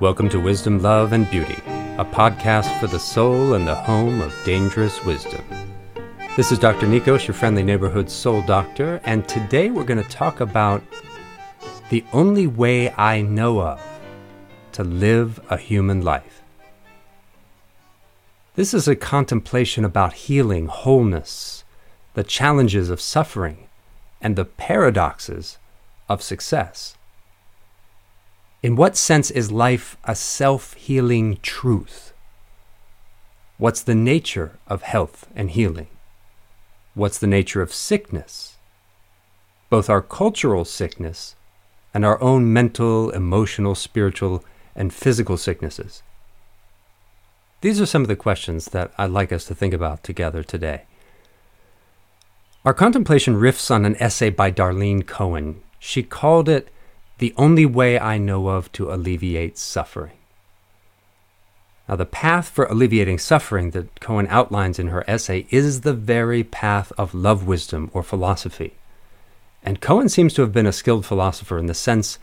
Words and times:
Welcome 0.00 0.30
to 0.30 0.40
Wisdom, 0.40 0.80
Love, 0.80 1.12
and 1.12 1.28
Beauty, 1.30 1.58
a 1.98 2.06
podcast 2.06 2.80
for 2.80 2.86
the 2.86 2.98
soul 2.98 3.52
and 3.52 3.68
the 3.68 3.74
home 3.74 4.22
of 4.22 4.34
dangerous 4.46 5.04
wisdom. 5.04 5.44
This 6.38 6.50
is 6.50 6.58
Dr. 6.58 6.86
Nikos, 6.86 7.26
your 7.26 7.34
friendly 7.34 7.62
neighborhood 7.62 8.10
soul 8.10 8.40
doctor, 8.40 9.02
and 9.04 9.28
today 9.28 9.68
we're 9.68 9.84
going 9.84 10.02
to 10.02 10.08
talk 10.08 10.40
about 10.40 10.82
the 11.90 12.02
only 12.14 12.46
way 12.46 12.90
I 12.92 13.20
know 13.20 13.60
of 13.60 13.78
to 14.72 14.84
live 14.84 15.38
a 15.50 15.58
human 15.58 16.00
life. 16.00 16.40
This 18.54 18.72
is 18.72 18.88
a 18.88 18.96
contemplation 18.96 19.84
about 19.84 20.14
healing, 20.14 20.68
wholeness, 20.68 21.62
the 22.14 22.24
challenges 22.24 22.88
of 22.88 23.02
suffering, 23.02 23.68
and 24.18 24.34
the 24.34 24.46
paradoxes 24.46 25.58
of 26.08 26.22
success. 26.22 26.96
In 28.62 28.76
what 28.76 28.96
sense 28.96 29.30
is 29.30 29.50
life 29.50 29.96
a 30.04 30.14
self 30.14 30.74
healing 30.74 31.38
truth? 31.40 32.12
What's 33.56 33.82
the 33.82 33.94
nature 33.94 34.58
of 34.66 34.82
health 34.82 35.26
and 35.34 35.50
healing? 35.50 35.88
What's 36.94 37.18
the 37.18 37.26
nature 37.26 37.62
of 37.62 37.72
sickness? 37.72 38.56
Both 39.70 39.88
our 39.88 40.02
cultural 40.02 40.64
sickness 40.64 41.36
and 41.94 42.04
our 42.04 42.20
own 42.20 42.52
mental, 42.52 43.10
emotional, 43.10 43.74
spiritual, 43.74 44.44
and 44.76 44.92
physical 44.92 45.36
sicknesses. 45.36 46.02
These 47.62 47.80
are 47.80 47.86
some 47.86 48.02
of 48.02 48.08
the 48.08 48.16
questions 48.16 48.66
that 48.66 48.92
I'd 48.98 49.10
like 49.10 49.32
us 49.32 49.44
to 49.46 49.54
think 49.54 49.72
about 49.72 50.02
together 50.02 50.42
today. 50.42 50.82
Our 52.64 52.74
contemplation 52.74 53.36
riffs 53.36 53.70
on 53.70 53.86
an 53.86 53.96
essay 53.96 54.28
by 54.28 54.50
Darlene 54.50 55.06
Cohen. 55.06 55.62
She 55.78 56.02
called 56.02 56.48
it 56.48 56.68
The 57.20 57.34
Only 57.36 57.66
Way 57.66 57.98
I 57.98 58.16
Know 58.16 58.48
of 58.48 58.72
to 58.72 58.90
Alleviate 58.90 59.58
Suffering. 59.58 60.16
Now, 61.86 61.96
the 61.96 62.06
path 62.06 62.48
for 62.48 62.64
alleviating 62.64 63.18
suffering 63.18 63.72
that 63.72 64.00
Cohen 64.00 64.26
outlines 64.30 64.78
in 64.78 64.88
her 64.88 65.04
essay 65.06 65.46
is 65.50 65.82
the 65.82 65.92
very 65.92 66.42
path 66.42 66.92
of 66.96 67.14
love 67.14 67.46
wisdom 67.46 67.90
or 67.92 68.02
philosophy. 68.02 68.72
And 69.62 69.82
Cohen 69.82 70.08
seems 70.08 70.32
to 70.32 70.40
have 70.40 70.54
been 70.54 70.64
a 70.64 70.72
skilled 70.72 71.04
philosopher 71.04 71.58
in 71.58 71.66
the 71.66 71.74
sense 71.74 72.18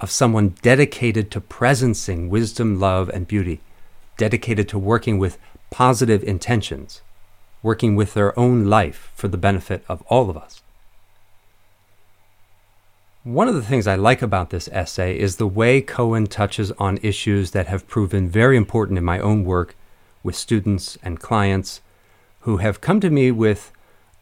of 0.00 0.10
someone 0.10 0.54
dedicated 0.60 1.30
to 1.30 1.40
presencing 1.40 2.28
wisdom, 2.28 2.78
love, 2.78 3.08
and 3.08 3.26
beauty, 3.26 3.62
dedicated 4.18 4.68
to 4.68 4.78
working 4.78 5.18
with 5.18 5.38
positive 5.70 6.22
intentions 6.22 7.00
working 7.62 7.94
with 7.94 8.14
their 8.14 8.38
own 8.38 8.64
life 8.66 9.12
for 9.14 9.28
the 9.28 9.38
benefit 9.38 9.84
of 9.88 10.02
all 10.08 10.28
of 10.28 10.36
us. 10.36 10.61
One 13.24 13.46
of 13.46 13.54
the 13.54 13.62
things 13.62 13.86
I 13.86 13.94
like 13.94 14.20
about 14.20 14.50
this 14.50 14.68
essay 14.72 15.16
is 15.16 15.36
the 15.36 15.46
way 15.46 15.80
Cohen 15.80 16.26
touches 16.26 16.72
on 16.72 16.98
issues 17.02 17.52
that 17.52 17.68
have 17.68 17.86
proven 17.86 18.28
very 18.28 18.56
important 18.56 18.98
in 18.98 19.04
my 19.04 19.20
own 19.20 19.44
work 19.44 19.76
with 20.24 20.34
students 20.34 20.98
and 21.04 21.20
clients 21.20 21.82
who 22.40 22.56
have 22.56 22.80
come 22.80 22.98
to 22.98 23.10
me 23.10 23.30
with 23.30 23.70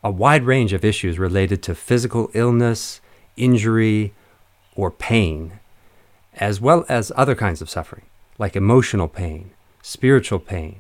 a 0.04 0.10
wide 0.10 0.42
range 0.42 0.74
of 0.74 0.84
issues 0.84 1.18
related 1.18 1.62
to 1.62 1.74
physical 1.74 2.30
illness, 2.34 3.00
injury, 3.38 4.12
or 4.76 4.90
pain, 4.90 5.60
as 6.34 6.60
well 6.60 6.84
as 6.86 7.10
other 7.16 7.34
kinds 7.34 7.62
of 7.62 7.70
suffering, 7.70 8.04
like 8.36 8.54
emotional 8.54 9.08
pain, 9.08 9.50
spiritual 9.80 10.38
pain, 10.38 10.76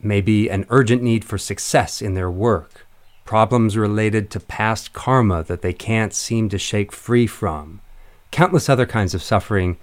maybe 0.00 0.50
an 0.50 0.66
urgent 0.70 1.04
need 1.04 1.24
for 1.24 1.38
success 1.38 2.02
in 2.02 2.14
their 2.14 2.32
work, 2.32 2.84
problems 3.24 3.76
related 3.76 4.30
to 4.30 4.40
past 4.40 4.92
karma 4.92 5.42
that 5.44 5.62
they 5.62 5.72
can't 5.72 6.12
seem 6.12 6.48
to 6.48 6.58
shake 6.58 6.92
free 6.92 7.26
from, 7.26 7.80
countless 8.30 8.68
other 8.68 8.86
kinds 8.86 9.14
of 9.14 9.22
suffering 9.22 9.76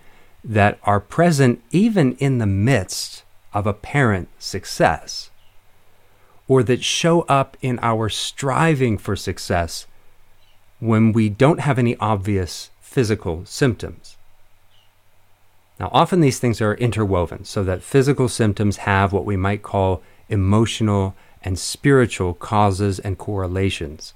that 0.43 0.79
are 0.83 0.99
present 0.99 1.61
even 1.71 2.13
in 2.15 2.37
the 2.37 2.45
midst 2.45 3.23
of 3.53 3.65
apparent 3.65 4.29
success, 4.39 5.29
or 6.47 6.63
that 6.63 6.83
show 6.83 7.21
up 7.21 7.57
in 7.61 7.79
our 7.81 8.09
striving 8.09 8.97
for 8.97 9.15
success 9.15 9.85
when 10.79 11.11
we 11.11 11.29
don't 11.29 11.59
have 11.59 11.77
any 11.77 11.95
obvious 11.97 12.71
physical 12.81 13.45
symptoms. 13.45 14.17
Now, 15.79 15.89
often 15.93 16.19
these 16.19 16.39
things 16.39 16.59
are 16.61 16.73
interwoven 16.75 17.45
so 17.45 17.63
that 17.63 17.83
physical 17.83 18.27
symptoms 18.27 18.77
have 18.77 19.13
what 19.13 19.25
we 19.25 19.37
might 19.37 19.63
call 19.63 20.01
emotional 20.27 21.15
and 21.43 21.57
spiritual 21.57 22.33
causes 22.33 22.99
and 22.99 23.17
correlations. 23.17 24.13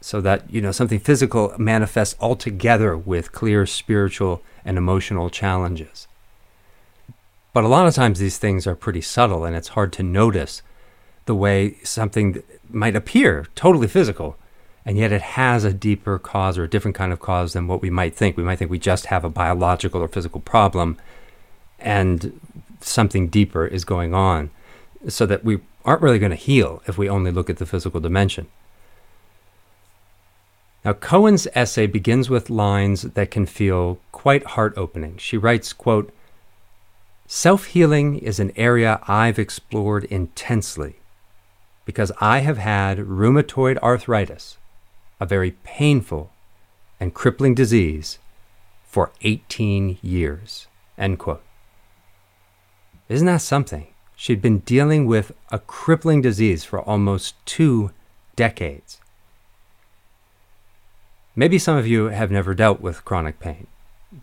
So 0.00 0.20
that, 0.20 0.50
you 0.50 0.60
know, 0.60 0.72
something 0.72 1.00
physical 1.00 1.54
manifests 1.58 2.14
altogether 2.20 2.96
with 2.96 3.32
clear 3.32 3.66
spiritual 3.66 4.42
and 4.64 4.78
emotional 4.78 5.30
challenges. 5.30 6.06
But 7.52 7.64
a 7.64 7.68
lot 7.68 7.86
of 7.86 7.94
times 7.94 8.18
these 8.18 8.38
things 8.38 8.66
are 8.66 8.76
pretty 8.76 9.00
subtle 9.00 9.44
and 9.44 9.56
it's 9.56 9.68
hard 9.68 9.92
to 9.94 10.02
notice 10.02 10.62
the 11.24 11.34
way 11.34 11.78
something 11.82 12.42
might 12.68 12.94
appear 12.94 13.46
totally 13.54 13.88
physical 13.88 14.36
and 14.86 14.96
yet 14.96 15.10
it 15.10 15.20
has 15.20 15.64
a 15.64 15.74
deeper 15.74 16.16
cause 16.16 16.56
or 16.56 16.62
a 16.62 16.70
different 16.70 16.94
kind 16.94 17.12
of 17.12 17.18
cause 17.18 17.52
than 17.52 17.66
what 17.66 17.82
we 17.82 17.90
might 17.90 18.14
think. 18.14 18.36
We 18.36 18.44
might 18.44 18.56
think 18.56 18.70
we 18.70 18.78
just 18.78 19.06
have 19.06 19.24
a 19.24 19.28
biological 19.28 20.00
or 20.00 20.06
physical 20.06 20.40
problem, 20.40 20.96
and 21.80 22.40
something 22.80 23.26
deeper 23.26 23.66
is 23.66 23.84
going 23.84 24.14
on, 24.14 24.50
so 25.08 25.26
that 25.26 25.44
we 25.44 25.60
aren't 25.84 26.02
really 26.02 26.18
going 26.18 26.30
to 26.30 26.36
heal 26.36 26.82
if 26.86 26.98
we 26.98 27.08
only 27.08 27.30
look 27.30 27.48
at 27.48 27.58
the 27.58 27.66
physical 27.66 28.00
dimension. 28.00 28.48
Now, 30.84 30.92
Cohen's 30.92 31.48
essay 31.54 31.86
begins 31.86 32.30
with 32.30 32.48
lines 32.48 33.02
that 33.02 33.30
can 33.30 33.46
feel 33.46 33.98
quite 34.12 34.44
heart 34.44 34.74
opening. 34.76 35.16
She 35.18 35.36
writes, 35.36 35.72
quote, 35.72 36.12
Self 37.26 37.66
healing 37.66 38.18
is 38.18 38.38
an 38.38 38.52
area 38.54 39.00
I've 39.08 39.38
explored 39.38 40.04
intensely 40.04 41.00
because 41.84 42.12
I 42.20 42.38
have 42.38 42.58
had 42.58 42.98
rheumatoid 42.98 43.78
arthritis 43.78 44.58
a 45.18 45.26
very 45.26 45.52
painful 45.64 46.30
and 47.00 47.14
crippling 47.14 47.54
disease 47.54 48.18
for 48.86 49.12
18 49.22 49.98
years. 50.02 50.66
End 50.96 51.18
quote. 51.18 51.42
Isn't 53.08 53.26
that 53.26 53.42
something? 53.42 53.86
She'd 54.16 54.40
been 54.40 54.60
dealing 54.60 55.06
with 55.06 55.32
a 55.52 55.58
crippling 55.58 56.22
disease 56.22 56.64
for 56.64 56.80
almost 56.80 57.34
two 57.44 57.90
decades. 58.34 58.98
Maybe 61.36 61.58
some 61.58 61.76
of 61.76 61.86
you 61.86 62.06
have 62.06 62.30
never 62.30 62.54
dealt 62.54 62.80
with 62.80 63.04
chronic 63.04 63.38
pain, 63.38 63.66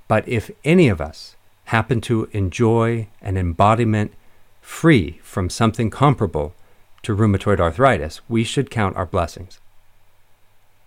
but 0.07 0.27
if 0.27 0.49
any 0.65 0.89
of 0.89 0.99
us 0.99 1.35
happen 1.65 2.01
to 2.01 2.27
enjoy 2.31 3.07
an 3.21 3.37
embodiment 3.37 4.13
free 4.61 5.19
from 5.21 5.49
something 5.49 5.91
comparable 5.91 6.55
to 7.03 7.15
rheumatoid 7.15 7.59
arthritis, 7.59 8.21
we 8.27 8.43
should 8.43 8.71
count 8.71 8.95
our 8.95 9.05
blessings. 9.05 9.59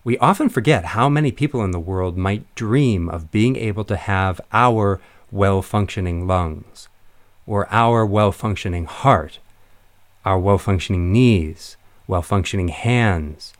We 0.02 0.18
often 0.18 0.48
forget 0.48 0.86
how 0.86 1.08
many 1.08 1.30
people 1.30 1.62
in 1.62 1.70
the 1.70 1.78
world 1.78 2.16
might 2.16 2.52
dream 2.54 3.08
of 3.08 3.30
being 3.30 3.54
able 3.54 3.84
to 3.84 3.96
have 3.96 4.40
our 4.52 5.00
well 5.30 5.62
functioning 5.62 6.26
lungs, 6.26 6.88
or 7.46 7.66
our 7.70 8.04
well 8.04 8.32
functioning 8.32 8.84
heart, 8.84 9.38
our 10.24 10.38
well 10.38 10.58
functioning 10.58 11.12
knees, 11.12 11.76
well 12.06 12.22
functioning 12.22 12.68
hands. 12.68 13.52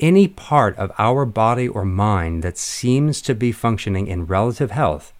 Any 0.00 0.26
part 0.26 0.76
of 0.78 0.90
our 0.98 1.24
body 1.24 1.68
or 1.68 1.84
mind 1.84 2.42
that 2.42 2.58
seems 2.58 3.22
to 3.22 3.34
be 3.34 3.52
functioning 3.52 4.06
in 4.06 4.26
relative 4.26 4.70
health 4.70 5.12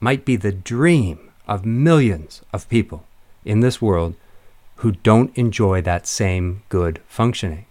might 0.00 0.24
be 0.24 0.36
the 0.36 0.52
dream 0.52 1.30
of 1.48 1.64
millions 1.64 2.42
of 2.52 2.68
people 2.68 3.04
in 3.44 3.60
this 3.60 3.80
world 3.80 4.14
who 4.76 4.92
don't 4.92 5.34
enjoy 5.36 5.80
that 5.80 6.06
same 6.06 6.62
good 6.68 7.00
functioning. 7.06 7.64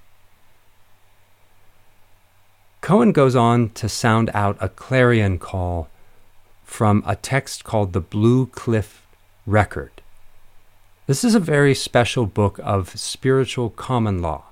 Cohen 2.81 3.11
goes 3.11 3.35
on 3.35 3.69
to 3.71 3.89
sound 3.89 4.29
out 4.33 4.57
a 4.59 4.69
clarion 4.69 5.37
call 5.37 5.89
from 6.63 7.03
a 7.05 7.15
text 7.15 7.63
called 7.63 7.93
the 7.93 8.01
Blue 8.01 8.47
Cliff 8.47 9.04
Record. 9.45 10.01
This 11.07 11.23
is 11.23 11.35
a 11.35 11.39
very 11.39 11.75
special 11.75 12.25
book 12.25 12.59
of 12.63 12.97
spiritual 12.97 13.69
common 13.69 14.21
law. 14.21 14.45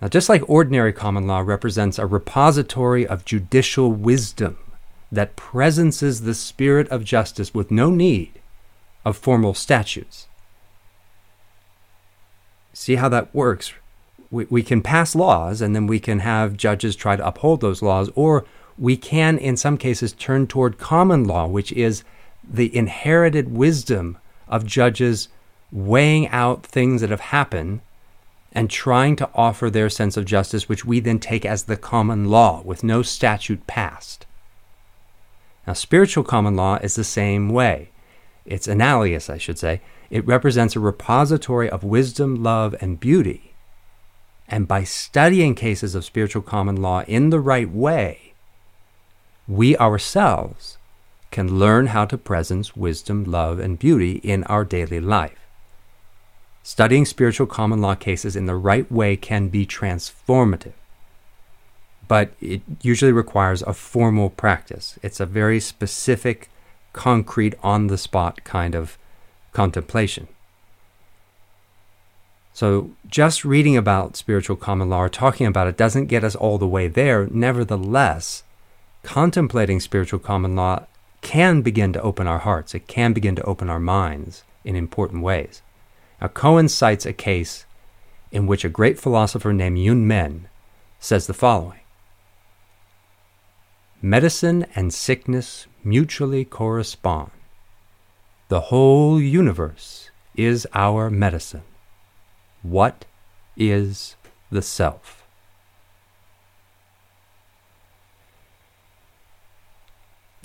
Now, 0.00 0.08
just 0.08 0.28
like 0.28 0.48
ordinary 0.48 0.92
common 0.92 1.26
law 1.26 1.40
represents 1.40 1.98
a 1.98 2.06
repository 2.06 3.06
of 3.06 3.24
judicial 3.24 3.90
wisdom 3.90 4.58
that 5.10 5.36
presences 5.36 6.22
the 6.22 6.34
spirit 6.34 6.88
of 6.88 7.04
justice 7.04 7.54
with 7.54 7.70
no 7.70 7.90
need 7.90 8.40
of 9.04 9.16
formal 9.16 9.54
statutes. 9.54 10.28
See 12.74 12.96
how 12.96 13.08
that 13.08 13.34
works? 13.34 13.72
we, 14.30 14.46
we 14.50 14.62
can 14.62 14.82
pass 14.82 15.14
laws 15.14 15.60
and 15.60 15.74
then 15.74 15.86
we 15.86 16.00
can 16.00 16.20
have 16.20 16.56
judges 16.56 16.96
try 16.96 17.16
to 17.16 17.26
uphold 17.26 17.60
those 17.60 17.82
laws, 17.82 18.10
or 18.14 18.44
we 18.78 18.96
can, 18.96 19.38
in 19.38 19.56
some 19.56 19.76
cases, 19.76 20.12
turn 20.12 20.46
toward 20.46 20.78
common 20.78 21.24
law, 21.24 21.46
which 21.46 21.72
is 21.72 22.04
the 22.48 22.74
inherited 22.74 23.52
wisdom 23.52 24.18
of 24.48 24.66
judges 24.66 25.28
weighing 25.70 26.28
out 26.28 26.64
things 26.64 27.00
that 27.00 27.10
have 27.10 27.20
happened 27.20 27.80
and 28.52 28.70
trying 28.70 29.14
to 29.16 29.28
offer 29.34 29.68
their 29.68 29.90
sense 29.90 30.16
of 30.16 30.24
justice, 30.24 30.68
which 30.68 30.84
we 30.84 31.00
then 31.00 31.18
take 31.18 31.44
as 31.44 31.64
the 31.64 31.76
common 31.76 32.30
law 32.30 32.62
with 32.62 32.82
no 32.82 33.02
statute 33.02 33.66
passed. 33.66 34.26
Now, 35.66 35.74
spiritual 35.74 36.24
common 36.24 36.56
law 36.56 36.76
is 36.76 36.94
the 36.94 37.04
same 37.04 37.50
way. 37.50 37.90
It's 38.46 38.66
analogous, 38.66 39.28
I 39.28 39.36
should 39.36 39.58
say. 39.58 39.82
It 40.08 40.26
represents 40.26 40.74
a 40.74 40.80
repository 40.80 41.68
of 41.68 41.84
wisdom, 41.84 42.42
love, 42.42 42.74
and 42.80 42.98
beauty. 42.98 43.52
And 44.48 44.66
by 44.66 44.84
studying 44.84 45.54
cases 45.54 45.94
of 45.94 46.06
spiritual 46.06 46.40
common 46.40 46.76
law 46.80 47.02
in 47.02 47.28
the 47.28 47.40
right 47.40 47.70
way, 47.70 48.32
we 49.46 49.76
ourselves 49.76 50.77
can 51.30 51.58
learn 51.58 51.88
how 51.88 52.04
to 52.06 52.18
presence 52.18 52.76
wisdom, 52.76 53.24
love, 53.24 53.58
and 53.58 53.78
beauty 53.78 54.12
in 54.22 54.44
our 54.44 54.64
daily 54.64 55.00
life. 55.00 55.38
Studying 56.62 57.04
spiritual 57.04 57.46
common 57.46 57.80
law 57.80 57.94
cases 57.94 58.36
in 58.36 58.46
the 58.46 58.54
right 58.54 58.90
way 58.90 59.16
can 59.16 59.48
be 59.48 59.66
transformative, 59.66 60.74
but 62.06 62.32
it 62.40 62.62
usually 62.82 63.12
requires 63.12 63.62
a 63.62 63.72
formal 63.72 64.30
practice. 64.30 64.98
It's 65.02 65.20
a 65.20 65.26
very 65.26 65.60
specific, 65.60 66.50
concrete, 66.92 67.54
on 67.62 67.86
the 67.86 67.98
spot 67.98 68.44
kind 68.44 68.74
of 68.74 68.98
contemplation. 69.52 70.28
So, 72.52 72.90
just 73.06 73.44
reading 73.44 73.76
about 73.76 74.16
spiritual 74.16 74.56
common 74.56 74.90
law 74.90 75.02
or 75.02 75.08
talking 75.08 75.46
about 75.46 75.68
it 75.68 75.76
doesn't 75.76 76.06
get 76.06 76.24
us 76.24 76.34
all 76.34 76.58
the 76.58 76.66
way 76.66 76.88
there. 76.88 77.28
Nevertheless, 77.30 78.42
contemplating 79.04 79.78
spiritual 79.78 80.18
common 80.18 80.56
law 80.56 80.84
can 81.20 81.62
begin 81.62 81.92
to 81.92 82.02
open 82.02 82.26
our 82.26 82.38
hearts, 82.38 82.74
it 82.74 82.86
can 82.86 83.12
begin 83.12 83.34
to 83.36 83.42
open 83.44 83.68
our 83.68 83.80
minds 83.80 84.44
in 84.64 84.76
important 84.76 85.22
ways. 85.22 85.62
Now, 86.20 86.28
Cohen 86.28 86.68
cites 86.68 87.06
a 87.06 87.12
case 87.12 87.66
in 88.30 88.46
which 88.46 88.64
a 88.64 88.68
great 88.68 88.98
philosopher 88.98 89.52
named 89.52 89.78
Yun 89.78 90.06
Men 90.06 90.48
says 90.98 91.26
the 91.26 91.34
following 91.34 91.80
Medicine 94.02 94.66
and 94.74 94.94
sickness 94.94 95.66
mutually 95.82 96.44
correspond. 96.44 97.30
The 98.48 98.60
whole 98.62 99.20
universe 99.20 100.10
is 100.36 100.66
our 100.72 101.10
medicine. 101.10 101.64
What 102.62 103.04
is 103.56 104.16
the 104.50 104.62
self? 104.62 105.17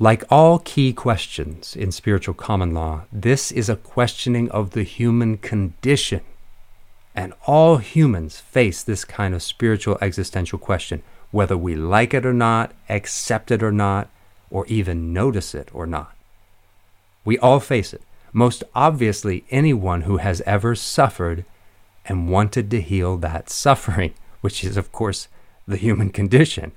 Like 0.04 0.26
all 0.30 0.60
key 0.60 0.92
questions 0.92 1.78
in 1.78 1.94
spiritual 1.94 2.34
common 2.34 2.74
law, 2.74 3.04
this 3.10 3.54
is 3.54 3.70
a 3.70 3.78
questioning 3.78 4.52
of 4.52 4.72
the 4.72 4.84
human 4.84 5.38
condition. 5.38 6.20
And 7.16 7.32
all 7.48 7.78
humans 7.78 8.38
face 8.38 8.84
this 8.84 9.06
kind 9.06 9.34
of 9.34 9.42
spiritual 9.42 9.98
existential 10.02 10.60
question, 10.60 11.04
whether 11.32 11.56
we 11.56 11.76
like 11.76 12.14
it 12.14 12.26
or 12.26 12.34
not, 12.34 12.74
accept 12.90 13.50
it 13.50 13.64
or 13.64 13.72
not, 13.72 14.10
or 14.50 14.66
even 14.66 15.14
notice 15.14 15.56
it 15.56 15.70
or 15.74 15.88
not. 15.88 16.14
We 17.24 17.38
all 17.38 17.62
face 17.62 17.94
it. 17.94 18.02
Most 18.34 18.62
obviously, 18.76 19.46
anyone 19.52 20.02
who 20.02 20.18
has 20.18 20.42
ever 20.42 20.76
suffered 20.76 21.46
and 22.04 22.28
wanted 22.30 22.70
to 22.72 22.82
heal 22.82 23.16
that 23.20 23.50
suffering, 23.50 24.16
which 24.42 24.66
is, 24.66 24.76
of 24.76 24.92
course, 24.92 25.30
the 25.66 25.78
human 25.78 26.10
condition. 26.10 26.74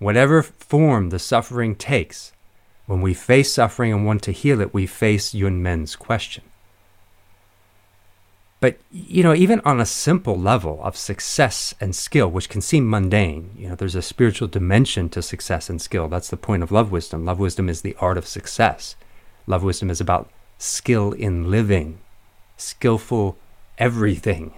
Whatever 0.00 0.42
form 0.42 1.10
the 1.10 1.18
suffering 1.18 1.76
takes, 1.76 2.32
when 2.86 3.02
we 3.02 3.14
face 3.14 3.52
suffering 3.52 3.92
and 3.92 4.04
want 4.04 4.22
to 4.22 4.32
heal 4.32 4.60
it, 4.60 4.74
we 4.74 4.86
face 4.86 5.34
Yun 5.34 5.62
Men's 5.62 5.94
question. 5.94 6.42
But, 8.60 8.78
you 8.90 9.22
know, 9.22 9.34
even 9.34 9.60
on 9.60 9.78
a 9.78 9.86
simple 9.86 10.38
level 10.38 10.80
of 10.82 10.96
success 10.96 11.74
and 11.80 11.94
skill, 11.94 12.30
which 12.30 12.48
can 12.48 12.62
seem 12.62 12.88
mundane, 12.88 13.50
you 13.56 13.68
know, 13.68 13.74
there's 13.74 13.94
a 13.94 14.02
spiritual 14.02 14.48
dimension 14.48 15.10
to 15.10 15.22
success 15.22 15.70
and 15.70 15.80
skill. 15.80 16.08
That's 16.08 16.30
the 16.30 16.36
point 16.36 16.62
of 16.62 16.72
love 16.72 16.90
wisdom. 16.90 17.26
Love 17.26 17.38
wisdom 17.38 17.68
is 17.68 17.82
the 17.82 17.96
art 18.00 18.18
of 18.18 18.26
success. 18.26 18.96
Love 19.46 19.62
wisdom 19.62 19.90
is 19.90 20.00
about 20.00 20.30
skill 20.58 21.12
in 21.12 21.50
living, 21.50 21.98
skillful 22.56 23.36
everything. 23.78 24.54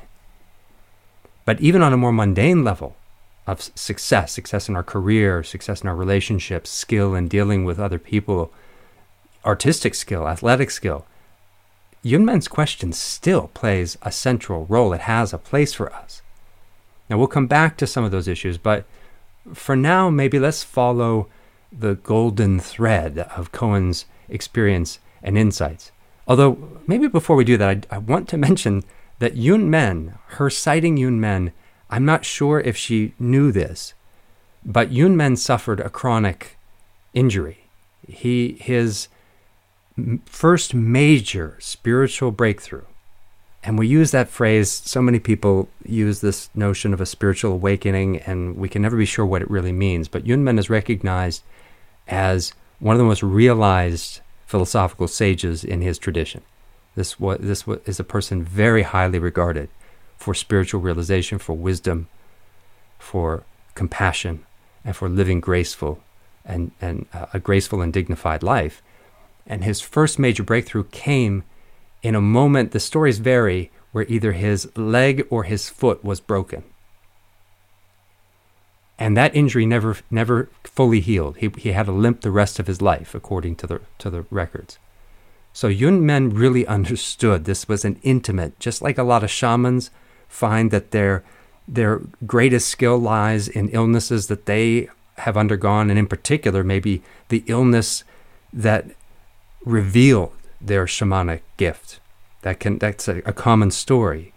But 1.45 1.61
even 1.61 1.83
on 1.83 1.93
a 1.93 1.97
more 1.97 2.13
mundane 2.13 2.63
level, 2.63 2.97
of 3.47 3.63
success, 3.75 4.33
success 4.33 4.69
in 4.69 4.77
our 4.77 4.83
career, 4.83 5.43
success 5.43 5.83
in 5.83 5.89
our 5.89 5.97
relationships, 5.97 6.71
skill 6.71 7.15
in 7.15 7.29
dealing 7.29 7.65
with 7.65 7.81
other 7.81 7.99
people, 7.99 8.53
artistic 9.45 9.95
skill, 9.95 10.29
athletic 10.29 10.71
skill. 10.71 11.07
Yunmen's 12.03 12.49
question 12.49 12.93
still 12.93 13.49
plays 13.55 13.97
a 14.03 14.13
central 14.13 14.67
role. 14.67 14.93
It 14.93 15.03
has 15.03 15.33
a 15.33 15.39
place 15.39 15.73
for 15.75 15.93
us. 15.93 16.23
Now, 17.09 17.19
we'll 17.19 17.27
come 17.27 17.47
back 17.47 17.77
to 17.77 17.87
some 17.87 18.05
of 18.05 18.11
those 18.11 18.29
issues, 18.29 18.59
but 18.59 18.85
for 19.53 19.77
now, 19.77 20.09
maybe 20.09 20.39
let's 20.39 20.63
follow 20.63 21.29
the 21.73 21.95
golden 21.95 22.61
thread 22.61 23.19
of 23.37 23.53
Cohen's 23.53 24.05
experience 24.29 24.99
and 25.23 25.37
insights. 25.37 25.91
Although, 26.27 26.81
maybe 26.87 27.09
before 27.09 27.37
we 27.37 27.45
do 27.45 27.57
that, 27.57 27.87
I, 27.91 27.97
I 27.97 27.99
want 27.99 28.29
to 28.31 28.37
mention 28.37 28.85
that 29.19 29.37
Yun 29.37 29.69
Men, 29.69 30.19
her 30.29 30.51
citing 30.51 30.97
Yun 30.97 31.21
Men, 31.21 31.53
I'm 31.93 32.07
not 32.07 32.25
sure 32.25 32.59
if 32.59 32.75
she 32.75 33.13
knew 33.19 33.53
this, 33.53 33.93
but 34.65 34.91
Yunmen 34.91 35.37
suffered 35.37 35.79
a 35.79 35.91
chronic 35.91 36.57
injury. 37.13 37.65
He 38.09 38.57
his 38.59 39.09
first 40.25 40.73
major 40.73 41.59
spiritual 41.61 42.31
breakthrough. 42.31 42.87
And 43.63 43.79
we 43.79 43.87
use 43.87 44.11
that 44.11 44.31
phrase, 44.31 44.73
so 44.73 45.03
many 45.03 45.19
people 45.19 45.69
use 45.85 46.23
this 46.23 46.49
notion 46.55 46.95
of 46.95 47.01
a 47.03 47.07
spiritual 47.07 47.53
awakening, 47.53 48.17
and 48.21 48.57
we 48.57 48.71
can 48.71 48.81
never 48.81 48.97
be 48.97 49.05
sure 49.05 49.27
what 49.27 49.43
it 49.43 49.51
really 49.51 49.71
means. 49.71 50.09
But 50.09 50.25
Yunmen 50.25 50.59
is 50.59 50.71
recognized 50.71 51.43
as 52.09 52.55
one 52.81 52.95
of 52.95 52.99
the 52.99 53.05
most 53.05 53.23
realized 53.23 54.21
philosophical 54.47 55.09
sages 55.09 55.63
in 55.63 55.83
his 55.83 55.99
tradition. 55.99 56.41
This, 56.97 57.21
was, 57.21 57.39
this 57.41 57.67
was, 57.67 57.81
is 57.85 58.01
a 58.01 58.05
person 58.05 58.43
very 58.43 58.83
highly 58.83 59.19
regarded 59.19 59.69
for 60.23 60.35
spiritual 60.35 60.81
realization, 60.81 61.39
for 61.39 61.55
wisdom, 61.55 62.09
for 62.99 63.43
compassion, 63.75 64.45
and 64.85 64.95
for 64.95 65.09
living 65.09 65.41
graceful 65.41 66.01
and, 66.45 66.71
and 66.81 67.07
uh, 67.13 67.27
a 67.35 67.41
graceful 67.41 67.83
and 67.83 67.93
dignified 67.93 68.43
life. 68.43 68.83
And 69.47 69.65
his 69.65 69.81
first 69.81 70.19
major 70.19 70.43
breakthrough 70.43 70.85
came 70.85 71.43
in 72.03 72.15
a 72.15 72.21
moment, 72.21 72.71
the 72.71 72.81
stories 72.81 73.19
vary, 73.19 73.71
where 73.91 74.07
either 74.09 74.33
his 74.33 74.71
leg 74.77 75.27
or 75.29 75.45
his 75.45 75.69
foot 75.69 76.05
was 76.05 76.21
broken. 76.21 76.63
And 78.99 79.17
that 79.17 79.35
injury 79.35 79.67
never, 79.67 79.97
never 80.11 80.49
fully 80.63 81.01
healed. 81.01 81.39
He, 81.39 81.51
he 81.59 81.73
had 81.73 81.89
a 81.89 81.93
limp 81.93 82.21
the 82.21 82.31
rest 82.31 82.61
of 82.61 82.69
his 82.69 82.81
life, 82.81 83.15
according 83.15 83.57
to 83.57 83.67
the, 83.67 83.81
to 83.99 84.11
the 84.11 84.25
records. 84.31 84.79
So 85.53 85.67
Yun 85.67 86.07
Men 86.07 86.31
really 86.31 86.65
understood 86.79 87.45
this 87.45 87.67
was 87.67 87.85
an 87.85 87.99
intimate, 88.03 88.59
just 88.61 88.83
like 88.83 88.99
a 88.99 89.03
lot 89.03 89.25
of 89.25 89.31
shamans 89.31 89.91
find 90.33 90.71
that 90.71 90.91
their 90.91 91.23
their 91.69 92.01
greatest 92.27 92.69
skill 92.69 92.99
lies 92.99 93.47
in 93.47 93.69
illnesses 93.69 94.27
that 94.27 94.47
they 94.47 94.89
have 95.19 95.37
undergone, 95.37 95.91
and 95.91 95.99
in 95.99 96.07
particular, 96.07 96.65
maybe 96.65 97.03
the 97.29 97.45
illness 97.47 98.03
that 98.53 98.87
revealed 99.65 100.33
their 100.61 100.87
shamanic 100.87 101.43
gift. 101.57 102.01
That 102.41 102.59
can 102.59 102.79
that's 102.79 103.09
a, 103.09 103.19
a 103.19 103.33
common 103.33 103.71
story. 103.71 104.33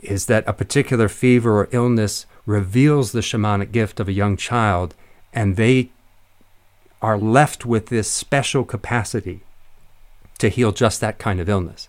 Is 0.00 0.26
that 0.26 0.44
a 0.46 0.52
particular 0.52 1.08
fever 1.08 1.58
or 1.58 1.68
illness 1.72 2.26
reveals 2.46 3.10
the 3.10 3.20
shamanic 3.20 3.72
gift 3.72 3.98
of 3.98 4.08
a 4.08 4.12
young 4.12 4.36
child, 4.36 4.94
and 5.32 5.56
they 5.56 5.90
are 7.00 7.18
left 7.18 7.64
with 7.64 7.86
this 7.86 8.10
special 8.10 8.64
capacity 8.64 9.40
to 10.38 10.48
heal 10.48 10.70
just 10.70 11.00
that 11.00 11.18
kind 11.18 11.40
of 11.40 11.48
illness. 11.48 11.88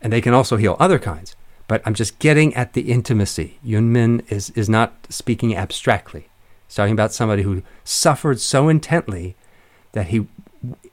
And 0.00 0.12
they 0.12 0.20
can 0.20 0.34
also 0.34 0.56
heal 0.56 0.76
other 0.78 0.98
kinds. 0.98 1.34
But 1.68 1.82
I'm 1.84 1.94
just 1.94 2.18
getting 2.18 2.54
at 2.54 2.72
the 2.72 2.90
intimacy. 2.90 3.58
Yunmen 3.64 4.24
is, 4.32 4.50
is 4.50 4.68
not 4.68 4.94
speaking 5.10 5.54
abstractly. 5.54 6.28
He's 6.66 6.74
talking 6.74 6.94
about 6.94 7.12
somebody 7.12 7.42
who 7.42 7.62
suffered 7.84 8.40
so 8.40 8.68
intently 8.68 9.36
that 9.92 10.08
he, 10.08 10.26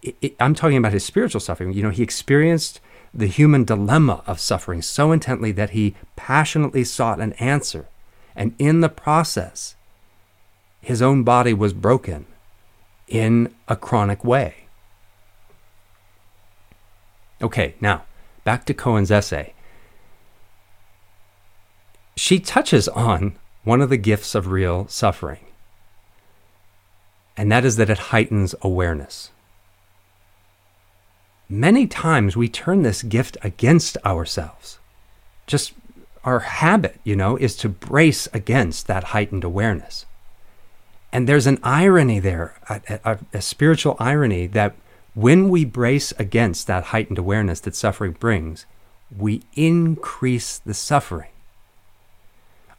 it, 0.03 0.35
I'm 0.39 0.53
talking 0.53 0.77
about 0.77 0.93
his 0.93 1.05
spiritual 1.05 1.41
suffering. 1.41 1.73
You 1.73 1.81
know, 1.81 1.89
he 1.89 2.03
experienced 2.03 2.81
the 3.13 3.27
human 3.27 3.63
dilemma 3.63 4.21
of 4.27 4.39
suffering 4.39 4.81
so 4.81 5.13
intently 5.13 5.53
that 5.53 5.71
he 5.71 5.95
passionately 6.17 6.83
sought 6.83 7.21
an 7.21 7.33
answer. 7.33 7.87
And 8.35 8.53
in 8.59 8.81
the 8.81 8.89
process, 8.89 9.75
his 10.81 11.01
own 11.01 11.23
body 11.23 11.53
was 11.53 11.71
broken 11.71 12.25
in 13.07 13.53
a 13.69 13.77
chronic 13.77 14.25
way. 14.25 14.65
Okay, 17.41 17.75
now 17.79 18.03
back 18.43 18.65
to 18.65 18.73
Cohen's 18.73 19.11
essay 19.11 19.53
she 22.25 22.39
touches 22.39 22.87
on 22.87 23.35
one 23.63 23.81
of 23.81 23.89
the 23.89 23.97
gifts 23.97 24.33
of 24.33 24.47
real 24.47 24.87
suffering, 24.87 25.45
and 27.37 27.51
that 27.51 27.63
is 27.63 27.75
that 27.75 27.87
it 27.87 28.09
heightens 28.09 28.55
awareness. 28.63 29.29
Many 31.47 31.85
times 31.85 32.35
we 32.35 32.49
turn 32.49 32.81
this 32.81 33.03
gift 33.03 33.37
against 33.43 33.95
ourselves. 34.03 34.79
Just 35.45 35.73
our 36.23 36.39
habit, 36.39 36.99
you 37.03 37.15
know, 37.15 37.37
is 37.37 37.55
to 37.57 37.69
brace 37.69 38.27
against 38.33 38.87
that 38.87 39.03
heightened 39.13 39.43
awareness. 39.43 40.07
And 41.11 41.29
there's 41.29 41.45
an 41.45 41.59
irony 41.61 42.17
there, 42.17 42.55
a, 42.67 42.81
a, 43.05 43.19
a 43.35 43.41
spiritual 43.41 43.97
irony 43.99 44.47
that 44.47 44.73
when 45.13 45.47
we 45.47 45.63
brace 45.63 46.11
against 46.13 46.65
that 46.65 46.85
heightened 46.85 47.19
awareness 47.19 47.59
that 47.59 47.75
suffering 47.75 48.13
brings, 48.13 48.65
we 49.15 49.43
increase 49.53 50.57
the 50.57 50.73
suffering. 50.73 51.29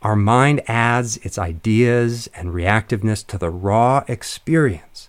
Our 0.03 0.17
mind 0.17 0.63
adds 0.69 1.17
its 1.19 1.39
ideas 1.39 2.29
and 2.35 2.51
reactiveness 2.51 3.27
to 3.29 3.39
the 3.39 3.51
raw 3.51 4.05
experience. 4.09 5.09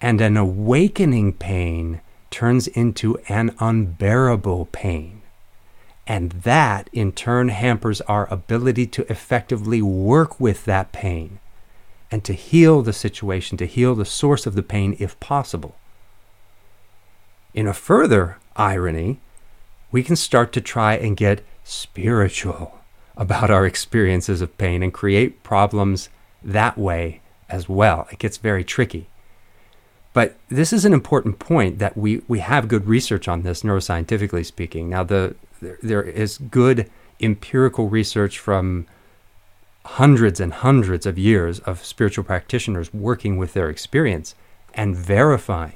And 0.00 0.20
an 0.20 0.36
awakening 0.36 1.34
pain 1.34 2.00
turns 2.30 2.66
into 2.68 3.18
an 3.28 3.54
unbearable 3.58 4.66
pain. 4.66 5.22
And 6.06 6.32
that 6.32 6.90
in 6.92 7.12
turn 7.12 7.48
hampers 7.48 8.02
our 8.02 8.32
ability 8.32 8.86
to 8.88 9.10
effectively 9.10 9.80
work 9.80 10.38
with 10.38 10.66
that 10.66 10.92
pain 10.92 11.38
and 12.10 12.22
to 12.24 12.34
heal 12.34 12.82
the 12.82 12.92
situation, 12.92 13.56
to 13.58 13.66
heal 13.66 13.94
the 13.94 14.04
source 14.04 14.46
of 14.46 14.54
the 14.54 14.62
pain 14.62 14.94
if 14.98 15.18
possible. 15.20 15.74
In 17.54 17.66
a 17.66 17.72
further 17.72 18.36
irony, 18.56 19.20
we 19.90 20.02
can 20.02 20.16
start 20.16 20.52
to 20.52 20.60
try 20.60 20.94
and 20.94 21.16
get 21.16 21.44
spiritual 21.64 22.83
about 23.16 23.50
our 23.50 23.66
experiences 23.66 24.40
of 24.40 24.56
pain 24.58 24.82
and 24.82 24.92
create 24.92 25.42
problems 25.42 26.08
that 26.42 26.76
way 26.76 27.20
as 27.48 27.68
well. 27.68 28.08
It 28.10 28.18
gets 28.18 28.36
very 28.36 28.64
tricky. 28.64 29.08
But 30.12 30.36
this 30.48 30.72
is 30.72 30.84
an 30.84 30.92
important 30.92 31.38
point 31.38 31.78
that 31.78 31.96
we, 31.96 32.22
we 32.28 32.38
have 32.38 32.68
good 32.68 32.86
research 32.86 33.26
on 33.26 33.42
this, 33.42 33.62
neuroscientifically 33.62 34.46
speaking. 34.46 34.88
Now, 34.88 35.02
the, 35.02 35.34
there, 35.60 35.78
there 35.82 36.02
is 36.02 36.38
good 36.38 36.90
empirical 37.20 37.88
research 37.88 38.38
from 38.38 38.86
hundreds 39.84 40.40
and 40.40 40.52
hundreds 40.52 41.04
of 41.04 41.18
years 41.18 41.58
of 41.60 41.84
spiritual 41.84 42.24
practitioners 42.24 42.94
working 42.94 43.36
with 43.36 43.54
their 43.54 43.68
experience 43.68 44.34
and 44.72 44.96
verifying 44.96 45.74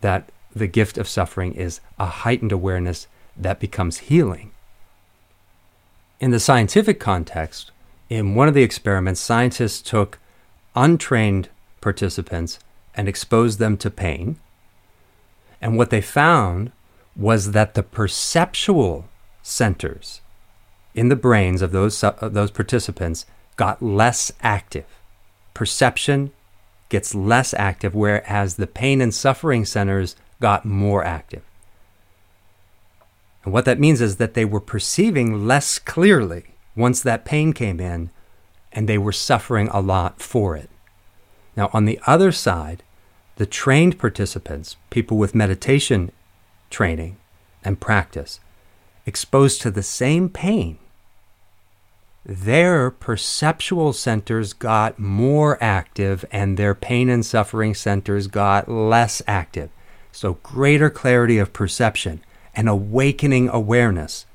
that 0.00 0.30
the 0.54 0.66
gift 0.66 0.98
of 0.98 1.08
suffering 1.08 1.54
is 1.54 1.80
a 1.98 2.06
heightened 2.06 2.52
awareness 2.52 3.06
that 3.36 3.60
becomes 3.60 3.98
healing. 3.98 4.52
In 6.20 6.32
the 6.32 6.38
scientific 6.38 7.00
context, 7.00 7.70
in 8.10 8.34
one 8.34 8.46
of 8.46 8.52
the 8.52 8.62
experiments, 8.62 9.22
scientists 9.22 9.80
took 9.80 10.18
untrained 10.76 11.48
participants 11.80 12.58
and 12.94 13.08
exposed 13.08 13.58
them 13.58 13.78
to 13.78 13.90
pain. 13.90 14.38
And 15.62 15.78
what 15.78 15.88
they 15.88 16.02
found 16.02 16.72
was 17.16 17.52
that 17.52 17.72
the 17.72 17.82
perceptual 17.82 19.08
centers 19.42 20.20
in 20.94 21.08
the 21.08 21.16
brains 21.16 21.62
of 21.62 21.72
those, 21.72 22.04
of 22.04 22.34
those 22.34 22.50
participants 22.50 23.24
got 23.56 23.82
less 23.82 24.30
active. 24.42 24.86
Perception 25.54 26.32
gets 26.90 27.14
less 27.14 27.54
active, 27.54 27.94
whereas 27.94 28.56
the 28.56 28.66
pain 28.66 29.00
and 29.00 29.14
suffering 29.14 29.64
centers 29.64 30.16
got 30.38 30.66
more 30.66 31.02
active. 31.02 31.42
And 33.50 33.54
what 33.54 33.64
that 33.64 33.80
means 33.80 34.00
is 34.00 34.18
that 34.18 34.34
they 34.34 34.44
were 34.44 34.60
perceiving 34.60 35.44
less 35.44 35.80
clearly 35.80 36.54
once 36.76 37.02
that 37.02 37.24
pain 37.24 37.52
came 37.52 37.80
in, 37.80 38.10
and 38.70 38.88
they 38.88 38.96
were 38.96 39.10
suffering 39.10 39.66
a 39.72 39.80
lot 39.80 40.22
for 40.22 40.54
it. 40.54 40.70
Now, 41.56 41.68
on 41.72 41.84
the 41.84 41.98
other 42.06 42.30
side, 42.30 42.84
the 43.38 43.46
trained 43.46 43.98
participants, 43.98 44.76
people 44.90 45.18
with 45.18 45.34
meditation 45.34 46.12
training 46.70 47.16
and 47.64 47.80
practice, 47.80 48.38
exposed 49.04 49.60
to 49.62 49.72
the 49.72 49.82
same 49.82 50.28
pain, 50.28 50.78
their 52.24 52.88
perceptual 52.88 53.92
centers 53.92 54.52
got 54.52 55.00
more 55.00 55.58
active 55.60 56.24
and 56.30 56.56
their 56.56 56.76
pain 56.76 57.08
and 57.08 57.26
suffering 57.26 57.74
centers 57.74 58.28
got 58.28 58.68
less 58.68 59.20
active. 59.26 59.70
So, 60.12 60.34
greater 60.34 60.88
clarity 60.88 61.38
of 61.38 61.52
perception 61.52 62.22
and 62.54 62.68
awakening 62.68 63.48
awareness. 63.48 64.26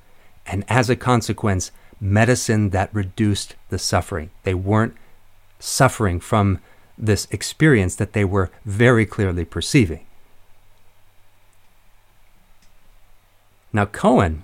And 0.45 0.63
as 0.67 0.89
a 0.89 0.95
consequence, 0.95 1.72
medicine 2.00 2.69
that 2.72 2.93
reduced 2.93 3.55
the 3.69 3.79
suffering. 3.79 4.29
They 4.43 4.53
weren't 4.53 4.95
suffering 5.60 6.19
from 6.19 6.60
this 6.98 7.27
experience 7.31 7.95
that 7.95 8.13
they 8.13 8.25
were 8.25 8.51
very 8.63 9.05
clearly 9.05 9.45
perceiving. 9.45 10.05
Now, 13.74 13.86
Cohen 13.86 14.43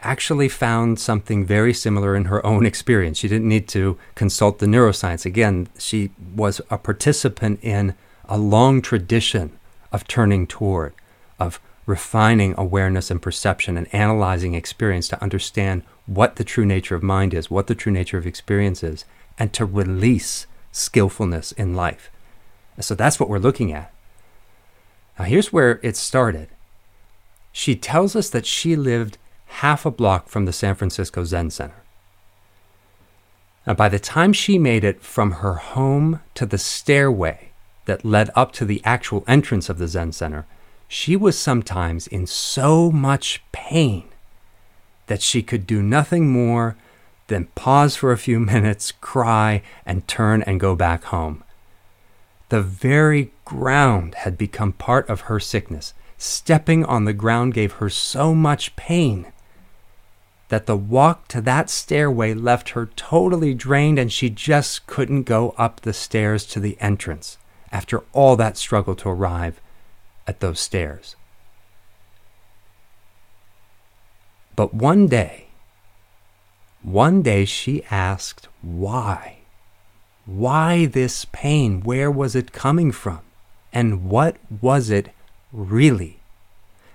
actually 0.00 0.48
found 0.48 0.98
something 0.98 1.44
very 1.44 1.74
similar 1.74 2.14
in 2.14 2.26
her 2.26 2.44
own 2.46 2.64
experience. 2.64 3.18
She 3.18 3.28
didn't 3.28 3.48
need 3.48 3.68
to 3.68 3.98
consult 4.14 4.58
the 4.58 4.66
neuroscience. 4.66 5.26
Again, 5.26 5.68
she 5.78 6.10
was 6.34 6.60
a 6.70 6.78
participant 6.78 7.58
in 7.62 7.94
a 8.28 8.38
long 8.38 8.80
tradition 8.80 9.58
of 9.90 10.06
turning 10.06 10.46
toward, 10.46 10.94
of 11.38 11.60
refining 11.88 12.54
awareness 12.58 13.10
and 13.10 13.22
perception 13.22 13.78
and 13.78 13.92
analyzing 13.94 14.52
experience 14.52 15.08
to 15.08 15.22
understand 15.22 15.82
what 16.04 16.36
the 16.36 16.44
true 16.44 16.66
nature 16.66 16.94
of 16.94 17.02
mind 17.02 17.32
is, 17.32 17.50
what 17.50 17.66
the 17.66 17.74
true 17.74 17.90
nature 17.90 18.18
of 18.18 18.26
experience 18.26 18.82
is, 18.84 19.06
and 19.38 19.54
to 19.54 19.64
release 19.64 20.46
skillfulness 20.70 21.50
in 21.52 21.74
life. 21.74 22.10
And 22.76 22.84
so 22.84 22.94
that's 22.94 23.18
what 23.18 23.30
we're 23.30 23.38
looking 23.38 23.72
at. 23.72 23.90
Now, 25.18 25.24
here's 25.24 25.50
where 25.50 25.80
it 25.82 25.96
started. 25.96 26.48
She 27.52 27.74
tells 27.74 28.14
us 28.14 28.28
that 28.30 28.44
she 28.44 28.76
lived 28.76 29.16
half 29.46 29.86
a 29.86 29.90
block 29.90 30.28
from 30.28 30.44
the 30.44 30.52
San 30.52 30.74
Francisco 30.74 31.24
Zen 31.24 31.48
Center. 31.48 31.82
Now, 33.66 33.72
by 33.72 33.88
the 33.88 33.98
time 33.98 34.34
she 34.34 34.58
made 34.58 34.84
it 34.84 35.00
from 35.00 35.30
her 35.32 35.54
home 35.54 36.20
to 36.34 36.44
the 36.44 36.58
stairway 36.58 37.48
that 37.86 38.04
led 38.04 38.28
up 38.36 38.52
to 38.52 38.66
the 38.66 38.82
actual 38.84 39.24
entrance 39.26 39.70
of 39.70 39.78
the 39.78 39.88
Zen 39.88 40.12
Center, 40.12 40.46
she 40.88 41.14
was 41.14 41.38
sometimes 41.38 42.06
in 42.06 42.26
so 42.26 42.90
much 42.90 43.42
pain 43.52 44.08
that 45.06 45.22
she 45.22 45.42
could 45.42 45.66
do 45.66 45.82
nothing 45.82 46.28
more 46.28 46.76
than 47.26 47.44
pause 47.54 47.94
for 47.94 48.10
a 48.10 48.18
few 48.18 48.40
minutes, 48.54 48.92
cry, 48.92 49.62
and 49.84 50.08
turn 50.08 50.42
and 50.42 50.58
go 50.58 50.74
back 50.74 51.04
home. 51.04 51.44
The 52.48 52.62
very 52.62 53.30
ground 53.44 54.14
had 54.16 54.38
become 54.38 54.72
part 54.72 55.08
of 55.10 55.22
her 55.22 55.38
sickness. 55.38 55.92
Stepping 56.16 56.84
on 56.86 57.04
the 57.04 57.12
ground 57.12 57.52
gave 57.52 57.72
her 57.72 57.90
so 57.90 58.34
much 58.34 58.74
pain 58.74 59.26
that 60.48 60.64
the 60.64 60.76
walk 60.76 61.28
to 61.28 61.42
that 61.42 61.68
stairway 61.68 62.32
left 62.32 62.70
her 62.70 62.86
totally 62.96 63.52
drained 63.52 63.98
and 63.98 64.10
she 64.10 64.30
just 64.30 64.86
couldn't 64.86 65.24
go 65.24 65.54
up 65.58 65.82
the 65.82 65.92
stairs 65.92 66.46
to 66.46 66.58
the 66.58 66.78
entrance 66.80 67.36
after 67.70 68.02
all 68.14 68.34
that 68.34 68.56
struggle 68.56 68.94
to 68.94 69.10
arrive 69.10 69.60
at 70.28 70.40
those 70.40 70.60
stairs. 70.60 71.16
But 74.54 74.74
one 74.74 75.08
day, 75.08 75.48
one 76.82 77.22
day 77.22 77.44
she 77.44 77.82
asked, 77.90 78.48
Why? 78.62 79.38
Why 80.26 80.86
this 80.86 81.24
pain? 81.24 81.80
Where 81.82 82.10
was 82.10 82.36
it 82.36 82.52
coming 82.52 82.92
from? 82.92 83.20
And 83.72 84.08
what 84.08 84.36
was 84.60 84.90
it 84.90 85.10
really? 85.52 86.20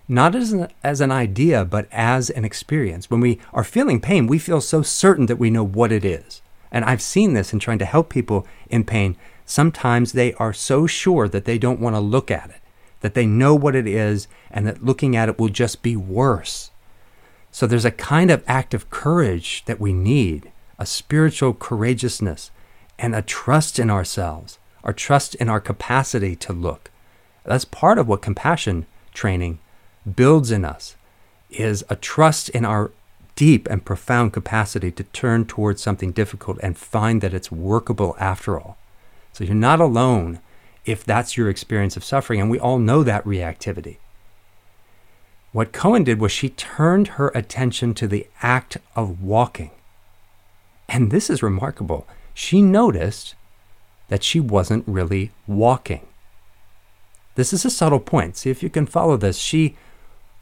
Not 0.07 0.35
as 0.35 0.51
an, 0.51 0.67
as 0.83 1.01
an 1.01 1.11
idea, 1.11 1.65
but 1.65 1.87
as 1.91 2.29
an 2.29 2.45
experience. 2.45 3.09
When 3.09 3.21
we 3.21 3.39
are 3.53 3.63
feeling 3.63 3.99
pain, 3.99 4.27
we 4.27 4.37
feel 4.37 4.61
so 4.61 4.81
certain 4.81 5.25
that 5.25 5.39
we 5.39 5.49
know 5.49 5.65
what 5.65 5.91
it 5.91 6.05
is. 6.05 6.41
And 6.71 6.85
I've 6.85 7.01
seen 7.01 7.33
this 7.33 7.53
in 7.53 7.59
trying 7.59 7.79
to 7.79 7.85
help 7.85 8.09
people 8.09 8.45
in 8.69 8.83
pain 8.83 9.15
sometimes 9.45 10.11
they 10.11 10.33
are 10.33 10.53
so 10.53 10.87
sure 10.87 11.27
that 11.27 11.45
they 11.45 11.57
don't 11.57 11.79
want 11.79 11.95
to 11.95 11.99
look 11.99 12.31
at 12.31 12.49
it, 12.49 12.61
that 13.03 13.15
they 13.15 13.25
know 13.25 13.53
what 13.53 13.75
it 13.75 13.85
is, 13.85 14.29
and 14.49 14.65
that 14.65 14.83
looking 14.83 15.13
at 15.13 15.27
it 15.27 15.37
will 15.37 15.49
just 15.49 15.83
be 15.83 15.95
worse. 15.95 16.71
So 17.51 17.67
there's 17.67 17.85
a 17.85 17.91
kind 17.91 18.31
of 18.31 18.43
act 18.47 18.73
of 18.73 18.89
courage 18.89 19.65
that 19.65 19.79
we 19.79 19.91
need, 19.91 20.51
a 20.79 20.85
spiritual 20.85 21.53
courageousness, 21.53 22.49
and 22.97 23.13
a 23.13 23.21
trust 23.21 23.77
in 23.77 23.89
ourselves, 23.89 24.57
our 24.85 24.93
trust 24.93 25.35
in 25.35 25.49
our 25.49 25.59
capacity 25.59 26.33
to 26.37 26.53
look. 26.53 26.91
That's 27.43 27.65
part 27.65 27.99
of 27.99 28.07
what 28.07 28.21
compassion 28.21 28.85
training 29.13 29.59
builds 30.15 30.49
in 30.49 30.63
us 30.63 30.95
is 31.49 31.83
a 31.89 31.97
trust 31.97 32.47
in 32.49 32.63
our 32.63 32.91
deep 33.35 33.67
and 33.69 33.83
profound 33.83 34.31
capacity 34.31 34.91
to 34.91 35.03
turn 35.03 35.43
towards 35.43 35.81
something 35.81 36.13
difficult 36.13 36.57
and 36.63 36.77
find 36.77 37.19
that 37.19 37.33
it's 37.33 37.51
workable 37.51 38.15
after 38.17 38.57
all. 38.57 38.77
So 39.33 39.43
you're 39.43 39.55
not 39.55 39.81
alone 39.81 40.39
if 40.85 41.03
that's 41.03 41.37
your 41.37 41.49
experience 41.49 41.95
of 41.95 42.03
suffering, 42.03 42.41
and 42.41 42.49
we 42.49 42.59
all 42.59 42.77
know 42.77 43.03
that 43.03 43.23
reactivity. 43.23 43.97
What 45.51 45.71
Cohen 45.71 46.03
did 46.03 46.19
was 46.19 46.31
she 46.31 46.49
turned 46.49 47.09
her 47.09 47.29
attention 47.29 47.93
to 47.95 48.07
the 48.07 48.27
act 48.41 48.77
of 48.95 49.21
walking. 49.21 49.71
And 50.89 51.11
this 51.11 51.29
is 51.29 51.43
remarkable. 51.43 52.07
She 52.33 52.61
noticed 52.61 53.35
that 54.09 54.23
she 54.23 54.39
wasn't 54.39 54.87
really 54.87 55.31
walking. 55.47 56.07
This 57.35 57.53
is 57.53 57.65
a 57.65 57.69
subtle 57.69 57.99
point. 57.99 58.35
See 58.35 58.49
if 58.49 58.63
you 58.63 58.69
can 58.69 58.85
follow 58.85 59.15
this. 59.15 59.37
She 59.37 59.77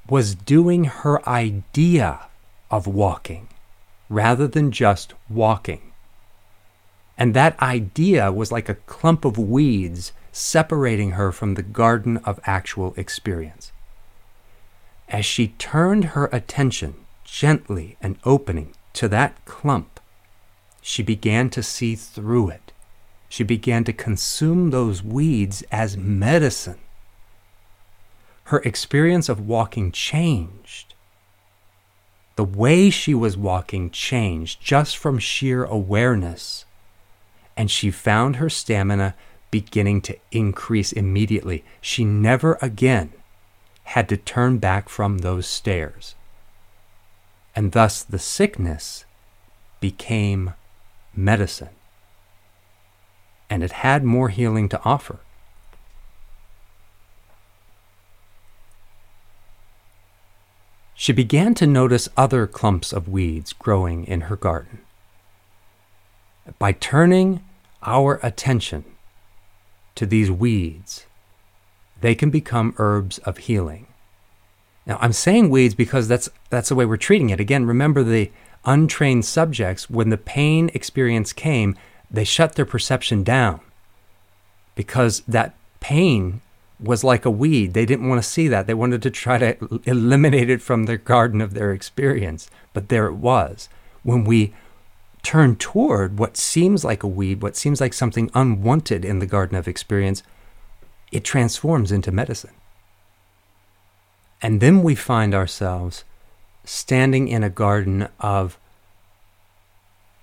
was 0.09 0.33
doing 0.33 0.85
her 0.85 1.27
idea 1.27 2.27
of 2.69 2.87
walking 2.87 3.49
rather 4.09 4.47
than 4.47 4.71
just 4.71 5.13
walking. 5.29 5.91
And 7.17 7.33
that 7.33 7.61
idea 7.61 8.31
was 8.31 8.51
like 8.51 8.67
a 8.67 8.75
clump 8.75 9.25
of 9.25 9.37
weeds 9.37 10.11
separating 10.31 11.11
her 11.11 11.31
from 11.31 11.55
the 11.55 11.63
garden 11.63 12.17
of 12.17 12.39
actual 12.45 12.93
experience. 12.97 13.71
As 15.09 15.25
she 15.25 15.49
turned 15.49 16.05
her 16.05 16.27
attention 16.31 16.95
gently 17.25 17.97
and 18.01 18.17
opening 18.23 18.73
to 18.93 19.07
that 19.09 19.43
clump, 19.45 19.99
she 20.81 21.03
began 21.03 21.49
to 21.49 21.61
see 21.61 21.95
through 21.95 22.49
it. 22.49 22.71
She 23.29 23.43
began 23.43 23.83
to 23.85 23.93
consume 23.93 24.69
those 24.69 25.03
weeds 25.03 25.63
as 25.71 25.95
medicine. 25.95 26.79
Her 28.45 28.59
experience 28.59 29.29
of 29.29 29.47
walking 29.47 29.91
changed. 29.91 30.93
The 32.35 32.43
way 32.43 32.89
she 32.89 33.13
was 33.13 33.37
walking 33.37 33.89
changed 33.91 34.61
just 34.61 34.97
from 34.97 35.19
sheer 35.19 35.63
awareness. 35.63 36.65
And 37.55 37.69
she 37.69 37.91
found 37.91 38.37
her 38.37 38.49
stamina 38.49 39.15
beginning 39.51 40.01
to 40.01 40.17
increase 40.31 40.91
immediately. 40.91 41.63
She 41.81 42.03
never 42.05 42.57
again 42.61 43.11
had 43.83 44.07
to 44.09 44.17
turn 44.17 44.57
back 44.57 44.87
from 44.87 45.19
those 45.19 45.45
stairs. 45.45 46.15
And 47.55 47.73
thus 47.73 48.01
the 48.01 48.19
sickness 48.19 49.03
became 49.81 50.53
medicine. 51.13 51.75
And 53.49 53.63
it 53.63 53.73
had 53.73 54.05
more 54.05 54.29
healing 54.29 54.69
to 54.69 54.81
offer. 54.85 55.19
She 60.95 61.11
began 61.11 61.55
to 61.55 61.67
notice 61.67 62.07
other 62.15 62.47
clumps 62.47 62.93
of 62.93 63.09
weeds 63.09 63.53
growing 63.53 64.05
in 64.05 64.21
her 64.21 64.35
garden. 64.35 64.79
By 66.59 66.71
turning 66.71 67.43
our 67.83 68.19
attention 68.21 68.85
to 70.01 70.07
these 70.07 70.31
weeds, 70.31 71.05
they 72.01 72.15
can 72.15 72.31
become 72.31 72.73
herbs 72.79 73.19
of 73.19 73.37
healing. 73.37 73.85
Now, 74.87 74.97
I'm 74.99 75.13
saying 75.13 75.51
weeds 75.51 75.75
because 75.75 76.07
that's, 76.07 76.27
that's 76.49 76.69
the 76.69 76.75
way 76.75 76.85
we're 76.85 76.97
treating 76.97 77.29
it. 77.29 77.39
Again, 77.39 77.67
remember 77.67 78.01
the 78.01 78.31
untrained 78.65 79.25
subjects, 79.25 79.91
when 79.91 80.09
the 80.09 80.17
pain 80.17 80.71
experience 80.73 81.33
came, 81.33 81.77
they 82.09 82.23
shut 82.23 82.55
their 82.55 82.65
perception 82.65 83.23
down 83.23 83.59
because 84.73 85.21
that 85.27 85.53
pain 85.81 86.41
was 86.79 87.03
like 87.03 87.23
a 87.23 87.29
weed. 87.29 87.75
They 87.75 87.85
didn't 87.85 88.09
want 88.09 88.23
to 88.23 88.27
see 88.27 88.47
that. 88.47 88.65
They 88.65 88.73
wanted 88.73 89.03
to 89.03 89.11
try 89.11 89.37
to 89.37 89.81
eliminate 89.85 90.49
it 90.49 90.63
from 90.63 90.85
the 90.85 90.97
garden 90.97 91.41
of 91.41 91.53
their 91.53 91.73
experience. 91.73 92.49
But 92.73 92.89
there 92.89 93.05
it 93.05 93.13
was. 93.13 93.69
When 94.01 94.23
we 94.23 94.55
turn 95.23 95.55
toward 95.55 96.17
what 96.19 96.37
seems 96.37 96.83
like 96.83 97.03
a 97.03 97.07
weed, 97.07 97.41
what 97.41 97.55
seems 97.55 97.79
like 97.79 97.93
something 97.93 98.31
unwanted 98.33 99.05
in 99.05 99.19
the 99.19 99.25
garden 99.25 99.57
of 99.57 99.67
experience, 99.67 100.23
it 101.11 101.23
transforms 101.23 101.91
into 101.91 102.11
medicine. 102.11 102.53
And 104.41 104.59
then 104.59 104.81
we 104.81 104.95
find 104.95 105.35
ourselves 105.35 106.03
standing 106.63 107.27
in 107.27 107.43
a 107.43 107.49
garden 107.49 108.07
of 108.19 108.57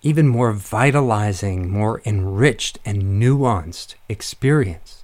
even 0.02 0.28
more 0.28 0.52
vitalizing, 0.52 1.70
more 1.70 2.00
enriched, 2.04 2.78
and 2.84 3.20
nuanced 3.20 3.94
experience. 4.08 5.02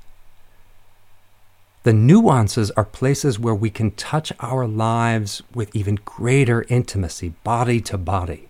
The 1.83 1.93
nuances 1.93 2.71
are 2.73 2.85
places 2.85 3.39
where 3.39 3.55
we 3.55 3.71
can 3.71 3.91
touch 3.91 4.33
our 4.41 4.67
lives 4.67 5.43
with 5.55 5.75
even 5.77 5.97
greater 5.97 6.64
intimacy, 6.68 7.35
body 7.45 7.81
to 7.83 7.99
body. 7.99 8.49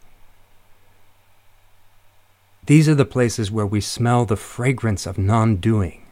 These 2.66 2.88
are 2.88 2.94
the 2.94 3.04
places 3.04 3.50
where 3.50 3.66
we 3.66 3.80
smell 3.80 4.24
the 4.24 4.36
fragrance 4.36 5.06
of 5.06 5.18
non 5.18 5.56
doing, 5.56 6.06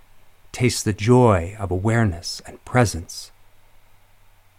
taste 0.53 0.85
the 0.85 0.93
joy 0.93 1.57
of 1.59 1.71
awareness 1.71 2.43
and 2.47 2.63
presence, 2.65 3.31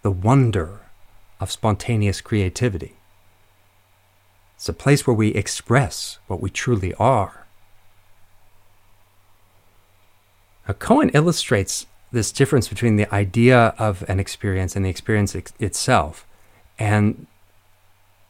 the 0.01 0.11
wonder 0.11 0.81
of 1.39 1.51
spontaneous 1.51 2.19
creativity. 2.19 2.95
It's 4.55 4.69
a 4.69 4.73
place 4.73 5.05
where 5.05 5.15
we 5.15 5.29
express 5.29 6.17
what 6.27 6.41
we 6.41 6.49
truly 6.49 6.93
are. 6.95 7.45
Now, 10.67 10.73
Cohen 10.73 11.09
illustrates 11.09 11.85
this 12.11 12.31
difference 12.31 12.69
between 12.69 12.95
the 12.95 13.13
idea 13.13 13.75
of 13.77 14.03
an 14.07 14.19
experience 14.19 14.75
and 14.75 14.85
the 14.85 14.89
experience 14.89 15.35
ex- 15.35 15.53
itself 15.59 16.25
and 16.79 17.27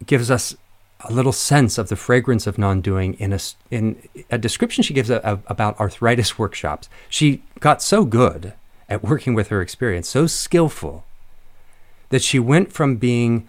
gives 0.06 0.32
us 0.32 0.56
a 1.04 1.14
little 1.14 1.32
sense 1.32 1.78
of 1.78 1.90
the 1.90 1.96
fragrance 1.96 2.48
of 2.48 2.58
non-doing 2.58 3.14
in 3.16 3.34
a, 3.34 3.40
in 3.70 4.02
a 4.30 4.38
description 4.38 4.84
she 4.84 4.94
gives 4.94 5.10
a, 5.10 5.18
a, 5.24 5.40
about 5.48 5.80
arthritis 5.80 6.38
workshops. 6.40 6.90
She 7.10 7.44
got 7.60 7.82
so 7.82 8.06
good 8.06 8.54
at 8.90 9.04
working 9.04 9.34
with 9.34 9.48
her 9.48 9.62
experience, 9.62 10.08
so 10.10 10.28
skillful, 10.28 11.06
that 12.10 12.22
she 12.22 12.40
went 12.40 12.72
from 12.72 12.98
being 12.98 13.48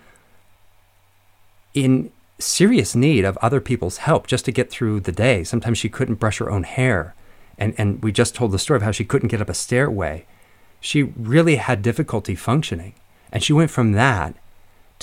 in 1.75 2.11
serious 2.39 2.95
need 2.95 3.25
of 3.25 3.37
other 3.39 3.61
people's 3.61 3.99
help 3.99 4.27
just 4.27 4.45
to 4.45 4.53
get 4.53 4.71
through 4.71 5.01
the 5.01 5.13
day. 5.13 5.45
Sometimes 5.45 5.79
she 5.79 5.89
couldn't 5.89 6.17
brush 6.17 6.39
her 6.39 6.51
own 6.51 6.63
hair. 6.63 7.15
And, 7.59 7.75
and 7.79 8.03
we 8.03 8.13
just 8.13 8.35
told 8.35 8.53
the 8.53 8.59
story 8.59 8.79
of 8.79 8.83
how 8.83 8.91
she 8.91 9.05
couldn't 9.05 9.29
get 9.29 9.41
up 9.41 9.49
a 9.49 9.55
stairway. 9.55 10.27
She 10.81 11.03
really 11.03 11.57
had 11.57 11.83
difficulty 11.83 12.35
functioning. 12.35 12.95
And 13.33 13.43
she 13.43 13.53
went 13.53 13.71
from 13.71 13.93
that 13.93 14.35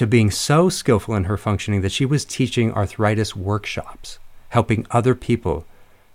to 0.02 0.08
being 0.08 0.32
so 0.32 0.68
skillful 0.68 1.14
in 1.14 1.26
her 1.26 1.38
functioning 1.38 1.82
that 1.82 1.92
she 1.92 2.08
was 2.08 2.26
teaching 2.26 2.74
arthritis 2.74 3.36
workshops, 3.36 4.18
helping 4.50 4.88
other 4.90 5.14
people 5.14 5.64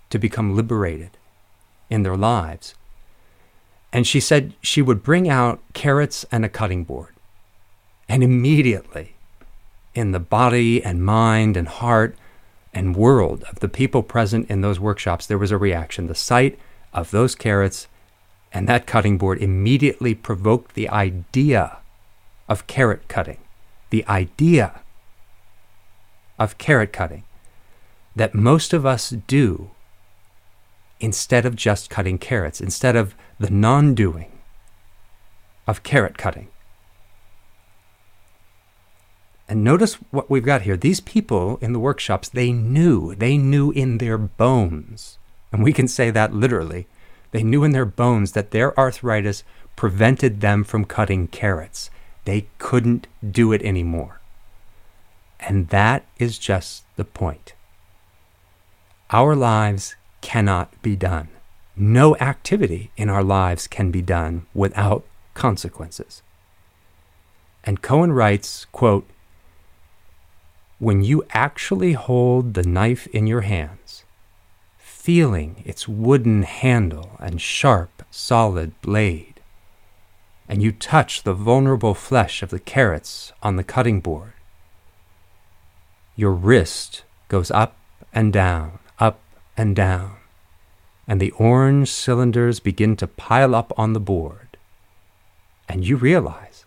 to 0.09 0.19
become 0.19 0.57
liberated 0.57 1.11
in 1.89 2.03
their 2.03 2.17
lives. 2.17 2.75
And 3.93 4.05
she 4.05 4.19
said 4.19 4.53
she 4.61 4.81
would 4.81 5.03
bring 5.03 5.29
out 5.29 5.61
carrots 5.71 6.25
and 6.33 6.43
a 6.43 6.49
cutting 6.49 6.83
board. 6.83 7.13
And 8.09 8.25
immediately, 8.25 9.15
in 9.95 10.11
the 10.11 10.19
body 10.19 10.83
and 10.83 11.05
mind 11.05 11.55
and 11.55 11.69
heart 11.69 12.17
and 12.73 12.93
world 12.93 13.45
of 13.49 13.61
the 13.61 13.69
people 13.69 14.03
present 14.03 14.49
in 14.49 14.59
those 14.59 14.81
workshops, 14.81 15.25
there 15.25 15.37
was 15.37 15.51
a 15.51 15.57
reaction. 15.57 16.07
The 16.07 16.13
sight 16.13 16.59
of 16.91 17.11
those 17.11 17.35
carrots 17.35 17.87
and 18.51 18.67
that 18.67 18.85
cutting 18.85 19.17
board 19.17 19.41
immediately 19.41 20.13
provoked 20.13 20.75
the 20.75 20.89
idea 20.89 21.77
of 22.49 22.67
carrot 22.67 23.07
cutting 23.07 23.37
the 23.89 24.05
idea 24.07 24.81
of 26.39 26.57
carrot 26.57 26.93
cutting 26.93 27.23
that 28.15 28.33
most 28.33 28.73
of 28.73 28.85
us 28.85 29.11
do 29.11 29.71
instead 30.99 31.45
of 31.45 31.55
just 31.55 31.89
cutting 31.89 32.17
carrots, 32.17 32.59
instead 32.59 32.95
of 32.95 33.15
the 33.39 33.49
non 33.49 33.93
doing 33.93 34.31
of 35.67 35.83
carrot 35.83 36.17
cutting. 36.17 36.47
And 39.47 39.63
notice 39.63 39.95
what 40.11 40.29
we've 40.29 40.43
got 40.43 40.63
here. 40.63 40.75
These 40.75 40.99
people 40.99 41.57
in 41.61 41.71
the 41.71 41.79
workshops, 41.79 42.27
they 42.27 42.51
knew, 42.51 43.15
they 43.15 43.37
knew 43.37 43.71
in 43.71 43.97
their 43.97 44.17
bones, 44.17 45.17
and 45.51 45.63
we 45.63 45.71
can 45.71 45.87
say 45.87 46.09
that 46.09 46.33
literally, 46.33 46.87
they 47.31 47.43
knew 47.43 47.63
in 47.63 47.71
their 47.71 47.85
bones 47.85 48.33
that 48.33 48.51
their 48.51 48.77
arthritis 48.77 49.43
prevented 49.75 50.41
them 50.41 50.63
from 50.63 50.85
cutting 50.85 51.27
carrots. 51.27 51.89
They 52.27 52.47
couldn't 52.57 53.07
do 53.23 53.53
it 53.53 53.61
anymore. 53.61 54.19
And 55.39 55.69
that 55.69 56.03
is 56.19 56.37
just 56.37 56.83
the 56.97 57.05
point. 57.05 57.53
Our 59.11 59.33
lives 59.33 59.95
cannot 60.19 60.81
be 60.81 60.97
done. 60.97 61.29
No 61.77 62.17
activity 62.17 62.91
in 62.97 63.09
our 63.09 63.23
lives 63.23 63.65
can 63.65 63.91
be 63.91 64.01
done 64.01 64.45
without 64.53 65.05
consequences. 65.35 66.21
And 67.63 67.81
Cohen 67.81 68.11
writes, 68.11 68.65
quote, 68.73 69.07
When 70.79 71.05
you 71.05 71.23
actually 71.29 71.93
hold 71.93 72.55
the 72.55 72.63
knife 72.63 73.07
in 73.07 73.25
your 73.25 73.47
hands, 73.55 74.03
feeling 74.77 75.63
its 75.65 75.87
wooden 75.87 76.43
handle 76.43 77.11
and 77.21 77.39
sharp, 77.39 78.03
solid 78.11 78.73
blade, 78.81 79.36
and 80.47 80.61
you 80.61 80.71
touch 80.71 81.23
the 81.23 81.33
vulnerable 81.33 81.93
flesh 81.93 82.41
of 82.41 82.49
the 82.49 82.59
carrots 82.59 83.33
on 83.43 83.55
the 83.55 83.63
cutting 83.63 83.99
board. 83.99 84.33
Your 86.15 86.31
wrist 86.31 87.03
goes 87.27 87.51
up 87.51 87.77
and 88.13 88.31
down, 88.31 88.79
up 88.99 89.19
and 89.55 89.75
down, 89.75 90.17
and 91.07 91.19
the 91.19 91.31
orange 91.31 91.89
cylinders 91.89 92.59
begin 92.59 92.95
to 92.97 93.07
pile 93.07 93.53
up 93.53 93.71
on 93.77 93.93
the 93.93 93.99
board. 93.99 94.57
And 95.69 95.85
you 95.85 95.97
realize, 95.97 96.65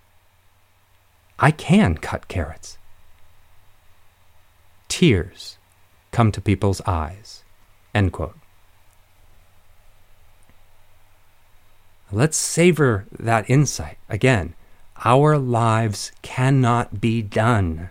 I 1.38 1.50
can 1.50 1.96
cut 1.96 2.28
carrots. 2.28 2.76
Tears 4.88 5.56
come 6.10 6.30
to 6.32 6.40
people's 6.40 6.82
eyes. 6.82 7.44
End 7.94 8.12
quote. 8.12 8.39
Let's 12.12 12.36
savor 12.36 13.06
that 13.18 13.48
insight. 13.48 13.98
Again, 14.08 14.54
our 15.04 15.38
lives 15.38 16.12
cannot 16.22 17.00
be 17.00 17.22
done, 17.22 17.90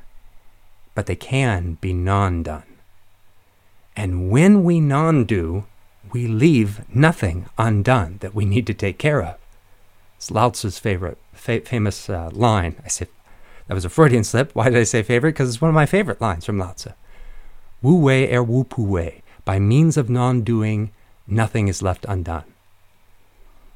but 0.93 1.05
they 1.05 1.15
can 1.15 1.77
be 1.81 1.93
non 1.93 2.43
done. 2.43 2.63
And 3.95 4.29
when 4.29 4.63
we 4.63 4.79
non 4.79 5.25
do, 5.25 5.65
we 6.11 6.27
leave 6.27 6.81
nothing 6.93 7.47
undone 7.57 8.17
that 8.19 8.35
we 8.35 8.45
need 8.45 8.67
to 8.67 8.73
take 8.73 8.97
care 8.97 9.21
of. 9.21 9.37
It's 10.17 10.31
Lao 10.31 10.49
Tzu's 10.49 10.79
favorite, 10.79 11.17
fa- 11.33 11.61
famous 11.61 12.09
uh, 12.09 12.29
line. 12.33 12.75
I 12.83 12.89
say 12.89 13.07
that 13.67 13.73
was 13.73 13.85
a 13.85 13.89
Freudian 13.89 14.23
slip. 14.23 14.53
Why 14.53 14.69
did 14.69 14.77
I 14.77 14.83
say 14.83 15.01
favorite? 15.01 15.31
Because 15.31 15.49
it's 15.49 15.61
one 15.61 15.69
of 15.69 15.75
my 15.75 15.85
favorite 15.85 16.19
lines 16.19 16.45
from 16.45 16.59
Lao 16.59 16.73
Tzu. 16.73 16.91
Wu 17.81 17.95
wei 17.95 18.33
er 18.33 18.43
wu 18.43 18.63
pu 18.63 18.83
wei. 18.83 19.21
By 19.45 19.59
means 19.59 19.95
of 19.95 20.09
non 20.09 20.41
doing, 20.41 20.91
nothing 21.25 21.69
is 21.69 21.81
left 21.81 22.05
undone. 22.09 22.43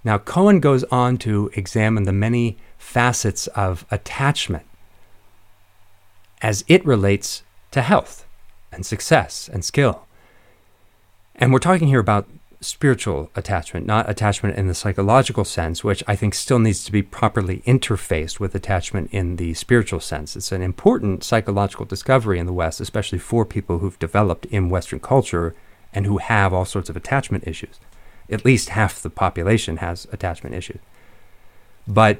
Now, 0.04 0.18
Cohen 0.18 0.60
goes 0.60 0.84
on 0.86 1.18
to 1.20 1.50
examine 1.54 2.04
the 2.04 2.12
many 2.12 2.58
facets 2.78 3.48
of 3.48 3.86
attachment 3.89 4.66
as 6.42 6.66
it 6.68 6.86
relates 6.86 7.44
to 7.72 7.82
health 7.82 8.26
and 8.72 8.86
success 8.86 9.50
and 9.52 9.63
skill. 9.63 10.06
And 11.36 11.54
we're 11.54 11.60
talking 11.60 11.88
here 11.88 12.00
about 12.00 12.28
spiritual 12.60 13.30
attachment, 13.36 13.86
not 13.86 14.10
attachment 14.10 14.58
in 14.58 14.68
the 14.68 14.74
psychological 14.74 15.44
sense, 15.44 15.84
which 15.84 16.04
I 16.08 16.16
think 16.16 16.34
still 16.34 16.60
needs 16.60 16.84
to 16.86 16.92
be 16.92 17.02
properly 17.02 17.62
interfaced 17.66 18.39
with 18.39 18.56
attachment 18.56 19.10
in 19.12 19.38
the 19.38 19.54
spiritual 19.54 20.00
sense. 20.00 20.36
It's 20.36 20.52
an 20.52 20.62
important 20.62 21.24
psychological 21.24 21.86
discovery 21.86 22.39
in 22.39 22.46
the 22.46 22.54
West, 22.54 22.80
especially 22.80 23.20
for 23.20 23.46
people 23.46 23.80
who've 23.80 24.00
developed 24.00 24.46
in 24.48 24.70
Western 24.70 25.00
culture 25.00 25.56
and 25.94 26.06
who 26.06 26.18
have 26.18 26.54
all 26.54 26.66
sorts 26.66 26.89
of 26.89 26.96
attachment 26.96 27.48
issues. 27.48 27.80
At 28.34 28.46
least 28.46 28.69
half 28.69 29.02
the 29.02 29.10
population 29.10 29.78
has 29.78 30.08
attachment 30.12 30.56
issues. 30.56 30.80
But 31.88 32.19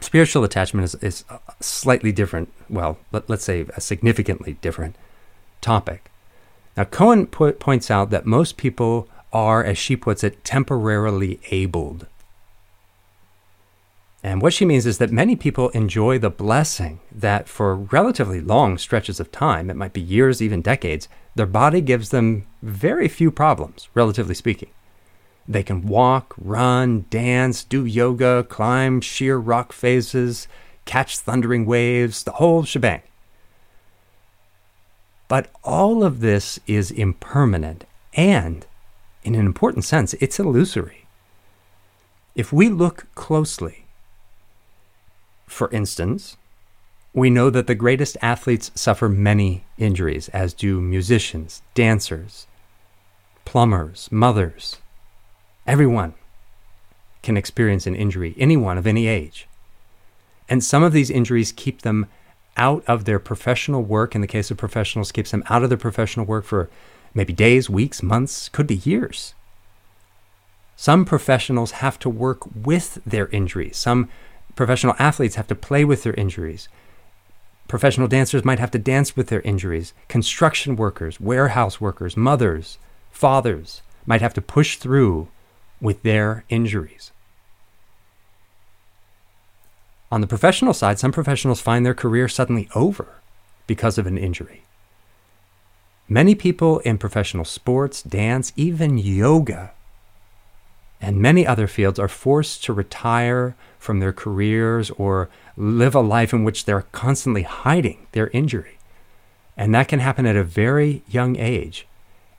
spiritual 0.00 0.44
attachment 0.44 0.84
is, 0.84 0.94
is 0.96 1.24
slightly 1.60 2.12
different, 2.12 2.52
well, 2.68 2.98
let, 3.12 3.30
us 3.30 3.44
say 3.44 3.66
a 3.76 3.80
significantly 3.80 4.54
different 4.60 4.96
topic. 5.60 6.10
Now, 6.76 6.84
Cohen 6.84 7.26
points 7.26 7.90
out 7.90 8.10
that 8.10 8.26
most 8.26 8.56
people 8.56 9.08
are, 9.32 9.62
as 9.62 9.78
she 9.78 9.96
puts 9.96 10.24
it, 10.24 10.44
temporarily 10.44 11.40
abled. 11.50 12.06
And 14.22 14.42
what 14.42 14.52
she 14.52 14.66
means 14.66 14.84
is 14.86 14.98
that 14.98 15.10
many 15.10 15.34
people 15.34 15.70
enjoy 15.70 16.18
the 16.18 16.30
blessing 16.30 17.00
that 17.10 17.48
for 17.48 17.74
relatively 17.74 18.40
long 18.40 18.76
stretches 18.76 19.18
of 19.18 19.32
time, 19.32 19.70
it 19.70 19.76
might 19.76 19.94
be 19.94 20.00
years, 20.00 20.42
even 20.42 20.60
decades, 20.60 21.08
their 21.34 21.46
body 21.46 21.80
gives 21.80 22.10
them 22.10 22.46
very 22.62 23.08
few 23.08 23.30
problems, 23.30 23.88
relatively 23.94 24.34
speaking. 24.34 24.70
They 25.50 25.64
can 25.64 25.84
walk, 25.84 26.32
run, 26.38 27.06
dance, 27.10 27.64
do 27.64 27.84
yoga, 27.84 28.44
climb 28.44 29.00
sheer 29.00 29.36
rock 29.36 29.72
faces, 29.72 30.46
catch 30.84 31.18
thundering 31.18 31.66
waves, 31.66 32.22
the 32.22 32.30
whole 32.30 32.62
shebang. 32.62 33.02
But 35.26 35.50
all 35.64 36.04
of 36.04 36.20
this 36.20 36.60
is 36.68 36.92
impermanent 36.92 37.84
and 38.14 38.64
in 39.24 39.34
an 39.34 39.44
important 39.44 39.84
sense, 39.84 40.14
it's 40.14 40.38
illusory. 40.38 41.06
If 42.36 42.52
we 42.52 42.68
look 42.68 43.08
closely, 43.16 43.86
for 45.48 45.68
instance, 45.72 46.36
we 47.12 47.28
know 47.28 47.50
that 47.50 47.66
the 47.66 47.74
greatest 47.74 48.16
athletes 48.22 48.70
suffer 48.76 49.08
many 49.08 49.64
injuries, 49.76 50.28
as 50.28 50.54
do 50.54 50.80
musicians, 50.80 51.62
dancers, 51.74 52.46
plumbers, 53.44 54.08
mothers. 54.12 54.76
Everyone 55.70 56.14
can 57.22 57.36
experience 57.36 57.86
an 57.86 57.94
injury, 57.94 58.34
anyone 58.36 58.76
of 58.76 58.88
any 58.88 59.06
age. 59.06 59.46
And 60.48 60.64
some 60.64 60.82
of 60.82 60.92
these 60.92 61.10
injuries 61.10 61.52
keep 61.52 61.82
them 61.82 62.06
out 62.56 62.82
of 62.88 63.04
their 63.04 63.20
professional 63.20 63.80
work. 63.80 64.16
In 64.16 64.20
the 64.20 64.26
case 64.26 64.50
of 64.50 64.56
professionals, 64.56 65.12
keeps 65.12 65.30
them 65.30 65.44
out 65.48 65.62
of 65.62 65.68
their 65.68 65.78
professional 65.78 66.26
work 66.26 66.44
for 66.44 66.68
maybe 67.14 67.32
days, 67.32 67.70
weeks, 67.70 68.02
months, 68.02 68.48
could 68.48 68.66
be 68.66 68.74
years. 68.74 69.34
Some 70.74 71.04
professionals 71.04 71.70
have 71.70 72.00
to 72.00 72.10
work 72.10 72.40
with 72.52 72.98
their 73.06 73.28
injuries. 73.28 73.76
Some 73.76 74.08
professional 74.56 74.96
athletes 74.98 75.36
have 75.36 75.46
to 75.46 75.54
play 75.54 75.84
with 75.84 76.02
their 76.02 76.14
injuries. 76.14 76.68
Professional 77.68 78.08
dancers 78.08 78.44
might 78.44 78.58
have 78.58 78.72
to 78.72 78.78
dance 78.80 79.14
with 79.14 79.28
their 79.28 79.42
injuries. 79.42 79.94
Construction 80.08 80.74
workers, 80.74 81.20
warehouse 81.20 81.80
workers, 81.80 82.16
mothers, 82.16 82.78
fathers 83.12 83.82
might 84.04 84.20
have 84.20 84.34
to 84.34 84.42
push 84.42 84.76
through 84.76 85.28
with 85.80 86.02
their 86.02 86.44
injuries. 86.48 87.12
On 90.12 90.20
the 90.20 90.26
professional 90.26 90.74
side, 90.74 90.98
some 90.98 91.12
professionals 91.12 91.60
find 91.60 91.86
their 91.86 91.94
career 91.94 92.28
suddenly 92.28 92.68
over 92.74 93.06
because 93.66 93.96
of 93.96 94.06
an 94.06 94.18
injury. 94.18 94.62
Many 96.08 96.34
people 96.34 96.80
in 96.80 96.98
professional 96.98 97.44
sports, 97.44 98.02
dance, 98.02 98.52
even 98.56 98.98
yoga, 98.98 99.70
and 101.00 101.18
many 101.18 101.46
other 101.46 101.66
fields 101.66 101.98
are 101.98 102.08
forced 102.08 102.64
to 102.64 102.72
retire 102.72 103.54
from 103.78 104.00
their 104.00 104.12
careers 104.12 104.90
or 104.90 105.30
live 105.56 105.94
a 105.94 106.00
life 106.00 106.32
in 106.32 106.44
which 106.44 106.64
they're 106.64 106.86
constantly 106.92 107.42
hiding 107.42 108.06
their 108.12 108.28
injury. 108.28 108.78
And 109.56 109.74
that 109.74 109.88
can 109.88 110.00
happen 110.00 110.26
at 110.26 110.36
a 110.36 110.44
very 110.44 111.02
young 111.08 111.36
age. 111.36 111.86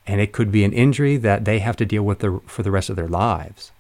And 0.07 0.19
it 0.19 0.31
could 0.31 0.51
be 0.51 0.63
an 0.63 0.73
injury 0.73 1.17
that 1.17 1.45
they 1.45 1.59
have 1.59 1.77
to 1.77 1.85
deal 1.85 2.03
with 2.03 2.19
the, 2.19 2.41
for 2.45 2.63
the 2.63 2.71
rest 2.71 2.89
of 2.89 2.95
their 2.95 3.07
lives. 3.07 3.71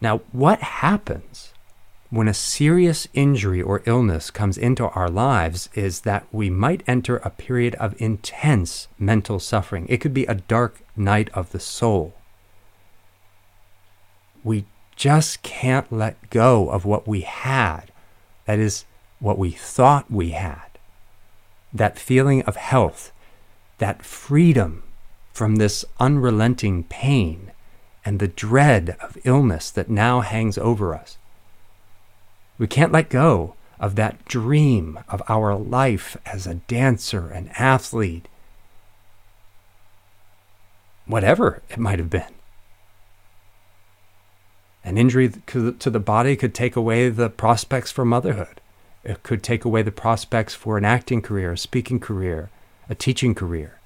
Now, 0.00 0.20
what 0.32 0.60
happens 0.60 1.52
when 2.10 2.28
a 2.28 2.34
serious 2.34 3.06
injury 3.12 3.60
or 3.60 3.82
illness 3.84 4.30
comes 4.30 4.56
into 4.56 4.88
our 4.88 5.10
lives 5.10 5.68
is 5.74 6.02
that 6.02 6.26
we 6.32 6.48
might 6.48 6.82
enter 6.86 7.16
a 7.18 7.30
period 7.30 7.74
of 7.74 8.00
intense 8.00 8.88
mental 8.98 9.38
suffering. 9.38 9.86
It 9.88 9.98
could 9.98 10.14
be 10.14 10.24
a 10.24 10.34
dark 10.34 10.80
night 10.96 11.28
of 11.34 11.52
the 11.52 11.60
soul. 11.60 12.14
We 14.42 14.64
just 14.96 15.42
can't 15.42 15.92
let 15.92 16.30
go 16.30 16.70
of 16.70 16.84
what 16.84 17.06
we 17.06 17.20
had. 17.22 17.92
That 18.46 18.58
is, 18.58 18.84
what 19.20 19.36
we 19.36 19.50
thought 19.50 20.10
we 20.10 20.30
had. 20.30 20.67
That 21.72 21.98
feeling 21.98 22.42
of 22.42 22.56
health, 22.56 23.12
that 23.78 24.04
freedom 24.04 24.82
from 25.32 25.56
this 25.56 25.84
unrelenting 26.00 26.84
pain 26.84 27.52
and 28.04 28.18
the 28.18 28.28
dread 28.28 28.96
of 29.00 29.18
illness 29.24 29.70
that 29.70 29.90
now 29.90 30.20
hangs 30.20 30.56
over 30.58 30.94
us. 30.94 31.18
We 32.58 32.66
can't 32.66 32.92
let 32.92 33.10
go 33.10 33.54
of 33.78 33.94
that 33.94 34.24
dream 34.24 34.98
of 35.08 35.22
our 35.28 35.54
life 35.54 36.16
as 36.26 36.46
a 36.46 36.54
dancer, 36.54 37.28
an 37.28 37.50
athlete, 37.58 38.26
whatever 41.06 41.62
it 41.68 41.78
might 41.78 41.98
have 41.98 42.10
been. 42.10 42.34
An 44.82 44.98
injury 44.98 45.28
to 45.28 45.70
the 45.70 46.00
body 46.00 46.34
could 46.34 46.54
take 46.54 46.74
away 46.74 47.10
the 47.10 47.28
prospects 47.28 47.92
for 47.92 48.04
motherhood. 48.04 48.60
It 49.04 49.22
could 49.22 49.42
take 49.42 49.64
away 49.64 49.82
the 49.82 49.92
prospects 49.92 50.54
for 50.54 50.76
an 50.76 50.84
acting 50.84 51.22
career, 51.22 51.52
a 51.52 51.58
speaking 51.58 52.00
career, 52.00 52.50
a 52.88 52.94
teaching 52.94 53.34
career. 53.34 53.78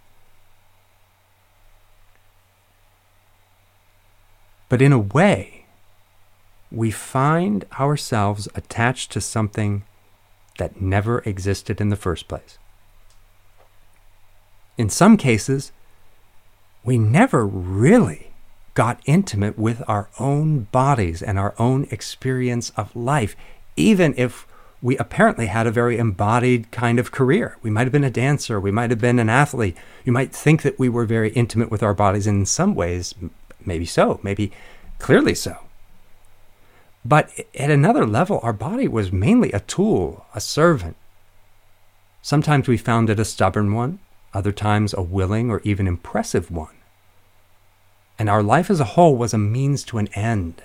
But 4.68 4.80
in 4.80 4.92
a 4.92 4.98
way, 4.98 5.66
we 6.70 6.90
find 6.90 7.66
ourselves 7.78 8.48
attached 8.54 9.12
to 9.12 9.20
something 9.20 9.84
that 10.58 10.80
never 10.80 11.18
existed 11.20 11.80
in 11.80 11.90
the 11.90 11.96
first 11.96 12.26
place. 12.28 12.58
In 14.78 14.88
some 14.88 15.18
cases, 15.18 15.72
we 16.82 16.96
never 16.96 17.46
really 17.46 18.32
got 18.74 19.02
intimate 19.04 19.58
with 19.58 19.82
our 19.86 20.08
own 20.18 20.60
bodies 20.72 21.22
and 21.22 21.38
our 21.38 21.54
own 21.58 21.86
experience 21.90 22.70
of 22.70 22.96
life, 22.96 23.36
even 23.76 24.14
if 24.16 24.46
we 24.82 24.96
apparently 24.98 25.46
had 25.46 25.66
a 25.66 25.70
very 25.70 25.96
embodied 25.96 26.70
kind 26.72 26.98
of 26.98 27.12
career. 27.12 27.56
We 27.62 27.70
might 27.70 27.84
have 27.84 27.92
been 27.92 28.02
a 28.02 28.10
dancer, 28.10 28.58
we 28.58 28.72
might 28.72 28.90
have 28.90 29.00
been 29.00 29.20
an 29.20 29.28
athlete. 29.28 29.76
You 30.04 30.12
might 30.12 30.32
think 30.32 30.62
that 30.62 30.78
we 30.78 30.88
were 30.88 31.04
very 31.04 31.30
intimate 31.30 31.70
with 31.70 31.84
our 31.84 31.94
bodies, 31.94 32.26
in 32.26 32.44
some 32.46 32.74
ways, 32.74 33.14
maybe 33.64 33.86
so, 33.86 34.18
maybe 34.24 34.50
clearly 34.98 35.36
so. 35.36 35.56
But 37.04 37.30
at 37.54 37.70
another 37.70 38.04
level, 38.04 38.40
our 38.42 38.52
body 38.52 38.88
was 38.88 39.12
mainly 39.12 39.52
a 39.52 39.60
tool, 39.60 40.26
a 40.34 40.40
servant. 40.40 40.96
Sometimes 42.20 42.66
we 42.66 42.76
found 42.76 43.08
it 43.08 43.20
a 43.20 43.24
stubborn 43.24 43.72
one, 43.72 44.00
other 44.34 44.52
times 44.52 44.94
a 44.94 45.02
willing 45.02 45.48
or 45.48 45.60
even 45.62 45.86
impressive 45.86 46.50
one. 46.50 46.74
And 48.18 48.28
our 48.28 48.42
life 48.42 48.68
as 48.70 48.80
a 48.80 48.84
whole 48.84 49.16
was 49.16 49.32
a 49.32 49.38
means 49.38 49.84
to 49.84 49.98
an 49.98 50.08
end. 50.08 50.62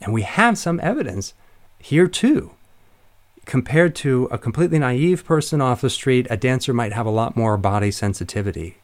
And 0.00 0.12
we 0.12 0.22
have 0.22 0.58
some 0.58 0.80
evidence 0.82 1.32
here 1.86 2.08
too. 2.08 2.50
Compared 3.44 3.94
to 3.94 4.24
a 4.32 4.38
completely 4.38 4.76
naive 4.76 5.24
person 5.24 5.60
off 5.60 5.80
the 5.80 5.88
street, 5.88 6.26
a 6.28 6.36
dancer 6.36 6.74
might 6.74 6.92
have 6.92 7.06
a 7.06 7.10
lot 7.10 7.36
more 7.36 7.56
body 7.56 7.92
sensitivity, 7.92 8.78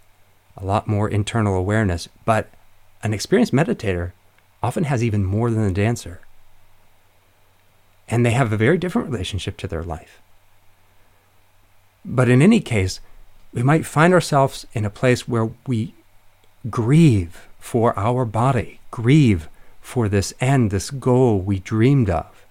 a 0.57 0.65
lot 0.65 0.87
more 0.87 1.09
internal 1.09 1.57
awareness, 1.57 2.09
but 2.25 2.49
an 3.03 3.12
experienced 3.12 3.53
meditator 3.53 4.12
often 4.62 4.85
has 4.85 5.03
even 5.03 5.25
more 5.25 5.51
than 5.51 5.67
the 5.67 5.73
dancer. 5.73 6.21
And 8.09 8.25
they 8.25 8.31
have 8.31 8.53
a 8.53 8.57
very 8.57 8.79
different 8.79 9.11
relationship 9.11 9.57
to 9.57 9.67
their 9.67 9.83
life. 9.83 10.23
But 12.05 12.29
in 12.29 12.41
any 12.41 12.61
case, 12.61 13.01
we 13.53 13.65
might 13.65 13.85
find 13.85 14.15
ourselves 14.15 14.65
in 14.75 14.85
a 14.85 14.91
place 14.91 15.27
where 15.27 15.51
we 15.67 15.97
grieve 16.71 17.49
for 17.59 17.99
our 17.99 18.25
body, 18.25 18.79
grieve 18.93 19.49
for 19.81 20.09
this 20.09 20.33
end, 20.41 20.71
this 20.71 20.91
goal 20.91 21.41
we 21.41 21.59
dreamed 21.59 22.09
of. 22.09 22.42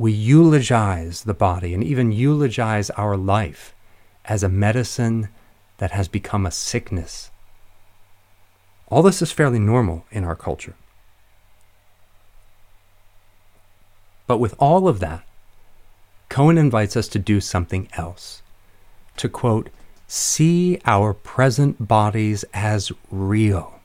We 0.00 0.12
eulogize 0.12 1.24
the 1.24 1.34
body 1.34 1.74
and 1.74 1.84
even 1.84 2.10
eulogize 2.10 2.88
our 2.88 3.18
life 3.18 3.74
as 4.24 4.42
a 4.42 4.48
medicine 4.48 5.28
that 5.76 5.90
has 5.90 6.08
become 6.08 6.46
a 6.46 6.50
sickness. 6.50 7.30
All 8.88 9.02
this 9.02 9.20
is 9.20 9.30
fairly 9.30 9.58
normal 9.58 10.06
in 10.10 10.24
our 10.24 10.34
culture. 10.34 10.74
But 14.26 14.38
with 14.38 14.54
all 14.58 14.88
of 14.88 15.00
that, 15.00 15.22
Cohen 16.30 16.56
invites 16.56 16.96
us 16.96 17.08
to 17.08 17.18
do 17.18 17.38
something 17.38 17.86
else. 17.92 18.40
To 19.18 19.28
quote, 19.28 19.68
see 20.06 20.80
our 20.86 21.12
present 21.12 21.86
bodies 21.86 22.42
as 22.54 22.90
real 23.10 23.80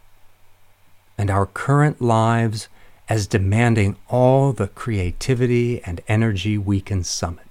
and 1.18 1.30
our 1.30 1.46
current 1.46 2.02
lives 2.02 2.70
as 3.08 3.28
demanding 3.28 3.98
all 4.10 4.52
the 4.52 4.68
creativity 4.68 5.82
and 5.84 6.02
energy 6.08 6.58
we 6.58 6.82
can 6.82 7.04
summon. 7.04 7.46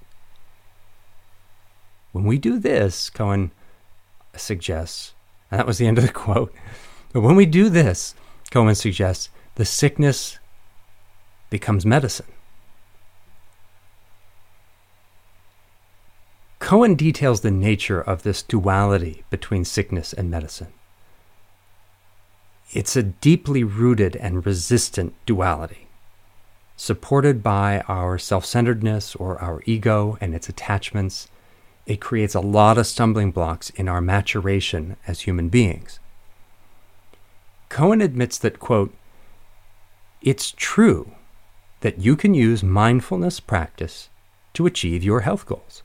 When 2.11 2.25
we 2.25 2.37
do 2.37 2.59
this, 2.59 3.09
Cohen 3.09 3.51
suggests, 4.35 5.13
and 5.49 5.59
that 5.59 5.67
was 5.67 5.77
the 5.77 5.87
end 5.87 5.97
of 5.97 6.05
the 6.05 6.11
quote, 6.11 6.53
but 7.13 7.21
when 7.21 7.35
we 7.35 7.45
do 7.45 7.69
this, 7.69 8.15
Cohen 8.51 8.75
suggests, 8.75 9.29
the 9.55 9.65
sickness 9.65 10.39
becomes 11.49 11.85
medicine. 11.85 12.25
Cohen 16.59 16.95
details 16.95 17.41
the 17.41 17.51
nature 17.51 18.01
of 18.01 18.23
this 18.23 18.41
duality 18.41 19.23
between 19.29 19.63
sickness 19.63 20.13
and 20.13 20.31
medicine. 20.31 20.73
It's 22.73 22.95
a 22.95 23.03
deeply 23.03 23.63
rooted 23.63 24.15
and 24.15 24.45
resistant 24.45 25.13
duality, 25.25 25.87
supported 26.75 27.43
by 27.43 27.81
our 27.87 28.17
self 28.17 28.45
centeredness 28.45 29.15
or 29.15 29.39
our 29.39 29.61
ego 29.65 30.17
and 30.19 30.33
its 30.33 30.49
attachments. 30.49 31.27
It 31.85 32.01
creates 32.01 32.33
a 32.33 32.39
lot 32.39 32.77
of 32.77 32.87
stumbling 32.87 33.31
blocks 33.31 33.69
in 33.71 33.87
our 33.87 34.01
maturation 34.01 34.97
as 35.05 35.21
human 35.21 35.49
beings. 35.49 35.99
Cohen 37.69 38.01
admits 38.01 38.37
that, 38.39 38.59
quote, 38.59 38.93
it's 40.21 40.51
true 40.51 41.11
that 41.81 41.99
you 41.99 42.15
can 42.15 42.33
use 42.33 42.63
mindfulness 42.63 43.39
practice 43.39 44.09
to 44.53 44.65
achieve 44.65 45.03
your 45.03 45.21
health 45.21 45.45
goals. 45.45 45.83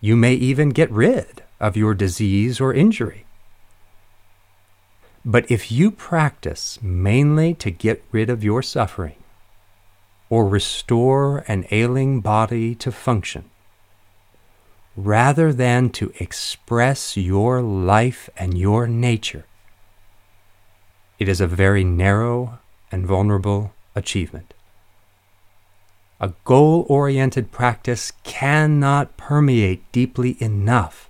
You 0.00 0.14
may 0.14 0.34
even 0.34 0.70
get 0.70 0.90
rid 0.92 1.42
of 1.58 1.76
your 1.76 1.94
disease 1.94 2.60
or 2.60 2.72
injury. 2.72 3.24
But 5.24 5.50
if 5.50 5.70
you 5.70 5.90
practice 5.90 6.78
mainly 6.80 7.54
to 7.54 7.70
get 7.70 8.04
rid 8.12 8.30
of 8.30 8.44
your 8.44 8.62
suffering 8.62 9.16
or 10.30 10.48
restore 10.48 11.44
an 11.48 11.66
ailing 11.70 12.20
body 12.20 12.74
to 12.76 12.92
function, 12.92 13.50
rather 14.96 15.52
than 15.52 15.90
to 15.90 16.12
express 16.18 17.16
your 17.16 17.62
life 17.62 18.28
and 18.36 18.56
your 18.58 18.86
nature, 18.86 19.46
it 21.18 21.28
is 21.28 21.40
a 21.40 21.46
very 21.46 21.84
narrow 21.84 22.58
and 22.92 23.06
vulnerable 23.06 23.72
achievement. 23.94 24.54
A 26.20 26.32
goal 26.44 26.84
oriented 26.88 27.52
practice 27.52 28.12
cannot 28.24 29.16
permeate 29.16 29.90
deeply 29.92 30.36
enough. 30.42 31.07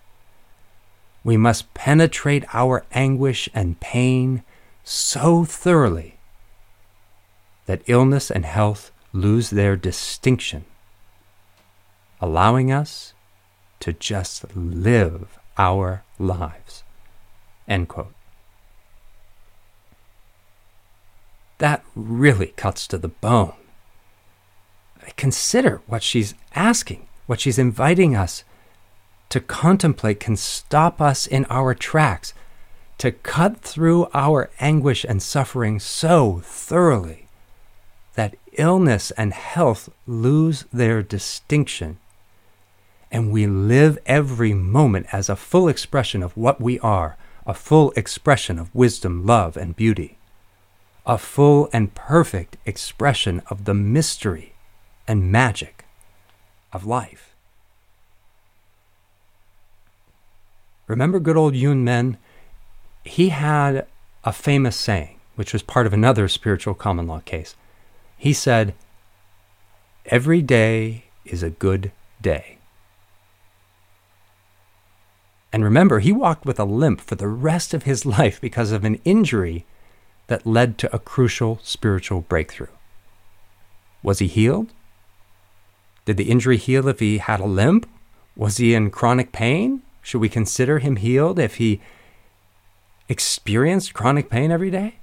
We 1.24 1.36
must 1.36 1.74
penetrate 1.74 2.44
our 2.54 2.84
anguish 2.92 3.48
and 3.52 3.80
pain 3.80 4.42
so 4.84 5.44
thoroughly 5.44 6.18
that 7.66 7.82
illness 7.86 8.30
and 8.30 8.44
health 8.44 8.92
lose 9.12 9.50
their 9.50 9.76
distinction, 9.76 10.64
allowing 12.20 12.72
us 12.72 13.12
to 13.80 13.92
just 13.92 14.44
live 14.56 15.38
our 15.58 16.04
lives. 16.18 16.82
End 17.66 17.88
quote. 17.88 18.14
That 21.58 21.84
really 21.94 22.48
cuts 22.56 22.86
to 22.86 22.98
the 22.98 23.08
bone 23.08 23.54
consider 25.16 25.80
what 25.86 26.02
she's 26.02 26.34
asking, 26.54 27.06
what 27.26 27.40
she's 27.40 27.58
inviting 27.58 28.14
us 28.14 28.44
to 29.28 29.40
contemplate 29.40 30.20
can 30.20 30.36
stop 30.36 31.00
us 31.00 31.26
in 31.26 31.44
our 31.50 31.74
tracks, 31.74 32.32
to 32.98 33.12
cut 33.12 33.60
through 33.60 34.08
our 34.12 34.50
anguish 34.58 35.04
and 35.04 35.22
suffering 35.22 35.78
so 35.78 36.40
thoroughly 36.44 37.26
that 38.14 38.36
illness 38.54 39.12
and 39.12 39.32
health 39.32 39.88
lose 40.06 40.64
their 40.72 41.02
distinction, 41.02 41.98
and 43.12 43.30
we 43.30 43.46
live 43.46 43.98
every 44.06 44.52
moment 44.52 45.06
as 45.12 45.28
a 45.28 45.36
full 45.36 45.68
expression 45.68 46.22
of 46.22 46.36
what 46.36 46.60
we 46.60 46.80
are, 46.80 47.16
a 47.46 47.54
full 47.54 47.92
expression 47.92 48.58
of 48.58 48.74
wisdom, 48.74 49.24
love, 49.24 49.56
and 49.56 49.76
beauty, 49.76 50.18
a 51.06 51.16
full 51.16 51.70
and 51.72 51.94
perfect 51.94 52.56
expression 52.66 53.40
of 53.48 53.64
the 53.64 53.74
mystery 53.74 54.54
and 55.06 55.30
magic 55.32 55.84
of 56.72 56.84
life. 56.84 57.27
Remember 60.88 61.20
good 61.20 61.36
old 61.36 61.54
Yun 61.54 61.84
Men? 61.84 62.16
He 63.04 63.28
had 63.28 63.86
a 64.24 64.32
famous 64.32 64.76
saying, 64.76 65.20
which 65.36 65.52
was 65.52 65.62
part 65.62 65.86
of 65.86 65.92
another 65.92 66.26
spiritual 66.28 66.74
common 66.74 67.06
law 67.06 67.20
case. 67.20 67.54
He 68.16 68.32
said, 68.32 68.74
Every 70.06 70.42
day 70.42 71.04
is 71.24 71.42
a 71.42 71.50
good 71.50 71.92
day. 72.20 72.58
And 75.52 75.62
remember, 75.62 76.00
he 76.00 76.12
walked 76.12 76.44
with 76.44 76.58
a 76.58 76.64
limp 76.64 77.00
for 77.00 77.14
the 77.14 77.28
rest 77.28 77.72
of 77.74 77.84
his 77.84 78.04
life 78.18 78.40
because 78.40 78.72
of 78.72 78.84
an 78.84 79.00
injury 79.04 79.66
that 80.26 80.46
led 80.46 80.78
to 80.78 80.94
a 80.94 80.98
crucial 80.98 81.58
spiritual 81.62 82.22
breakthrough. 82.22 82.68
Was 84.02 84.20
he 84.20 84.26
healed? 84.26 84.72
Did 86.04 86.16
the 86.16 86.30
injury 86.30 86.56
heal 86.56 86.88
if 86.88 87.00
he 87.00 87.18
had 87.18 87.40
a 87.40 87.46
limp? 87.46 87.86
Was 88.36 88.56
he 88.56 88.72
in 88.72 88.90
chronic 88.90 89.32
pain? 89.32 89.82
Should 90.08 90.22
we 90.22 90.30
consider 90.30 90.78
him 90.78 90.96
healed 90.96 91.38
if 91.38 91.56
he 91.56 91.82
experienced 93.10 93.92
chronic 93.92 94.30
pain 94.30 94.50
every 94.50 94.70
day? 94.70 94.94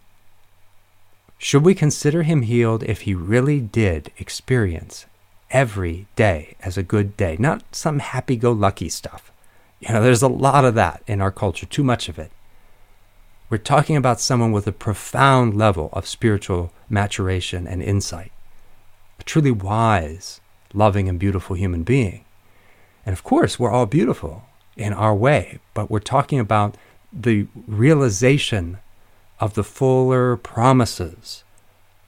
Should 1.38 1.64
we 1.64 1.76
consider 1.76 2.24
him 2.24 2.42
healed 2.42 2.82
if 2.82 3.02
he 3.02 3.14
really 3.14 3.60
did 3.60 4.12
experience 4.18 5.06
every 5.52 6.08
day 6.16 6.56
as 6.60 6.76
a 6.76 6.82
good 6.82 7.16
day, 7.16 7.36
not 7.38 7.62
some 7.72 8.00
happy 8.00 8.36
go 8.36 8.52
lucky 8.52 8.90
stuff? 8.90 9.32
You 9.80 9.94
know, 9.94 10.02
there's 10.02 10.24
a 10.24 10.28
lot 10.28 10.66
of 10.66 10.74
that 10.74 11.04
in 11.06 11.22
our 11.22 11.30
culture, 11.30 11.68
too 11.68 11.84
much 11.84 12.10
of 12.10 12.18
it. 12.18 12.32
We're 13.52 13.60
talking 13.60 13.96
about 13.96 14.20
someone 14.20 14.54
with 14.54 14.66
a 14.66 14.72
profound 14.72 15.56
level 15.56 15.92
of 15.94 16.08
spiritual 16.08 16.74
maturation 16.90 17.68
and 17.68 17.84
insight, 17.84 18.32
a 19.20 19.24
truly 19.24 19.52
wise 19.52 20.42
loving 20.74 21.08
and 21.08 21.20
beautiful 21.20 21.56
human 21.56 21.84
being. 21.84 22.26
And 23.06 23.14
of 23.14 23.24
course, 23.24 23.60
we're 23.60 23.70
all 23.70 23.86
beautiful 23.86 24.46
in 24.76 24.94
our 24.94 25.16
way, 25.16 25.60
but 25.74 25.90
we're 25.90 26.00
talking 26.00 26.40
about 26.40 26.76
the 27.14 27.48
realization 27.68 28.78
of 29.40 29.54
the 29.54 29.64
fuller 29.64 30.36
promises 30.36 31.44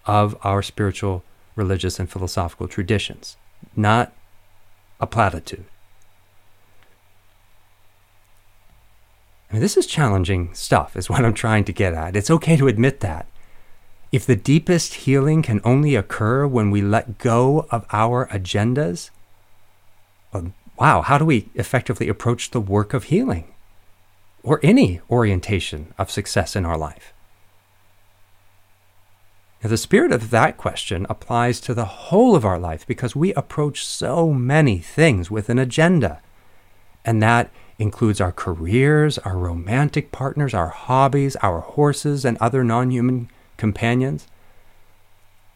of 0.05 0.37
our 0.43 0.61
spiritual, 0.61 1.23
religious, 1.55 1.99
and 1.99 2.09
philosophical 2.09 2.67
traditions, 2.67 3.37
not 3.75 4.13
a 4.99 5.07
platitude. 5.07 5.65
I 9.49 9.53
mean, 9.53 9.61
this 9.61 9.77
is 9.77 9.85
challenging 9.85 10.53
stuff, 10.53 10.95
is 10.97 11.09
what 11.09 11.23
I'm 11.23 11.33
trying 11.33 11.63
to 11.65 11.73
get 11.73 11.93
at. 11.93 12.15
It's 12.15 12.31
okay 12.31 12.57
to 12.57 12.67
admit 12.67 12.99
that. 12.99 13.27
If 14.11 14.25
the 14.25 14.35
deepest 14.35 14.93
healing 14.93 15.41
can 15.41 15.61
only 15.63 15.95
occur 15.95 16.47
when 16.47 16.71
we 16.71 16.81
let 16.81 17.17
go 17.17 17.67
of 17.71 17.85
our 17.91 18.27
agendas, 18.27 19.09
well, 20.33 20.53
wow, 20.79 21.01
how 21.01 21.17
do 21.17 21.25
we 21.25 21.49
effectively 21.55 22.07
approach 22.07 22.51
the 22.51 22.61
work 22.61 22.93
of 22.93 23.05
healing 23.05 23.53
or 24.43 24.59
any 24.63 25.01
orientation 25.09 25.93
of 25.97 26.11
success 26.11 26.55
in 26.55 26.65
our 26.65 26.77
life? 26.77 27.13
Now, 29.63 29.69
the 29.69 29.77
spirit 29.77 30.11
of 30.11 30.29
that 30.29 30.55
question 30.55 31.07
applies 31.09 31.59
to 31.61 31.73
the 31.73 31.85
whole 31.85 32.35
of 32.35 32.45
our 32.45 32.59
life 32.59 32.85
because 32.85 33.15
we 33.15 33.33
approach 33.33 33.83
so 33.83 34.31
many 34.31 34.77
things 34.77 35.31
with 35.31 35.49
an 35.49 35.57
agenda. 35.57 36.21
And 37.03 37.23
that 37.23 37.49
includes 37.79 38.21
our 38.21 38.31
careers, 38.31 39.17
our 39.19 39.37
romantic 39.37 40.11
partners, 40.11 40.53
our 40.53 40.69
hobbies, 40.69 41.35
our 41.37 41.61
horses, 41.61 42.23
and 42.23 42.37
other 42.37 42.63
non 42.63 42.91
human 42.91 43.29
companions, 43.57 44.27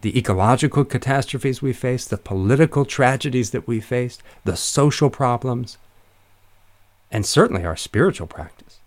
the 0.02 0.18
ecological 0.18 0.84
catastrophes 0.84 1.62
we 1.62 1.74
face, 1.74 2.06
the 2.06 2.18
political 2.18 2.86
tragedies 2.86 3.52
that 3.52 3.68
we 3.68 3.80
faced, 3.80 4.24
the 4.44 4.58
social 4.58 5.10
problems, 5.10 5.78
and 7.12 7.26
certainly 7.26 7.66
our 7.66 7.76
spiritual 7.76 8.28
practice. 8.28 8.80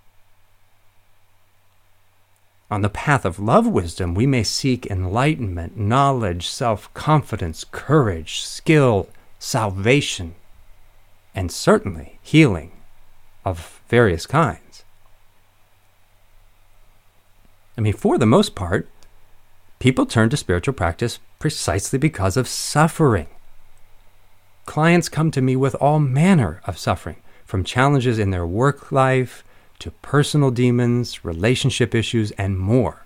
On 2.71 2.83
the 2.83 2.89
path 2.89 3.25
of 3.25 3.39
love 3.39 3.67
wisdom, 3.67 4.15
we 4.15 4.27
may 4.27 4.43
seek 4.43 4.87
enlightenment, 4.87 5.77
knowledge, 5.77 6.49
self 6.49 6.93
confidence, 6.95 7.65
courage, 7.71 8.41
skill, 8.41 9.09
salvation, 9.39 10.35
and 11.35 11.53
certainly 11.53 12.19
healing 12.23 12.73
of 13.45 13.81
various 13.89 14.27
kinds. 14.27 14.85
I 17.77 17.81
mean, 17.81 17.93
for 17.93 18.19
the 18.19 18.27
most 18.27 18.55
part, 18.55 18.89
people 19.85 20.07
turn 20.07 20.31
to 20.31 20.37
spiritual 20.39 20.73
practice 20.73 21.19
precisely 21.39 21.99
because 21.99 22.39
of 22.39 22.49
suffering. 22.49 23.27
Clients 24.65 25.11
come 25.11 25.31
to 25.31 25.43
me 25.43 25.55
with 25.55 25.75
all 25.75 26.01
manner 26.01 26.63
of 26.65 26.79
suffering, 26.79 27.17
from 27.45 27.63
challenges 27.63 28.19
in 28.19 28.31
their 28.31 28.47
work 28.47 28.91
life 28.91 29.45
to 29.79 29.91
personal 30.01 30.51
demons, 30.51 31.23
relationship 31.23 31.95
issues, 31.95 32.31
and 32.39 32.59
more. 32.59 33.05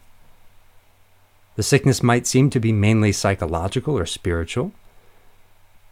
The 1.56 1.64
sickness 1.64 2.00
might 2.00 2.28
seem 2.28 2.48
to 2.50 2.60
be 2.60 2.70
mainly 2.70 3.10
psychological 3.10 3.98
or 3.98 4.06
spiritual, 4.06 4.70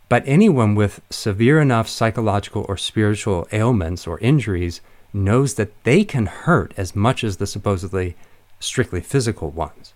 but 0.08 0.22
anyone 0.24 0.76
with 0.76 1.00
severe 1.10 1.60
enough 1.60 1.88
psychological 1.88 2.64
or 2.68 2.76
spiritual 2.76 3.48
ailments 3.50 4.06
or 4.06 4.20
injuries 4.20 4.80
knows 5.12 5.54
that 5.54 5.82
they 5.82 6.04
can 6.04 6.26
hurt 6.26 6.72
as 6.76 6.94
much 6.94 7.24
as 7.24 7.38
the 7.38 7.46
supposedly 7.48 8.14
strictly 8.60 9.00
physical 9.00 9.50
ones. 9.50 9.94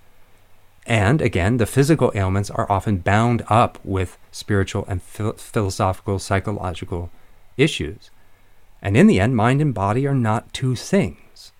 And 0.90 1.22
again, 1.22 1.58
the 1.58 1.66
physical 1.66 2.10
ailments 2.16 2.50
are 2.50 2.66
often 2.68 2.96
bound 2.96 3.44
up 3.48 3.78
with 3.84 4.18
spiritual 4.32 4.84
and 4.88 5.00
philosophical, 5.00 6.18
psychological 6.18 7.10
issues. 7.56 8.10
And 8.82 8.96
in 8.96 9.06
the 9.06 9.20
end, 9.20 9.36
mind 9.36 9.60
and 9.60 9.72
body 9.72 10.04
are 10.04 10.16
not 10.16 10.52
two 10.52 10.74
things. 10.74 11.52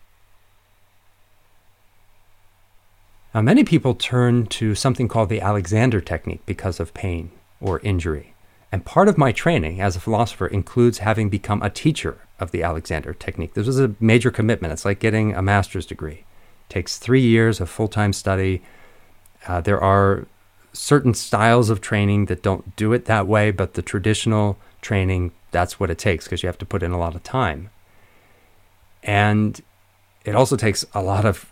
Now, 3.33 3.41
many 3.43 3.63
people 3.63 3.95
turn 3.95 4.47
to 4.47 4.75
something 4.75 5.07
called 5.07 5.29
the 5.29 5.41
Alexander 5.41 6.01
technique 6.01 6.45
because 6.45 6.81
of 6.81 6.93
pain 6.93 7.31
or 7.61 7.79
injury. 7.85 8.35
And 8.73 8.85
part 8.85 9.07
of 9.07 9.17
my 9.17 9.31
training 9.31 9.81
as 9.81 9.95
a 9.95 10.01
philosopher 10.01 10.49
includes 10.49 10.99
having 10.99 11.29
become 11.29 11.63
a 11.63 11.71
teacher 11.71 12.19
of 12.41 12.51
the 12.51 12.65
Alexander 12.65 13.15
technique. 13.15 13.55
This 13.55 13.69
was 13.69 13.79
a 13.79 13.95
major 14.01 14.33
commitment. 14.33 14.73
It's 14.73 14.85
like 14.85 14.99
getting 14.99 15.37
a 15.37 15.43
master's 15.43 15.87
degree. 15.87 16.25
It 16.69 16.71
takes 16.71 16.99
three 16.99 17.23
years 17.23 17.61
of 17.61 17.71
full 17.71 17.87
time 17.87 18.13
study. 18.13 18.61
Uh, 19.47 19.61
there 19.61 19.81
are 19.81 20.27
certain 20.73 21.15
styles 21.15 21.71
of 21.71 21.81
training 21.81 22.27
that 22.27 22.43
don't 22.43 22.77
do 22.77 22.93
it 22.93 23.07
that 23.07 23.27
way, 23.27 23.51
but 23.51 23.75
the 23.75 23.83
traditional 23.83 24.57
training, 24.81 25.33
that's 25.51 25.81
what 25.81 25.91
it 25.91 25.99
takes 25.99 26.25
because 26.25 26.43
you 26.43 26.47
have 26.47 26.59
to 26.59 26.67
put 26.67 26.83
in 26.83 26.93
a 26.93 26.99
lot 26.99 27.15
of 27.15 27.23
time. 27.23 27.71
And 29.03 29.61
it 30.25 30.35
also 30.35 30.57
takes 30.57 30.85
a 30.95 31.03
lot 31.03 31.25
of 31.25 31.51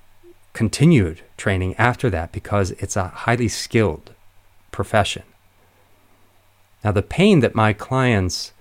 continued 0.53 1.23
training 1.37 1.75
after 1.77 2.11
that 2.11 2.33
because 2.33 2.73
it's 2.73 2.97
a 2.97 3.09
highly 3.09 3.49
skilled 3.49 4.13
profession. 4.71 5.23
Now, 6.85 6.93
the 6.93 7.03
pain 7.03 7.41
that 7.41 7.55
my 7.55 7.73
clients 7.73 8.53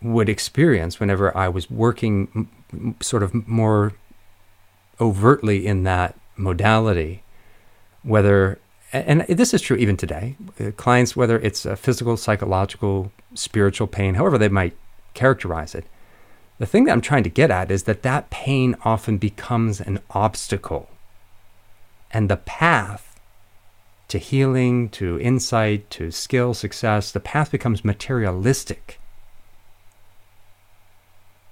would 0.00 0.28
experience 0.28 1.00
whenever 1.00 1.36
I 1.36 1.48
was 1.48 1.70
working 1.70 2.48
m- 2.72 2.96
sort 3.00 3.22
of 3.22 3.46
more 3.48 3.92
overtly 5.00 5.66
in 5.66 5.82
that 5.84 6.17
modality, 6.38 7.22
whether 8.02 8.58
and 8.92 9.20
this 9.28 9.52
is 9.52 9.60
true 9.60 9.76
even 9.76 9.96
today. 9.96 10.36
Uh, 10.58 10.70
clients, 10.70 11.14
whether 11.14 11.38
it's 11.38 11.66
a 11.66 11.76
physical, 11.76 12.16
psychological, 12.16 13.12
spiritual 13.34 13.86
pain, 13.86 14.14
however 14.14 14.38
they 14.38 14.48
might 14.48 14.76
characterize 15.12 15.74
it, 15.74 15.84
the 16.58 16.66
thing 16.66 16.84
that 16.84 16.92
I'm 16.92 17.00
trying 17.00 17.24
to 17.24 17.30
get 17.30 17.50
at 17.50 17.70
is 17.70 17.82
that 17.84 18.02
that 18.02 18.30
pain 18.30 18.74
often 18.84 19.18
becomes 19.18 19.80
an 19.80 20.00
obstacle. 20.10 20.88
And 22.10 22.30
the 22.30 22.38
path 22.38 23.20
to 24.08 24.18
healing, 24.18 24.88
to 24.88 25.20
insight, 25.20 25.90
to 25.90 26.10
skill, 26.10 26.54
success, 26.54 27.12
the 27.12 27.20
path 27.20 27.50
becomes 27.50 27.84
materialistic. 27.84 28.98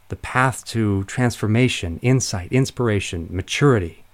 The 0.08 0.16
path 0.16 0.64
to 0.66 1.04
transformation, 1.04 1.98
insight, 2.00 2.50
inspiration, 2.50 3.28
maturity, 3.30 4.05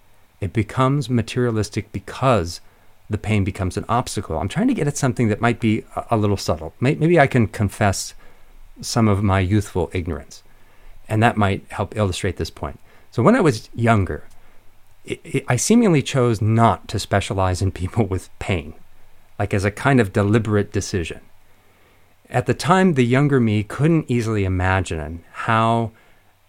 it 0.42 0.52
becomes 0.52 1.08
materialistic 1.08 1.92
because 1.92 2.60
the 3.08 3.16
pain 3.16 3.44
becomes 3.44 3.76
an 3.76 3.84
obstacle. 3.88 4.38
I'm 4.38 4.48
trying 4.48 4.66
to 4.66 4.74
get 4.74 4.88
at 4.88 4.96
something 4.96 5.28
that 5.28 5.40
might 5.40 5.60
be 5.60 5.84
a, 6.10 6.16
little 6.16 6.36
subtle. 6.36 6.74
Maybe 6.80 7.20
I 7.20 7.28
can 7.28 7.46
confess 7.46 8.14
some 8.80 9.06
of 9.06 9.22
my 9.22 9.38
youthful 9.38 9.88
ignorance, 9.92 10.42
and 11.08 11.22
that 11.22 11.36
might 11.36 11.64
help 11.68 11.96
illustrate 11.96 12.38
this 12.38 12.50
point. 12.50 12.80
So, 13.12 13.22
when 13.22 13.36
I 13.36 13.40
was 13.40 13.70
younger, 13.72 14.24
it, 15.04 15.20
it, 15.22 15.44
I 15.46 15.54
seemingly 15.54 16.02
chose 16.02 16.42
not 16.42 16.88
to 16.88 16.98
specialize 16.98 17.62
in 17.62 17.70
people 17.70 18.04
with 18.04 18.36
pain, 18.40 18.74
like 19.38 19.54
as 19.54 19.64
a 19.64 19.70
kind 19.70 20.00
of 20.00 20.12
deliberate 20.12 20.72
decision. 20.72 21.20
At 22.28 22.46
the 22.46 22.54
time, 22.54 22.94
the 22.94 23.04
younger 23.04 23.38
me 23.38 23.62
couldn't 23.62 24.10
easily 24.10 24.44
imagine 24.44 25.22
how 25.32 25.92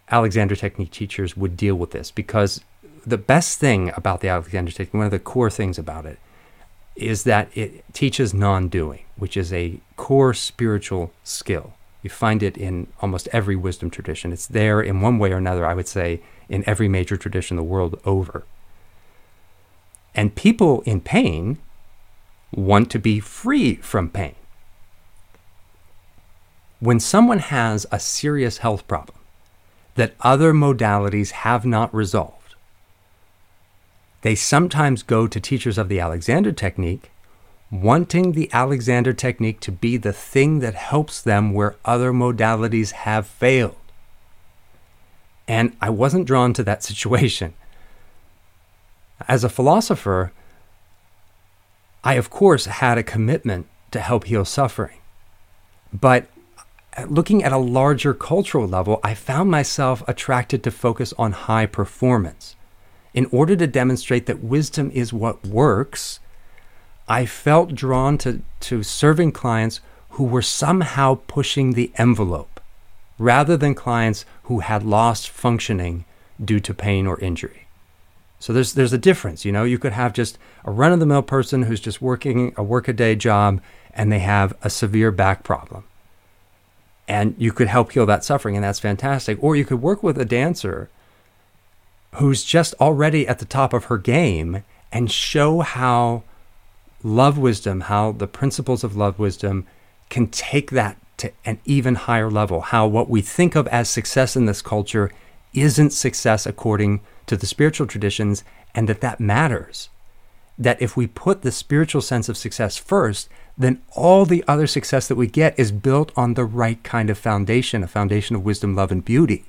Alexander 0.10 0.56
Technique 0.56 0.92
teachers 0.92 1.38
would 1.38 1.56
deal 1.56 1.76
with 1.76 1.92
this 1.92 2.10
because 2.10 2.62
the 3.06 3.18
best 3.18 3.60
thing 3.60 3.92
about 3.96 4.22
the 4.22 4.30
Alexander 4.30 4.72
Technique, 4.72 4.94
one 4.94 5.06
of 5.06 5.12
the 5.12 5.20
core 5.20 5.50
things 5.50 5.78
about 5.78 6.06
it, 6.06 6.20
is 6.96 7.24
that 7.24 7.50
it 7.56 7.84
teaches 7.94 8.34
non 8.34 8.68
doing, 8.70 9.04
which 9.16 9.36
is 9.36 9.52
a 9.52 9.80
core 9.96 10.34
spiritual 10.34 11.12
skill. 11.24 11.74
You 12.02 12.10
find 12.10 12.44
it 12.44 12.58
in 12.58 12.88
almost 13.02 13.30
every 13.32 13.56
wisdom 13.56 13.90
tradition. 13.90 14.34
It's 14.34 14.48
there 14.48 14.82
in 14.82 15.02
one 15.02 15.20
way 15.20 15.32
or 15.32 15.38
another, 15.38 15.66
I 15.66 15.74
would 15.74 15.88
say, 15.88 16.22
in 16.50 16.64
every 16.68 16.88
major 16.88 17.18
tradition 17.18 17.58
the 17.58 17.64
world 17.64 18.00
over. 18.06 18.44
And 20.14 20.36
people 20.36 20.82
in 20.82 21.02
pain 21.02 21.58
want 22.52 22.92
to 22.92 23.00
be 23.00 23.20
free 23.20 23.76
from 23.76 24.10
pain. 24.10 24.36
When 26.80 27.00
someone 27.00 27.40
has 27.40 27.88
a 27.92 28.00
serious 28.00 28.58
health 28.60 28.88
problem 28.88 29.18
that 29.96 30.16
other 30.20 30.54
modalities 30.54 31.32
have 31.32 31.66
not 31.66 31.94
resolved, 31.94 32.43
they 34.24 34.36
sometimes 34.36 35.04
go 35.04 35.28
to 35.28 35.40
teachers 35.40 35.78
of 35.78 35.90
the 35.90 36.00
Alexander 36.00 36.54
technique, 36.54 37.12
wanting 37.70 38.32
the 38.32 38.50
Alexander 38.54 39.12
technique 39.12 39.60
to 39.60 39.72
be 39.72 39.98
the 39.98 40.14
thing 40.14 40.60
that 40.60 40.76
helps 40.76 41.22
them 41.22 41.54
where 41.54 41.76
other 41.84 42.14
modalities 42.14 42.92
have 42.92 43.28
failed. 43.28 43.76
And 45.46 45.76
I 45.82 45.90
wasn't 45.90 46.26
drawn 46.26 46.54
to 46.54 46.64
that 46.64 46.84
situation. 46.90 47.54
As 49.28 49.44
a 49.44 49.50
philosopher, 49.50 50.32
I, 52.02 52.14
of 52.14 52.30
course, 52.30 52.66
had 52.66 52.98
a 52.98 53.04
commitment 53.04 53.68
to 53.92 54.00
help 54.00 54.24
heal 54.24 54.46
suffering. 54.46 55.00
But 55.92 56.28
uh, 56.96 57.08
looking 57.10 57.44
at 57.44 57.52
a 57.52 57.58
larger 57.58 58.14
cultural 58.14 58.70
level, 58.70 59.02
I 59.04 59.16
found 59.16 59.52
myself 59.52 60.02
attracted 60.08 60.64
to 60.64 60.72
focus 60.72 61.14
on 61.18 61.34
high 61.34 61.66
performance 61.66 62.56
in 63.14 63.28
order 63.32 63.56
to 63.56 63.68
demonstrate 63.68 64.26
that 64.26 64.44
wisdom 64.44 64.90
is 64.94 65.14
what 65.14 65.46
works, 65.46 66.20
I 67.08 67.26
felt 67.26 67.76
drawn 67.76 68.18
to, 68.20 68.42
to 68.62 68.84
serving 68.84 69.34
clients 69.34 69.82
who 70.12 70.24
were 70.24 70.42
somehow 70.42 71.20
pushing 71.28 71.74
the 71.74 71.92
envelope 71.96 72.60
rather 73.20 73.58
than 73.58 73.76
clients 73.76 74.26
who 74.44 74.60
had 74.60 74.84
lost 74.84 75.30
functioning 75.30 76.06
due 76.44 76.60
to 76.60 76.74
pain 76.74 77.06
or 77.08 77.20
injury. 77.20 77.68
So 78.40 78.52
there's 78.52 78.74
there's 78.74 78.92
a 78.92 78.98
difference, 78.98 79.46
you 79.46 79.54
know. 79.54 79.64
You 79.64 79.80
could 79.80 79.94
have 79.94 80.12
just 80.12 80.38
a 80.66 80.72
run 80.72 80.92
of 80.92 81.00
the 81.00 81.06
mill 81.06 81.22
person 81.22 81.64
who's 81.64 81.80
just 81.80 82.02
working 82.02 82.54
a 82.58 82.64
workaday 82.64 83.16
job 83.16 83.62
and 83.94 84.12
they 84.12 84.20
have 84.20 84.54
a 84.62 84.70
severe 84.70 85.12
back 85.12 85.44
problem. 85.44 85.86
And 87.08 87.36
you 87.38 87.54
could 87.54 87.68
help 87.68 87.94
heal 87.94 88.06
that 88.06 88.26
suffering 88.26 88.56
and 88.56 88.64
that's 88.64 88.80
fantastic. 88.80 89.42
Or 89.42 89.56
you 89.56 89.64
could 89.64 89.82
work 89.82 90.04
with 90.04 90.18
a 90.18 90.26
dancer 90.26 90.90
who's 92.16 92.44
just 92.44 92.74
already 92.80 93.28
at 93.28 93.40
the 93.40 93.46
top 93.46 93.74
of 93.74 93.86
her 93.86 93.98
game 93.98 94.64
and 94.92 95.12
show 95.12 95.62
how 95.62 96.24
love 97.04 97.38
wisdom, 97.38 97.82
how 97.82 98.12
the 98.12 98.28
principles 98.28 98.84
of 98.84 98.96
love 98.96 99.20
wisdom 99.20 99.66
can 100.10 100.28
take 100.28 100.72
that 100.72 100.98
to 101.18 101.32
an 101.46 101.60
even 101.66 101.96
higher 101.96 102.30
level. 102.30 102.62
How 102.62 102.88
what 102.88 103.10
we 103.10 103.22
think 103.22 103.56
of 103.56 103.68
as 103.68 103.90
success 103.90 104.36
in 104.36 104.46
this 104.46 104.62
culture 104.62 105.12
isn't 105.54 105.92
success 105.92 106.46
according 106.46 107.02
to 107.28 107.38
the 107.38 107.46
spiritual 107.46 107.88
traditions, 107.88 108.44
and 108.76 108.90
that 108.90 109.02
that 109.02 109.20
matters. 109.20 109.90
That 110.58 110.82
if 110.82 110.96
we 110.96 111.08
put 111.08 111.42
the 111.42 111.52
spiritual 111.52 112.02
sense 112.02 112.30
of 112.30 112.38
success 112.38 112.78
first, 112.78 113.30
then 113.58 113.82
all 113.96 114.26
the 114.26 114.44
other 114.48 114.68
success 114.68 115.08
that 115.08 115.16
we 115.16 115.28
get 115.28 115.58
is 115.58 115.72
built 115.72 116.12
on 116.16 116.34
the 116.34 116.46
right 116.46 116.84
kind 116.84 117.10
of 117.10 117.18
foundation, 117.18 117.84
a 117.84 117.88
foundation 117.88 118.36
of 118.36 118.44
wisdom, 118.44 118.76
love, 118.76 118.92
and 118.92 119.06
beauty. 119.06 119.46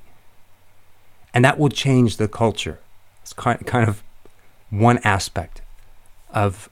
And 1.35 1.45
that 1.45 1.59
will 1.59 1.69
change 1.69 2.17
the 2.17 2.29
culture. 2.29 2.79
It's 3.21 3.33
kind 3.33 3.87
of 3.89 4.01
one 4.69 4.99
aspect 5.03 5.61
of 6.33 6.69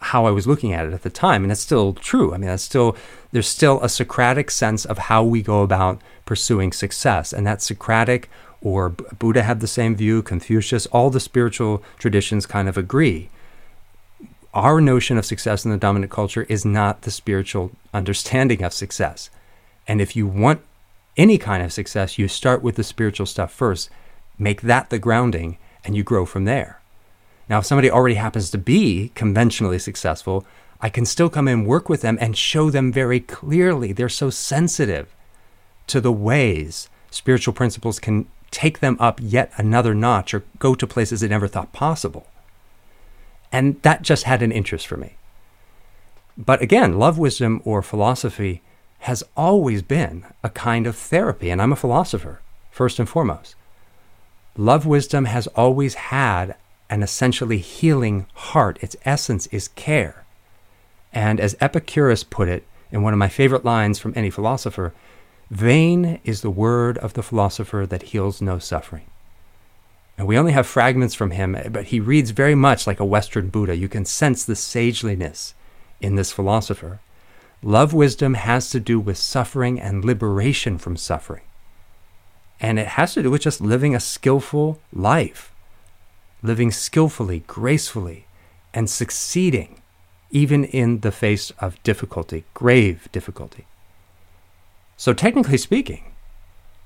how 0.00 0.26
I 0.26 0.30
was 0.30 0.46
looking 0.46 0.72
at 0.72 0.86
it 0.86 0.92
at 0.92 1.02
the 1.02 1.10
time. 1.10 1.44
And 1.44 1.52
it's 1.52 1.60
still 1.60 1.94
true. 1.94 2.34
I 2.34 2.36
mean, 2.36 2.48
that's 2.48 2.62
still, 2.62 2.96
there's 3.32 3.48
still 3.48 3.80
a 3.80 3.88
Socratic 3.88 4.50
sense 4.50 4.84
of 4.84 4.98
how 4.98 5.22
we 5.22 5.40
go 5.40 5.62
about 5.62 6.02
pursuing 6.26 6.72
success. 6.72 7.32
And 7.32 7.46
that 7.46 7.62
Socratic 7.62 8.28
or 8.60 8.88
Buddha 8.90 9.44
had 9.44 9.60
the 9.60 9.66
same 9.68 9.94
view, 9.94 10.22
Confucius, 10.22 10.86
all 10.86 11.08
the 11.08 11.20
spiritual 11.20 11.82
traditions 11.98 12.44
kind 12.44 12.68
of 12.68 12.76
agree. 12.76 13.30
Our 14.52 14.80
notion 14.80 15.16
of 15.16 15.26
success 15.26 15.64
in 15.64 15.70
the 15.70 15.76
dominant 15.76 16.10
culture 16.10 16.42
is 16.48 16.64
not 16.64 17.02
the 17.02 17.10
spiritual 17.10 17.70
understanding 17.94 18.62
of 18.64 18.72
success. 18.72 19.30
And 19.86 20.00
if 20.00 20.16
you 20.16 20.26
want 20.26 20.60
any 21.16 21.38
kind 21.38 21.62
of 21.62 21.72
success, 21.72 22.18
you 22.18 22.28
start 22.28 22.62
with 22.62 22.76
the 22.76 22.84
spiritual 22.84 23.26
stuff 23.26 23.52
first, 23.52 23.90
make 24.38 24.62
that 24.62 24.90
the 24.90 24.98
grounding, 24.98 25.58
and 25.84 25.96
you 25.96 26.02
grow 26.02 26.26
from 26.26 26.44
there. 26.44 26.80
Now, 27.48 27.58
if 27.58 27.66
somebody 27.66 27.90
already 27.90 28.16
happens 28.16 28.50
to 28.50 28.58
be 28.58 29.12
conventionally 29.14 29.78
successful, 29.78 30.44
I 30.80 30.88
can 30.88 31.06
still 31.06 31.30
come 31.30 31.48
in, 31.48 31.64
work 31.64 31.88
with 31.88 32.02
them, 32.02 32.18
and 32.20 32.36
show 32.36 32.70
them 32.70 32.92
very 32.92 33.20
clearly. 33.20 33.92
They're 33.92 34.08
so 34.08 34.30
sensitive 34.30 35.14
to 35.86 36.00
the 36.00 36.12
ways 36.12 36.88
spiritual 37.10 37.54
principles 37.54 37.98
can 37.98 38.26
take 38.50 38.80
them 38.80 38.96
up 39.00 39.18
yet 39.22 39.52
another 39.56 39.94
notch 39.94 40.34
or 40.34 40.44
go 40.58 40.74
to 40.74 40.86
places 40.86 41.20
they 41.20 41.28
never 41.28 41.48
thought 41.48 41.72
possible. 41.72 42.26
And 43.52 43.80
that 43.82 44.02
just 44.02 44.24
had 44.24 44.42
an 44.42 44.52
interest 44.52 44.86
for 44.86 44.96
me. 44.96 45.16
But 46.36 46.60
again, 46.60 46.98
love 46.98 47.18
wisdom 47.18 47.62
or 47.64 47.80
philosophy 47.80 48.60
has 49.06 49.22
always 49.36 49.82
been 49.82 50.24
a 50.42 50.50
kind 50.50 50.84
of 50.84 50.96
therapy, 50.96 51.48
and 51.48 51.62
I'm 51.62 51.72
a 51.72 51.76
philosopher, 51.76 52.40
first 52.72 52.98
and 52.98 53.08
foremost. 53.08 53.54
Love 54.56 54.84
wisdom 54.84 55.26
has 55.26 55.46
always 55.48 55.94
had 55.94 56.56
an 56.90 57.04
essentially 57.04 57.58
healing 57.58 58.26
heart. 58.34 58.78
Its 58.82 58.96
essence 59.04 59.46
is 59.48 59.68
care. 59.68 60.24
And 61.12 61.38
as 61.38 61.54
Epicurus 61.60 62.24
put 62.24 62.48
it 62.48 62.66
in 62.90 63.02
one 63.02 63.12
of 63.12 63.18
my 63.20 63.28
favorite 63.28 63.64
lines 63.64 64.00
from 64.00 64.12
any 64.16 64.28
philosopher, 64.28 64.92
vain 65.52 66.18
is 66.24 66.40
the 66.40 66.50
word 66.50 66.98
of 66.98 67.12
the 67.12 67.22
philosopher 67.22 67.86
that 67.86 68.10
heals 68.10 68.42
no 68.42 68.58
suffering. 68.58 69.06
And 70.18 70.26
we 70.26 70.36
only 70.36 70.50
have 70.50 70.66
fragments 70.66 71.14
from 71.14 71.30
him, 71.30 71.56
but 71.70 71.86
he 71.86 72.00
reads 72.00 72.30
very 72.30 72.56
much 72.56 72.88
like 72.88 72.98
a 72.98 73.04
Western 73.04 73.50
Buddha. 73.50 73.76
You 73.76 73.88
can 73.88 74.04
sense 74.04 74.44
the 74.44 74.56
sageliness 74.56 75.54
in 76.00 76.16
this 76.16 76.32
philosopher. 76.32 76.98
Love 77.62 77.92
wisdom 77.92 78.34
has 78.34 78.70
to 78.70 78.80
do 78.80 79.00
with 79.00 79.18
suffering 79.18 79.80
and 79.80 80.04
liberation 80.04 80.78
from 80.78 80.96
suffering. 80.96 81.42
And 82.60 82.78
it 82.78 82.88
has 82.88 83.14
to 83.14 83.22
do 83.22 83.30
with 83.30 83.42
just 83.42 83.60
living 83.60 83.94
a 83.94 84.00
skillful 84.00 84.80
life 84.92 85.52
living 86.46 86.70
skillfully, 86.70 87.40
gracefully, 87.46 88.26
and 88.72 88.88
succeeding 88.88 89.80
even 90.30 90.64
in 90.64 91.00
the 91.00 91.12
face 91.12 91.52
of 91.60 91.82
difficulty, 91.82 92.44
grave 92.52 93.08
difficulty. 93.12 93.66
So, 94.96 95.12
technically 95.12 95.58
speaking, 95.58 96.12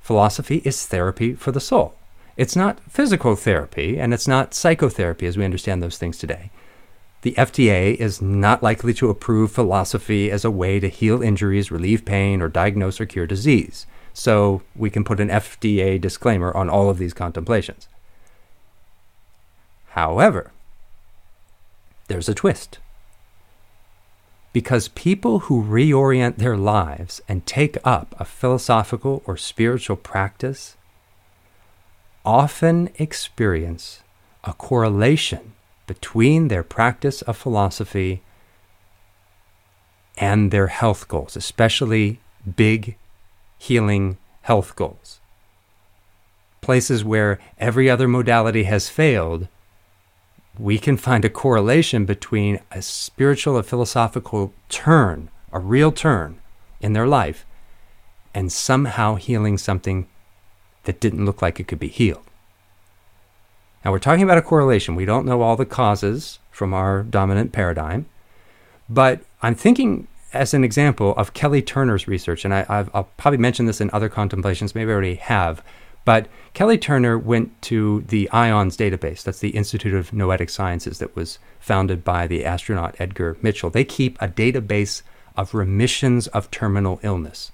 philosophy 0.00 0.62
is 0.64 0.86
therapy 0.86 1.34
for 1.34 1.52
the 1.52 1.60
soul. 1.60 1.94
It's 2.36 2.56
not 2.56 2.80
physical 2.88 3.36
therapy 3.36 3.98
and 3.98 4.12
it's 4.14 4.28
not 4.28 4.54
psychotherapy 4.54 5.26
as 5.26 5.36
we 5.36 5.44
understand 5.44 5.82
those 5.82 5.98
things 5.98 6.18
today. 6.18 6.50
The 7.22 7.32
FDA 7.32 7.94
is 7.96 8.22
not 8.22 8.62
likely 8.62 8.94
to 8.94 9.10
approve 9.10 9.52
philosophy 9.52 10.30
as 10.30 10.44
a 10.44 10.50
way 10.50 10.80
to 10.80 10.88
heal 10.88 11.22
injuries, 11.22 11.70
relieve 11.70 12.04
pain, 12.04 12.40
or 12.40 12.48
diagnose 12.48 13.00
or 13.00 13.06
cure 13.06 13.26
disease. 13.26 13.86
So 14.14 14.62
we 14.74 14.88
can 14.88 15.04
put 15.04 15.20
an 15.20 15.28
FDA 15.28 16.00
disclaimer 16.00 16.54
on 16.56 16.70
all 16.70 16.88
of 16.88 16.98
these 16.98 17.12
contemplations. 17.12 17.88
However, 19.90 20.52
there's 22.08 22.28
a 22.28 22.34
twist. 22.34 22.78
Because 24.52 24.88
people 24.88 25.40
who 25.40 25.62
reorient 25.62 26.36
their 26.36 26.56
lives 26.56 27.20
and 27.28 27.46
take 27.46 27.76
up 27.84 28.14
a 28.18 28.24
philosophical 28.24 29.22
or 29.26 29.36
spiritual 29.36 29.96
practice 29.96 30.76
often 32.24 32.88
experience 32.98 34.02
a 34.42 34.52
correlation 34.54 35.52
between 35.90 36.46
their 36.46 36.62
practice 36.62 37.20
of 37.22 37.36
philosophy 37.36 38.22
and 40.16 40.52
their 40.52 40.68
health 40.68 41.08
goals, 41.08 41.34
especially 41.34 42.20
big 42.54 42.96
healing 43.58 44.16
health 44.42 44.76
goals. 44.76 45.18
Places 46.60 47.04
where 47.04 47.40
every 47.58 47.90
other 47.90 48.06
modality 48.06 48.62
has 48.62 48.88
failed 48.88 49.48
we 50.56 50.78
can 50.78 50.96
find 50.96 51.24
a 51.24 51.28
correlation 51.28 52.04
between 52.04 52.60
a 52.70 52.82
spiritual 52.82 53.58
or 53.58 53.64
philosophical 53.64 54.52
turn, 54.68 55.28
a 55.50 55.58
real 55.58 55.90
turn 55.90 56.38
in 56.80 56.92
their 56.92 57.08
life, 57.08 57.44
and 58.32 58.52
somehow 58.52 59.16
healing 59.16 59.58
something 59.58 60.06
that 60.84 61.00
didn't 61.00 61.26
look 61.26 61.42
like 61.42 61.58
it 61.58 61.66
could 61.66 61.80
be 61.80 61.88
healed. 61.88 62.29
Now, 63.84 63.92
we're 63.92 63.98
talking 63.98 64.22
about 64.22 64.38
a 64.38 64.42
correlation. 64.42 64.94
We 64.94 65.06
don't 65.06 65.24
know 65.24 65.40
all 65.40 65.56
the 65.56 65.64
causes 65.64 66.38
from 66.50 66.74
our 66.74 67.02
dominant 67.02 67.52
paradigm, 67.52 68.06
but 68.88 69.22
I'm 69.42 69.54
thinking 69.54 70.06
as 70.32 70.54
an 70.54 70.64
example 70.64 71.14
of 71.16 71.32
Kelly 71.32 71.62
Turner's 71.62 72.06
research, 72.06 72.44
and 72.44 72.54
I, 72.54 72.86
will 72.94 73.08
probably 73.16 73.38
mention 73.38 73.66
this 73.66 73.80
in 73.80 73.90
other 73.92 74.08
contemplations, 74.08 74.74
maybe 74.74 74.90
I 74.90 74.94
already 74.94 75.14
have, 75.16 75.62
but 76.04 76.28
Kelly 76.54 76.78
Turner 76.78 77.18
went 77.18 77.60
to 77.62 78.02
the 78.08 78.28
IONS 78.32 78.76
database. 78.76 79.22
That's 79.22 79.40
the 79.40 79.50
Institute 79.50 79.94
of 79.94 80.12
Noetic 80.12 80.50
Sciences 80.50 80.98
that 80.98 81.14
was 81.14 81.38
founded 81.58 82.04
by 82.04 82.26
the 82.26 82.44
astronaut 82.44 82.96
Edgar 82.98 83.36
Mitchell. 83.42 83.70
They 83.70 83.84
keep 83.84 84.20
a 84.20 84.28
database 84.28 85.02
of 85.36 85.54
remissions 85.54 86.26
of 86.28 86.50
terminal 86.50 87.00
illness. 87.02 87.52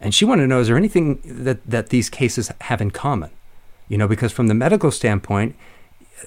And 0.00 0.14
she 0.14 0.24
wanted 0.24 0.42
to 0.42 0.48
know 0.48 0.60
is 0.60 0.68
there 0.68 0.76
anything 0.76 1.20
that, 1.24 1.64
that 1.68 1.88
these 1.88 2.10
cases 2.10 2.50
have 2.62 2.80
in 2.80 2.90
common? 2.90 3.30
You 3.88 3.98
know, 3.98 4.08
because 4.08 4.32
from 4.32 4.46
the 4.46 4.54
medical 4.54 4.90
standpoint, 4.90 5.54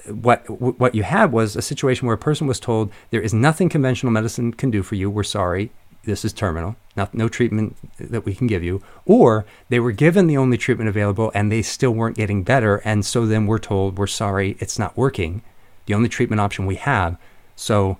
what 0.07 0.47
what 0.79 0.93
you 0.93 1.03
had 1.03 1.31
was 1.31 1.55
a 1.55 1.61
situation 1.61 2.05
where 2.05 2.15
a 2.15 2.19
person 2.19 2.47
was 2.47 2.59
told 2.59 2.91
there 3.09 3.21
is 3.21 3.33
nothing 3.33 3.69
conventional 3.69 4.11
medicine 4.11 4.53
can 4.53 4.69
do 4.71 4.83
for 4.83 4.95
you. 4.95 5.09
We're 5.09 5.23
sorry 5.23 5.71
this 6.05 6.23
is 6.23 6.33
terminal, 6.33 6.75
not, 6.95 7.13
no 7.13 7.27
treatment 7.27 7.75
that 7.99 8.25
we 8.25 8.33
can 8.33 8.47
give 8.47 8.63
you, 8.63 8.81
or 9.05 9.45
they 9.69 9.79
were 9.79 9.91
given 9.91 10.27
the 10.27 10.37
only 10.37 10.57
treatment 10.57 10.87
available 10.87 11.31
and 11.35 11.51
they 11.51 11.61
still 11.61 11.91
weren't 11.91 12.15
getting 12.15 12.43
better. 12.43 12.77
And 12.77 13.05
so 13.05 13.25
then 13.25 13.45
we're 13.47 13.59
told, 13.59 13.97
we're 13.97 14.07
sorry, 14.07 14.55
it's 14.59 14.79
not 14.79 14.95
working. 14.95 15.41
The 15.85 15.93
only 15.93 16.09
treatment 16.09 16.39
option 16.39 16.65
we 16.65 16.75
have. 16.75 17.17
So 17.55 17.97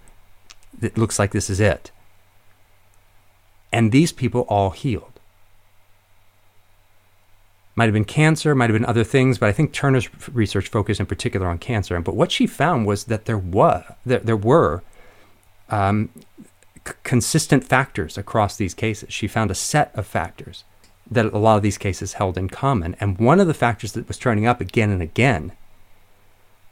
it 0.82 0.98
looks 0.98 1.20
like 1.20 1.32
this 1.32 1.50
is 1.50 1.60
it. 1.60 1.92
And 3.72 3.92
these 3.92 4.12
people 4.12 4.42
all 4.42 4.70
healed. 4.70 5.15
Might 7.76 7.86
have 7.86 7.94
been 7.94 8.06
cancer, 8.06 8.56
might 8.56 8.70
have 8.70 8.80
been 8.80 8.86
other 8.86 9.04
things, 9.04 9.38
but 9.38 9.50
I 9.50 9.52
think 9.52 9.74
Turner's 9.74 10.10
research 10.34 10.70
focused 10.70 11.00
in 11.00 11.06
particular 11.06 11.48
on 11.48 11.58
cancer. 11.58 12.00
But 12.00 12.16
what 12.16 12.32
she 12.32 12.48
found 12.48 12.86
was 12.86 13.06
that 13.06 13.26
there 13.26 13.38
was 13.38 13.84
there, 14.06 14.20
there 14.20 14.38
were 14.38 14.82
um, 15.70 16.10
consistent 17.04 17.64
factors 17.64 18.18
across 18.18 18.56
these 18.56 18.74
cases. 18.74 19.12
She 19.12 19.28
found 19.28 19.52
a 19.52 19.56
set 19.56 19.92
of 19.94 20.06
factors 20.06 20.64
that 21.10 21.26
a 21.26 21.38
lot 21.38 21.58
of 21.58 21.64
these 21.64 21.78
cases 21.78 22.14
held 22.14 22.38
in 22.38 22.50
common. 22.50 22.96
And 23.00 23.18
one 23.18 23.40
of 23.40 23.48
the 23.48 23.54
factors 23.54 23.92
that 23.92 24.08
was 24.08 24.18
turning 24.18 24.48
up 24.48 24.62
again 24.62 24.90
and 24.90 25.02
again 25.02 25.52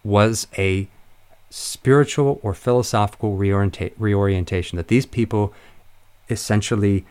was 0.04 0.48
a 0.58 0.88
spiritual 1.50 2.40
or 2.42 2.54
philosophical 2.54 3.38
reorienta- 3.38 3.94
reorientation, 3.98 4.78
that 4.78 4.88
these 4.88 5.06
people 5.06 5.54
essentially 6.30 7.06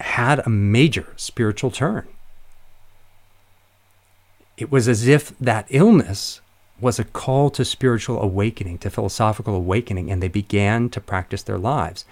had 0.00 0.40
a 0.46 0.48
major 0.48 1.12
spiritual 1.16 1.70
turn. 1.70 2.08
It 4.56 4.70
was 4.70 4.88
as 4.88 5.06
if 5.06 5.36
that 5.38 5.66
illness 5.70 6.40
was 6.80 6.98
a 6.98 7.04
call 7.04 7.48
to 7.50 7.64
spiritual 7.64 8.20
awakening, 8.20 8.78
to 8.78 8.90
philosophical 8.90 9.54
awakening, 9.54 10.10
and 10.10 10.22
they 10.22 10.28
began 10.28 10.88
to 10.90 11.00
practice 11.00 11.42
their 11.42 11.58
lives. 11.58 12.04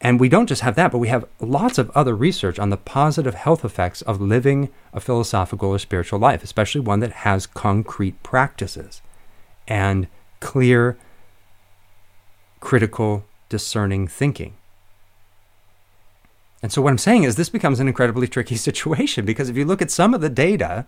And 0.00 0.20
we 0.20 0.28
don't 0.28 0.46
just 0.46 0.62
have 0.62 0.76
that, 0.76 0.92
but 0.92 0.98
we 0.98 1.08
have 1.08 1.26
lots 1.40 1.76
of 1.76 1.90
other 1.90 2.14
research 2.14 2.58
on 2.58 2.70
the 2.70 2.76
positive 2.76 3.34
health 3.34 3.64
effects 3.64 4.00
of 4.02 4.20
living 4.20 4.70
a 4.92 5.00
philosophical 5.00 5.70
or 5.70 5.78
spiritual 5.78 6.20
life, 6.20 6.44
especially 6.44 6.80
one 6.80 7.00
that 7.00 7.12
has 7.12 7.46
concrete 7.46 8.22
practices 8.22 9.02
and 9.66 10.06
clear, 10.40 10.96
critical, 12.60 13.24
discerning 13.48 14.06
thinking. 14.06 14.54
And 16.62 16.72
so, 16.72 16.80
what 16.80 16.90
I'm 16.90 16.98
saying 16.98 17.24
is, 17.24 17.36
this 17.36 17.48
becomes 17.48 17.80
an 17.80 17.88
incredibly 17.88 18.28
tricky 18.28 18.56
situation 18.68 19.24
because 19.24 19.48
if 19.48 19.56
you 19.56 19.64
look 19.64 19.82
at 19.82 19.90
some 19.90 20.14
of 20.14 20.20
the 20.20 20.30
data, 20.30 20.86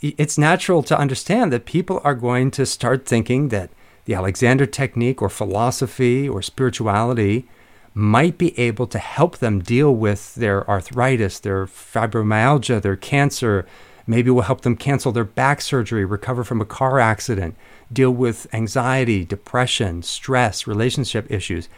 it's 0.00 0.38
natural 0.38 0.82
to 0.84 0.98
understand 0.98 1.52
that 1.52 1.64
people 1.64 2.00
are 2.04 2.14
going 2.14 2.50
to 2.52 2.66
start 2.66 3.06
thinking 3.06 3.48
that 3.48 3.70
the 4.04 4.14
Alexander 4.14 4.66
technique 4.66 5.22
or 5.22 5.28
philosophy 5.28 6.28
or 6.28 6.42
spirituality 6.42 7.46
might 7.94 8.38
be 8.38 8.58
able 8.58 8.86
to 8.86 8.98
help 8.98 9.38
them 9.38 9.60
deal 9.60 9.94
with 9.94 10.34
their 10.36 10.68
arthritis, 10.68 11.38
their 11.40 11.66
fibromyalgia, 11.66 12.80
their 12.80 12.96
cancer. 12.96 13.66
Maybe 14.06 14.30
will 14.30 14.42
help 14.42 14.62
them 14.62 14.76
cancel 14.76 15.12
their 15.12 15.24
back 15.24 15.60
surgery, 15.60 16.04
recover 16.04 16.42
from 16.42 16.60
a 16.60 16.64
car 16.64 16.98
accident, 16.98 17.56
deal 17.92 18.10
with 18.10 18.52
anxiety, 18.52 19.24
depression, 19.24 20.02
stress, 20.02 20.66
relationship 20.66 21.30
issues. 21.30 21.68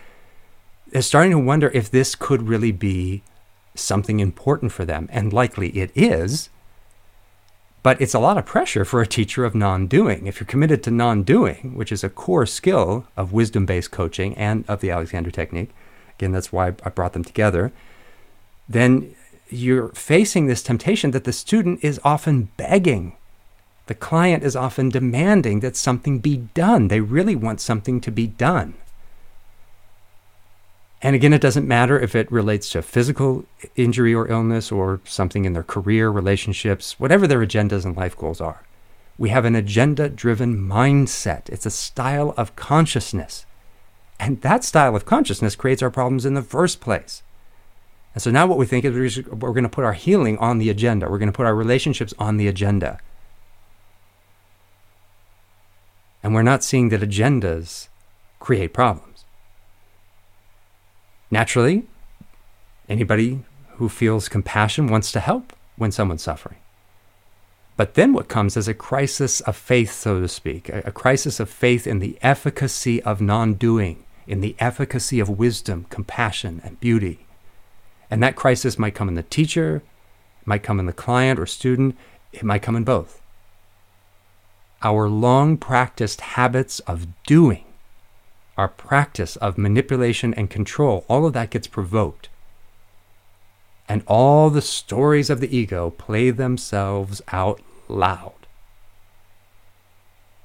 is 0.92 1.06
starting 1.06 1.32
to 1.32 1.38
wonder 1.38 1.70
if 1.74 1.90
this 1.90 2.14
could 2.14 2.48
really 2.48 2.72
be 2.72 3.22
something 3.74 4.20
important 4.20 4.72
for 4.72 4.84
them. 4.84 5.08
And 5.10 5.32
likely 5.32 5.70
it 5.70 5.90
is. 5.94 6.50
But 7.82 8.00
it's 8.00 8.14
a 8.14 8.20
lot 8.20 8.38
of 8.38 8.46
pressure 8.46 8.84
for 8.84 9.00
a 9.00 9.06
teacher 9.06 9.44
of 9.44 9.54
non 9.54 9.86
doing. 9.86 10.26
If 10.26 10.38
you're 10.38 10.46
committed 10.46 10.82
to 10.84 10.90
non 10.90 11.24
doing, 11.24 11.74
which 11.74 11.90
is 11.90 12.04
a 12.04 12.08
core 12.08 12.46
skill 12.46 13.06
of 13.16 13.32
wisdom 13.32 13.66
based 13.66 13.90
coaching 13.90 14.36
and 14.36 14.64
of 14.68 14.80
the 14.80 14.90
Alexander 14.90 15.30
Technique, 15.30 15.70
again, 16.16 16.32
that's 16.32 16.52
why 16.52 16.68
I 16.68 16.90
brought 16.90 17.12
them 17.12 17.24
together, 17.24 17.72
then 18.68 19.14
you're 19.48 19.88
facing 19.88 20.46
this 20.46 20.62
temptation 20.62 21.10
that 21.10 21.24
the 21.24 21.32
student 21.32 21.82
is 21.82 22.00
often 22.04 22.50
begging. 22.56 23.14
The 23.86 23.94
client 23.94 24.44
is 24.44 24.54
often 24.54 24.88
demanding 24.88 25.60
that 25.60 25.76
something 25.76 26.20
be 26.20 26.36
done. 26.54 26.88
They 26.88 27.00
really 27.00 27.34
want 27.34 27.60
something 27.60 28.00
to 28.02 28.12
be 28.12 28.28
done. 28.28 28.74
And 31.04 31.16
again, 31.16 31.32
it 31.32 31.40
doesn't 31.40 31.66
matter 31.66 31.98
if 31.98 32.14
it 32.14 32.30
relates 32.30 32.70
to 32.70 32.80
physical 32.80 33.44
injury 33.74 34.14
or 34.14 34.28
illness 34.28 34.70
or 34.70 35.00
something 35.04 35.44
in 35.44 35.52
their 35.52 35.64
career, 35.64 36.10
relationships, 36.10 37.00
whatever 37.00 37.26
their 37.26 37.44
agendas 37.44 37.84
and 37.84 37.96
life 37.96 38.16
goals 38.16 38.40
are. 38.40 38.62
We 39.18 39.30
have 39.30 39.44
an 39.44 39.56
agenda 39.56 40.08
driven 40.08 40.56
mindset. 40.56 41.48
It's 41.48 41.66
a 41.66 41.70
style 41.70 42.34
of 42.36 42.54
consciousness. 42.54 43.46
And 44.20 44.40
that 44.42 44.62
style 44.62 44.94
of 44.94 45.04
consciousness 45.04 45.56
creates 45.56 45.82
our 45.82 45.90
problems 45.90 46.24
in 46.24 46.34
the 46.34 46.42
first 46.42 46.80
place. 46.80 47.24
And 48.14 48.22
so 48.22 48.30
now 48.30 48.46
what 48.46 48.58
we 48.58 48.66
think 48.66 48.84
is 48.84 49.26
we're 49.26 49.52
going 49.52 49.64
to 49.64 49.68
put 49.68 49.84
our 49.84 49.94
healing 49.94 50.38
on 50.38 50.58
the 50.58 50.70
agenda. 50.70 51.10
We're 51.10 51.18
going 51.18 51.32
to 51.32 51.36
put 51.36 51.46
our 51.46 51.54
relationships 51.54 52.14
on 52.16 52.36
the 52.36 52.46
agenda. 52.46 53.00
And 56.22 56.32
we're 56.32 56.42
not 56.42 56.62
seeing 56.62 56.90
that 56.90 57.00
agendas 57.00 57.88
create 58.38 58.72
problems. 58.72 59.11
Naturally, 61.32 61.84
anybody 62.90 63.42
who 63.76 63.88
feels 63.88 64.28
compassion 64.28 64.86
wants 64.86 65.10
to 65.12 65.18
help 65.18 65.54
when 65.76 65.90
someone's 65.90 66.22
suffering. 66.22 66.58
But 67.78 67.94
then 67.94 68.12
what 68.12 68.28
comes 68.28 68.54
is 68.54 68.68
a 68.68 68.74
crisis 68.74 69.40
of 69.40 69.56
faith, 69.56 69.92
so 69.92 70.20
to 70.20 70.28
speak, 70.28 70.68
a, 70.68 70.82
a 70.84 70.92
crisis 70.92 71.40
of 71.40 71.48
faith 71.48 71.86
in 71.86 72.00
the 72.00 72.18
efficacy 72.20 73.02
of 73.02 73.22
non 73.22 73.54
doing, 73.54 74.04
in 74.26 74.42
the 74.42 74.54
efficacy 74.58 75.20
of 75.20 75.30
wisdom, 75.30 75.86
compassion, 75.88 76.60
and 76.62 76.78
beauty. 76.80 77.24
And 78.10 78.22
that 78.22 78.36
crisis 78.36 78.78
might 78.78 78.94
come 78.94 79.08
in 79.08 79.14
the 79.14 79.22
teacher, 79.22 79.76
it 80.42 80.46
might 80.46 80.62
come 80.62 80.78
in 80.78 80.84
the 80.84 80.92
client 80.92 81.40
or 81.40 81.46
student, 81.46 81.96
it 82.34 82.44
might 82.44 82.60
come 82.60 82.76
in 82.76 82.84
both. 82.84 83.22
Our 84.82 85.08
long 85.08 85.56
practiced 85.56 86.20
habits 86.20 86.80
of 86.80 87.06
doing 87.24 87.64
our 88.56 88.68
practice 88.68 89.36
of 89.36 89.58
manipulation 89.58 90.34
and 90.34 90.50
control, 90.50 91.04
all 91.08 91.26
of 91.26 91.32
that 91.32 91.50
gets 91.50 91.66
provoked. 91.66 92.28
And 93.88 94.02
all 94.06 94.50
the 94.50 94.62
stories 94.62 95.30
of 95.30 95.40
the 95.40 95.54
ego 95.54 95.90
play 95.90 96.30
themselves 96.30 97.20
out 97.32 97.60
loud. 97.88 98.32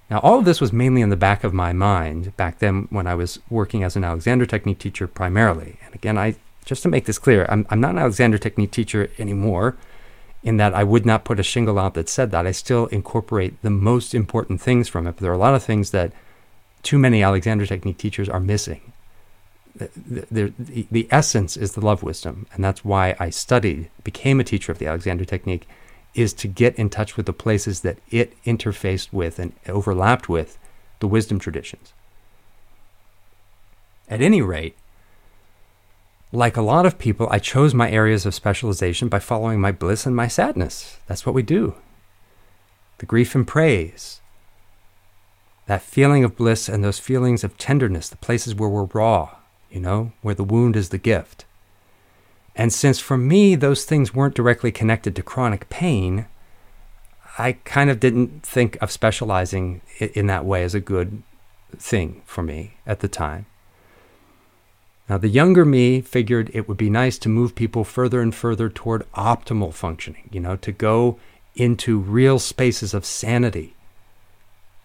Now, 0.09 0.19
all 0.19 0.39
of 0.39 0.45
this 0.45 0.61
was 0.61 0.71
mainly 0.71 1.01
in 1.01 1.09
the 1.09 1.17
back 1.17 1.43
of 1.43 1.53
my 1.53 1.73
mind 1.73 2.35
back 2.37 2.59
then 2.59 2.87
when 2.89 3.07
I 3.07 3.15
was 3.15 3.39
working 3.49 3.83
as 3.83 3.95
an 3.95 4.05
Alexander 4.05 4.45
Technique 4.45 4.79
teacher 4.79 5.07
primarily. 5.07 5.79
And 5.85 5.93
again, 5.93 6.17
I 6.17 6.35
just 6.63 6.83
to 6.83 6.89
make 6.89 7.05
this 7.05 7.19
clear, 7.19 7.45
I'm, 7.49 7.65
I'm 7.69 7.81
not 7.81 7.91
an 7.91 7.97
Alexander 7.97 8.37
Technique 8.37 8.71
teacher 8.71 9.09
anymore 9.17 9.75
in 10.43 10.57
that 10.57 10.73
I 10.73 10.83
would 10.83 11.05
not 11.05 11.25
put 11.25 11.39
a 11.39 11.43
shingle 11.43 11.77
out 11.79 11.93
that 11.95 12.07
said 12.07 12.31
that. 12.31 12.47
I 12.47 12.51
still 12.51 12.87
incorporate 12.87 13.61
the 13.61 13.69
most 13.69 14.13
important 14.13 14.61
things 14.61 14.87
from 14.87 15.07
it, 15.07 15.13
but 15.13 15.21
there 15.21 15.31
are 15.31 15.35
a 15.35 15.37
lot 15.37 15.55
of 15.55 15.63
things 15.63 15.91
that 15.91 16.13
too 16.83 16.97
many 16.97 17.23
Alexander 17.23 17.65
Technique 17.65 17.97
teachers 17.97 18.29
are 18.29 18.39
missing. 18.39 18.93
The, 19.75 20.51
the, 20.59 20.85
the, 20.89 21.07
essence 21.11 21.55
is 21.55 21.73
the 21.73 21.85
love 21.85 22.01
wisdom, 22.01 22.47
and 22.51 22.63
that's 22.63 22.83
why 22.83 23.15
I 23.19 23.29
studied, 23.29 23.91
became 24.03 24.39
a 24.39 24.43
teacher 24.43 24.71
of 24.71 24.79
the 24.79 24.87
Alexander 24.87 25.23
Technique, 25.23 25.67
is 26.15 26.33
to 26.33 26.47
get 26.47 26.75
in 26.75 26.89
touch 26.89 27.15
with 27.15 27.27
the 27.27 27.33
places 27.33 27.81
that 27.81 27.99
it 28.09 28.41
interfaced 28.43 29.13
with 29.13 29.37
and 29.37 29.53
overlapped 29.67 30.27
with 30.27 30.57
the 30.99 31.07
wisdom 31.07 31.37
traditions. 31.37 31.93
At 34.09 34.21
any 34.21 34.41
rate, 34.41 34.75
like 36.31 36.57
a 36.57 36.61
lot 36.61 36.85
of 36.85 36.97
people, 36.97 37.27
I 37.29 37.39
chose 37.39 37.73
my 37.73 37.89
areas 37.89 38.25
of 38.25 38.33
specialization 38.33 39.09
by 39.09 39.19
following 39.19 39.61
my 39.61 39.71
bliss 39.71 40.05
and 40.05 40.15
my 40.15 40.27
sadness. 40.27 40.97
That's 41.07 41.25
what 41.25 41.35
we 41.35 41.43
do. 41.43 41.75
The 42.97 43.05
grief 43.05 43.35
and 43.35 43.47
praise, 43.47 44.21
that 45.67 45.81
feeling 45.81 46.23
of 46.23 46.35
bliss 46.35 46.67
and 46.67 46.83
those 46.83 46.97
feelings 46.97 47.43
of 47.43 47.57
tenderness, 47.57 48.09
the 48.09 48.17
places 48.17 48.55
where 48.55 48.69
we're 48.69 48.85
raw, 48.85 49.35
you 49.69 49.79
know, 49.79 50.13
where 50.21 50.35
the 50.35 50.43
wound 50.43 50.75
is 50.75 50.89
the 50.89 50.97
gift. 50.97 51.45
And 52.55 52.73
since 52.73 52.99
for 52.99 53.17
me, 53.17 53.53
those 53.55 53.85
things 53.85 54.13
weren't 54.13 54.33
directly 54.33 54.71
connected 54.71 55.15
to 55.15 55.23
chronic 55.23 55.69
pain, 55.69 56.25
I 57.37 57.53
kind 57.65 57.89
of 57.89 57.99
didn't 57.99 58.43
think 58.43 58.77
of 58.81 58.91
specializing 58.91 59.81
in 59.99 60.25
that 60.27 60.45
way 60.45 60.63
as 60.63 60.73
a 60.73 60.79
good 60.79 61.21
thing 61.77 62.23
for 62.25 62.41
me 62.41 62.77
at 62.85 63.01
the 63.01 63.07
time. 63.07 63.45
Now, 65.07 65.17
the 65.17 65.29
younger 65.29 65.63
me 65.63 66.01
figured 66.01 66.49
it 66.53 66.67
would 66.67 66.77
be 66.77 66.89
nice 66.89 67.17
to 67.19 67.29
move 67.29 67.55
people 67.55 67.83
further 67.83 68.21
and 68.21 68.33
further 68.33 68.69
toward 68.69 69.09
optimal 69.13 69.73
functioning, 69.73 70.29
you 70.31 70.39
know, 70.39 70.55
to 70.57 70.71
go 70.71 71.19
into 71.55 71.99
real 71.99 72.39
spaces 72.39 72.93
of 72.93 73.05
sanity 73.05 73.76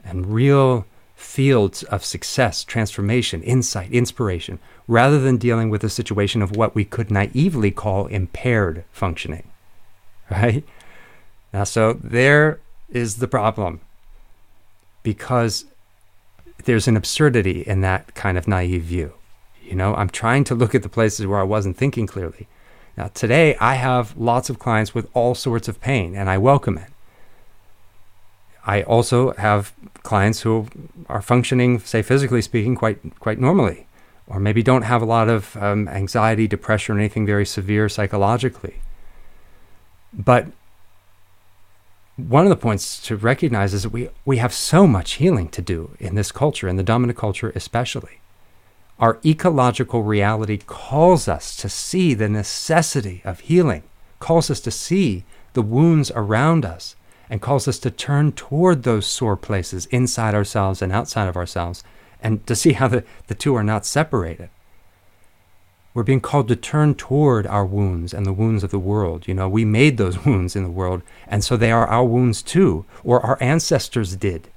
and 0.04 0.26
real 0.34 0.86
fields 1.14 1.82
of 1.84 2.04
success, 2.04 2.64
transformation, 2.64 3.42
insight, 3.42 3.90
inspiration, 3.92 4.58
rather 4.88 5.20
than 5.20 5.36
dealing 5.36 5.70
with 5.70 5.84
a 5.84 5.88
situation 5.88 6.42
of 6.42 6.56
what 6.56 6.74
we 6.74 6.84
could 6.84 7.10
naively 7.10 7.70
call 7.70 8.06
impaired 8.06 8.84
functioning. 8.92 9.44
Right? 10.30 10.64
Now, 11.52 11.64
so 11.64 11.92
there 11.92 12.58
is 12.88 13.16
the 13.16 13.28
problem 13.28 13.80
because 15.02 15.66
there's 16.64 16.88
an 16.88 16.96
absurdity 16.96 17.60
in 17.62 17.82
that 17.82 18.14
kind 18.14 18.38
of 18.38 18.48
naive 18.48 18.84
view. 18.84 19.12
You 19.62 19.74
know, 19.74 19.94
I'm 19.94 20.08
trying 20.08 20.44
to 20.44 20.54
look 20.54 20.74
at 20.74 20.82
the 20.82 20.88
places 20.88 21.26
where 21.26 21.38
I 21.38 21.42
wasn't 21.44 21.76
thinking 21.76 22.06
clearly. 22.06 22.46
Now, 22.96 23.08
today 23.08 23.56
I 23.56 23.74
have 23.74 24.16
lots 24.16 24.50
of 24.50 24.58
clients 24.58 24.94
with 24.94 25.08
all 25.14 25.34
sorts 25.34 25.68
of 25.68 25.80
pain, 25.80 26.14
and 26.14 26.30
I 26.30 26.38
welcome 26.38 26.78
it. 26.78 26.88
I 28.64 28.82
also 28.82 29.32
have 29.32 29.72
clients 30.02 30.40
who 30.40 30.66
are 31.08 31.22
functioning, 31.22 31.78
say 31.78 32.02
physically 32.02 32.42
speaking, 32.42 32.74
quite 32.74 32.98
quite 33.18 33.38
normally, 33.38 33.86
or 34.26 34.40
maybe 34.40 34.62
don't 34.62 34.82
have 34.82 35.02
a 35.02 35.06
lot 35.06 35.28
of 35.28 35.56
um, 35.56 35.88
anxiety, 35.88 36.46
depression, 36.46 36.96
or 36.96 36.98
anything 36.98 37.26
very 37.26 37.46
severe 37.46 37.88
psychologically. 37.88 38.76
But 40.12 40.48
one 42.16 42.44
of 42.44 42.50
the 42.50 42.56
points 42.56 43.00
to 43.02 43.16
recognize 43.16 43.72
is 43.72 43.84
that 43.84 43.90
we, 43.90 44.08
we 44.24 44.36
have 44.36 44.52
so 44.52 44.86
much 44.86 45.14
healing 45.14 45.48
to 45.48 45.62
do 45.62 45.96
in 45.98 46.14
this 46.14 46.30
culture, 46.30 46.68
in 46.68 46.76
the 46.76 46.82
dominant 46.82 47.18
culture 47.18 47.52
especially. 47.54 48.20
Our 48.98 49.18
ecological 49.24 50.02
reality 50.02 50.58
calls 50.58 51.26
us 51.26 51.56
to 51.56 51.68
see 51.68 52.14
the 52.14 52.28
necessity 52.28 53.22
of 53.24 53.40
healing, 53.40 53.82
calls 54.20 54.50
us 54.50 54.60
to 54.60 54.70
see 54.70 55.24
the 55.54 55.62
wounds 55.62 56.12
around 56.14 56.64
us, 56.64 56.94
and 57.32 57.40
calls 57.40 57.66
us 57.66 57.78
to 57.78 57.90
turn 57.90 58.30
toward 58.30 58.82
those 58.82 59.06
sore 59.06 59.38
places 59.38 59.86
inside 59.86 60.34
ourselves 60.34 60.82
and 60.82 60.92
outside 60.92 61.28
of 61.28 61.36
ourselves 61.36 61.82
and 62.20 62.46
to 62.46 62.54
see 62.54 62.74
how 62.74 62.86
the, 62.86 63.02
the 63.28 63.34
two 63.34 63.54
are 63.54 63.64
not 63.64 63.86
separated. 63.86 64.50
We're 65.94 66.02
being 66.02 66.20
called 66.20 66.48
to 66.48 66.56
turn 66.56 66.94
toward 66.94 67.46
our 67.46 67.64
wounds 67.64 68.12
and 68.12 68.26
the 68.26 68.34
wounds 68.34 68.62
of 68.62 68.70
the 68.70 68.78
world. 68.78 69.26
You 69.26 69.32
know, 69.32 69.48
we 69.48 69.64
made 69.64 69.96
those 69.96 70.22
wounds 70.26 70.54
in 70.54 70.62
the 70.62 70.70
world, 70.70 71.00
and 71.26 71.42
so 71.42 71.56
they 71.56 71.72
are 71.72 71.86
our 71.86 72.04
wounds 72.04 72.42
too, 72.42 72.84
or 73.02 73.24
our 73.24 73.38
ancestors 73.40 74.14
did. 74.14 74.48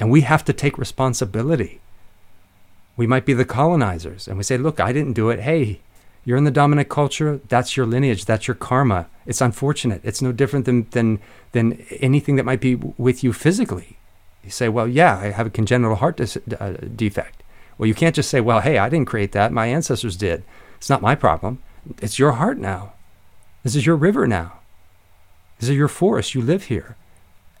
And 0.00 0.10
we 0.10 0.22
have 0.22 0.44
to 0.46 0.52
take 0.52 0.78
responsibility. 0.78 1.80
We 2.96 3.06
might 3.06 3.24
be 3.24 3.32
the 3.32 3.44
colonizers, 3.44 4.26
and 4.26 4.36
we 4.36 4.42
say, 4.42 4.58
Look, 4.58 4.80
I 4.80 4.92
didn't 4.92 5.12
do 5.12 5.30
it. 5.30 5.38
Hey, 5.38 5.82
you're 6.26 6.36
in 6.36 6.44
the 6.44 6.50
dominant 6.50 6.88
culture. 6.88 7.40
That's 7.48 7.76
your 7.76 7.86
lineage. 7.86 8.24
That's 8.24 8.48
your 8.48 8.56
karma. 8.56 9.06
It's 9.26 9.40
unfortunate. 9.40 10.00
It's 10.02 10.20
no 10.20 10.32
different 10.32 10.66
than, 10.66 10.90
than, 10.90 11.20
than 11.52 11.86
anything 12.00 12.34
that 12.34 12.44
might 12.44 12.60
be 12.60 12.74
with 12.74 13.22
you 13.22 13.32
physically. 13.32 13.96
You 14.42 14.50
say, 14.50 14.68
well, 14.68 14.88
yeah, 14.88 15.18
I 15.18 15.30
have 15.30 15.46
a 15.46 15.50
congenital 15.50 15.94
heart 15.94 16.16
dis- 16.16 16.36
uh, 16.58 16.72
defect. 16.94 17.44
Well, 17.78 17.86
you 17.86 17.94
can't 17.94 18.14
just 18.14 18.28
say, 18.28 18.40
well, 18.40 18.60
hey, 18.60 18.76
I 18.76 18.88
didn't 18.88 19.06
create 19.06 19.32
that. 19.32 19.52
My 19.52 19.66
ancestors 19.68 20.16
did. 20.16 20.42
It's 20.78 20.90
not 20.90 21.00
my 21.00 21.14
problem. 21.14 21.62
It's 22.02 22.18
your 22.18 22.32
heart 22.32 22.58
now. 22.58 22.94
This 23.62 23.76
is 23.76 23.86
your 23.86 23.96
river 23.96 24.26
now. 24.26 24.60
This 25.60 25.68
is 25.68 25.76
your 25.76 25.88
forest. 25.88 26.34
You 26.34 26.42
live 26.42 26.64
here. 26.64 26.96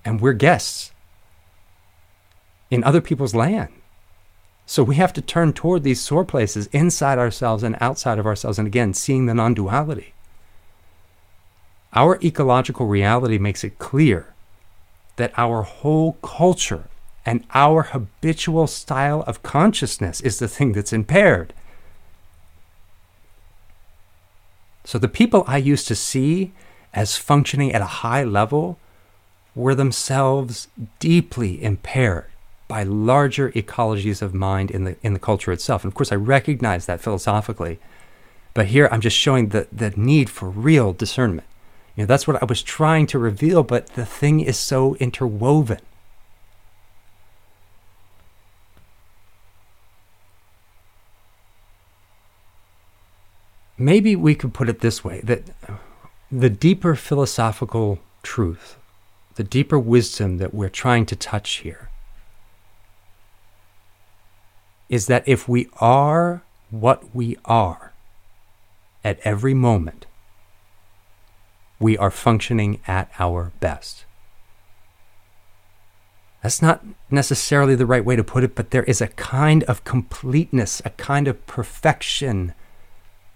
And 0.04 0.20
we're 0.20 0.32
guests 0.32 0.90
in 2.68 2.82
other 2.82 3.00
people's 3.00 3.34
land. 3.34 3.72
So 4.68 4.82
we 4.82 4.96
have 4.96 5.12
to 5.12 5.22
turn 5.22 5.52
toward 5.52 5.84
these 5.84 6.00
sore 6.00 6.24
places 6.24 6.66
inside 6.72 7.18
ourselves 7.18 7.62
and 7.62 7.76
outside 7.80 8.18
of 8.18 8.26
ourselves, 8.26 8.58
and 8.58 8.66
again, 8.66 8.92
seeing 8.94 9.26
the 9.26 9.34
non 9.34 9.54
duality. 9.54 10.12
Our 11.94 12.18
ecological 12.22 12.86
reality 12.86 13.38
makes 13.38 13.62
it 13.62 13.78
clear 13.78 14.34
that 15.14 15.32
our 15.36 15.62
whole 15.62 16.14
culture 16.14 16.88
and 17.24 17.44
our 17.54 17.82
habitual 17.82 18.66
style 18.66 19.22
of 19.26 19.42
consciousness 19.42 20.20
is 20.20 20.40
the 20.40 20.48
thing 20.48 20.72
that's 20.72 20.92
impaired. 20.92 21.54
So 24.84 24.98
the 24.98 25.08
people 25.08 25.44
I 25.46 25.56
used 25.56 25.88
to 25.88 25.94
see 25.94 26.52
as 26.92 27.16
functioning 27.16 27.72
at 27.72 27.80
a 27.80 28.02
high 28.02 28.24
level 28.24 28.78
were 29.54 29.74
themselves 29.74 30.68
deeply 30.98 31.62
impaired 31.62 32.26
by 32.68 32.82
larger 32.82 33.50
ecologies 33.52 34.22
of 34.22 34.34
mind 34.34 34.70
in 34.70 34.84
the 34.84 34.96
in 35.02 35.12
the 35.12 35.18
culture 35.18 35.52
itself. 35.52 35.84
And 35.84 35.90
of 35.90 35.94
course 35.94 36.12
I 36.12 36.16
recognize 36.16 36.86
that 36.86 37.00
philosophically. 37.00 37.78
But 38.54 38.66
here 38.68 38.88
I'm 38.90 39.02
just 39.02 39.16
showing 39.16 39.48
the, 39.48 39.68
the 39.70 39.90
need 39.90 40.30
for 40.30 40.48
real 40.48 40.92
discernment. 40.94 41.46
You 41.94 42.02
know, 42.02 42.06
that's 42.06 42.26
what 42.26 42.42
I 42.42 42.46
was 42.46 42.62
trying 42.62 43.06
to 43.08 43.18
reveal, 43.18 43.62
but 43.62 43.88
the 43.88 44.06
thing 44.06 44.40
is 44.40 44.58
so 44.58 44.96
interwoven. 44.96 45.80
Maybe 53.78 54.16
we 54.16 54.34
could 54.34 54.54
put 54.54 54.70
it 54.70 54.80
this 54.80 55.04
way 55.04 55.20
that 55.24 55.42
the 56.32 56.50
deeper 56.50 56.94
philosophical 56.94 57.98
truth, 58.22 58.76
the 59.34 59.44
deeper 59.44 59.78
wisdom 59.78 60.38
that 60.38 60.54
we're 60.54 60.70
trying 60.70 61.04
to 61.06 61.16
touch 61.16 61.58
here, 61.58 61.85
is 64.88 65.06
that 65.06 65.26
if 65.26 65.48
we 65.48 65.68
are 65.80 66.42
what 66.70 67.14
we 67.14 67.36
are 67.44 67.92
at 69.04 69.18
every 69.24 69.54
moment, 69.54 70.06
we 71.78 71.96
are 71.96 72.10
functioning 72.10 72.80
at 72.86 73.10
our 73.18 73.52
best. 73.60 74.04
That's 76.42 76.62
not 76.62 76.84
necessarily 77.10 77.74
the 77.74 77.86
right 77.86 78.04
way 78.04 78.14
to 78.14 78.22
put 78.22 78.44
it, 78.44 78.54
but 78.54 78.70
there 78.70 78.84
is 78.84 79.00
a 79.00 79.08
kind 79.08 79.64
of 79.64 79.84
completeness, 79.84 80.80
a 80.84 80.90
kind 80.90 81.26
of 81.26 81.44
perfection 81.46 82.54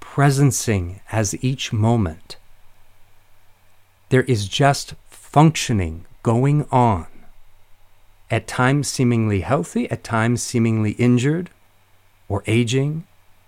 presencing 0.01 1.01
as 1.11 1.43
each 1.43 1.73
moment. 1.73 2.37
There 4.11 4.23
is 4.23 4.47
just 4.47 4.95
functioning 5.09 6.07
going 6.23 6.67
on, 6.71 7.07
at 8.31 8.47
times 8.47 8.89
seemingly 8.89 9.41
healthy, 9.41 9.91
at 9.91 10.05
times 10.05 10.43
seemingly 10.43 10.93
injured, 10.93 11.51
or 12.29 12.45
aging, 12.47 13.07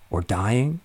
or 0.09 0.21
dying. 0.21 0.81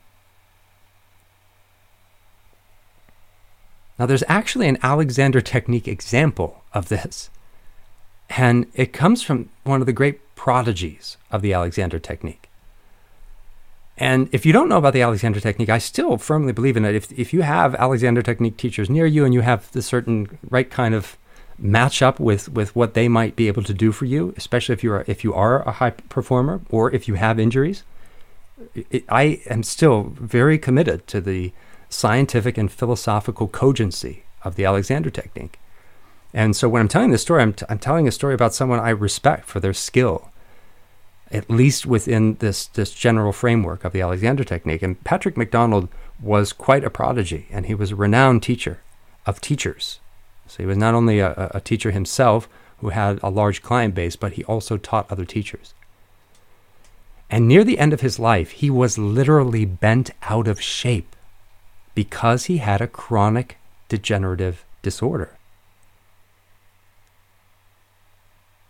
Now, 3.98 4.06
there's 4.06 4.24
actually 4.28 4.68
an 4.68 4.78
Alexander 4.82 5.40
Technique 5.40 5.88
example 5.88 6.62
of 6.72 6.88
this, 6.88 7.30
and 8.30 8.66
it 8.74 8.92
comes 8.92 9.22
from 9.22 9.48
one 9.64 9.80
of 9.80 9.86
the 9.86 9.92
great 9.92 10.20
prodigies 10.36 11.16
of 11.32 11.42
the 11.42 11.52
Alexander 11.52 11.98
Technique. 11.98 12.48
And 13.96 14.28
if 14.30 14.46
you 14.46 14.52
don't 14.52 14.68
know 14.68 14.78
about 14.78 14.92
the 14.92 15.02
Alexander 15.02 15.40
Technique, 15.40 15.68
I 15.68 15.78
still 15.78 16.18
firmly 16.18 16.52
believe 16.52 16.76
in 16.76 16.84
it. 16.84 16.94
If, 16.94 17.10
if 17.18 17.32
you 17.32 17.42
have 17.42 17.74
Alexander 17.74 18.22
Technique 18.22 18.56
teachers 18.56 18.88
near 18.88 19.06
you 19.06 19.24
and 19.24 19.34
you 19.34 19.40
have 19.40 19.72
the 19.72 19.82
certain 19.82 20.38
right 20.48 20.70
kind 20.70 20.94
of 20.94 21.18
match 21.58 22.02
up 22.02 22.20
with, 22.20 22.48
with 22.48 22.74
what 22.76 22.94
they 22.94 23.08
might 23.08 23.36
be 23.36 23.48
able 23.48 23.62
to 23.64 23.74
do 23.74 23.92
for 23.92 24.04
you, 24.04 24.32
especially 24.36 24.72
if 24.72 24.84
you 24.84 24.92
are 24.92 25.04
if 25.06 25.24
you 25.24 25.34
are 25.34 25.62
a 25.62 25.72
high 25.72 25.90
performer 25.90 26.60
or 26.70 26.94
if 26.94 27.08
you 27.08 27.14
have 27.14 27.38
injuries, 27.40 27.82
it, 28.74 29.04
I 29.08 29.40
am 29.46 29.62
still 29.62 30.12
very 30.14 30.58
committed 30.58 31.06
to 31.08 31.20
the 31.20 31.52
scientific 31.88 32.58
and 32.58 32.70
philosophical 32.70 33.48
cogency 33.48 34.24
of 34.44 34.54
the 34.54 34.64
Alexander 34.64 35.10
technique. 35.10 35.58
And 36.34 36.54
so 36.54 36.68
when 36.68 36.80
I'm 36.80 36.88
telling 36.88 37.10
this 37.10 37.22
story, 37.22 37.42
I'm, 37.42 37.54
t- 37.54 37.66
I'm 37.68 37.78
telling 37.78 38.06
a 38.06 38.12
story 38.12 38.34
about 38.34 38.54
someone 38.54 38.78
I 38.78 38.90
respect 38.90 39.46
for 39.46 39.60
their 39.60 39.72
skill, 39.72 40.30
at 41.30 41.48
least 41.48 41.86
within 41.86 42.34
this, 42.34 42.66
this 42.66 42.92
general 42.92 43.32
framework 43.32 43.84
of 43.84 43.92
the 43.92 44.02
Alexander 44.02 44.44
technique. 44.44 44.82
And 44.82 45.02
Patrick 45.04 45.36
McDonald 45.36 45.88
was 46.20 46.52
quite 46.52 46.84
a 46.84 46.90
prodigy, 46.90 47.46
and 47.50 47.66
he 47.66 47.74
was 47.74 47.92
a 47.92 47.96
renowned 47.96 48.42
teacher 48.42 48.80
of 49.24 49.40
teachers. 49.40 50.00
So 50.48 50.62
he 50.62 50.66
was 50.66 50.76
not 50.76 50.94
only 50.94 51.20
a, 51.20 51.50
a 51.54 51.60
teacher 51.60 51.90
himself 51.90 52.48
who 52.78 52.90
had 52.90 53.20
a 53.22 53.30
large 53.30 53.62
client 53.62 53.94
base, 53.94 54.16
but 54.16 54.32
he 54.32 54.44
also 54.44 54.76
taught 54.76 55.10
other 55.10 55.24
teachers. 55.24 55.74
And 57.30 57.46
near 57.46 57.64
the 57.64 57.78
end 57.78 57.92
of 57.92 58.00
his 58.00 58.18
life, 58.18 58.52
he 58.52 58.70
was 58.70 58.98
literally 58.98 59.64
bent 59.64 60.10
out 60.22 60.48
of 60.48 60.60
shape 60.60 61.14
because 61.94 62.46
he 62.46 62.58
had 62.58 62.80
a 62.80 62.86
chronic 62.86 63.58
degenerative 63.88 64.64
disorder. 64.82 65.36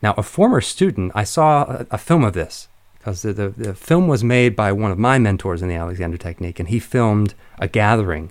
Now, 0.02 0.14
a 0.16 0.22
former 0.22 0.60
student, 0.60 1.12
I 1.14 1.24
saw 1.24 1.64
a, 1.64 1.86
a 1.92 1.98
film 1.98 2.24
of 2.24 2.32
this 2.32 2.68
because 2.98 3.22
the, 3.22 3.32
the, 3.32 3.48
the, 3.50 3.74
film 3.74 4.08
was 4.08 4.24
made 4.24 4.54
by 4.56 4.72
one 4.72 4.90
of 4.90 4.98
my 4.98 5.18
mentors 5.18 5.62
in 5.62 5.68
the 5.68 5.74
Alexander 5.74 6.16
Technique, 6.16 6.58
and 6.58 6.68
he 6.68 6.78
filmed 6.78 7.34
a 7.58 7.68
gathering 7.68 8.30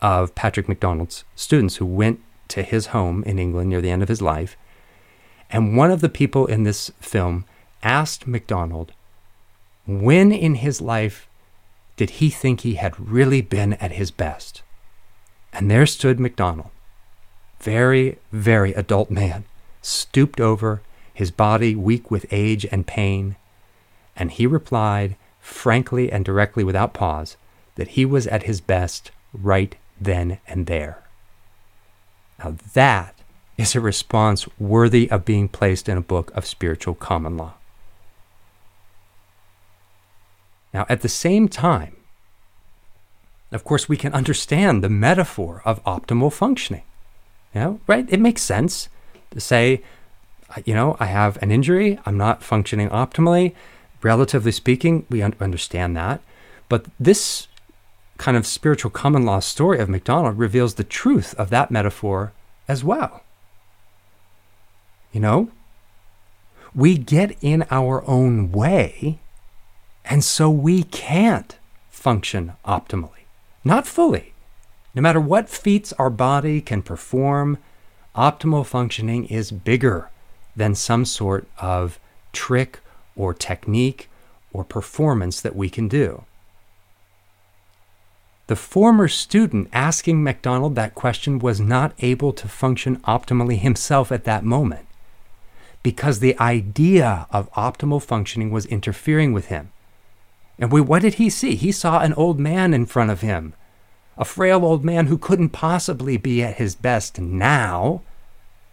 of 0.00 0.34
Patrick 0.34 0.68
McDonald's 0.68 1.24
students 1.34 1.76
who 1.76 1.86
went 1.86 2.20
to 2.48 2.62
his 2.62 2.86
home 2.86 3.22
in 3.24 3.38
England 3.38 3.70
near 3.70 3.80
the 3.80 3.90
end 3.90 4.02
of 4.02 4.08
his 4.08 4.22
life. 4.22 4.56
And 5.50 5.76
one 5.76 5.90
of 5.90 6.00
the 6.00 6.08
people 6.08 6.46
in 6.46 6.64
this 6.64 6.90
film 7.00 7.44
asked 7.82 8.26
MacDonald 8.26 8.92
when 9.86 10.32
in 10.32 10.56
his 10.56 10.80
life 10.80 11.28
did 11.96 12.10
he 12.10 12.28
think 12.28 12.60
he 12.60 12.74
had 12.74 12.98
really 12.98 13.40
been 13.40 13.74
at 13.74 13.92
his 13.92 14.10
best. 14.10 14.62
And 15.52 15.70
there 15.70 15.86
stood 15.86 16.20
MacDonald, 16.20 16.70
very, 17.60 18.18
very 18.32 18.74
adult 18.74 19.10
man, 19.10 19.44
stooped 19.80 20.40
over, 20.40 20.82
his 21.14 21.30
body 21.30 21.74
weak 21.74 22.10
with 22.10 22.26
age 22.30 22.66
and 22.70 22.86
pain, 22.86 23.36
and 24.14 24.30
he 24.30 24.46
replied, 24.46 25.16
frankly 25.40 26.12
and 26.12 26.24
directly 26.24 26.64
without 26.64 26.92
pause, 26.92 27.36
that 27.76 27.88
he 27.88 28.04
was 28.04 28.26
at 28.26 28.42
his 28.42 28.60
best 28.60 29.10
right 29.32 29.76
then 29.98 30.38
and 30.46 30.66
there. 30.66 31.02
Now 32.38 32.56
that 32.74 33.14
is 33.56 33.74
a 33.74 33.80
response 33.80 34.46
worthy 34.58 35.10
of 35.10 35.24
being 35.24 35.48
placed 35.48 35.88
in 35.88 35.96
a 35.96 36.02
book 36.02 36.30
of 36.34 36.46
spiritual 36.46 36.94
common 36.94 37.36
law. 37.36 37.54
Now, 40.74 40.84
at 40.90 41.00
the 41.00 41.08
same 41.08 41.48
time, 41.48 41.96
of 43.50 43.64
course, 43.64 43.88
we 43.88 43.96
can 43.96 44.12
understand 44.12 44.84
the 44.84 44.90
metaphor 44.90 45.62
of 45.64 45.82
optimal 45.84 46.32
functioning. 46.32 46.82
Know, 47.54 47.80
right? 47.86 48.04
It 48.10 48.20
makes 48.20 48.42
sense 48.42 48.90
to 49.30 49.40
say, 49.40 49.82
uh, 50.54 50.60
you 50.66 50.74
know, 50.74 50.98
I 51.00 51.06
have 51.06 51.42
an 51.42 51.50
injury, 51.50 51.98
I'm 52.04 52.18
not 52.18 52.42
functioning 52.42 52.90
optimally. 52.90 53.54
Relatively 54.02 54.52
speaking, 54.52 55.06
we 55.08 55.22
un- 55.22 55.34
understand 55.40 55.96
that. 55.96 56.20
But 56.68 56.84
this 57.00 57.48
kind 58.18 58.36
of 58.36 58.46
spiritual 58.46 58.90
common 58.90 59.24
law 59.24 59.40
story 59.40 59.78
of 59.78 59.88
MacDonald 59.88 60.38
reveals 60.38 60.74
the 60.74 60.84
truth 60.84 61.34
of 61.34 61.50
that 61.50 61.70
metaphor 61.70 62.32
as 62.68 62.82
well. 62.82 63.22
You 65.12 65.20
know, 65.20 65.50
we 66.74 66.98
get 66.98 67.36
in 67.40 67.64
our 67.70 68.04
own 68.08 68.52
way 68.52 69.18
and 70.04 70.22
so 70.22 70.50
we 70.50 70.82
can't 70.82 71.56
function 71.90 72.52
optimally. 72.64 73.24
Not 73.64 73.86
fully. 73.86 74.34
No 74.94 75.02
matter 75.02 75.20
what 75.20 75.48
feats 75.48 75.92
our 75.94 76.10
body 76.10 76.60
can 76.60 76.82
perform, 76.82 77.58
optimal 78.14 78.64
functioning 78.64 79.26
is 79.26 79.50
bigger 79.50 80.10
than 80.54 80.74
some 80.74 81.04
sort 81.04 81.46
of 81.58 81.98
trick 82.32 82.80
or 83.16 83.34
technique 83.34 84.08
or 84.52 84.64
performance 84.64 85.40
that 85.40 85.56
we 85.56 85.68
can 85.68 85.88
do. 85.88 86.24
The 88.48 88.56
former 88.56 89.08
student 89.08 89.68
asking 89.72 90.22
MacDonald 90.22 90.76
that 90.76 90.94
question 90.94 91.40
was 91.40 91.60
not 91.60 91.94
able 91.98 92.32
to 92.34 92.46
function 92.46 92.98
optimally 92.98 93.58
himself 93.58 94.12
at 94.12 94.24
that 94.24 94.44
moment 94.44 94.86
because 95.82 96.18
the 96.18 96.38
idea 96.40 97.26
of 97.30 97.52
optimal 97.52 98.02
functioning 98.02 98.50
was 98.50 98.66
interfering 98.66 99.32
with 99.32 99.46
him. 99.46 99.70
And 100.58 100.72
we, 100.72 100.80
what 100.80 101.02
did 101.02 101.14
he 101.14 101.30
see? 101.30 101.54
He 101.54 101.70
saw 101.70 102.00
an 102.00 102.12
old 102.14 102.40
man 102.40 102.74
in 102.74 102.86
front 102.86 103.10
of 103.10 103.20
him, 103.20 103.52
a 104.16 104.24
frail 104.24 104.64
old 104.64 104.84
man 104.84 105.06
who 105.06 105.18
couldn't 105.18 105.50
possibly 105.50 106.16
be 106.16 106.42
at 106.42 106.56
his 106.56 106.74
best 106.74 107.20
now, 107.20 108.02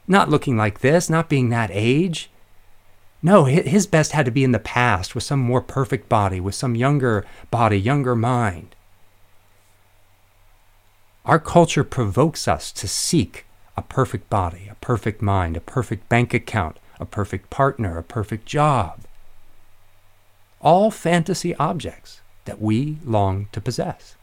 not 0.08 0.30
looking 0.30 0.58
like 0.58 0.80
this, 0.80 1.10
not 1.10 1.30
being 1.30 1.50
that 1.50 1.70
age. 1.72 2.30
No, 3.22 3.46
his 3.46 3.86
best 3.86 4.12
had 4.12 4.26
to 4.26 4.32
be 4.32 4.44
in 4.44 4.52
the 4.52 4.60
past 4.60 5.14
with 5.14 5.24
some 5.24 5.40
more 5.40 5.62
perfect 5.62 6.10
body, 6.10 6.40
with 6.40 6.56
some 6.56 6.76
younger 6.76 7.26
body, 7.52 7.80
younger 7.80 8.16
mind. 8.16 8.76
Our 11.26 11.40
culture 11.40 11.84
provokes 11.84 12.48
us 12.48 12.72
to 12.74 12.88
seek 12.88 13.46
a 13.78 13.82
perfect 13.82 14.30
body, 14.30 14.68
a 14.70 14.76
perfect 14.76 15.22
mind, 15.22 15.56
a 15.56 15.62
perfect 15.62 16.10
bank 16.10 16.34
account, 16.34 16.78
a 17.00 17.06
perfect 17.06 17.50
partner, 17.50 17.98
a 17.98 18.04
perfect 18.04 18.46
job 18.46 19.00
all 20.64 20.90
fantasy 20.90 21.54
objects 21.56 22.22
that 22.46 22.62
we 22.62 22.98
long 23.04 23.48
to 23.52 23.62
possess. 23.62 24.16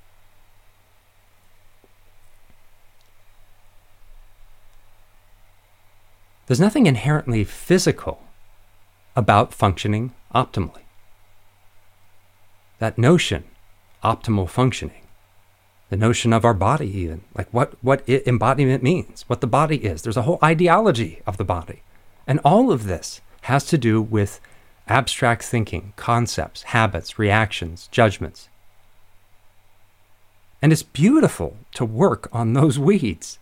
There's 6.46 6.60
nothing 6.60 6.86
inherently 6.86 7.44
physical 7.44 8.24
about 9.14 9.54
functioning 9.54 10.12
optimally. 10.34 10.82
That 12.78 12.98
notion, 12.98 13.44
optimal 14.02 14.48
functioning, 14.48 15.02
the 15.90 15.96
notion 15.96 16.32
of 16.32 16.44
our 16.44 16.54
body, 16.54 16.88
even 16.98 17.22
like 17.34 17.48
what, 17.52 17.74
what 17.82 18.02
it, 18.06 18.26
embodiment 18.26 18.82
means, 18.82 19.24
what 19.26 19.40
the 19.40 19.46
body 19.46 19.84
is. 19.84 20.02
There's 20.02 20.16
a 20.16 20.22
whole 20.22 20.38
ideology 20.42 21.20
of 21.26 21.36
the 21.36 21.44
body. 21.44 21.82
And 22.26 22.40
all 22.44 22.72
of 22.72 22.84
this 22.84 23.20
has 23.42 23.64
to 23.66 23.76
do 23.76 24.00
with 24.00 24.40
abstract 24.86 25.42
thinking, 25.42 25.92
concepts, 25.96 26.62
habits, 26.62 27.18
reactions, 27.18 27.88
judgments. 27.90 28.48
And 30.62 30.72
it's 30.72 30.82
beautiful 30.82 31.56
to 31.72 31.84
work 31.84 32.28
on 32.32 32.52
those 32.52 32.78
weeds. 32.78 33.38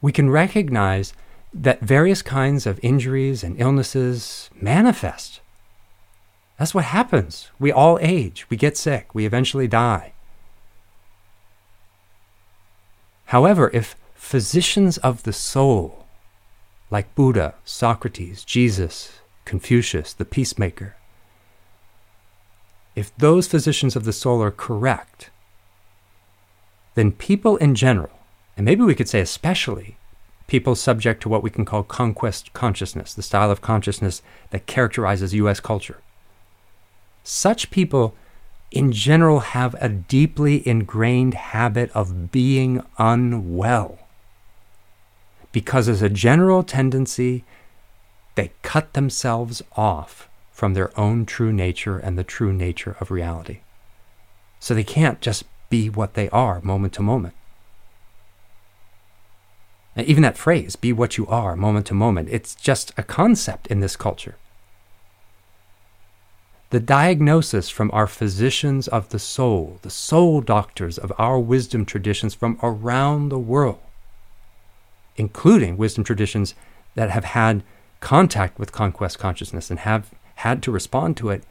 We 0.00 0.12
can 0.12 0.30
recognize 0.30 1.12
that 1.52 1.80
various 1.80 2.22
kinds 2.22 2.66
of 2.66 2.80
injuries 2.82 3.42
and 3.42 3.60
illnesses 3.60 4.48
manifest. 4.54 5.40
That's 6.58 6.74
what 6.74 6.84
happens. 6.84 7.50
We 7.58 7.72
all 7.72 7.98
age, 8.00 8.46
we 8.48 8.56
get 8.56 8.78
sick, 8.78 9.14
we 9.14 9.26
eventually 9.26 9.68
die. 9.68 10.12
However, 13.26 13.70
if 13.74 13.96
physicians 14.14 14.98
of 14.98 15.24
the 15.24 15.32
soul, 15.32 16.06
like 16.90 17.14
Buddha, 17.14 17.54
Socrates, 17.64 18.44
Jesus, 18.44 19.20
Confucius, 19.44 20.12
the 20.12 20.24
peacemaker, 20.24 20.96
if 22.94 23.14
those 23.16 23.46
physicians 23.46 23.94
of 23.94 24.04
the 24.04 24.12
soul 24.12 24.42
are 24.42 24.50
correct, 24.50 25.30
then 26.94 27.12
people 27.12 27.56
in 27.58 27.74
general, 27.74 28.10
and 28.56 28.64
maybe 28.64 28.82
we 28.82 28.94
could 28.94 29.08
say 29.08 29.20
especially 29.20 29.96
people 30.46 30.74
subject 30.74 31.20
to 31.22 31.28
what 31.28 31.42
we 31.42 31.50
can 31.50 31.64
call 31.64 31.82
conquest 31.82 32.52
consciousness, 32.52 33.12
the 33.12 33.22
style 33.22 33.50
of 33.50 33.60
consciousness 33.60 34.22
that 34.50 34.66
characterizes 34.66 35.34
US 35.34 35.60
culture, 35.60 36.00
such 37.24 37.70
people 37.70 38.14
in 38.70 38.92
general 38.92 39.40
have 39.40 39.74
a 39.80 39.88
deeply 39.88 40.66
ingrained 40.66 41.34
habit 41.34 41.90
of 41.92 42.30
being 42.32 42.84
unwell. 42.98 43.98
Because 45.52 45.88
as 45.88 46.02
a 46.02 46.08
general 46.08 46.62
tendency, 46.62 47.44
they 48.34 48.52
cut 48.62 48.92
themselves 48.92 49.62
off 49.76 50.28
from 50.52 50.74
their 50.74 50.98
own 50.98 51.26
true 51.26 51.52
nature 51.52 51.98
and 51.98 52.18
the 52.18 52.24
true 52.24 52.52
nature 52.52 52.96
of 53.00 53.10
reality. 53.10 53.60
So 54.60 54.74
they 54.74 54.84
can't 54.84 55.20
just 55.20 55.44
be 55.70 55.88
what 55.88 56.14
they 56.14 56.28
are 56.30 56.60
moment 56.60 56.92
to 56.94 57.02
moment. 57.02 57.34
And 59.94 60.06
even 60.06 60.22
that 60.22 60.36
phrase, 60.36 60.76
be 60.76 60.92
what 60.92 61.16
you 61.16 61.26
are 61.26 61.56
moment 61.56 61.86
to 61.86 61.94
moment, 61.94 62.28
it's 62.30 62.54
just 62.54 62.92
a 62.98 63.02
concept 63.02 63.66
in 63.68 63.80
this 63.80 63.96
culture. 63.96 64.36
The 66.70 66.80
diagnosis 66.80 67.68
from 67.68 67.90
our 67.92 68.08
physicians 68.08 68.88
of 68.88 69.10
the 69.10 69.20
soul, 69.20 69.78
the 69.82 69.90
soul 69.90 70.40
doctors 70.40 70.98
of 70.98 71.12
our 71.16 71.38
wisdom 71.38 71.84
traditions 71.84 72.34
from 72.34 72.58
around 72.62 73.28
the 73.28 73.38
world, 73.38 73.78
including 75.16 75.76
wisdom 75.76 76.02
traditions 76.02 76.54
that 76.96 77.10
have 77.10 77.24
had 77.24 77.62
contact 78.00 78.58
with 78.58 78.72
conquest 78.72 79.18
consciousness 79.18 79.70
and 79.70 79.80
have 79.80 80.10
had 80.36 80.62
to 80.62 80.72
respond 80.72 81.16
to 81.16 81.30
it 81.30 81.44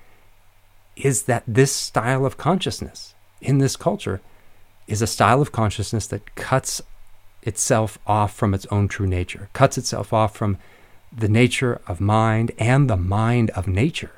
is 0.95 1.23
that 1.23 1.43
this 1.47 1.75
style 1.75 2.25
of 2.25 2.37
consciousness 2.37 3.15
in 3.41 3.57
this 3.57 3.75
culture 3.75 4.21
is 4.87 5.01
a 5.01 5.07
style 5.07 5.41
of 5.41 5.51
consciousness 5.51 6.07
that 6.07 6.35
cuts 6.35 6.81
itself 7.41 7.97
off 8.05 8.33
from 8.33 8.53
its 8.53 8.65
own 8.67 8.87
true 8.87 9.07
nature, 9.07 9.49
cuts 9.53 9.77
itself 9.77 10.13
off 10.13 10.35
from 10.35 10.57
the 11.15 11.29
nature 11.29 11.81
of 11.87 12.01
mind 12.01 12.51
and 12.57 12.89
the 12.89 12.97
mind 12.97 13.49
of 13.51 13.67
nature, 13.67 14.11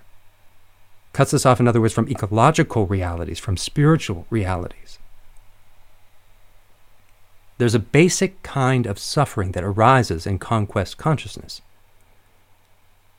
cuts 1.17 1.33
us 1.33 1.47
off, 1.47 1.59
in 1.59 1.67
other 1.67 1.81
words, 1.81 1.95
from 1.95 2.07
ecological 2.09 2.85
realities, 2.85 3.39
from 3.39 3.57
spiritual 3.57 4.27
realities. 4.29 4.99
There's 7.57 7.73
a 7.73 7.79
basic 7.79 8.43
kind 8.43 8.85
of 8.85 8.99
suffering 8.99 9.53
that 9.53 9.63
arises 9.63 10.27
in 10.27 10.37
conquest 10.37 10.99
consciousness. 10.99 11.63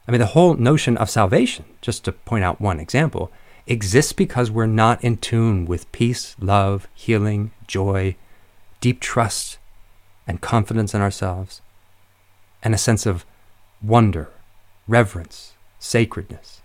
I 0.07 0.13
mean, 0.13 0.21
the 0.21 0.27
whole 0.27 0.55
notion 0.55 0.97
of 0.97 1.11
salvation, 1.11 1.65
just 1.81 2.05
to 2.05 2.13
point 2.13 2.45
out 2.45 2.61
one 2.61 2.79
example, 2.79 3.33
exists 3.67 4.13
because 4.13 4.49
we're 4.49 4.67
not 4.67 5.03
in 5.03 5.17
tune 5.17 5.67
with 5.67 5.91
peace, 5.91 6.37
love, 6.39 6.87
healing, 6.95 7.51
joy, 7.67 8.15
deep 8.81 9.01
trust, 9.01 9.59
and 10.25 10.41
confidence 10.41 10.95
in 10.95 11.01
ourselves, 11.01 11.63
and 12.63 12.73
a 12.73 12.79
sense 12.79 13.07
of 13.07 13.27
wonder, 13.83 14.31
reverence, 14.87 15.55
sacredness. 15.81 16.63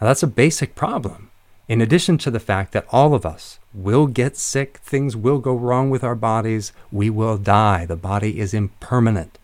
Now, 0.00 0.08
that's 0.08 0.22
a 0.22 0.28
basic 0.28 0.74
problem. 0.74 1.30
In 1.68 1.80
addition 1.80 2.16
to 2.18 2.30
the 2.30 2.40
fact 2.40 2.72
that 2.72 2.86
all 2.90 3.14
of 3.14 3.26
us 3.26 3.58
will 3.74 4.06
get 4.06 4.36
sick, 4.36 4.78
things 4.78 5.16
will 5.16 5.38
go 5.38 5.54
wrong 5.54 5.90
with 5.90 6.04
our 6.04 6.14
bodies, 6.14 6.72
we 6.92 7.10
will 7.10 7.38
die. 7.38 7.86
The 7.86 7.96
body 7.96 8.38
is 8.38 8.54
impermanent. 8.54 9.38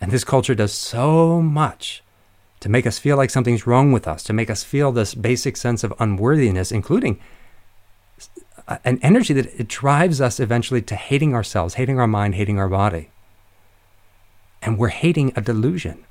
And 0.00 0.10
this 0.10 0.24
culture 0.24 0.54
does 0.54 0.72
so 0.72 1.40
much 1.40 2.02
to 2.60 2.68
make 2.68 2.86
us 2.86 2.98
feel 2.98 3.16
like 3.16 3.30
something's 3.30 3.66
wrong 3.66 3.92
with 3.92 4.06
us, 4.06 4.22
to 4.24 4.32
make 4.32 4.50
us 4.50 4.62
feel 4.62 4.92
this 4.92 5.14
basic 5.14 5.56
sense 5.56 5.82
of 5.82 5.94
unworthiness, 5.98 6.70
including 6.70 7.18
an 8.84 8.98
energy 9.02 9.32
that 9.32 9.46
it 9.58 9.68
drives 9.68 10.20
us 10.20 10.38
eventually 10.38 10.82
to 10.82 10.94
hating 10.94 11.34
ourselves, 11.34 11.74
hating 11.74 11.98
our 11.98 12.06
mind, 12.06 12.34
hating 12.34 12.58
our 12.58 12.68
body. 12.68 13.10
And 14.62 14.78
we're 14.78 14.88
hating 14.88 15.32
a 15.34 15.40
delusion. 15.40 16.04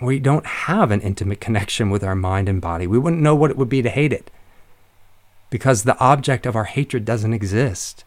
We 0.00 0.20
don't 0.20 0.46
have 0.46 0.90
an 0.90 1.00
intimate 1.00 1.40
connection 1.40 1.90
with 1.90 2.04
our 2.04 2.14
mind 2.14 2.48
and 2.48 2.60
body. 2.60 2.86
We 2.86 2.98
wouldn't 2.98 3.22
know 3.22 3.34
what 3.34 3.50
it 3.50 3.56
would 3.56 3.68
be 3.68 3.82
to 3.82 3.90
hate 3.90 4.12
it 4.12 4.30
because 5.50 5.82
the 5.82 5.98
object 5.98 6.46
of 6.46 6.54
our 6.54 6.64
hatred 6.64 7.04
doesn't 7.04 7.32
exist 7.32 8.04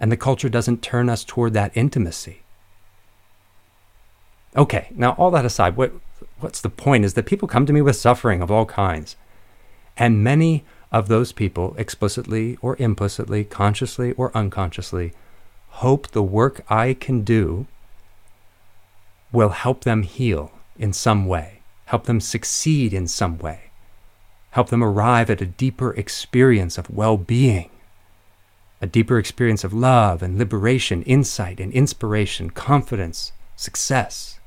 and 0.00 0.10
the 0.10 0.16
culture 0.16 0.48
doesn't 0.48 0.82
turn 0.82 1.08
us 1.08 1.24
toward 1.24 1.52
that 1.54 1.76
intimacy. 1.76 2.42
Okay, 4.56 4.88
now 4.94 5.12
all 5.12 5.30
that 5.32 5.44
aside, 5.44 5.76
what 5.76 5.92
what's 6.40 6.62
the 6.62 6.70
point 6.70 7.04
is 7.04 7.14
that 7.14 7.26
people 7.26 7.48
come 7.48 7.66
to 7.66 7.72
me 7.72 7.82
with 7.82 7.96
suffering 7.96 8.40
of 8.40 8.50
all 8.50 8.64
kinds. 8.64 9.16
And 9.96 10.24
many 10.24 10.64
of 10.92 11.08
those 11.08 11.32
people, 11.32 11.74
explicitly 11.76 12.56
or 12.62 12.76
implicitly, 12.78 13.44
consciously 13.44 14.12
or 14.12 14.34
unconsciously, 14.34 15.12
hope 15.68 16.08
the 16.08 16.22
work 16.22 16.64
I 16.70 16.94
can 16.94 17.22
do 17.22 17.66
will 19.32 19.50
help 19.50 19.84
them 19.84 20.02
heal 20.02 20.52
in 20.78 20.92
some 20.92 21.26
way, 21.26 21.60
help 21.86 22.04
them 22.04 22.20
succeed 22.20 22.92
in 22.92 23.06
some 23.06 23.38
way, 23.38 23.70
help 24.50 24.68
them 24.68 24.82
arrive 24.82 25.30
at 25.30 25.40
a 25.40 25.46
deeper 25.46 25.92
experience 25.94 26.78
of 26.78 26.90
well 26.90 27.16
being, 27.16 27.70
a 28.80 28.86
deeper 28.86 29.18
experience 29.18 29.64
of 29.64 29.72
love 29.72 30.22
and 30.22 30.38
liberation, 30.38 31.02
insight 31.02 31.60
and 31.60 31.72
inspiration, 31.72 32.50
confidence, 32.50 33.32
success. 33.56 34.38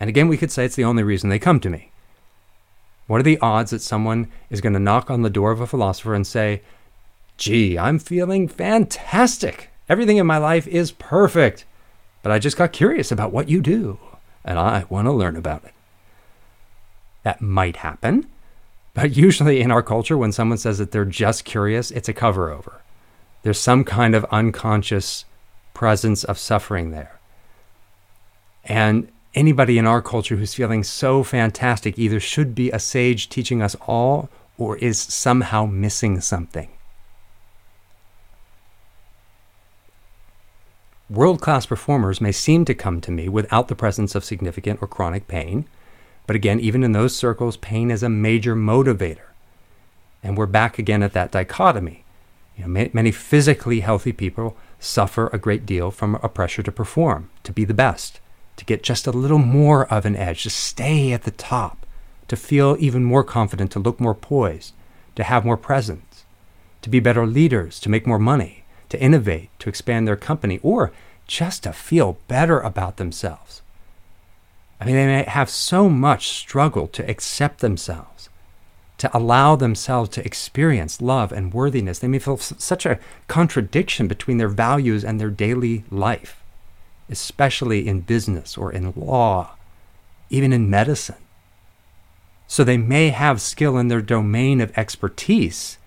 And 0.00 0.08
again, 0.08 0.28
we 0.28 0.36
could 0.36 0.50
say 0.50 0.64
it's 0.64 0.76
the 0.76 0.84
only 0.84 1.02
reason 1.02 1.30
they 1.30 1.38
come 1.38 1.60
to 1.60 1.70
me. 1.70 1.92
What 3.06 3.20
are 3.20 3.24
the 3.24 3.38
odds 3.38 3.70
that 3.70 3.82
someone 3.82 4.28
is 4.50 4.60
going 4.60 4.72
to 4.72 4.78
knock 4.78 5.10
on 5.10 5.22
the 5.22 5.30
door 5.30 5.52
of 5.52 5.60
a 5.60 5.66
philosopher 5.66 6.14
and 6.14 6.26
say, 6.26 6.62
Gee, 7.36 7.78
I'm 7.78 7.98
feeling 7.98 8.48
fantastic. 8.48 9.70
Everything 9.88 10.16
in 10.16 10.26
my 10.26 10.38
life 10.38 10.66
is 10.66 10.92
perfect. 10.92 11.64
But 12.22 12.32
I 12.32 12.38
just 12.38 12.56
got 12.56 12.72
curious 12.72 13.10
about 13.10 13.32
what 13.32 13.48
you 13.48 13.60
do, 13.60 13.98
and 14.44 14.58
I 14.58 14.84
want 14.88 15.06
to 15.06 15.12
learn 15.12 15.36
about 15.36 15.64
it. 15.64 15.72
That 17.22 17.40
might 17.40 17.76
happen, 17.76 18.26
but 18.94 19.16
usually 19.16 19.60
in 19.60 19.70
our 19.70 19.82
culture, 19.82 20.18
when 20.18 20.32
someone 20.32 20.58
says 20.58 20.78
that 20.78 20.90
they're 20.90 21.04
just 21.04 21.44
curious, 21.44 21.90
it's 21.90 22.08
a 22.08 22.12
cover 22.12 22.50
over. 22.50 22.80
There's 23.42 23.58
some 23.58 23.84
kind 23.84 24.14
of 24.14 24.24
unconscious 24.26 25.24
presence 25.74 26.24
of 26.24 26.38
suffering 26.38 26.90
there. 26.90 27.18
And 28.64 29.08
anybody 29.34 29.78
in 29.78 29.86
our 29.86 30.02
culture 30.02 30.36
who's 30.36 30.54
feeling 30.54 30.84
so 30.84 31.24
fantastic 31.24 31.98
either 31.98 32.20
should 32.20 32.54
be 32.54 32.70
a 32.70 32.78
sage 32.78 33.28
teaching 33.28 33.62
us 33.62 33.74
all 33.86 34.28
or 34.58 34.76
is 34.76 34.98
somehow 34.98 35.66
missing 35.66 36.20
something. 36.20 36.68
World 41.12 41.42
class 41.42 41.66
performers 41.66 42.22
may 42.22 42.32
seem 42.32 42.64
to 42.64 42.74
come 42.74 43.02
to 43.02 43.10
me 43.10 43.28
without 43.28 43.68
the 43.68 43.74
presence 43.74 44.14
of 44.14 44.24
significant 44.24 44.80
or 44.80 44.88
chronic 44.88 45.28
pain, 45.28 45.68
but 46.26 46.36
again, 46.36 46.58
even 46.58 46.82
in 46.82 46.92
those 46.92 47.14
circles, 47.14 47.58
pain 47.58 47.90
is 47.90 48.02
a 48.02 48.08
major 48.08 48.56
motivator. 48.56 49.28
And 50.22 50.38
we're 50.38 50.46
back 50.46 50.78
again 50.78 51.02
at 51.02 51.12
that 51.12 51.30
dichotomy. 51.30 52.06
You 52.56 52.66
know, 52.66 52.88
many 52.94 53.10
physically 53.10 53.80
healthy 53.80 54.12
people 54.12 54.56
suffer 54.80 55.26
a 55.28 55.38
great 55.38 55.66
deal 55.66 55.90
from 55.90 56.14
a 56.22 56.30
pressure 56.30 56.62
to 56.62 56.72
perform, 56.72 57.28
to 57.42 57.52
be 57.52 57.66
the 57.66 57.74
best 57.74 58.20
to 58.56 58.64
get 58.64 58.82
just 58.82 59.06
a 59.06 59.12
little 59.12 59.38
more 59.38 59.86
of 59.92 60.06
an 60.06 60.16
edge, 60.16 60.44
to 60.44 60.50
stay 60.50 61.12
at 61.12 61.24
the 61.24 61.30
top, 61.30 61.84
to 62.28 62.36
feel 62.36 62.74
even 62.78 63.04
more 63.04 63.24
confident, 63.24 63.70
to 63.72 63.78
look 63.78 64.00
more 64.00 64.14
poised, 64.14 64.72
to 65.16 65.24
have 65.24 65.44
more 65.44 65.58
presence, 65.58 66.24
to 66.80 66.88
be 66.88 67.00
better 67.00 67.26
leaders, 67.26 67.78
to 67.80 67.90
make 67.90 68.06
more 68.06 68.18
money, 68.18 68.61
to 68.92 69.00
innovate, 69.00 69.48
to 69.58 69.70
expand 69.70 70.06
their 70.06 70.16
company, 70.16 70.60
or 70.62 70.92
just 71.26 71.62
to 71.62 71.72
feel 71.72 72.18
better 72.28 72.60
about 72.60 72.98
themselves. 72.98 73.62
I 74.78 74.84
mean, 74.84 74.96
they 74.96 75.06
may 75.06 75.22
have 75.22 75.48
so 75.48 75.88
much 75.88 76.28
struggle 76.28 76.86
to 76.88 77.10
accept 77.10 77.60
themselves, 77.60 78.28
to 78.98 79.16
allow 79.16 79.56
themselves 79.56 80.10
to 80.10 80.24
experience 80.26 81.00
love 81.00 81.32
and 81.32 81.54
worthiness. 81.54 82.00
They 82.00 82.08
may 82.08 82.18
feel 82.18 82.36
such 82.36 82.84
a 82.84 82.98
contradiction 83.28 84.08
between 84.08 84.36
their 84.36 84.48
values 84.48 85.06
and 85.06 85.18
their 85.18 85.30
daily 85.30 85.84
life, 85.90 86.42
especially 87.08 87.88
in 87.88 88.00
business 88.00 88.58
or 88.58 88.70
in 88.70 88.92
law, 88.94 89.52
even 90.28 90.52
in 90.52 90.68
medicine. 90.68 91.16
So 92.46 92.62
they 92.62 92.76
may 92.76 93.08
have 93.08 93.40
skill 93.40 93.78
in 93.78 93.88
their 93.88 94.02
domain 94.02 94.60
of 94.60 94.76
expertise, 94.76 95.78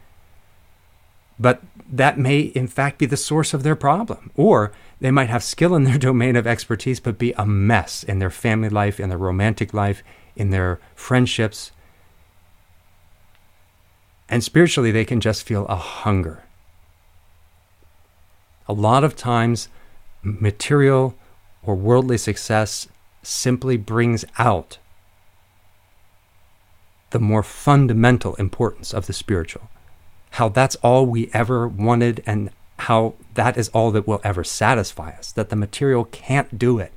but 1.38 1.62
that 1.98 2.20
may 2.20 2.40
in 2.40 2.68
fact 2.68 2.98
be 2.98 3.06
the 3.06 3.18
source 3.18 3.54
of 3.54 3.64
their 3.64 3.76
problem. 3.76 4.32
Or 4.36 4.72
they 5.00 5.12
might 5.12 5.30
have 5.30 5.44
skill 5.44 5.76
in 5.76 5.84
their 5.84 5.98
domain 6.10 6.36
of 6.36 6.48
expertise, 6.48 7.00
but 7.00 7.18
be 7.18 7.34
a 7.34 7.46
mess 7.46 8.04
in 8.04 8.20
their 8.20 8.30
family 8.30 8.70
life, 8.70 9.00
in 9.00 9.10
their 9.10 9.18
romantic 9.18 9.74
life, 9.74 10.04
in 10.36 10.50
their 10.50 10.80
friendships. 10.96 11.72
And 14.28 14.44
spiritually, 14.44 14.92
they 14.92 15.06
can 15.06 15.22
just 15.22 15.44
feel 15.44 15.66
a 15.68 15.76
hunger. 15.76 16.44
A 18.68 18.74
lot 18.74 19.04
of 19.04 19.16
times, 19.16 19.70
material 20.24 21.16
or 21.64 21.76
worldly 21.76 22.18
success 22.18 22.88
simply 23.22 23.78
brings 23.78 24.26
out 24.38 24.80
the 27.12 27.20
more 27.20 27.44
fundamental 27.44 28.36
importance 28.36 28.94
of 28.94 29.06
the 29.06 29.14
spiritual. 29.14 29.70
How 30.36 30.50
that's 30.50 30.76
all 30.78 31.06
we 31.06 31.30
ever 31.34 31.66
wanted 31.66 32.22
and 32.26 32.50
how 32.80 33.14
that 33.36 33.56
is 33.56 33.70
all 33.70 33.92
that 33.92 34.06
will 34.06 34.20
ever 34.22 34.44
satisfy 34.44 35.12
us, 35.12 35.32
that 35.32 35.50
the 35.50 35.56
material 35.56 36.04
can't 36.06 36.60
do 36.60 36.78
it. 36.78 36.92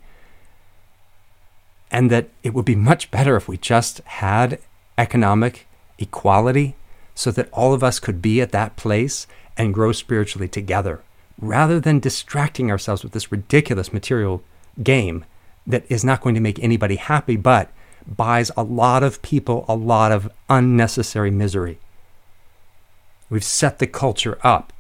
And 1.89 2.11
that 2.11 2.31
it 2.43 2.53
would 2.53 2.65
be 2.65 2.75
much 2.75 3.13
better 3.13 3.37
if 3.37 3.47
we 3.47 3.57
just 3.57 4.01
had 4.01 4.59
economic 4.99 5.69
equality 6.01 6.75
so 7.15 7.31
that 7.31 7.49
all 7.53 7.73
of 7.73 7.85
us 7.85 8.01
could 8.01 8.21
be 8.21 8.41
at 8.41 8.51
that 8.51 8.75
place 8.75 9.29
and 9.57 9.73
grow 9.73 9.93
spiritually 9.93 10.49
together, 10.49 11.03
rather 11.41 11.79
than 11.79 12.01
distracting 12.01 12.73
ourselves 12.73 13.05
with 13.05 13.13
this 13.13 13.31
ridiculous 13.31 13.93
material 13.93 14.43
game 14.83 15.25
that 15.65 15.85
is 15.89 16.05
not 16.05 16.21
going 16.23 16.35
to 16.35 16.41
make 16.41 16.59
anybody 16.59 16.97
happy, 16.97 17.37
but 17.37 17.71
buys 18.05 18.51
a 18.57 18.65
lot 18.65 19.05
of 19.05 19.23
people 19.23 19.65
a 19.69 19.77
lot 19.77 20.11
of 20.11 20.29
unnecessary 20.49 21.31
misery. 21.31 21.79
We've 23.31 23.45
set 23.45 23.79
the 23.79 23.87
culture 23.87 24.39
up 24.43 24.73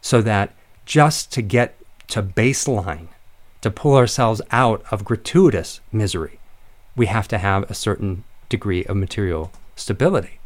so 0.00 0.20
that 0.22 0.54
just 0.84 1.32
to 1.32 1.42
get 1.42 1.76
to 2.08 2.22
baseline, 2.22 3.08
to 3.60 3.70
pull 3.70 3.94
ourselves 3.94 4.42
out 4.50 4.82
of 4.90 5.04
gratuitous 5.04 5.80
misery, 5.92 6.40
we 6.96 7.06
have 7.06 7.28
to 7.28 7.38
have 7.38 7.70
a 7.70 7.74
certain 7.74 8.24
degree 8.48 8.84
of 8.84 8.96
material 8.96 9.52
stability. 9.76 10.40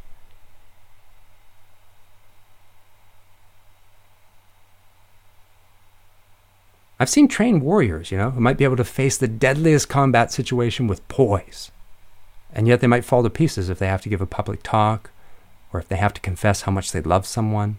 I've 7.00 7.10
seen 7.10 7.26
trained 7.26 7.62
warriors, 7.62 8.12
you 8.12 8.18
know, 8.18 8.30
who 8.30 8.40
might 8.40 8.56
be 8.56 8.64
able 8.64 8.76
to 8.76 8.84
face 8.84 9.16
the 9.16 9.26
deadliest 9.26 9.88
combat 9.88 10.32
situation 10.32 10.86
with 10.86 11.06
poise. 11.08 11.72
And 12.52 12.68
yet 12.68 12.80
they 12.80 12.86
might 12.86 13.04
fall 13.04 13.24
to 13.24 13.30
pieces 13.30 13.68
if 13.68 13.80
they 13.80 13.88
have 13.88 14.02
to 14.02 14.08
give 14.08 14.20
a 14.20 14.26
public 14.26 14.62
talk 14.62 15.10
or 15.74 15.80
if 15.80 15.88
they 15.88 15.96
have 15.96 16.14
to 16.14 16.20
confess 16.20 16.62
how 16.62 16.72
much 16.72 16.92
they 16.92 17.02
love 17.02 17.26
someone. 17.26 17.78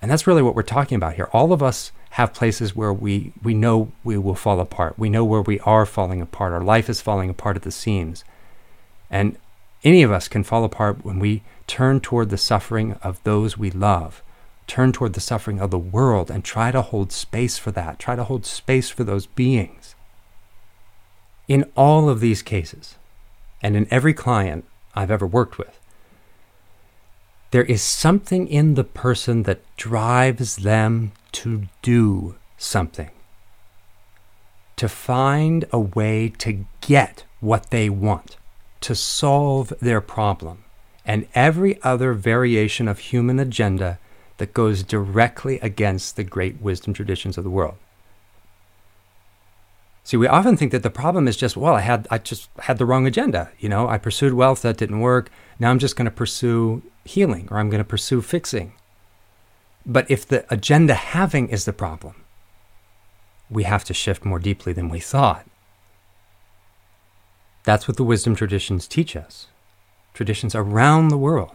And 0.00 0.10
that's 0.10 0.26
really 0.26 0.42
what 0.42 0.54
we're 0.54 0.62
talking 0.62 0.96
about 0.96 1.16
here. 1.16 1.28
All 1.32 1.52
of 1.52 1.62
us 1.62 1.92
have 2.10 2.32
places 2.32 2.74
where 2.74 2.92
we, 2.92 3.32
we 3.42 3.52
know 3.52 3.92
we 4.04 4.16
will 4.16 4.34
fall 4.34 4.60
apart. 4.60 4.98
We 4.98 5.10
know 5.10 5.24
where 5.24 5.42
we 5.42 5.60
are 5.60 5.84
falling 5.84 6.22
apart. 6.22 6.52
Our 6.52 6.62
life 6.62 6.88
is 6.88 7.00
falling 7.00 7.28
apart 7.28 7.56
at 7.56 7.62
the 7.62 7.70
seams. 7.70 8.24
And 9.10 9.36
any 9.82 10.02
of 10.02 10.12
us 10.12 10.28
can 10.28 10.44
fall 10.44 10.64
apart 10.64 11.04
when 11.04 11.18
we 11.18 11.42
turn 11.66 12.00
toward 12.00 12.30
the 12.30 12.38
suffering 12.38 12.94
of 13.02 13.22
those 13.24 13.58
we 13.58 13.70
love, 13.70 14.22
turn 14.66 14.92
toward 14.92 15.14
the 15.14 15.20
suffering 15.20 15.60
of 15.60 15.70
the 15.70 15.78
world, 15.78 16.30
and 16.30 16.44
try 16.44 16.70
to 16.70 16.82
hold 16.82 17.12
space 17.12 17.58
for 17.58 17.70
that, 17.72 17.98
try 17.98 18.14
to 18.14 18.24
hold 18.24 18.46
space 18.46 18.88
for 18.88 19.04
those 19.04 19.26
beings. 19.26 19.94
In 21.48 21.64
all 21.76 22.08
of 22.08 22.20
these 22.20 22.42
cases, 22.42 22.94
and 23.62 23.76
in 23.76 23.88
every 23.90 24.14
client 24.14 24.64
I've 24.94 25.10
ever 25.10 25.26
worked 25.26 25.58
with, 25.58 25.79
there 27.50 27.64
is 27.64 27.82
something 27.82 28.46
in 28.46 28.74
the 28.74 28.84
person 28.84 29.42
that 29.44 29.62
drives 29.76 30.56
them 30.56 31.12
to 31.32 31.62
do 31.82 32.36
something, 32.56 33.10
to 34.76 34.88
find 34.88 35.64
a 35.72 35.78
way 35.78 36.32
to 36.38 36.64
get 36.80 37.24
what 37.40 37.70
they 37.70 37.88
want, 37.88 38.36
to 38.80 38.94
solve 38.94 39.72
their 39.80 40.00
problem, 40.00 40.64
and 41.04 41.26
every 41.34 41.82
other 41.82 42.12
variation 42.12 42.86
of 42.86 42.98
human 42.98 43.40
agenda 43.40 43.98
that 44.36 44.54
goes 44.54 44.82
directly 44.82 45.58
against 45.60 46.16
the 46.16 46.24
great 46.24 46.60
wisdom 46.60 46.94
traditions 46.94 47.36
of 47.36 47.44
the 47.44 47.50
world. 47.50 47.76
See, 50.04 50.16
we 50.16 50.26
often 50.26 50.56
think 50.56 50.72
that 50.72 50.82
the 50.82 50.90
problem 50.90 51.28
is 51.28 51.36
just, 51.36 51.56
well, 51.56 51.74
I 51.74 51.82
had 51.82 52.08
I 52.10 52.18
just 52.18 52.48
had 52.60 52.78
the 52.78 52.86
wrong 52.86 53.06
agenda. 53.06 53.50
You 53.58 53.68
know, 53.68 53.86
I 53.88 53.98
pursued 53.98 54.34
wealth 54.34 54.62
that 54.62 54.78
didn't 54.78 55.00
work. 55.00 55.30
Now 55.58 55.70
I'm 55.70 55.78
just 55.78 55.94
going 55.94 56.06
to 56.06 56.10
pursue 56.10 56.82
healing 57.04 57.48
or 57.50 57.58
I'm 57.58 57.70
going 57.70 57.82
to 57.82 57.88
pursue 57.88 58.20
fixing. 58.22 58.72
But 59.86 60.10
if 60.10 60.26
the 60.26 60.44
agenda 60.52 60.94
having 60.94 61.48
is 61.48 61.64
the 61.64 61.72
problem, 61.72 62.24
we 63.48 63.64
have 63.64 63.84
to 63.84 63.94
shift 63.94 64.24
more 64.24 64.38
deeply 64.38 64.72
than 64.72 64.88
we 64.88 65.00
thought. 65.00 65.46
That's 67.64 67.88
what 67.88 67.96
the 67.96 68.04
wisdom 68.04 68.34
traditions 68.34 68.86
teach 68.86 69.16
us. 69.16 69.48
Traditions 70.14 70.54
around 70.54 71.08
the 71.08 71.18
world. 71.18 71.52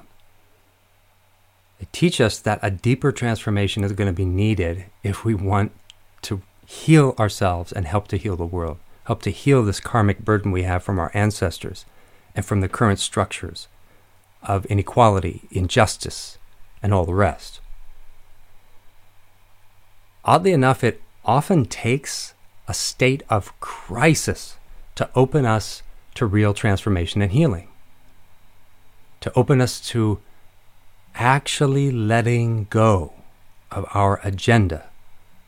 They 1.79 1.87
teach 1.91 2.21
us 2.21 2.39
that 2.39 2.59
a 2.61 2.71
deeper 2.71 3.11
transformation 3.11 3.83
is 3.83 3.91
going 3.91 4.07
to 4.07 4.13
be 4.13 4.25
needed 4.25 4.85
if 5.03 5.25
we 5.25 5.33
want 5.33 5.71
to 6.23 6.41
heal 6.65 7.15
ourselves 7.19 7.71
and 7.71 7.85
help 7.85 8.07
to 8.09 8.17
heal 8.17 8.35
the 8.35 8.45
world, 8.45 8.77
help 9.05 9.21
to 9.23 9.29
heal 9.29 9.63
this 9.63 9.79
karmic 9.79 10.19
burden 10.19 10.51
we 10.51 10.63
have 10.63 10.83
from 10.83 10.99
our 10.99 11.11
ancestors 11.13 11.85
and 12.33 12.45
from 12.45 12.61
the 12.61 12.69
current 12.69 12.99
structures 12.99 13.67
of 14.45 14.65
inequality, 14.67 15.43
injustice, 15.51 16.37
and 16.81 16.93
all 16.93 17.05
the 17.05 17.13
rest. 17.13 17.59
Oddly 20.23 20.51
enough, 20.51 20.83
it 20.83 21.01
often 21.23 21.65
takes 21.65 22.33
a 22.67 22.73
state 22.73 23.23
of 23.29 23.57
crisis 23.59 24.57
to 24.95 25.09
open 25.15 25.45
us 25.45 25.83
to 26.15 26.25
real 26.25 26.53
transformation 26.53 27.21
and 27.21 27.31
healing, 27.31 27.67
to 29.21 29.31
open 29.35 29.61
us 29.61 29.79
to 29.89 30.19
actually 31.15 31.91
letting 31.91 32.65
go 32.69 33.13
of 33.71 33.85
our 33.93 34.19
agenda 34.23 34.89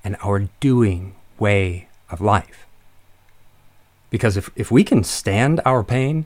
and 0.04 0.16
our 0.24 0.48
doing 0.60 1.16
way 1.40 1.88
of 2.10 2.22
life. 2.22 2.66
Because 4.10 4.38
if, 4.38 4.50
if 4.56 4.72
we 4.72 4.84
can 4.84 5.04
stand 5.04 5.60
our 5.66 5.84
pain, 5.84 6.26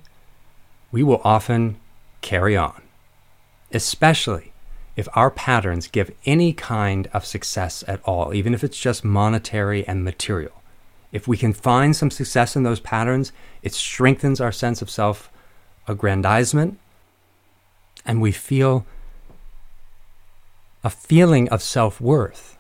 we 0.92 1.04
will 1.04 1.22
often 1.24 1.78
carry 2.22 2.56
on, 2.56 2.82
especially 3.72 4.52
if 4.96 5.08
our 5.14 5.32
patterns 5.32 5.88
give 5.88 6.12
any 6.26 6.54
kind 6.54 7.10
of 7.14 7.26
success 7.26 7.84
at 7.88 8.02
all, 8.04 8.34
even 8.34 8.54
if 8.54 8.64
it's 8.64 8.80
just 8.80 9.04
monetary 9.04 9.88
and 9.88 10.04
material. 10.04 10.62
If 11.12 11.28
we 11.28 11.38
can 11.38 11.54
find 11.54 11.96
some 11.96 12.12
success 12.12 12.56
in 12.56 12.64
those 12.64 12.80
patterns, 12.80 13.32
it 13.62 13.74
strengthens 13.74 14.40
our 14.40 14.52
sense 14.52 14.82
of 14.82 14.90
self 14.90 15.30
aggrandizement, 15.88 16.80
and 18.06 18.22
we 18.22 18.32
feel 18.32 18.86
a 20.84 20.90
feeling 20.90 21.50
of 21.50 21.62
self 21.62 22.00
worth 22.00 22.58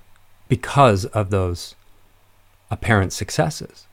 because 0.49 1.05
of 1.05 1.29
those 1.29 1.75
apparent 2.69 3.13
successes. 3.13 3.87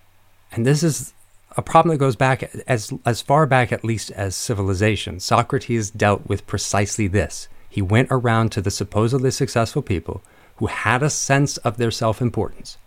And 0.50 0.66
this 0.66 0.82
is 0.82 1.12
a 1.58 1.62
problem 1.62 1.92
that 1.92 1.98
goes 1.98 2.14
back 2.14 2.44
as, 2.68 2.92
as 3.04 3.20
far 3.20 3.44
back, 3.44 3.72
at 3.72 3.82
least, 3.82 4.12
as 4.12 4.36
civilization. 4.36 5.18
Socrates 5.18 5.90
dealt 5.90 6.24
with 6.28 6.46
precisely 6.46 7.08
this. 7.08 7.48
He 7.68 7.82
went 7.82 8.06
around 8.12 8.52
to 8.52 8.60
the 8.60 8.70
supposedly 8.70 9.32
successful 9.32 9.82
people 9.82 10.22
who 10.56 10.66
had 10.66 11.02
a 11.02 11.10
sense 11.10 11.56
of 11.58 11.76
their 11.76 11.90
self 11.90 12.22
importance. 12.22 12.78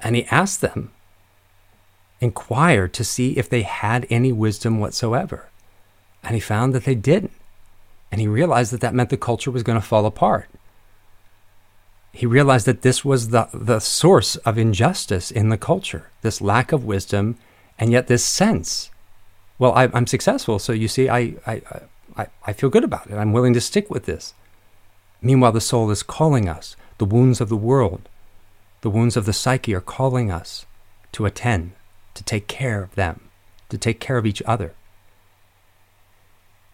And 0.00 0.16
he 0.16 0.24
asked 0.24 0.60
them, 0.60 0.90
inquired 2.20 2.92
to 2.94 3.04
see 3.04 3.38
if 3.38 3.48
they 3.48 3.62
had 3.62 4.08
any 4.10 4.32
wisdom 4.32 4.80
whatsoever. 4.80 5.48
And 6.24 6.34
he 6.34 6.40
found 6.40 6.74
that 6.74 6.84
they 6.84 6.96
didn't. 6.96 7.32
And 8.10 8.20
he 8.20 8.26
realized 8.26 8.72
that 8.72 8.80
that 8.80 8.92
meant 8.92 9.10
the 9.10 9.16
culture 9.16 9.52
was 9.52 9.62
going 9.62 9.80
to 9.80 9.86
fall 9.86 10.04
apart 10.04 10.48
he 12.12 12.26
realized 12.26 12.66
that 12.66 12.82
this 12.82 13.04
was 13.04 13.28
the, 13.28 13.48
the 13.52 13.78
source 13.78 14.36
of 14.36 14.58
injustice 14.58 15.30
in 15.30 15.48
the 15.48 15.58
culture, 15.58 16.10
this 16.22 16.40
lack 16.40 16.72
of 16.72 16.84
wisdom, 16.84 17.36
and 17.78 17.92
yet 17.92 18.08
this 18.08 18.24
sense. 18.24 18.90
Well, 19.58 19.72
I, 19.72 19.84
am 19.96 20.06
successful, 20.06 20.58
so 20.58 20.72
you 20.72 20.88
see, 20.88 21.08
I, 21.08 21.34
I, 21.46 21.62
I, 22.16 22.26
I 22.46 22.52
feel 22.52 22.70
good 22.70 22.84
about 22.84 23.08
it. 23.08 23.14
I'm 23.14 23.32
willing 23.32 23.54
to 23.54 23.60
stick 23.60 23.90
with 23.90 24.06
this. 24.06 24.34
Meanwhile, 25.22 25.52
the 25.52 25.60
soul 25.60 25.90
is 25.90 26.02
calling 26.02 26.48
us. 26.48 26.76
The 26.98 27.04
wounds 27.04 27.40
of 27.40 27.48
the 27.48 27.56
world, 27.56 28.08
the 28.80 28.90
wounds 28.90 29.16
of 29.16 29.24
the 29.24 29.32
psyche 29.32 29.74
are 29.74 29.80
calling 29.80 30.30
us 30.30 30.66
to 31.12 31.26
attend, 31.26 31.72
to 32.14 32.22
take 32.22 32.46
care 32.46 32.82
of 32.82 32.94
them, 32.94 33.30
to 33.68 33.78
take 33.78 34.00
care 34.00 34.18
of 34.18 34.26
each 34.26 34.42
other. 34.46 34.74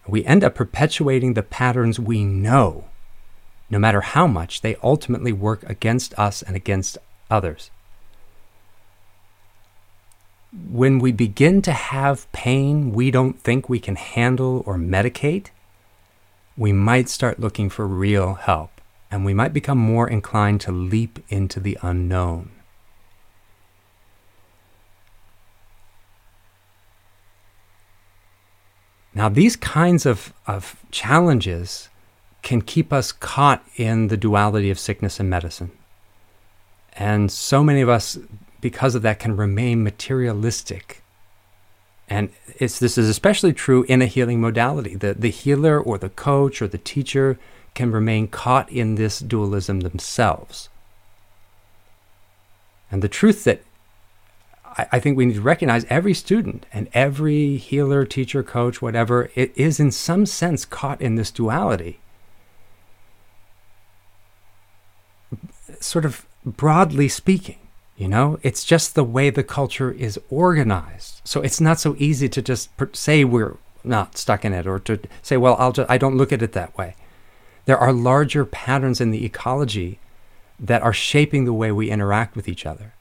We 0.06 0.24
end 0.24 0.44
up 0.44 0.54
perpetuating 0.54 1.34
the 1.34 1.42
patterns 1.42 1.98
we 1.98 2.24
know, 2.24 2.84
no 3.68 3.78
matter 3.78 4.00
how 4.00 4.26
much 4.26 4.60
they 4.60 4.76
ultimately 4.82 5.32
work 5.32 5.62
against 5.64 6.16
us 6.18 6.42
and 6.42 6.54
against 6.54 6.98
others. 7.30 7.70
When 10.70 10.98
we 10.98 11.12
begin 11.12 11.60
to 11.62 11.72
have 11.72 12.30
pain 12.32 12.92
we 12.92 13.10
don't 13.10 13.40
think 13.40 13.68
we 13.68 13.80
can 13.80 13.96
handle 13.96 14.62
or 14.64 14.76
medicate, 14.76 15.48
we 16.56 16.72
might 16.72 17.08
start 17.08 17.40
looking 17.40 17.68
for 17.68 17.86
real 17.86 18.34
help 18.34 18.80
and 19.10 19.24
we 19.24 19.34
might 19.34 19.52
become 19.52 19.78
more 19.78 20.08
inclined 20.08 20.60
to 20.62 20.72
leap 20.72 21.18
into 21.28 21.60
the 21.60 21.78
unknown. 21.82 22.50
Now, 29.14 29.30
these 29.30 29.56
kinds 29.56 30.04
of, 30.04 30.34
of 30.46 30.76
challenges 30.90 31.88
can 32.46 32.62
keep 32.62 32.92
us 32.92 33.10
caught 33.10 33.66
in 33.74 34.06
the 34.06 34.16
duality 34.16 34.70
of 34.70 34.78
sickness 34.78 35.18
and 35.18 35.28
medicine. 35.28 35.72
And 36.92 37.28
so 37.32 37.64
many 37.64 37.80
of 37.80 37.88
us, 37.88 38.18
because 38.60 38.94
of 38.94 39.02
that, 39.02 39.18
can 39.18 39.36
remain 39.36 39.82
materialistic. 39.82 41.02
And 42.08 42.30
this 42.60 42.80
is 42.80 43.08
especially 43.08 43.52
true 43.52 43.82
in 43.88 44.00
a 44.00 44.06
healing 44.06 44.40
modality. 44.40 44.94
The, 44.94 45.14
the 45.14 45.32
healer 45.32 45.80
or 45.80 45.98
the 45.98 46.08
coach 46.08 46.62
or 46.62 46.68
the 46.68 46.78
teacher 46.78 47.36
can 47.74 47.90
remain 47.90 48.28
caught 48.28 48.70
in 48.70 48.94
this 48.94 49.18
dualism 49.18 49.80
themselves. 49.80 50.68
And 52.92 53.02
the 53.02 53.08
truth 53.08 53.42
that 53.42 53.62
I, 54.64 54.86
I 54.92 55.00
think 55.00 55.16
we 55.16 55.26
need 55.26 55.34
to 55.34 55.40
recognize 55.40 55.84
every 55.86 56.14
student 56.14 56.64
and 56.72 56.86
every 56.92 57.56
healer, 57.56 58.04
teacher, 58.04 58.44
coach, 58.44 58.80
whatever, 58.80 59.32
it 59.34 59.50
is 59.56 59.80
in 59.80 59.90
some 59.90 60.26
sense 60.26 60.64
caught 60.64 61.00
in 61.00 61.16
this 61.16 61.32
duality. 61.32 61.98
Sort 65.86 66.04
of 66.04 66.26
broadly 66.44 67.08
speaking, 67.08 67.60
you 67.96 68.08
know, 68.08 68.40
it's 68.42 68.64
just 68.64 68.96
the 68.96 69.04
way 69.04 69.30
the 69.30 69.44
culture 69.44 69.92
is 69.92 70.18
organized. 70.28 71.20
So 71.22 71.42
it's 71.42 71.60
not 71.60 71.78
so 71.78 71.94
easy 71.96 72.28
to 72.28 72.42
just 72.42 72.70
say 72.92 73.22
we're 73.22 73.56
not 73.84 74.18
stuck 74.18 74.44
in 74.44 74.52
it 74.52 74.66
or 74.66 74.80
to 74.80 74.98
say, 75.22 75.36
well, 75.36 75.54
I'll 75.60 75.70
just, 75.70 75.88
I 75.88 75.96
don't 75.96 76.16
look 76.16 76.32
at 76.32 76.42
it 76.42 76.52
that 76.52 76.76
way. 76.76 76.96
There 77.66 77.78
are 77.78 77.92
larger 77.92 78.44
patterns 78.44 79.00
in 79.00 79.12
the 79.12 79.24
ecology 79.24 80.00
that 80.58 80.82
are 80.82 80.92
shaping 80.92 81.44
the 81.44 81.52
way 81.52 81.70
we 81.70 81.88
interact 81.88 82.34
with 82.34 82.48
each 82.48 82.66
other. 82.66 82.92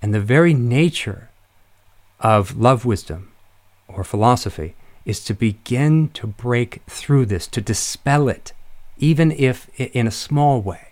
And 0.00 0.14
the 0.14 0.20
very 0.20 0.54
nature 0.54 1.28
of 2.18 2.56
love 2.56 2.86
wisdom 2.86 3.32
or 3.88 4.04
philosophy 4.04 4.74
is 5.04 5.22
to 5.24 5.34
begin 5.34 6.08
to 6.14 6.26
break 6.26 6.80
through 6.86 7.26
this, 7.26 7.46
to 7.48 7.60
dispel 7.60 8.30
it, 8.30 8.54
even 8.96 9.30
if 9.32 9.68
in 9.78 10.06
a 10.06 10.10
small 10.10 10.62
way. 10.62 10.86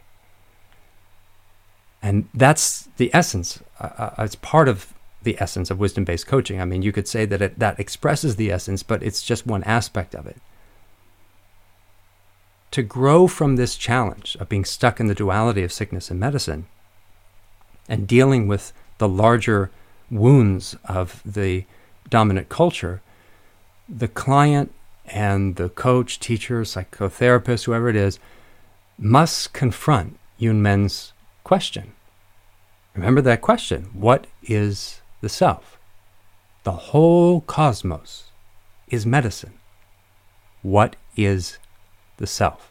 And 2.03 2.29
that's 2.33 2.89
the 2.97 3.11
essence. 3.13 3.61
Uh, 3.81 3.89
uh 3.99 4.15
it's 4.25 4.37
part 4.37 4.69
of 4.69 4.95
the 5.23 5.37
essence 5.41 5.71
of 5.71 5.79
wisdom 5.79 6.05
based 6.05 6.27
coaching. 6.27 6.61
I 6.61 6.65
mean, 6.65 6.83
you 6.83 6.93
could 6.93 7.09
say 7.09 7.25
that 7.27 7.43
it, 7.43 7.59
that 7.59 7.79
expresses 7.79 8.37
the 8.37 8.51
essence, 8.51 8.83
but 8.83 9.03
it's 9.03 9.23
just 9.23 9.47
one 9.47 9.65
aspect 9.65 10.15
of 10.15 10.27
it. 10.27 10.37
To 12.73 12.83
grow 12.83 13.27
from 13.27 13.57
this 13.57 13.77
challenge 13.77 14.37
of 14.39 14.49
being 14.49 14.65
stuck 14.65 15.01
in 15.01 15.07
the 15.07 15.15
duality 15.15 15.63
of 15.63 15.73
sickness 15.73 16.11
and 16.11 16.21
medicine 16.21 16.67
and 17.89 18.07
dealing 18.07 18.47
with 18.47 18.73
the 18.99 19.09
larger 19.09 19.71
wounds 20.11 20.77
of 20.85 21.23
the 21.25 21.65
dominant 22.09 22.49
culture, 22.49 23.03
the 23.89 24.09
client 24.09 24.73
and 25.07 25.57
the 25.57 25.71
coach, 25.71 26.21
teacher, 26.21 26.63
psychotherapist, 26.63 27.65
whoever 27.65 27.89
it 27.89 27.97
is, 27.97 28.19
must 28.99 29.53
confront 29.53 30.19
Yunmen's 30.37 31.13
question. 31.49 31.95
Remember 32.95 33.23
that 33.23 33.41
question 33.41 33.89
what 33.95 34.27
is 34.43 35.01
the 35.23 35.31
self? 35.31 35.79
The 36.65 36.91
whole 36.91 37.41
cosmos 37.41 38.33
is 38.89 39.07
medicine. 39.07 39.55
What 40.61 40.97
is 41.17 41.59
the 42.19 42.27
self? 42.27 42.71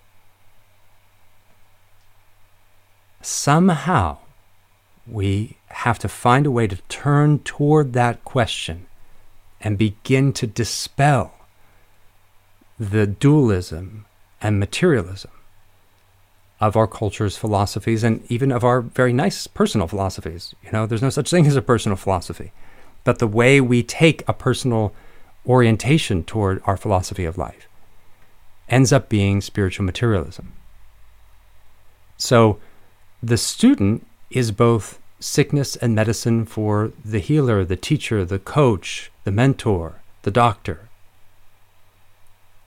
Somehow, 3.19 4.19
we 5.07 5.57
have 5.69 5.97
to 5.97 6.07
find 6.07 6.45
a 6.45 6.51
way 6.51 6.67
to 6.67 6.77
turn 6.87 7.39
toward 7.39 7.93
that 7.93 8.23
question 8.23 8.85
and 9.59 9.75
begin 9.75 10.31
to 10.33 10.45
dispel 10.45 11.33
the 12.77 13.07
dualism 13.07 14.05
and 14.39 14.59
materialism 14.59 15.31
of 16.59 16.75
our 16.75 16.87
culture's 16.87 17.37
philosophies 17.37 18.03
and 18.03 18.23
even 18.29 18.51
of 18.51 18.63
our 18.63 18.81
very 18.81 19.13
nice 19.13 19.45
personal 19.47 19.87
philosophies. 19.87 20.55
You 20.63 20.71
know, 20.71 20.85
there's 20.85 21.01
no 21.01 21.09
such 21.09 21.29
thing 21.29 21.45
as 21.45 21.55
a 21.55 21.61
personal 21.61 21.95
philosophy, 21.95 22.51
but 23.03 23.19
the 23.19 23.27
way 23.27 23.61
we 23.61 23.83
take 23.83 24.23
a 24.27 24.33
personal 24.33 24.93
orientation 25.45 26.23
toward 26.23 26.61
our 26.65 26.77
philosophy 26.77 27.25
of 27.25 27.37
life 27.37 27.67
ends 28.69 28.91
up 28.91 29.07
being 29.07 29.39
spiritual 29.39 29.85
materialism. 29.85 30.53
So 32.17 32.59
the 33.21 33.37
student 33.37 34.05
is 34.29 34.51
both 34.51 34.99
sickness 35.19 35.75
and 35.75 35.95
medicine 35.95 36.45
for 36.45 36.91
the 37.03 37.19
healer, 37.19 37.63
the 37.63 37.75
teacher, 37.75 38.25
the 38.25 38.39
coach, 38.39 39.11
the 39.23 39.31
mentor, 39.31 40.01
the 40.23 40.31
doctor. 40.31 40.89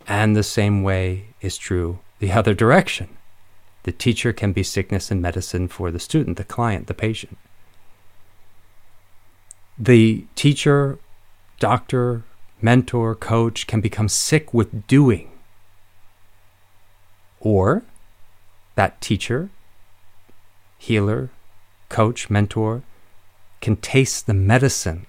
And 0.07 0.35
the 0.35 0.43
same 0.43 0.83
way 0.83 1.27
is 1.41 1.59
true 1.59 1.99
the 2.19 2.33
other 2.33 2.55
direction. 2.55 3.09
The 3.85 3.93
teacher 3.93 4.33
can 4.33 4.53
be 4.53 4.63
sickness 4.63 5.11
and 5.11 5.23
medicine 5.23 5.69
for 5.69 5.91
the 5.91 5.99
student, 5.99 6.37
the 6.37 6.45
client, 6.45 6.87
the 6.87 6.95
patient. 6.95 7.39
The 9.79 10.27
teacher, 10.35 10.99
doctor, 11.59 12.25
mentor, 12.61 13.15
coach 13.15 13.67
can 13.67 13.81
become 13.81 14.09
sick 14.09 14.53
with 14.53 14.87
doing. 14.87 15.31
Or 17.41 17.83
that 18.75 19.01
teacher, 19.01 19.49
healer, 20.77 21.31
coach, 21.89 22.29
mentor 22.29 22.83
can 23.61 23.77
taste 23.77 24.27
the 24.27 24.35
medicine 24.35 25.07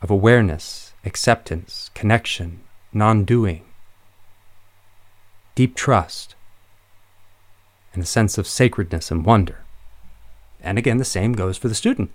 of 0.00 0.10
awareness, 0.10 0.94
acceptance, 1.04 1.90
connection, 1.94 2.60
non 2.92 3.24
doing, 3.24 3.64
deep 5.54 5.74
trust, 5.74 6.35
and 7.96 8.04
a 8.04 8.06
sense 8.06 8.38
of 8.38 8.46
sacredness 8.46 9.10
and 9.10 9.26
wonder. 9.26 9.64
And 10.60 10.78
again, 10.78 10.98
the 10.98 11.04
same 11.04 11.32
goes 11.32 11.58
for 11.58 11.68
the 11.68 11.74
student. 11.74 12.10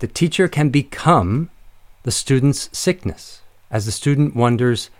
The 0.00 0.08
teacher 0.08 0.48
can 0.48 0.70
become 0.70 1.50
the 2.02 2.10
student's 2.10 2.68
sickness 2.76 3.42
as 3.70 3.86
the 3.86 3.92
student 3.92 4.36
wonders, 4.36 4.90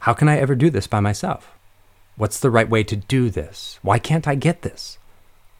how 0.00 0.12
can 0.12 0.28
I 0.28 0.38
ever 0.38 0.54
do 0.54 0.70
this 0.70 0.86
by 0.86 1.00
myself? 1.00 1.50
What's 2.16 2.40
the 2.40 2.50
right 2.50 2.68
way 2.68 2.82
to 2.84 2.96
do 2.96 3.30
this? 3.30 3.78
Why 3.82 3.98
can't 3.98 4.28
I 4.28 4.34
get 4.34 4.62
this? 4.62 4.98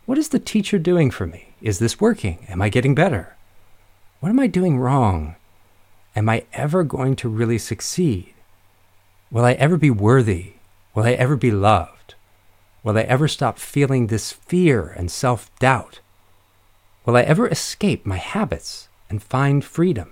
What 0.07 0.19
is 0.19 0.29
the 0.29 0.39
teacher 0.39 0.79
doing 0.79 1.11
for 1.11 1.27
me? 1.27 1.55
Is 1.61 1.79
this 1.79 2.01
working? 2.01 2.47
Am 2.49 2.61
I 2.61 2.69
getting 2.69 2.95
better? 2.95 3.37
What 4.21 4.31
am 4.31 4.41
I 4.41 4.47
doing 4.47 4.79
wrong? 4.79 5.37
Am 6.17 6.29
I 6.29 6.45
ever 6.53 6.83
going 6.83 7.17
to 7.17 7.29
really 7.29 7.59
succeed? 7.59 8.35
Will 9.31 9.45
I 9.45 9.53
ever 9.53 9.77
be 9.77 9.91
worthy? 9.91 10.55
Will 10.99 11.05
I 11.07 11.13
ever 11.13 11.37
be 11.37 11.53
loved? 11.53 12.17
Will 12.83 12.99
I 12.99 13.03
ever 13.03 13.29
stop 13.29 13.61
feeling 13.61 14.09
this 14.09 14.33
fear 14.33 14.89
and 14.89 15.13
self 15.13 15.49
doubt? 15.61 16.01
Will 17.07 17.17
I 17.17 17.23
ever 17.23 17.47
escape 17.47 18.05
my 18.05 18.17
habits 18.17 18.89
and 19.09 19.23
find 19.23 19.65
freedom? 19.65 20.11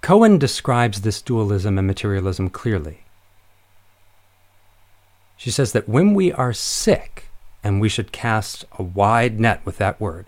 Cohen 0.00 0.38
describes 0.38 1.00
this 1.00 1.20
dualism 1.20 1.76
and 1.76 1.88
materialism 1.88 2.50
clearly. 2.50 3.00
She 5.36 5.50
says 5.50 5.72
that 5.72 5.88
when 5.88 6.14
we 6.14 6.30
are 6.30 6.52
sick, 6.52 7.30
and 7.64 7.80
we 7.80 7.88
should 7.88 8.12
cast 8.12 8.64
a 8.78 8.84
wide 8.84 9.40
net 9.40 9.66
with 9.66 9.78
that 9.78 10.00
word, 10.00 10.26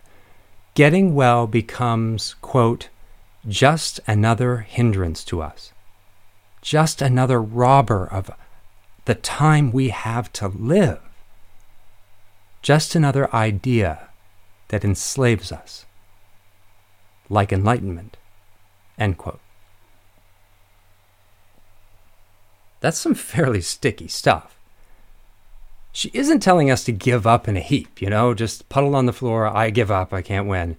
getting 0.75 1.15
well 1.15 1.47
becomes, 1.47 2.35
quote, 2.43 2.89
just 3.49 3.99
another 4.07 4.59
hindrance 4.59 5.25
to 5.25 5.43
us, 5.43 5.73
just 6.61 7.01
another 7.01 7.41
robber 7.41 8.07
of 8.07 8.31
the 9.07 9.15
time 9.15 9.73
we 9.73 9.89
have 9.89 10.33
to 10.35 10.49
live, 10.49 11.01
just 12.63 12.95
another 12.95 13.35
idea 13.35 14.09
that 14.69 14.85
enslaves 14.85 15.51
us, 15.51 15.87
like 17.31 17.53
enlightenment, 17.53 18.17
end 18.99 19.17
quote. 19.17 19.41
That's 22.81 22.99
some 22.99 23.15
fairly 23.15 23.61
sticky 23.61 24.09
stuff. 24.09 24.57
She 25.91 26.11
isn't 26.15 26.41
telling 26.41 26.71
us 26.71 26.85
to 26.85 26.93
give 26.93 27.27
up 27.27 27.49
in 27.49 27.57
a 27.57 27.61
heap, 27.61 28.01
you 28.01 28.11
know, 28.11 28.35
just 28.35 28.69
puddle 28.69 28.95
on 28.95 29.07
the 29.07 29.13
floor, 29.13 29.49
I 29.49 29.71
give 29.71 29.91
up, 29.91 30.13
I 30.13 30.23
can't 30.23 30.47
win. 30.47 30.77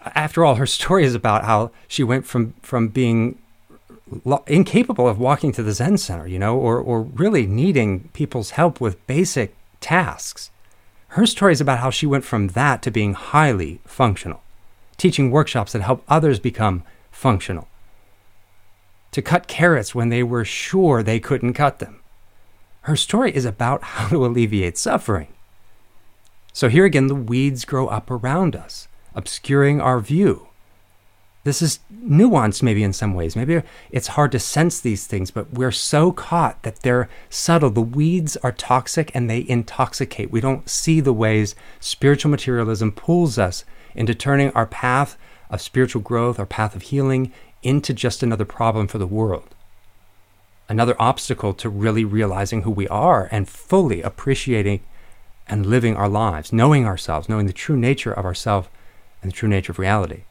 After 0.00 0.44
all, 0.44 0.56
her 0.56 0.66
story 0.66 1.04
is 1.04 1.14
about 1.14 1.44
how 1.44 1.70
she 1.86 2.02
went 2.02 2.26
from, 2.26 2.54
from 2.62 2.88
being 2.88 3.38
lo- 4.24 4.44
incapable 4.46 5.08
of 5.08 5.18
walking 5.18 5.52
to 5.52 5.62
the 5.62 5.72
Zen 5.72 5.98
center, 5.98 6.26
you 6.26 6.38
know, 6.38 6.56
or, 6.56 6.78
or 6.78 7.02
really 7.02 7.46
needing 7.46 8.08
people's 8.12 8.50
help 8.50 8.80
with 8.80 9.04
basic 9.06 9.54
tasks. 9.80 10.50
Her 11.08 11.26
story 11.26 11.52
is 11.52 11.60
about 11.60 11.78
how 11.78 11.90
she 11.90 12.06
went 12.06 12.24
from 12.24 12.48
that 12.48 12.82
to 12.82 12.90
being 12.90 13.14
highly 13.14 13.80
functional, 13.86 14.42
teaching 14.96 15.30
workshops 15.30 15.72
that 15.72 15.82
help 15.82 16.04
others 16.08 16.38
become 16.38 16.82
functional, 17.10 17.68
to 19.12 19.22
cut 19.22 19.48
carrots 19.48 19.94
when 19.94 20.10
they 20.10 20.22
were 20.22 20.44
sure 20.44 21.02
they 21.02 21.20
couldn't 21.20 21.54
cut 21.54 21.78
them. 21.78 22.00
Her 22.82 22.96
story 22.96 23.34
is 23.34 23.44
about 23.44 23.82
how 23.94 24.08
to 24.08 24.24
alleviate 24.24 24.78
suffering. 24.78 25.28
So 26.52 26.68
here 26.68 26.84
again, 26.84 27.06
the 27.06 27.14
weeds 27.14 27.64
grow 27.64 27.86
up 27.86 28.10
around 28.10 28.56
us, 28.56 28.88
obscuring 29.18 29.80
our 29.80 29.98
view. 29.98 30.46
This 31.42 31.60
is 31.60 31.80
nuanced, 31.92 32.62
maybe 32.62 32.84
in 32.84 32.92
some 32.92 33.14
ways. 33.14 33.34
Maybe 33.34 33.62
it's 33.90 34.08
hard 34.08 34.30
to 34.32 34.38
sense 34.38 34.80
these 34.80 35.06
things, 35.06 35.30
but 35.30 35.52
we're 35.52 35.72
so 35.72 36.12
caught 36.12 36.62
that 36.62 36.80
they're 36.80 37.08
subtle. 37.28 37.70
The 37.70 37.80
weeds 37.80 38.36
are 38.38 38.52
toxic 38.52 39.10
and 39.14 39.28
they 39.28 39.44
intoxicate. 39.48 40.30
We 40.30 40.40
don't 40.40 40.68
see 40.68 41.00
the 41.00 41.12
ways 41.12 41.56
spiritual 41.80 42.30
materialism 42.30 42.92
pulls 42.92 43.38
us 43.38 43.64
into 43.94 44.14
turning 44.14 44.52
our 44.52 44.66
path 44.66 45.18
of 45.50 45.60
spiritual 45.60 46.02
growth, 46.02 46.38
our 46.38 46.46
path 46.46 46.76
of 46.76 46.82
healing, 46.82 47.32
into 47.62 47.92
just 47.92 48.22
another 48.22 48.44
problem 48.44 48.86
for 48.86 48.98
the 48.98 49.06
world. 49.06 49.54
Another 50.68 50.94
obstacle 51.00 51.54
to 51.54 51.68
really 51.68 52.04
realizing 52.04 52.62
who 52.62 52.70
we 52.70 52.86
are 52.88 53.28
and 53.32 53.48
fully 53.48 54.00
appreciating 54.02 54.80
and 55.48 55.66
living 55.66 55.96
our 55.96 56.08
lives, 56.08 56.52
knowing 56.52 56.86
ourselves, 56.86 57.28
knowing 57.28 57.46
the 57.46 57.52
true 57.52 57.76
nature 57.76 58.12
of 58.12 58.24
ourself 58.24 58.70
and 59.22 59.30
the 59.30 59.36
true 59.36 59.48
nature 59.48 59.72
of 59.72 59.78
reality. 59.78 60.22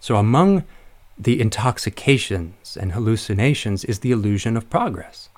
So, 0.00 0.16
among 0.16 0.64
the 1.18 1.40
intoxications 1.40 2.76
and 2.76 2.92
hallucinations 2.92 3.84
is 3.84 4.00
the 4.00 4.12
illusion 4.12 4.56
of 4.56 4.68
progress. 4.68 5.28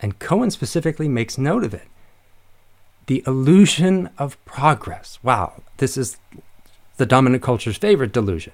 And 0.00 0.18
Cohen 0.18 0.50
specifically 0.50 1.08
makes 1.08 1.38
note 1.38 1.64
of 1.64 1.72
it. 1.72 1.86
The 3.06 3.22
illusion 3.26 4.10
of 4.18 4.42
progress. 4.44 5.18
Wow, 5.22 5.62
this 5.76 5.96
is 5.96 6.16
the 6.96 7.06
dominant 7.06 7.42
culture's 7.42 7.76
favorite 7.76 8.12
delusion. 8.12 8.52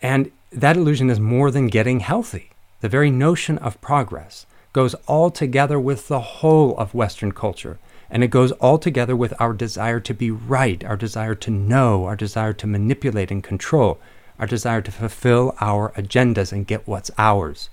And 0.00 0.30
that 0.50 0.76
illusion 0.76 1.10
is 1.10 1.20
more 1.20 1.50
than 1.50 1.68
getting 1.68 2.00
healthy. 2.00 2.50
The 2.80 2.88
very 2.88 3.10
notion 3.10 3.58
of 3.58 3.80
progress 3.80 4.46
goes 4.72 4.94
all 5.06 5.30
together 5.30 5.80
with 5.80 6.08
the 6.08 6.20
whole 6.20 6.76
of 6.76 6.94
Western 6.94 7.32
culture 7.32 7.78
and 8.10 8.22
it 8.22 8.28
goes 8.28 8.52
all 8.52 8.78
together 8.78 9.16
with 9.16 9.34
our 9.40 9.52
desire 9.52 10.00
to 10.00 10.14
be 10.14 10.30
right, 10.30 10.84
our 10.84 10.96
desire 10.96 11.34
to 11.34 11.50
know, 11.50 12.04
our 12.04 12.16
desire 12.16 12.52
to 12.52 12.66
manipulate 12.66 13.30
and 13.30 13.42
control, 13.42 13.98
our 14.38 14.46
desire 14.46 14.80
to 14.82 14.92
fulfill 14.92 15.54
our 15.60 15.92
agendas 15.92 16.52
and 16.52 16.66
get 16.66 16.86
what's 16.86 17.10
ours, 17.18 17.68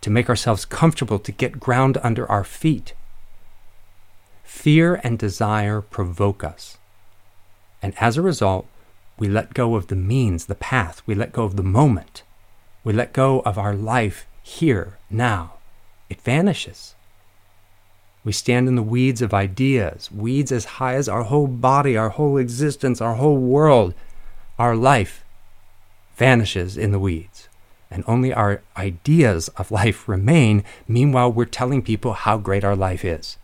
to 0.00 0.10
make 0.10 0.28
ourselves 0.28 0.64
comfortable, 0.64 1.18
to 1.18 1.32
get 1.32 1.60
ground 1.60 1.98
under 2.02 2.30
our 2.30 2.44
feet. 2.44 2.94
Fear 4.44 5.00
and 5.02 5.18
desire 5.18 5.80
provoke 5.80 6.44
us. 6.44 6.78
And 7.82 7.94
as 8.00 8.16
a 8.16 8.22
result, 8.22 8.66
we 9.18 9.28
let 9.28 9.54
go 9.54 9.74
of 9.74 9.88
the 9.88 9.96
means, 9.96 10.46
the 10.46 10.54
path, 10.54 11.02
we 11.06 11.14
let 11.14 11.32
go 11.32 11.44
of 11.44 11.56
the 11.56 11.62
moment, 11.62 12.22
we 12.84 12.92
let 12.92 13.12
go 13.12 13.40
of 13.40 13.58
our 13.58 13.74
life 13.74 14.26
here, 14.42 14.98
now. 15.10 15.54
It 16.08 16.20
vanishes. 16.20 16.94
We 18.24 18.32
stand 18.32 18.68
in 18.68 18.76
the 18.76 18.82
weeds 18.82 19.20
of 19.20 19.34
ideas, 19.34 20.10
weeds 20.12 20.52
as 20.52 20.64
high 20.64 20.94
as 20.94 21.08
our 21.08 21.24
whole 21.24 21.48
body, 21.48 21.96
our 21.96 22.10
whole 22.10 22.36
existence, 22.36 23.00
our 23.00 23.14
whole 23.14 23.38
world. 23.38 23.94
Our 24.58 24.76
life 24.76 25.24
vanishes 26.16 26.76
in 26.76 26.92
the 26.92 27.00
weeds, 27.00 27.48
and 27.90 28.04
only 28.06 28.32
our 28.32 28.62
ideas 28.76 29.48
of 29.56 29.72
life 29.72 30.08
remain. 30.08 30.62
Meanwhile, 30.86 31.32
we're 31.32 31.46
telling 31.46 31.82
people 31.82 32.12
how 32.12 32.38
great 32.38 32.62
our 32.62 32.76
life 32.76 33.04
is. 33.04 33.38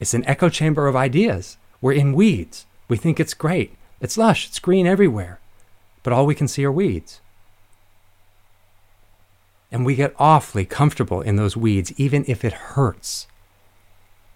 It's 0.00 0.14
an 0.14 0.26
echo 0.26 0.48
chamber 0.48 0.86
of 0.86 0.96
ideas. 0.96 1.58
We're 1.80 1.92
in 1.92 2.14
weeds. 2.14 2.64
We 2.88 2.96
think 2.96 3.20
it's 3.20 3.34
great. 3.34 3.74
It's 4.00 4.16
lush. 4.16 4.48
It's 4.48 4.58
green 4.58 4.86
everywhere. 4.86 5.40
But 6.02 6.12
all 6.12 6.24
we 6.24 6.34
can 6.34 6.48
see 6.48 6.64
are 6.64 6.72
weeds. 6.72 7.20
And 9.70 9.84
we 9.84 9.94
get 9.94 10.14
awfully 10.18 10.64
comfortable 10.64 11.20
in 11.20 11.36
those 11.36 11.56
weeds, 11.56 11.92
even 11.96 12.24
if 12.28 12.44
it 12.44 12.52
hurts. 12.52 13.26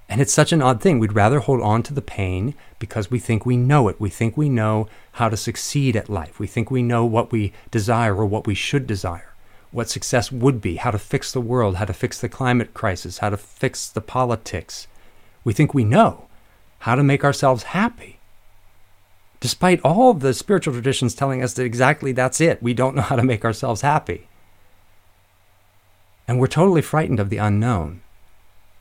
And 0.08 0.20
it's 0.20 0.34
such 0.34 0.52
an 0.52 0.60
odd 0.60 0.80
thing. 0.80 0.98
We'd 0.98 1.12
rather 1.12 1.38
hold 1.38 1.60
on 1.60 1.84
to 1.84 1.94
the 1.94 2.02
pain 2.02 2.54
because 2.80 3.12
we 3.12 3.20
think 3.20 3.46
we 3.46 3.56
know 3.56 3.86
it. 3.86 4.00
We 4.00 4.10
think 4.10 4.36
we 4.36 4.48
know 4.48 4.88
how 5.12 5.28
to 5.28 5.36
succeed 5.36 5.94
at 5.94 6.08
life. 6.08 6.40
We 6.40 6.48
think 6.48 6.68
we 6.68 6.82
know 6.82 7.04
what 7.04 7.30
we 7.30 7.52
desire 7.70 8.16
or 8.16 8.26
what 8.26 8.44
we 8.44 8.56
should 8.56 8.88
desire, 8.88 9.32
what 9.70 9.88
success 9.88 10.32
would 10.32 10.60
be, 10.60 10.76
how 10.76 10.90
to 10.90 10.98
fix 10.98 11.30
the 11.30 11.40
world, 11.40 11.76
how 11.76 11.84
to 11.84 11.92
fix 11.92 12.20
the 12.20 12.28
climate 12.28 12.74
crisis, 12.74 13.18
how 13.18 13.30
to 13.30 13.36
fix 13.36 13.88
the 13.88 14.00
politics. 14.00 14.88
We 15.44 15.52
think 15.52 15.74
we 15.74 15.84
know 15.84 16.26
how 16.80 16.96
to 16.96 17.04
make 17.04 17.22
ourselves 17.22 17.62
happy. 17.62 18.18
Despite 19.38 19.80
all 19.82 20.12
the 20.12 20.34
spiritual 20.34 20.74
traditions 20.74 21.14
telling 21.14 21.40
us 21.40 21.54
that 21.54 21.64
exactly 21.64 22.10
that's 22.10 22.40
it, 22.40 22.60
we 22.60 22.74
don't 22.74 22.96
know 22.96 23.02
how 23.02 23.16
to 23.16 23.22
make 23.22 23.44
ourselves 23.44 23.82
happy. 23.82 24.26
And 26.30 26.38
we're 26.38 26.46
totally 26.46 26.80
frightened 26.80 27.18
of 27.18 27.28
the 27.28 27.38
unknown, 27.38 28.02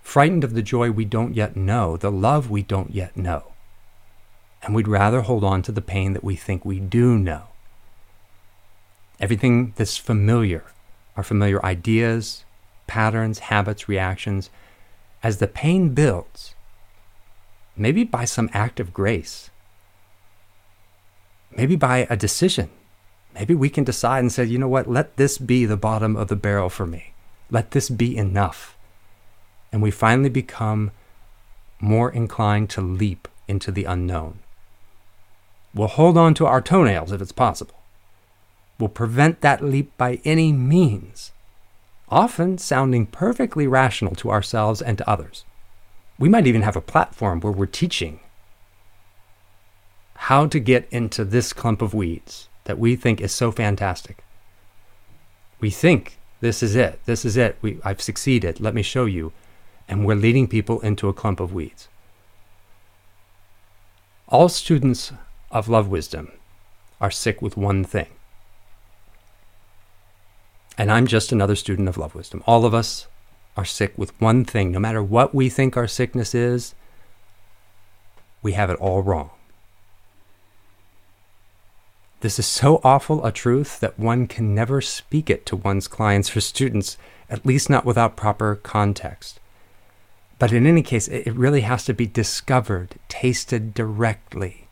frightened 0.04 0.44
of 0.44 0.54
the 0.54 0.62
joy 0.62 0.92
we 0.92 1.04
don't 1.04 1.34
yet 1.34 1.56
know, 1.56 1.98
the 1.98 2.12
love 2.12 2.52
we 2.52 2.62
don't 2.62 2.94
yet 2.94 3.18
know. 3.18 3.54
And 4.62 4.76
we'd 4.76 4.88
rather 4.88 5.22
hold 5.22 5.44
on 5.44 5.64
to 5.64 5.72
the 5.72 5.82
pain 5.82 6.14
that 6.14 6.24
we 6.24 6.36
think 6.36 6.64
we 6.64 6.80
do 6.80 7.18
know. 7.18 7.46
Everything 9.20 9.74
that's 9.78 9.98
familiar, 9.98 10.64
our 11.18 11.24
familiar 11.24 11.66
ideas, 11.66 12.46
patterns, 12.86 13.40
habits, 13.40 13.90
reactions, 13.90 14.52
as 15.24 15.40
the 15.40 15.48
pain 15.48 15.96
builds, 15.96 16.54
maybe 17.76 18.04
by 18.04 18.26
some 18.26 18.52
act 18.54 18.80
of 18.80 18.94
grace, 18.94 19.50
maybe 21.58 21.76
by 21.76 22.06
a 22.12 22.16
decision, 22.16 22.70
maybe 23.34 23.56
we 23.56 23.72
can 23.72 23.84
decide 23.84 24.20
and 24.20 24.32
say, 24.32 24.44
you 24.44 24.60
know 24.60 24.68
what, 24.68 24.88
let 24.88 25.18
this 25.18 25.40
be 25.40 25.66
the 25.66 25.76
bottom 25.76 26.16
of 26.16 26.28
the 26.28 26.36
barrel 26.36 26.70
for 26.70 26.86
me. 26.86 27.16
Let 27.50 27.72
this 27.72 27.90
be 27.90 28.16
enough. 28.16 28.78
And 29.72 29.82
we 29.82 29.92
finally 29.92 30.30
become 30.30 30.92
more 31.80 32.12
inclined 32.12 32.70
to 32.72 32.82
leap 32.82 33.28
into 33.48 33.72
the 33.72 33.86
unknown. 33.86 34.40
We'll 35.74 35.88
hold 35.88 36.18
on 36.18 36.34
to 36.36 36.46
our 36.46 36.62
toenails 36.62 37.12
if 37.12 37.22
it's 37.22 37.32
possible. 37.32 37.76
We'll 38.80 38.90
prevent 38.90 39.42
that 39.42 39.64
leap 39.64 39.96
by 39.98 40.20
any 40.24 40.52
means, 40.52 41.32
often 42.10 42.58
sounding 42.58 43.06
perfectly 43.06 43.68
rational 43.68 44.16
to 44.16 44.32
ourselves 44.32 44.82
and 44.82 44.98
to 44.98 45.10
others. 45.10 45.46
We 46.18 46.30
might 46.30 46.48
even 46.48 46.64
have 46.64 46.76
a 46.76 46.82
platform 46.82 47.40
where 47.40 47.54
we're 47.54 47.66
teaching 47.66 48.20
how 50.24 50.48
to 50.48 50.60
get 50.60 50.88
into 50.92 51.24
this 51.24 51.54
clump 51.54 51.82
of 51.82 51.94
weeds 51.94 52.50
that 52.66 52.78
we 52.78 52.96
think 52.96 53.22
is 53.22 53.32
so 53.32 53.52
fantastic. 53.52 54.24
We 55.60 55.70
think 55.70 56.19
this 56.42 56.64
is 56.64 56.76
it. 56.76 57.00
This 57.06 57.26
is 57.26 57.38
it. 57.38 57.58
We, 57.62 57.80
I've 57.84 58.02
succeeded. 58.02 58.60
Let 58.60 58.74
me 58.74 58.82
show 58.82 59.06
you. 59.06 59.34
And 59.88 60.06
we're 60.06 60.16
leading 60.16 60.48
people 60.48 60.80
into 60.82 61.10
a 61.10 61.14
clump 61.14 61.40
of 61.40 61.54
weeds. 61.54 61.88
All 64.28 64.48
students 64.50 65.12
of 65.52 65.68
love 65.68 65.88
wisdom 65.88 66.32
are 67.02 67.12
sick 67.12 67.42
with 67.42 67.58
one 67.58 67.84
thing. 67.84 68.08
And 70.78 70.92
I'm 70.92 71.08
just 71.08 71.32
another 71.32 71.56
student 71.56 71.90
of 71.90 71.98
love 71.98 72.16
wisdom. 72.16 72.44
All 72.46 72.66
of 72.66 72.74
us 72.74 73.08
are 73.58 73.66
sick 73.66 73.98
with 73.98 74.20
one 74.22 74.46
thing. 74.46 74.72
No 74.72 74.80
matter 74.80 75.04
what 75.04 75.36
we 75.36 75.50
think 75.50 75.76
our 75.76 75.88
sickness 75.88 76.34
is, 76.34 76.76
we 78.42 78.54
have 78.54 78.70
it 78.70 78.78
all 78.78 79.02
wrong. 79.02 79.32
This 82.22 82.38
is 82.38 82.46
so 82.46 82.82
awful 82.84 83.26
a 83.26 83.32
truth 83.32 83.80
that 83.80 83.98
one 83.98 84.28
can 84.28 84.54
never 84.54 84.82
speak 84.82 85.30
it 85.30 85.46
to 85.46 85.56
one's 85.56 85.88
clients 85.88 86.36
or 86.36 86.42
students, 86.42 86.98
at 87.30 87.46
least 87.46 87.70
not 87.70 87.86
without 87.86 88.18
proper 88.18 88.56
context. 88.56 89.40
But 90.38 90.52
in 90.52 90.66
any 90.66 90.82
case, 90.82 91.08
it 91.08 91.34
really 91.34 91.62
has 91.62 91.86
to 91.86 91.94
be 91.94 92.06
discovered, 92.08 92.96
tasted 93.08 93.74
directly. 93.74 94.68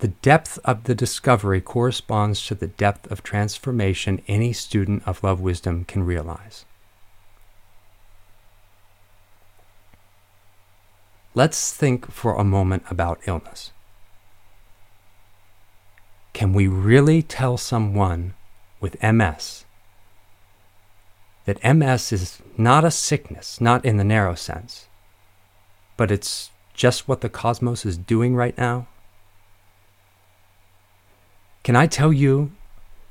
The 0.00 0.08
depth 0.08 0.58
of 0.64 0.84
the 0.84 0.94
discovery 0.94 1.60
corresponds 1.60 2.46
to 2.46 2.54
the 2.54 2.68
depth 2.68 3.10
of 3.10 3.22
transformation 3.22 4.22
any 4.28 4.52
student 4.52 5.02
of 5.06 5.24
love 5.24 5.40
wisdom 5.40 5.84
can 5.84 6.04
realize. 6.04 6.66
Let's 11.34 11.74
think 11.74 12.10
for 12.10 12.34
a 12.34 12.44
moment 12.44 12.84
about 12.90 13.20
illness. 13.26 13.72
Can 16.38 16.52
we 16.52 16.68
really 16.68 17.20
tell 17.20 17.56
someone 17.56 18.34
with 18.78 19.02
MS 19.02 19.64
that 21.46 21.58
MS 21.64 22.12
is 22.12 22.38
not 22.56 22.84
a 22.84 22.92
sickness, 22.92 23.60
not 23.60 23.84
in 23.84 23.96
the 23.96 24.04
narrow 24.04 24.36
sense, 24.36 24.86
but 25.96 26.12
it's 26.12 26.52
just 26.74 27.08
what 27.08 27.22
the 27.22 27.28
cosmos 27.28 27.84
is 27.84 27.98
doing 27.98 28.36
right 28.36 28.56
now? 28.56 28.86
Can 31.64 31.74
I 31.74 31.88
tell 31.88 32.12
you 32.12 32.52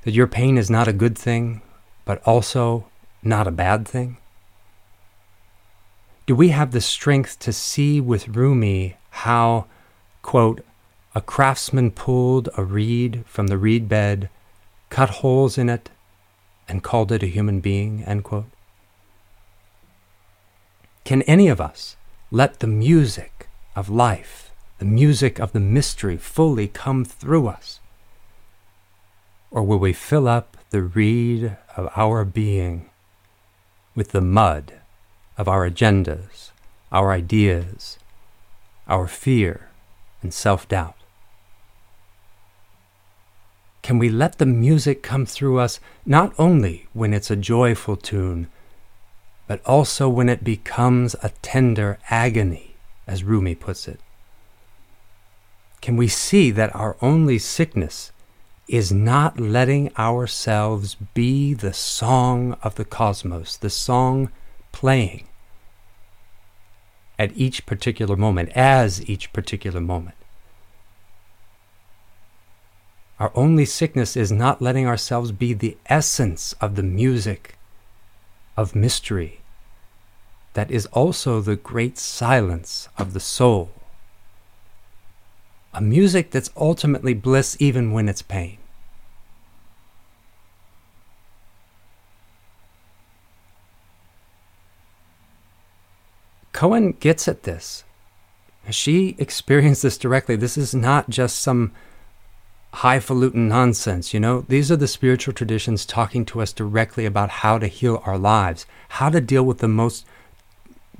that 0.04 0.14
your 0.14 0.26
pain 0.26 0.56
is 0.56 0.70
not 0.70 0.88
a 0.88 0.94
good 0.94 1.18
thing, 1.18 1.60
but 2.06 2.22
also 2.22 2.88
not 3.22 3.46
a 3.46 3.50
bad 3.50 3.86
thing? 3.86 4.16
Do 6.24 6.34
we 6.34 6.48
have 6.48 6.70
the 6.70 6.80
strength 6.80 7.38
to 7.40 7.52
see 7.52 8.00
with 8.00 8.28
Rumi 8.28 8.96
how, 9.10 9.66
quote, 10.22 10.64
a 11.14 11.20
craftsman 11.20 11.90
pulled 11.90 12.48
a 12.56 12.62
reed 12.62 13.24
from 13.26 13.46
the 13.46 13.58
reed 13.58 13.88
bed, 13.88 14.28
cut 14.90 15.10
holes 15.10 15.56
in 15.56 15.68
it, 15.68 15.90
and 16.68 16.82
called 16.82 17.10
it 17.10 17.22
a 17.22 17.26
human 17.26 17.60
being, 17.60 18.04
end 18.04 18.24
quote? 18.24 18.50
Can 21.04 21.22
any 21.22 21.48
of 21.48 21.60
us 21.60 21.96
let 22.30 22.60
the 22.60 22.66
music 22.66 23.48
of 23.74 23.88
life, 23.88 24.50
the 24.78 24.84
music 24.84 25.38
of 25.38 25.52
the 25.52 25.60
mystery, 25.60 26.18
fully 26.18 26.68
come 26.68 27.04
through 27.04 27.48
us? 27.48 27.80
Or 29.50 29.62
will 29.62 29.78
we 29.78 29.94
fill 29.94 30.28
up 30.28 30.58
the 30.68 30.82
reed 30.82 31.56
of 31.74 31.88
our 31.96 32.26
being 32.26 32.90
with 33.94 34.10
the 34.10 34.20
mud 34.20 34.74
of 35.38 35.48
our 35.48 35.68
agendas, 35.68 36.50
our 36.92 37.10
ideas, 37.12 37.98
our 38.86 39.06
fear, 39.06 39.70
and 40.20 40.34
self 40.34 40.68
doubt? 40.68 40.97
Can 43.88 43.98
we 43.98 44.10
let 44.10 44.36
the 44.36 44.44
music 44.44 45.02
come 45.02 45.24
through 45.24 45.56
us 45.56 45.80
not 46.04 46.34
only 46.38 46.86
when 46.92 47.14
it's 47.14 47.30
a 47.30 47.36
joyful 47.36 47.96
tune, 47.96 48.48
but 49.46 49.64
also 49.64 50.10
when 50.10 50.28
it 50.28 50.44
becomes 50.44 51.16
a 51.22 51.30
tender 51.40 51.98
agony, 52.10 52.74
as 53.06 53.24
Rumi 53.24 53.54
puts 53.54 53.88
it? 53.88 53.98
Can 55.80 55.96
we 55.96 56.06
see 56.06 56.50
that 56.50 56.76
our 56.76 56.98
only 57.00 57.38
sickness 57.38 58.12
is 58.68 58.92
not 58.92 59.40
letting 59.40 59.90
ourselves 59.96 60.96
be 61.14 61.54
the 61.54 61.72
song 61.72 62.58
of 62.62 62.74
the 62.74 62.84
cosmos, 62.84 63.56
the 63.56 63.70
song 63.70 64.30
playing 64.70 65.26
at 67.18 67.34
each 67.34 67.64
particular 67.64 68.16
moment, 68.16 68.50
as 68.50 69.08
each 69.08 69.32
particular 69.32 69.80
moment? 69.80 70.18
Our 73.18 73.32
only 73.34 73.64
sickness 73.64 74.16
is 74.16 74.30
not 74.30 74.62
letting 74.62 74.86
ourselves 74.86 75.32
be 75.32 75.52
the 75.52 75.76
essence 75.86 76.54
of 76.60 76.76
the 76.76 76.82
music 76.82 77.56
of 78.56 78.76
mystery 78.76 79.40
that 80.54 80.70
is 80.72 80.86
also 80.86 81.40
the 81.40 81.54
great 81.54 81.98
silence 81.98 82.88
of 82.98 83.12
the 83.12 83.20
soul. 83.20 83.70
A 85.72 85.80
music 85.80 86.32
that's 86.32 86.50
ultimately 86.56 87.14
bliss 87.14 87.56
even 87.60 87.92
when 87.92 88.08
it's 88.08 88.22
pain. 88.22 88.58
Cohen 96.52 96.96
gets 96.98 97.28
at 97.28 97.44
this. 97.44 97.84
She 98.68 99.14
experienced 99.18 99.82
this 99.82 99.96
directly. 99.96 100.34
This 100.34 100.58
is 100.58 100.74
not 100.74 101.08
just 101.08 101.38
some 101.38 101.72
highfalutin 102.74 103.48
nonsense, 103.48 104.12
you 104.12 104.20
know? 104.20 104.42
These 104.42 104.70
are 104.70 104.76
the 104.76 104.88
spiritual 104.88 105.34
traditions 105.34 105.86
talking 105.86 106.24
to 106.26 106.40
us 106.40 106.52
directly 106.52 107.06
about 107.06 107.30
how 107.30 107.58
to 107.58 107.66
heal 107.66 108.02
our 108.04 108.18
lives, 108.18 108.66
how 108.90 109.10
to 109.10 109.20
deal 109.20 109.42
with 109.42 109.58
the 109.58 109.68
most 109.68 110.06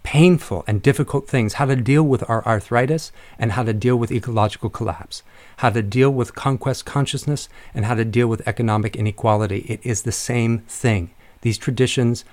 painful 0.02 0.64
and 0.66 0.80
difficult 0.82 1.28
things, 1.28 1.54
how 1.54 1.66
to 1.66 1.76
deal 1.76 2.02
with 2.02 2.28
our 2.30 2.44
arthritis 2.46 3.12
and 3.38 3.52
how 3.52 3.62
to 3.62 3.74
deal 3.74 3.96
with 3.96 4.10
ecological 4.10 4.70
collapse, 4.70 5.22
how 5.58 5.70
to 5.70 5.82
deal 5.82 6.10
with 6.10 6.34
conquest 6.34 6.86
consciousness 6.86 7.48
and 7.74 7.84
how 7.84 7.94
to 7.94 8.04
deal 8.04 8.26
with 8.26 8.46
economic 8.48 8.96
inequality. 8.96 9.66
It 9.68 9.80
is 9.84 10.02
the 10.02 10.12
same 10.12 10.60
thing. 10.60 11.10
These 11.42 11.58
traditions 11.58 12.24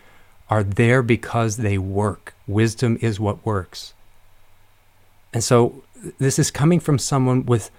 are 0.50 0.64
there 0.64 1.02
because 1.02 1.58
they 1.58 1.78
work. 1.78 2.34
Wisdom 2.48 2.98
is 3.02 3.20
what 3.20 3.46
works. 3.46 3.94
And 5.34 5.44
so 5.44 5.84
this 6.18 6.40
is 6.40 6.52
coming 6.52 6.80
from 6.80 6.98
someone 6.98 7.46
with 7.46 7.72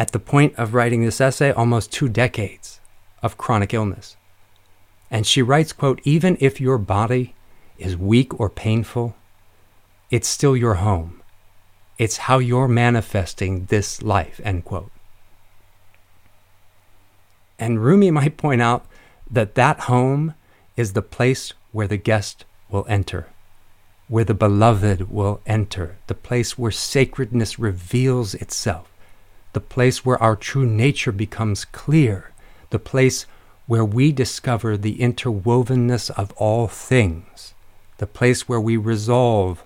at 0.00 0.12
the 0.12 0.18
point 0.18 0.54
of 0.56 0.72
writing 0.72 1.04
this 1.04 1.20
essay, 1.20 1.52
almost 1.52 1.92
two 1.92 2.08
decades 2.08 2.80
of 3.22 3.36
chronic 3.36 3.74
illness. 3.74 4.16
And 5.10 5.26
she 5.26 5.42
writes, 5.42 5.74
quote, 5.74 6.00
even 6.04 6.38
if 6.40 6.58
your 6.58 6.78
body 6.78 7.34
is 7.76 7.98
weak 7.98 8.40
or 8.40 8.48
painful, 8.48 9.14
it's 10.10 10.26
still 10.26 10.56
your 10.56 10.76
home. 10.76 11.20
It's 11.98 12.16
how 12.16 12.38
you're 12.38 12.66
manifesting 12.66 13.66
this 13.66 14.00
life, 14.00 14.40
end 14.42 14.64
quote. 14.64 14.90
And 17.58 17.84
Rumi 17.84 18.10
might 18.10 18.38
point 18.38 18.62
out 18.62 18.86
that 19.30 19.54
that 19.56 19.80
home 19.80 20.32
is 20.78 20.94
the 20.94 21.02
place 21.02 21.52
where 21.72 21.86
the 21.86 21.98
guest 21.98 22.46
will 22.70 22.86
enter, 22.88 23.26
where 24.08 24.24
the 24.24 24.32
beloved 24.32 25.10
will 25.10 25.42
enter, 25.44 25.98
the 26.06 26.14
place 26.14 26.56
where 26.56 26.70
sacredness 26.70 27.58
reveals 27.58 28.34
itself 28.34 28.89
the 29.52 29.60
place 29.60 30.04
where 30.04 30.22
our 30.22 30.36
true 30.36 30.66
nature 30.66 31.12
becomes 31.12 31.64
clear, 31.64 32.30
the 32.70 32.78
place 32.78 33.26
where 33.66 33.84
we 33.84 34.12
discover 34.12 34.76
the 34.76 34.96
interwovenness 34.98 36.10
of 36.10 36.32
all 36.32 36.66
things, 36.68 37.54
the 37.98 38.06
place 38.06 38.48
where 38.48 38.60
we 38.60 38.76
resolve 38.76 39.64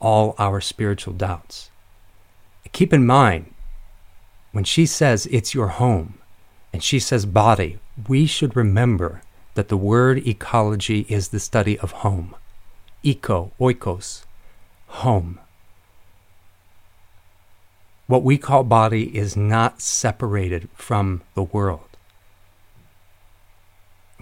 all 0.00 0.34
our 0.38 0.60
spiritual 0.60 1.14
doubts. 1.14 1.70
Keep 2.72 2.92
in 2.92 3.06
mind, 3.06 3.52
when 4.52 4.64
she 4.64 4.86
says 4.86 5.26
it's 5.26 5.54
your 5.54 5.68
home 5.68 6.18
and 6.72 6.82
she 6.82 6.98
says 6.98 7.26
body, 7.26 7.78
we 8.08 8.26
should 8.26 8.56
remember 8.56 9.22
that 9.54 9.68
the 9.68 9.76
word 9.76 10.26
ecology 10.26 11.06
is 11.08 11.28
the 11.28 11.40
study 11.40 11.78
of 11.78 11.92
home. 11.92 12.34
Eco, 13.02 13.52
oikos, 13.60 14.24
home. 14.86 15.38
What 18.10 18.24
we 18.24 18.38
call 18.38 18.64
body 18.64 19.16
is 19.16 19.36
not 19.36 19.80
separated 19.80 20.68
from 20.74 21.22
the 21.34 21.44
world. 21.44 21.96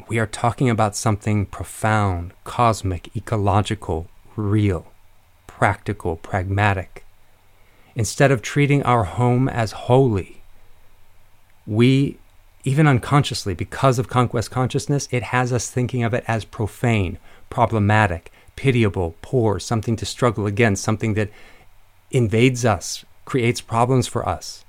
We 0.08 0.18
are 0.18 0.26
talking 0.26 0.68
about 0.68 0.94
something 0.94 1.46
profound, 1.46 2.34
cosmic, 2.44 3.08
ecological, 3.16 4.10
real, 4.36 4.92
practical, 5.46 6.16
pragmatic. 6.16 7.06
Instead 7.94 8.30
of 8.30 8.42
treating 8.42 8.82
our 8.82 9.04
home 9.04 9.48
as 9.48 9.72
holy, 9.72 10.42
we, 11.66 12.18
even 12.64 12.86
unconsciously, 12.86 13.54
because 13.54 13.98
of 13.98 14.06
conquest 14.06 14.50
consciousness, 14.50 15.08
it 15.10 15.22
has 15.22 15.50
us 15.50 15.70
thinking 15.70 16.04
of 16.04 16.12
it 16.12 16.24
as 16.28 16.44
profane, 16.44 17.16
problematic, 17.48 18.30
pitiable, 18.54 19.14
poor, 19.22 19.58
something 19.58 19.96
to 19.96 20.04
struggle 20.04 20.44
against, 20.44 20.84
something 20.84 21.14
that 21.14 21.30
invades 22.10 22.66
us 22.66 23.06
creates 23.28 23.60
problems 23.60 24.08
for 24.08 24.26
us. 24.26 24.64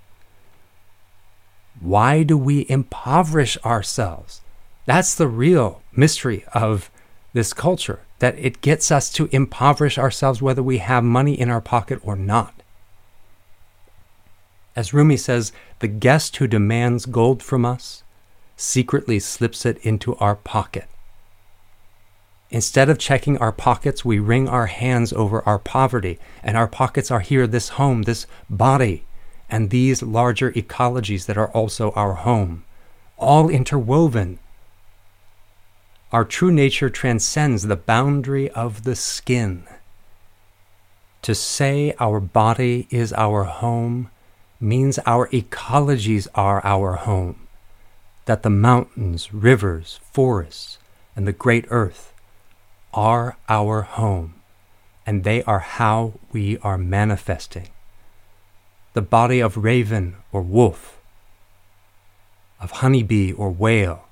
Why 1.79 2.23
do 2.23 2.37
we 2.37 2.65
impoverish 2.67 3.57
ourselves? 3.63 4.41
That's 4.85 5.15
the 5.15 5.29
real 5.29 5.81
mystery 5.93 6.43
of 6.53 6.91
this 7.31 7.53
culture, 7.53 8.01
that 8.19 8.37
it 8.37 8.59
gets 8.59 8.91
us 8.91 9.09
to 9.13 9.29
impoverish 9.31 9.97
ourselves 9.97 10.41
whether 10.41 10.61
we 10.61 10.79
have 10.79 11.03
money 11.05 11.39
in 11.39 11.49
our 11.49 11.61
pocket 11.61 11.99
or 12.03 12.17
not. 12.17 12.53
As 14.75 14.93
Rumi 14.93 15.15
says, 15.15 15.53
the 15.79 15.87
guest 15.87 16.37
who 16.37 16.47
demands 16.47 17.05
gold 17.05 17.41
from 17.41 17.65
us 17.65 18.03
secretly 18.57 19.19
slips 19.19 19.65
it 19.65 19.77
into 19.85 20.15
our 20.15 20.35
pocket. 20.35 20.87
Instead 22.51 22.89
of 22.89 22.97
checking 22.97 23.37
our 23.37 23.51
pockets, 23.51 24.03
we 24.03 24.17
wring 24.17 24.47
our 24.47 24.65
hands 24.65 25.13
over 25.13 25.43
our 25.47 25.59
poverty, 25.59 26.17
and 26.43 26.57
our 26.57 26.67
pockets 26.67 27.11
are 27.11 27.19
here 27.19 27.45
this 27.45 27.69
home, 27.69 28.03
this 28.03 28.25
body, 28.49 29.03
and 29.49 29.69
these 29.69 30.01
larger 30.01 30.51
ecologies 30.53 31.27
that 31.27 31.37
are 31.37 31.49
also 31.49 31.91
our 31.91 32.15
home, 32.15 32.63
all 33.17 33.49
interwoven. 33.49 34.39
Our 36.11 36.25
true 36.25 36.51
nature 36.51 36.89
transcends 36.89 37.63
the 37.63 37.75
boundary 37.75 38.49
of 38.51 38.83
the 38.83 38.95
skin. 38.95 39.65
To 41.21 41.35
say 41.35 41.93
our 41.99 42.19
body 42.19 42.87
is 42.89 43.13
our 43.13 43.43
home 43.43 44.09
means 44.59 44.97
our 45.05 45.27
ecologies 45.29 46.27
are 46.33 46.65
our 46.65 46.93
home, 46.95 47.47
that 48.25 48.41
the 48.41 48.49
mountains, 48.49 49.31
rivers, 49.31 49.99
forests, 50.11 50.79
and 51.15 51.27
the 51.27 51.33
great 51.33 51.65
earth 51.69 52.08
are 52.93 53.37
our 53.47 53.83
home, 53.83 54.35
and 55.05 55.23
they 55.23 55.43
are 55.43 55.59
how 55.59 56.13
we 56.31 56.57
are 56.59 56.77
manifesting. 56.77 57.69
The 58.93 59.01
body 59.01 59.39
of 59.39 59.57
raven 59.57 60.15
or 60.31 60.41
wolf, 60.41 60.99
of 62.59 62.71
honeybee 62.71 63.31
or 63.31 63.49
whale, 63.51 64.05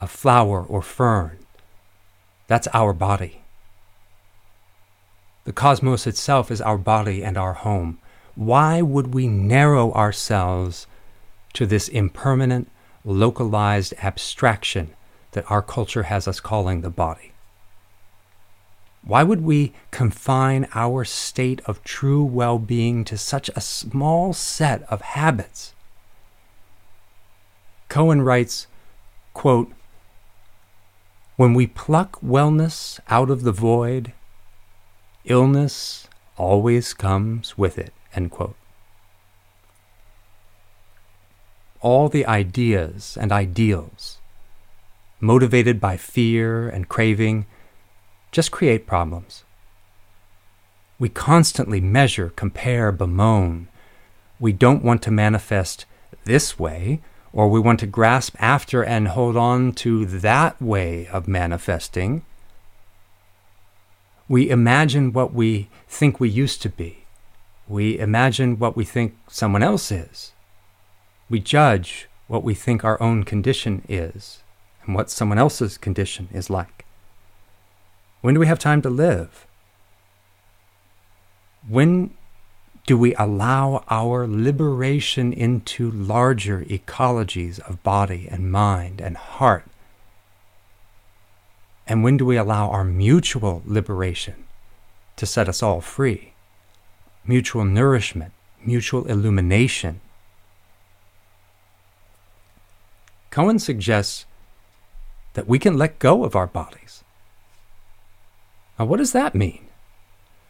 of 0.00 0.10
flower 0.10 0.62
or 0.62 0.82
fern. 0.82 1.38
That's 2.46 2.68
our 2.72 2.92
body. 2.92 3.42
The 5.44 5.52
cosmos 5.52 6.06
itself 6.06 6.50
is 6.50 6.60
our 6.60 6.78
body 6.78 7.24
and 7.24 7.36
our 7.36 7.54
home. 7.54 7.98
Why 8.34 8.80
would 8.80 9.12
we 9.12 9.26
narrow 9.26 9.92
ourselves 9.92 10.86
to 11.54 11.66
this 11.66 11.88
impermanent, 11.88 12.70
localized 13.04 13.92
abstraction 14.02 14.94
that 15.32 15.50
our 15.50 15.62
culture 15.62 16.04
has 16.04 16.28
us 16.28 16.40
calling 16.40 16.80
the 16.80 16.90
body? 16.90 17.31
Why 19.04 19.24
would 19.24 19.42
we 19.42 19.72
confine 19.90 20.68
our 20.74 21.04
state 21.04 21.60
of 21.66 21.82
true 21.82 22.22
well 22.24 22.58
being 22.58 23.04
to 23.04 23.18
such 23.18 23.50
a 23.50 23.60
small 23.60 24.32
set 24.32 24.82
of 24.84 25.00
habits? 25.00 25.74
Cohen 27.88 28.22
writes, 28.22 28.68
quote, 29.34 29.72
When 31.36 31.52
we 31.52 31.66
pluck 31.66 32.20
wellness 32.20 33.00
out 33.08 33.28
of 33.28 33.42
the 33.42 33.52
void, 33.52 34.12
illness 35.24 36.08
always 36.36 36.94
comes 36.94 37.58
with 37.58 37.78
it. 37.78 37.92
End 38.14 38.30
quote. 38.30 38.56
All 41.80 42.08
the 42.08 42.24
ideas 42.24 43.18
and 43.20 43.32
ideals, 43.32 44.18
motivated 45.18 45.80
by 45.80 45.96
fear 45.96 46.68
and 46.68 46.88
craving, 46.88 47.46
just 48.32 48.50
create 48.50 48.86
problems. 48.86 49.44
We 50.98 51.08
constantly 51.08 51.80
measure, 51.80 52.32
compare, 52.34 52.90
bemoan. 52.90 53.68
We 54.40 54.52
don't 54.52 54.82
want 54.82 55.02
to 55.02 55.10
manifest 55.10 55.84
this 56.24 56.58
way, 56.58 57.00
or 57.32 57.48
we 57.48 57.60
want 57.60 57.80
to 57.80 57.86
grasp 57.86 58.34
after 58.38 58.82
and 58.82 59.08
hold 59.08 59.36
on 59.36 59.72
to 59.72 60.06
that 60.06 60.60
way 60.60 61.06
of 61.08 61.28
manifesting. 61.28 62.24
We 64.28 64.48
imagine 64.48 65.12
what 65.12 65.34
we 65.34 65.68
think 65.86 66.18
we 66.18 66.28
used 66.28 66.62
to 66.62 66.68
be. 66.68 67.04
We 67.68 67.98
imagine 67.98 68.58
what 68.58 68.76
we 68.76 68.84
think 68.84 69.16
someone 69.28 69.62
else 69.62 69.92
is. 69.92 70.32
We 71.28 71.40
judge 71.40 72.08
what 72.28 72.42
we 72.42 72.54
think 72.54 72.84
our 72.84 73.00
own 73.02 73.24
condition 73.24 73.82
is 73.88 74.42
and 74.84 74.94
what 74.94 75.10
someone 75.10 75.38
else's 75.38 75.76
condition 75.76 76.28
is 76.32 76.48
like. 76.48 76.81
When 78.22 78.34
do 78.34 78.40
we 78.40 78.46
have 78.46 78.58
time 78.58 78.80
to 78.82 78.90
live? 78.90 79.46
When 81.68 82.14
do 82.86 82.96
we 82.96 83.14
allow 83.16 83.84
our 83.88 84.26
liberation 84.26 85.32
into 85.32 85.90
larger 85.90 86.62
ecologies 86.62 87.58
of 87.68 87.82
body 87.82 88.28
and 88.30 88.50
mind 88.50 89.00
and 89.00 89.16
heart? 89.16 89.64
And 91.86 92.04
when 92.04 92.16
do 92.16 92.24
we 92.24 92.36
allow 92.36 92.70
our 92.70 92.84
mutual 92.84 93.62
liberation 93.66 94.44
to 95.16 95.26
set 95.26 95.48
us 95.48 95.62
all 95.62 95.80
free? 95.80 96.32
Mutual 97.24 97.64
nourishment, 97.64 98.32
mutual 98.64 99.04
illumination. 99.06 100.00
Cohen 103.30 103.58
suggests 103.58 104.26
that 105.34 105.48
we 105.48 105.58
can 105.58 105.76
let 105.76 105.98
go 105.98 106.24
of 106.24 106.36
our 106.36 106.46
bodies. 106.46 107.01
Now, 108.82 108.86
what 108.86 108.96
does 108.96 109.12
that 109.12 109.36
mean? 109.36 109.68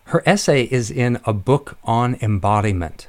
Her 0.04 0.22
essay 0.24 0.62
is 0.62 0.90
in 0.90 1.20
a 1.26 1.34
book 1.34 1.76
on 1.84 2.16
embodiment, 2.22 3.08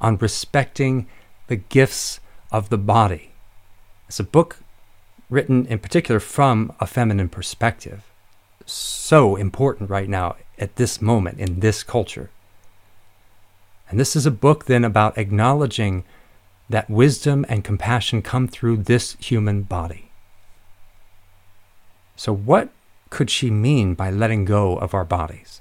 on 0.00 0.16
respecting 0.16 1.06
the 1.46 1.54
gifts 1.54 2.18
of 2.50 2.68
the 2.68 2.76
body. 2.76 3.30
It's 4.08 4.18
a 4.18 4.24
book 4.24 4.58
written 5.30 5.66
in 5.66 5.78
particular 5.78 6.18
from 6.18 6.72
a 6.80 6.86
feminine 6.88 7.28
perspective. 7.28 8.02
So 8.64 9.36
important 9.36 9.88
right 9.88 10.08
now 10.08 10.34
at 10.58 10.74
this 10.74 11.00
moment 11.00 11.38
in 11.38 11.60
this 11.60 11.84
culture. 11.84 12.30
And 13.88 14.00
this 14.00 14.16
is 14.16 14.26
a 14.26 14.32
book 14.32 14.64
then 14.64 14.82
about 14.82 15.16
acknowledging 15.16 16.02
that 16.68 16.90
wisdom 16.90 17.46
and 17.48 17.62
compassion 17.62 18.20
come 18.20 18.48
through 18.48 18.78
this 18.78 19.16
human 19.20 19.62
body. 19.62 20.10
So, 22.16 22.34
what 22.34 22.70
could 23.10 23.30
she 23.30 23.50
mean 23.50 23.94
by 23.94 24.10
letting 24.10 24.44
go 24.44 24.76
of 24.76 24.94
our 24.94 25.04
bodies? 25.04 25.60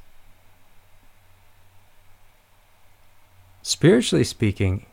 Spiritually 3.62 4.24
speaking, 4.24 4.86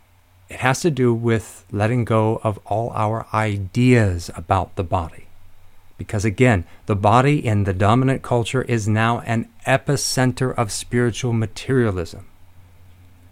it 0.48 0.60
has 0.60 0.80
to 0.80 0.90
do 0.90 1.14
with 1.14 1.66
letting 1.70 2.04
go 2.04 2.40
of 2.42 2.58
all 2.66 2.90
our 2.94 3.26
ideas 3.34 4.30
about 4.34 4.76
the 4.76 4.84
body. 4.84 5.26
Because 5.98 6.24
again, 6.24 6.64
the 6.86 6.96
body 6.96 7.44
in 7.44 7.64
the 7.64 7.72
dominant 7.72 8.22
culture 8.22 8.62
is 8.62 8.88
now 8.88 9.20
an 9.20 9.48
epicenter 9.66 10.54
of 10.54 10.72
spiritual 10.72 11.32
materialism. 11.32 12.26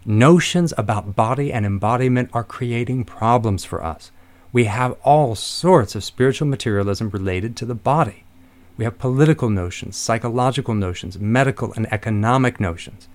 Notions 0.05 0.73
about 0.77 1.15
body 1.15 1.53
and 1.53 1.65
embodiment 1.65 2.29
are 2.33 2.43
creating 2.43 3.03
problems 3.03 3.65
for 3.65 3.83
us. 3.83 4.11
We 4.51 4.65
have 4.65 4.97
all 5.03 5.35
sorts 5.35 5.95
of 5.95 6.03
spiritual 6.03 6.47
materialism 6.47 7.09
related 7.09 7.55
to 7.57 7.65
the 7.65 7.75
body. 7.75 8.23
We 8.77 8.85
have 8.85 8.97
political 8.97 9.49
notions, 9.49 9.97
psychological 9.97 10.73
notions, 10.73 11.19
medical 11.19 11.73
and 11.73 11.91
economic 11.93 12.59
notions 12.59 13.07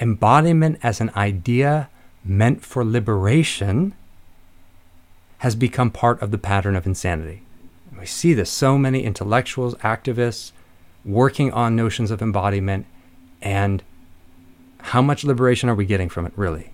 embodiment 0.00 0.78
as 0.82 1.00
an 1.00 1.10
idea 1.16 1.88
meant 2.24 2.64
for 2.64 2.84
liberation 2.84 3.94
has 5.38 5.54
become 5.54 5.90
part 5.90 6.20
of 6.20 6.30
the 6.30 6.38
pattern 6.38 6.76
of 6.76 6.86
insanity. 6.86 7.42
We 7.98 8.06
see 8.06 8.34
this 8.34 8.50
so 8.50 8.76
many 8.76 9.04
intellectuals, 9.04 9.74
activists 9.76 10.52
working 11.04 11.52
on 11.52 11.76
notions 11.76 12.10
of 12.10 12.20
embodiment 12.20 12.86
and 13.40 13.82
how 14.80 15.02
much 15.02 15.24
liberation 15.24 15.68
are 15.68 15.74
we 15.74 15.86
getting 15.86 16.08
from 16.08 16.26
it 16.26 16.32
really? 16.36 16.72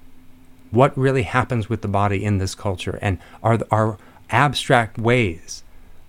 What 0.71 0.97
really 0.97 1.23
happens 1.23 1.69
with 1.69 1.83
the 1.83 1.89
body 1.89 2.25
in 2.25 2.39
this 2.39 2.55
culture 2.55 2.99
and 3.03 3.19
are 3.43 3.59
our 3.71 3.99
abstract 4.31 4.99
ways 4.99 5.63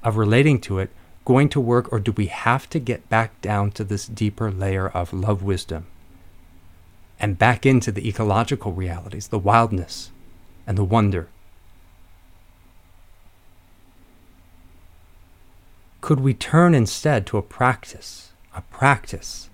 of 0.03 0.17
relating 0.17 0.59
to 0.61 0.79
it 0.79 0.89
going 1.25 1.49
to 1.49 1.59
work 1.59 1.91
or 1.91 1.99
do 1.99 2.11
we 2.11 2.27
have 2.27 2.69
to 2.69 2.79
get 2.79 3.09
back 3.09 3.41
down 3.41 3.71
to 3.71 3.83
this 3.83 4.05
deeper 4.07 4.51
layer 4.51 4.87
of 4.89 5.13
love 5.13 5.41
wisdom 5.41 5.87
and 7.19 7.37
back 7.37 7.65
into 7.65 7.89
the 7.89 8.05
ecological 8.05 8.73
realities, 8.73 9.29
the 9.29 9.39
wildness 9.39 10.11
and 10.67 10.77
the 10.77 10.83
wonder. 10.83 11.29
Could 16.01 16.19
we 16.19 16.33
turn 16.33 16.75
instead 16.75 17.25
to 17.27 17.37
a 17.37 17.41
practice, 17.41 18.33
a 18.53 18.61
practice, 18.61 19.49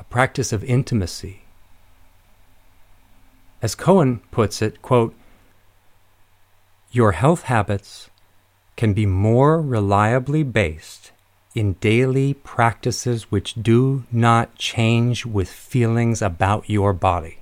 a 0.00 0.02
practice 0.02 0.52
of 0.52 0.64
intimacy? 0.64 1.42
As 3.62 3.76
Cohen 3.76 4.20
puts 4.32 4.60
it, 4.60 4.82
quote, 4.82 5.14
your 6.90 7.12
health 7.12 7.42
habits 7.42 8.10
can 8.76 8.92
be 8.92 9.06
more 9.06 9.60
reliably 9.60 10.42
based 10.42 11.10
in 11.54 11.72
daily 11.74 12.34
practices 12.34 13.30
which 13.30 13.54
do 13.54 14.04
not 14.12 14.54
change 14.56 15.24
with 15.24 15.48
feelings 15.48 16.20
about 16.20 16.68
your 16.68 16.92
body. 16.92 17.38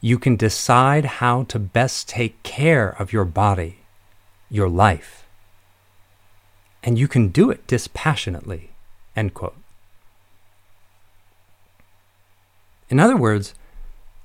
You 0.00 0.18
can 0.18 0.36
decide 0.36 1.04
how 1.04 1.42
to 1.44 1.58
best 1.58 2.08
take 2.08 2.42
care 2.42 2.88
of 2.88 3.12
your 3.12 3.26
body, 3.26 3.80
your 4.50 4.68
life, 4.68 5.26
and 6.82 6.98
you 6.98 7.08
can 7.08 7.28
do 7.28 7.50
it 7.50 7.66
dispassionately. 7.66 8.70
End 9.14 9.34
quote. 9.34 9.56
In 12.88 13.00
other 13.00 13.16
words, 13.16 13.54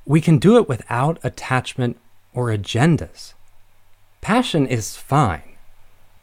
we 0.05 0.21
can 0.21 0.37
do 0.37 0.57
it 0.57 0.69
without 0.69 1.19
attachment 1.23 1.97
or 2.33 2.47
agendas. 2.47 3.33
Passion 4.21 4.67
is 4.67 4.95
fine, 4.95 5.57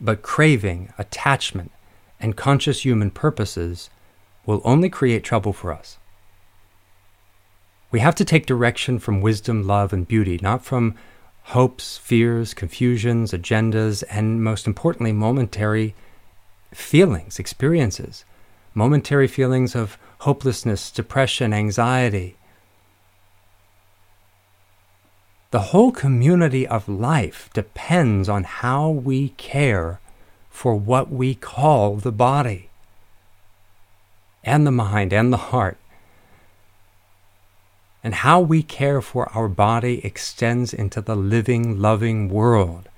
but 0.00 0.22
craving, 0.22 0.92
attachment, 0.98 1.72
and 2.20 2.36
conscious 2.36 2.84
human 2.84 3.10
purposes 3.10 3.90
will 4.46 4.62
only 4.64 4.88
create 4.88 5.24
trouble 5.24 5.52
for 5.52 5.72
us. 5.72 5.98
We 7.90 8.00
have 8.00 8.14
to 8.14 8.24
take 8.24 8.46
direction 8.46 8.98
from 8.98 9.20
wisdom, 9.20 9.66
love, 9.66 9.92
and 9.92 10.06
beauty, 10.06 10.38
not 10.40 10.64
from 10.64 10.94
hopes, 11.42 11.98
fears, 11.98 12.54
confusions, 12.54 13.32
agendas, 13.32 14.04
and 14.10 14.44
most 14.44 14.66
importantly, 14.66 15.12
momentary 15.12 15.94
feelings, 16.72 17.38
experiences, 17.38 18.24
momentary 18.74 19.26
feelings 19.26 19.74
of 19.74 19.98
hopelessness, 20.20 20.90
depression, 20.90 21.52
anxiety. 21.52 22.37
The 25.50 25.72
whole 25.72 25.92
community 25.92 26.66
of 26.66 26.88
life 26.88 27.48
depends 27.54 28.28
on 28.28 28.44
how 28.44 28.90
we 28.90 29.30
care 29.30 30.00
for 30.50 30.74
what 30.74 31.10
we 31.10 31.34
call 31.34 31.96
the 31.96 32.12
body 32.12 32.68
and 34.44 34.66
the 34.66 34.72
mind 34.72 35.12
and 35.12 35.32
the 35.32 35.48
heart. 35.52 35.78
And 38.04 38.14
how 38.14 38.40
we 38.40 38.62
care 38.62 39.00
for 39.00 39.30
our 39.32 39.48
body 39.48 40.04
extends 40.04 40.72
into 40.74 41.00
the 41.00 41.16
living, 41.16 41.80
loving 41.80 42.28
world 42.28 42.88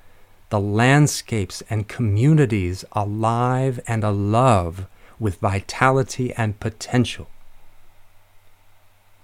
the 0.50 0.60
landscapes 0.60 1.62
and 1.70 1.86
communities 1.86 2.84
alive 2.92 3.78
and 3.86 4.02
alive 4.02 4.86
with 5.20 5.36
vitality 5.36 6.32
and 6.34 6.58
potential. 6.58 7.28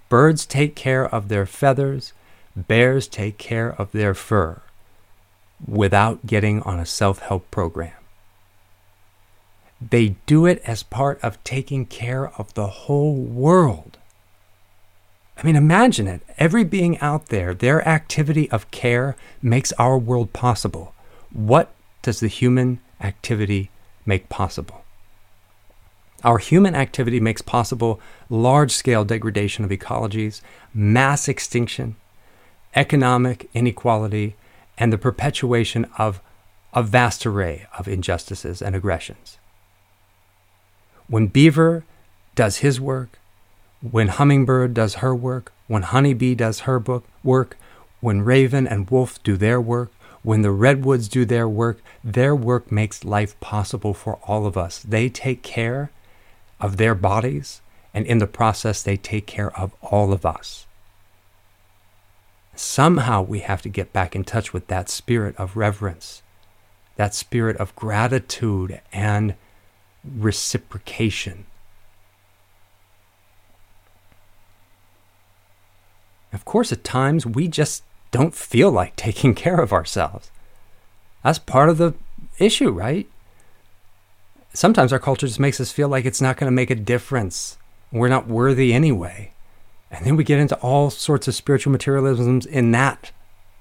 Birds 0.07 0.45
take 0.45 0.73
care 0.73 1.05
of 1.05 1.27
their 1.27 1.45
feathers, 1.45 2.13
bears 2.57 3.07
take 3.07 3.37
care 3.37 3.73
of 3.79 3.91
their 3.91 4.13
fur 4.13 4.61
without 5.65 6.25
getting 6.25 6.61
on 6.63 6.79
a 6.79 6.85
self 6.85 7.19
help 7.19 7.49
program. 7.51 7.93
They 9.79 10.15
do 10.25 10.45
it 10.45 10.61
as 10.65 10.81
part 10.81 11.19
of 11.21 11.43
taking 11.43 11.85
care 11.85 12.29
of 12.39 12.53
the 12.55 12.67
whole 12.67 13.15
world. 13.15 13.97
I 15.37 15.45
mean, 15.45 15.55
imagine 15.55 16.07
it. 16.07 16.21
Every 16.39 16.63
being 16.63 16.97
out 16.97 17.27
there, 17.27 17.53
their 17.53 17.87
activity 17.87 18.49
of 18.49 18.71
care 18.71 19.15
makes 19.39 19.71
our 19.73 19.97
world 19.97 20.33
possible. 20.33 20.95
What 21.31 21.71
does 22.01 22.21
the 22.21 22.27
human 22.27 22.79
activity 22.99 23.69
make 24.03 24.29
possible? 24.29 24.83
Our 26.23 26.39
human 26.39 26.73
activity 26.73 27.19
makes 27.19 27.43
possible 27.43 27.99
large 28.31 28.71
scale 28.71 29.05
degradation 29.05 29.63
of 29.63 29.69
ecologies, 29.69 30.41
mass 30.73 31.27
extinction, 31.27 31.95
economic 32.77 33.49
inequality, 33.55 34.35
and 34.77 34.93
the 34.93 34.97
perpetuation 34.99 35.87
of 35.97 36.21
a 36.73 36.83
vast 36.83 37.25
array 37.25 37.65
of 37.77 37.87
injustices 37.87 38.61
and 38.61 38.75
aggressions. 38.75 39.39
When 41.07 41.25
beaver 41.25 41.83
does 42.35 42.57
his 42.57 42.79
work, 42.79 43.17
when 43.81 44.09
hummingbird 44.09 44.75
does 44.75 44.95
her 44.95 45.15
work, 45.15 45.51
when 45.65 45.81
honeybee 45.81 46.35
does 46.35 46.61
her 46.61 46.79
book, 46.79 47.05
work, 47.23 47.57
when 47.99 48.21
raven 48.21 48.67
and 48.67 48.87
wolf 48.91 49.21
do 49.23 49.37
their 49.37 49.59
work, 49.59 49.91
when 50.21 50.43
the 50.43 50.51
redwoods 50.51 51.07
do 51.07 51.25
their 51.25 51.49
work, 51.49 51.81
their 52.03 52.35
work 52.35 52.71
makes 52.71 53.03
life 53.03 53.39
possible 53.39 53.95
for 53.95 54.19
all 54.27 54.45
of 54.45 54.55
us. 54.55 54.83
They 54.87 55.09
take 55.09 55.41
care 55.41 55.89
of 56.59 56.77
their 56.77 56.93
bodies, 56.93 57.61
and 57.91 58.05
in 58.05 58.19
the 58.19 58.27
process, 58.27 58.83
they 58.83 58.97
take 58.97 59.25
care 59.25 59.57
of 59.59 59.73
all 59.81 60.13
of 60.13 60.27
us. 60.27 60.66
Somehow 62.57 63.21
we 63.21 63.41
have 63.41 63.61
to 63.61 63.69
get 63.69 63.93
back 63.93 64.15
in 64.15 64.23
touch 64.23 64.51
with 64.51 64.65
that 64.65 64.89
spirit 64.89 65.35
of 65.37 65.55
reverence, 65.55 66.23
that 66.95 67.13
spirit 67.13 67.55
of 67.57 67.75
gratitude 67.75 68.81
and 68.91 69.35
reciprocation. 70.03 71.45
Of 76.33 76.45
course, 76.45 76.71
at 76.71 76.83
times 76.83 77.27
we 77.27 77.47
just 77.47 77.83
don't 78.09 78.33
feel 78.33 78.71
like 78.71 78.95
taking 78.95 79.35
care 79.35 79.61
of 79.61 79.71
ourselves. 79.71 80.31
That's 81.23 81.37
part 81.37 81.69
of 81.69 81.77
the 81.77 81.93
issue, 82.39 82.71
right? 82.71 83.07
Sometimes 84.53 84.91
our 84.91 84.97
culture 84.99 85.27
just 85.27 85.39
makes 85.39 85.61
us 85.61 85.71
feel 85.71 85.89
like 85.89 86.05
it's 86.05 86.21
not 86.21 86.37
going 86.37 86.47
to 86.47 86.55
make 86.55 86.71
a 86.71 86.75
difference. 86.75 87.59
We're 87.91 88.07
not 88.07 88.27
worthy 88.27 88.73
anyway. 88.73 89.33
And 89.89 90.05
then 90.05 90.15
we 90.15 90.23
get 90.23 90.39
into 90.39 90.57
all 90.57 90.89
sorts 90.89 91.27
of 91.27 91.35
spiritual 91.35 91.71
materialisms 91.71 92.45
in 92.45 92.71
that 92.71 93.11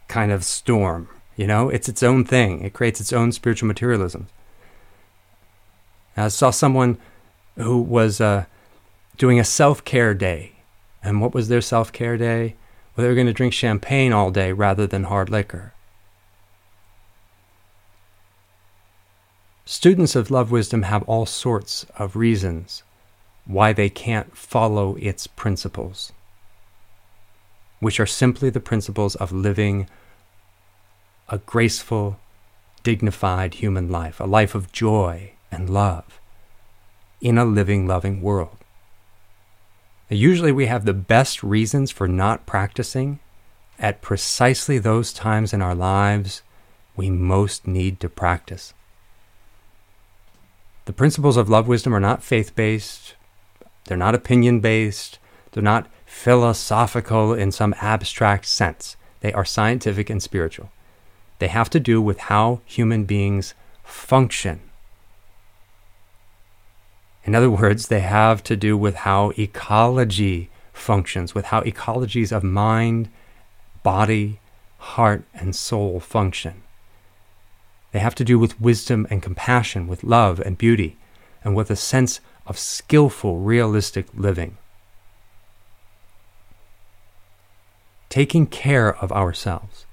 kind 0.08 0.32
of 0.32 0.44
storm. 0.44 1.08
You 1.36 1.46
know, 1.46 1.68
it's 1.68 1.88
its 1.88 2.02
own 2.02 2.24
thing, 2.24 2.64
it 2.64 2.72
creates 2.72 3.00
its 3.00 3.12
own 3.12 3.32
spiritual 3.32 3.68
materialism. 3.68 4.28
I 6.16 6.28
saw 6.28 6.50
someone 6.50 6.98
who 7.56 7.80
was 7.80 8.20
uh, 8.20 8.46
doing 9.16 9.38
a 9.38 9.44
self 9.44 9.84
care 9.84 10.14
day. 10.14 10.52
And 11.02 11.20
what 11.20 11.34
was 11.34 11.48
their 11.48 11.60
self 11.60 11.92
care 11.92 12.16
day? 12.16 12.56
Well, 12.94 13.02
they 13.02 13.08
were 13.08 13.14
going 13.14 13.26
to 13.26 13.32
drink 13.32 13.52
champagne 13.52 14.12
all 14.12 14.30
day 14.30 14.52
rather 14.52 14.86
than 14.86 15.04
hard 15.04 15.28
liquor. 15.28 15.72
Students 19.64 20.16
of 20.16 20.30
love 20.30 20.50
wisdom 20.50 20.82
have 20.82 21.02
all 21.02 21.26
sorts 21.26 21.84
of 21.98 22.16
reasons 22.16 22.82
why 23.44 23.72
they 23.72 23.88
can't 23.88 24.36
follow 24.36 24.96
its 24.96 25.26
principles, 25.26 26.12
which 27.80 28.00
are 28.00 28.06
simply 28.06 28.50
the 28.50 28.60
principles 28.60 29.14
of 29.16 29.32
living 29.32 29.88
a 31.28 31.38
graceful, 31.38 32.18
dignified 32.82 33.54
human 33.54 33.90
life, 33.90 34.20
a 34.20 34.24
life 34.24 34.54
of 34.54 34.72
joy 34.72 35.32
and 35.50 35.68
love 35.68 36.20
in 37.20 37.38
a 37.38 37.44
living, 37.44 37.86
loving 37.86 38.20
world. 38.22 38.56
Usually, 40.08 40.52
we 40.52 40.66
have 40.66 40.84
the 40.84 40.94
best 40.94 41.42
reasons 41.42 41.90
for 41.90 42.06
not 42.06 42.46
practicing 42.46 43.18
at 43.78 44.02
precisely 44.02 44.78
those 44.78 45.12
times 45.12 45.52
in 45.52 45.60
our 45.60 45.74
lives 45.74 46.42
we 46.94 47.10
most 47.10 47.66
need 47.66 48.00
to 48.00 48.08
practice. 48.08 48.72
The 50.86 50.92
principles 50.92 51.36
of 51.36 51.50
love 51.50 51.66
wisdom 51.66 51.94
are 51.94 52.00
not 52.00 52.22
faith 52.22 52.54
based, 52.54 53.16
they're 53.84 53.96
not 53.96 54.14
opinion 54.14 54.60
based, 54.60 55.18
they're 55.50 55.62
not 55.62 55.88
philosophical 56.16 57.34
in 57.34 57.52
some 57.52 57.74
abstract 57.80 58.46
sense. 58.46 58.96
They 59.20 59.34
are 59.34 59.44
scientific 59.44 60.08
and 60.08 60.22
spiritual. 60.22 60.70
They 61.38 61.48
have 61.48 61.68
to 61.70 61.78
do 61.78 62.00
with 62.00 62.18
how 62.32 62.62
human 62.64 63.04
beings 63.04 63.54
function. 63.84 64.60
In 67.24 67.34
other 67.34 67.50
words, 67.50 67.88
they 67.88 68.00
have 68.00 68.42
to 68.44 68.56
do 68.56 68.78
with 68.78 68.96
how 69.08 69.32
ecology 69.38 70.48
functions, 70.72 71.34
with 71.34 71.46
how 71.46 71.60
ecologies 71.60 72.32
of 72.32 72.42
mind, 72.42 73.10
body, 73.82 74.40
heart, 74.78 75.22
and 75.34 75.54
soul 75.54 76.00
function. 76.00 76.62
They 77.92 77.98
have 77.98 78.14
to 78.16 78.24
do 78.24 78.38
with 78.38 78.60
wisdom 78.60 79.06
and 79.10 79.22
compassion, 79.22 79.86
with 79.86 80.02
love 80.02 80.40
and 80.40 80.56
beauty, 80.56 80.96
and 81.44 81.54
with 81.54 81.70
a 81.70 81.76
sense 81.76 82.20
of 82.46 82.58
skillful, 82.58 83.40
realistic 83.40 84.06
living. 84.14 84.56
Taking 88.16 88.46
care 88.46 88.96
of 88.96 89.12
ourselves, 89.12 89.84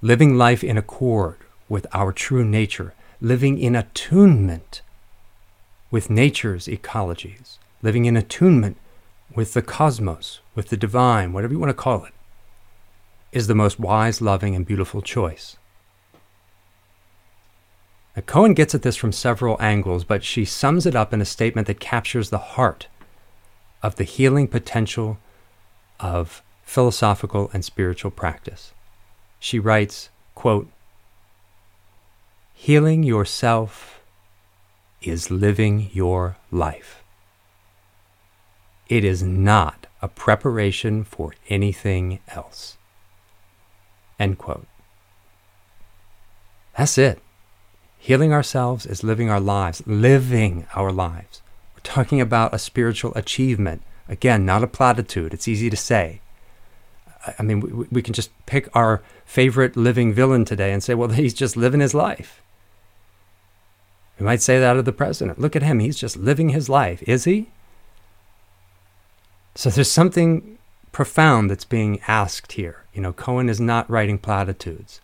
living 0.00 0.38
life 0.38 0.64
in 0.64 0.78
accord 0.78 1.36
with 1.68 1.86
our 1.92 2.10
true 2.10 2.42
nature, 2.42 2.94
living 3.20 3.58
in 3.58 3.76
attunement 3.76 4.80
with 5.90 6.08
nature's 6.08 6.66
ecologies, 6.68 7.58
living 7.82 8.06
in 8.06 8.16
attunement 8.16 8.78
with 9.34 9.52
the 9.52 9.60
cosmos, 9.60 10.40
with 10.54 10.70
the 10.70 10.76
divine, 10.78 11.34
whatever 11.34 11.52
you 11.52 11.58
want 11.58 11.68
to 11.68 11.74
call 11.74 12.06
it, 12.06 12.14
is 13.30 13.46
the 13.46 13.54
most 13.54 13.78
wise, 13.78 14.22
loving, 14.22 14.54
and 14.54 14.64
beautiful 14.64 15.02
choice. 15.02 15.58
Now, 18.16 18.22
Cohen 18.22 18.54
gets 18.54 18.74
at 18.74 18.80
this 18.80 18.96
from 18.96 19.12
several 19.12 19.60
angles, 19.60 20.04
but 20.04 20.24
she 20.24 20.46
sums 20.46 20.86
it 20.86 20.96
up 20.96 21.12
in 21.12 21.20
a 21.20 21.26
statement 21.26 21.66
that 21.66 21.78
captures 21.78 22.30
the 22.30 22.38
heart 22.56 22.86
of 23.82 23.96
the 23.96 24.04
healing 24.04 24.48
potential 24.48 25.18
of 26.00 26.42
philosophical 26.72 27.50
and 27.52 27.62
spiritual 27.62 28.10
practice. 28.10 28.72
She 29.38 29.58
writes, 29.58 30.08
quote, 30.34 30.68
Healing 32.54 33.02
yourself 33.02 34.00
is 35.02 35.30
living 35.30 35.90
your 35.92 36.38
life. 36.50 37.02
It 38.88 39.04
is 39.04 39.22
not 39.22 39.86
a 40.00 40.08
preparation 40.08 41.04
for 41.04 41.34
anything 41.50 42.20
else. 42.28 42.78
End 44.18 44.38
quote. 44.38 44.66
That's 46.78 46.96
it. 46.96 47.20
Healing 47.98 48.32
ourselves 48.32 48.86
is 48.86 49.04
living 49.04 49.28
our 49.28 49.40
lives, 49.40 49.82
living 49.86 50.66
our 50.74 50.90
lives. 50.90 51.42
We're 51.74 51.82
talking 51.82 52.20
about 52.20 52.54
a 52.54 52.58
spiritual 52.58 53.12
achievement. 53.14 53.82
Again, 54.08 54.46
not 54.46 54.64
a 54.64 54.66
platitude. 54.66 55.34
It's 55.34 55.48
easy 55.48 55.68
to 55.68 55.76
say. 55.76 56.22
I 57.38 57.42
mean, 57.42 57.60
we, 57.60 57.86
we 57.90 58.02
can 58.02 58.14
just 58.14 58.30
pick 58.46 58.68
our 58.74 59.02
favorite 59.24 59.76
living 59.76 60.12
villain 60.12 60.44
today 60.44 60.72
and 60.72 60.82
say, 60.82 60.94
well, 60.94 61.08
he's 61.10 61.34
just 61.34 61.56
living 61.56 61.80
his 61.80 61.94
life. 61.94 62.42
We 64.18 64.26
might 64.26 64.42
say 64.42 64.58
that 64.60 64.76
of 64.76 64.84
the 64.84 64.92
president. 64.92 65.38
Look 65.38 65.56
at 65.56 65.62
him. 65.62 65.78
He's 65.78 65.96
just 65.96 66.16
living 66.16 66.50
his 66.50 66.68
life. 66.68 67.02
Is 67.04 67.24
he? 67.24 67.48
So 69.54 69.70
there's 69.70 69.90
something 69.90 70.58
profound 70.92 71.50
that's 71.50 71.64
being 71.64 72.00
asked 72.06 72.52
here. 72.52 72.84
You 72.92 73.00
know, 73.00 73.12
Cohen 73.12 73.48
is 73.48 73.60
not 73.60 73.90
writing 73.90 74.18
platitudes. 74.18 75.00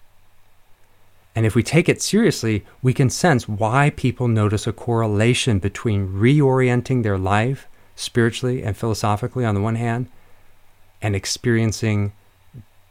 And 1.35 1.47
if 1.47 1.55
we 1.55 1.63
take 1.63 1.89
it 1.89 2.03
seriously, 2.03 2.65
we 2.83 2.93
can 2.93 3.11
sense 3.11 3.49
why 3.49 3.91
people 3.91 4.29
notice 4.29 4.67
a 4.67 4.73
correlation 4.73 5.59
between 5.59 6.09
reorienting 6.09 7.03
their 7.03 7.19
life 7.19 7.69
spiritually 7.95 8.63
and 8.63 8.77
philosophically 8.77 9.45
on 9.45 9.55
the 9.55 9.61
one 9.61 9.77
hand 9.77 10.09
and 11.01 11.15
experiencing 11.15 12.13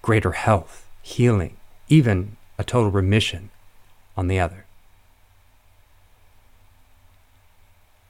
greater 0.01 0.31
health, 0.31 0.87
healing, 1.01 1.57
even 1.87 2.37
a 2.57 2.63
total 2.63 2.91
remission 2.91 3.49
on 4.15 4.27
the 4.27 4.39
other. 4.39 4.65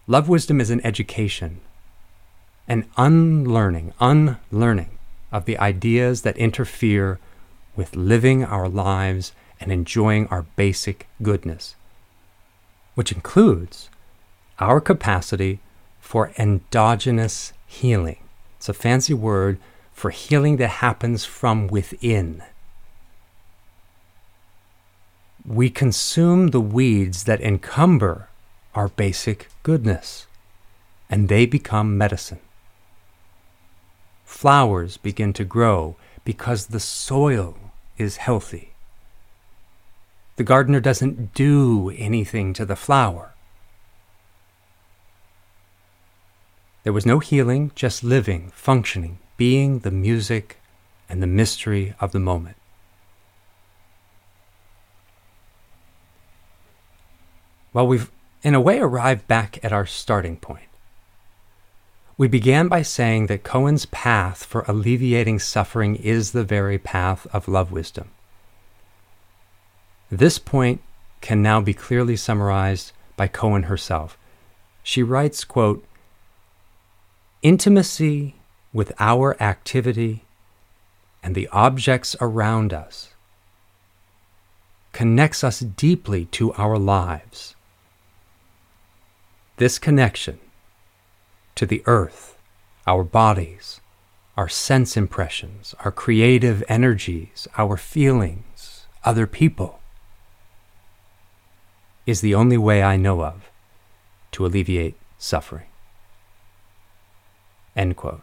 Love 0.05 0.29
wisdom 0.29 0.61
is 0.61 0.69
an 0.69 0.85
education, 0.85 1.59
an 2.67 2.87
unlearning, 2.95 3.93
unlearning 3.99 4.97
of 5.31 5.45
the 5.45 5.57
ideas 5.57 6.21
that 6.21 6.37
interfere 6.37 7.19
with 7.75 7.95
living 7.95 8.43
our 8.43 8.69
lives 8.69 9.33
and 9.59 9.71
enjoying 9.71 10.27
our 10.27 10.43
basic 10.55 11.07
goodness, 11.21 11.75
which 12.95 13.11
includes 13.11 13.89
our 14.59 14.79
capacity 14.79 15.59
for 15.99 16.31
endogenous 16.37 17.51
healing. 17.65 18.17
It's 18.57 18.69
a 18.69 18.73
fancy 18.73 19.13
word 19.13 19.59
for 19.97 20.11
healing 20.11 20.57
that 20.57 20.85
happens 20.85 21.25
from 21.25 21.65
within. 21.65 22.43
We 25.43 25.71
consume 25.71 26.49
the 26.49 26.61
weeds 26.61 27.23
that 27.23 27.41
encumber 27.41 28.29
our 28.75 28.89
basic 28.89 29.47
goodness, 29.63 30.27
and 31.09 31.29
they 31.29 31.47
become 31.47 31.97
medicine. 31.97 32.41
Flowers 34.23 34.97
begin 34.97 35.33
to 35.33 35.43
grow 35.43 35.95
because 36.23 36.67
the 36.67 36.79
soil 36.79 37.57
is 37.97 38.17
healthy. 38.17 38.73
The 40.35 40.43
gardener 40.43 40.79
doesn't 40.79 41.33
do 41.33 41.89
anything 41.97 42.53
to 42.53 42.65
the 42.67 42.75
flower. 42.75 43.33
There 46.83 46.93
was 46.93 47.07
no 47.07 47.17
healing, 47.17 47.71
just 47.73 48.03
living, 48.03 48.51
functioning, 48.53 49.17
being 49.37 49.79
the 49.79 49.91
music 49.91 50.57
and 51.07 51.21
the 51.21 51.27
mystery 51.27 51.93
of 51.99 52.11
the 52.11 52.19
moment. 52.19 52.57
Well, 57.73 57.87
we've 57.87 58.11
in 58.43 58.55
a 58.55 58.61
way 58.61 58.79
arrived 58.79 59.27
back 59.27 59.63
at 59.63 59.71
our 59.71 59.85
starting 59.85 60.37
point. 60.37 60.67
We 62.17 62.27
began 62.27 62.67
by 62.67 62.81
saying 62.81 63.27
that 63.27 63.43
Cohen's 63.43 63.85
path 63.85 64.43
for 64.43 64.65
alleviating 64.67 65.39
suffering 65.39 65.95
is 65.95 66.31
the 66.31 66.43
very 66.43 66.79
path 66.79 67.27
of 67.31 67.47
love 67.47 67.71
wisdom. 67.71 68.09
This 70.09 70.39
point 70.39 70.81
can 71.21 71.43
now 71.43 71.61
be 71.61 71.73
clearly 71.73 72.15
summarized 72.15 72.91
by 73.15 73.27
Cohen 73.27 73.63
herself. 73.63 74.17
She 74.81 75.03
writes, 75.03 75.43
quote, 75.43 75.85
Intimacy 77.43 78.36
with 78.77 78.93
our 78.99 79.35
activity 79.41 80.23
and 81.23 81.33
the 81.33 81.47
objects 81.47 82.15
around 82.21 82.71
us 82.71 83.15
connects 84.91 85.43
us 85.43 85.61
deeply 85.61 86.25
to 86.25 86.53
our 86.53 86.77
lives. 86.77 87.55
This 89.55 89.79
connection 89.79 90.37
to 91.55 91.65
the 91.65 91.81
earth, 91.87 92.37
our 92.85 93.03
bodies, 93.03 93.81
our 94.37 94.47
sense 94.47 94.95
impressions, 94.95 95.73
our 95.79 95.91
creative 95.91 96.63
energies, 96.69 97.47
our 97.57 97.77
feelings, 97.77 98.85
other 99.03 99.25
people, 99.25 99.79
is 102.05 102.21
the 102.21 102.35
only 102.35 102.59
way 102.59 102.83
I 102.83 102.95
know 102.95 103.23
of 103.23 103.49
to 104.33 104.45
alleviate 104.45 104.97
suffering. 105.17 105.65
End 107.75 107.95
quote. 107.95 108.21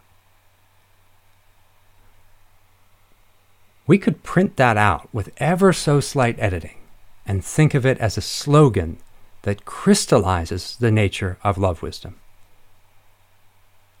We 3.87 3.97
could 3.97 4.23
print 4.23 4.57
that 4.57 4.77
out 4.77 5.07
with 5.13 5.31
ever 5.37 5.71
so 5.71 5.99
slight 5.99 6.39
editing 6.39 6.77
and 7.25 7.43
think 7.43 7.73
of 7.73 7.85
it 7.85 7.97
as 7.99 8.17
a 8.17 8.21
slogan 8.21 8.97
that 9.43 9.65
crystallizes 9.65 10.75
the 10.77 10.91
nature 10.91 11.37
of 11.43 11.57
love 11.57 11.81
wisdom. 11.81 12.15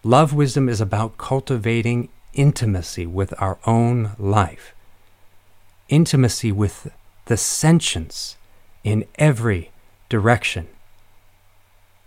Love 0.03 0.33
wisdom 0.33 0.69
is 0.69 0.81
about 0.81 1.17
cultivating 1.17 2.09
intimacy 2.33 3.05
with 3.05 3.33
our 3.39 3.57
own 3.65 4.11
life, 4.17 4.73
intimacy 5.89 6.51
with 6.51 6.91
the 7.25 7.37
sentience 7.37 8.37
in 8.83 9.05
every 9.15 9.71
direction, 10.09 10.67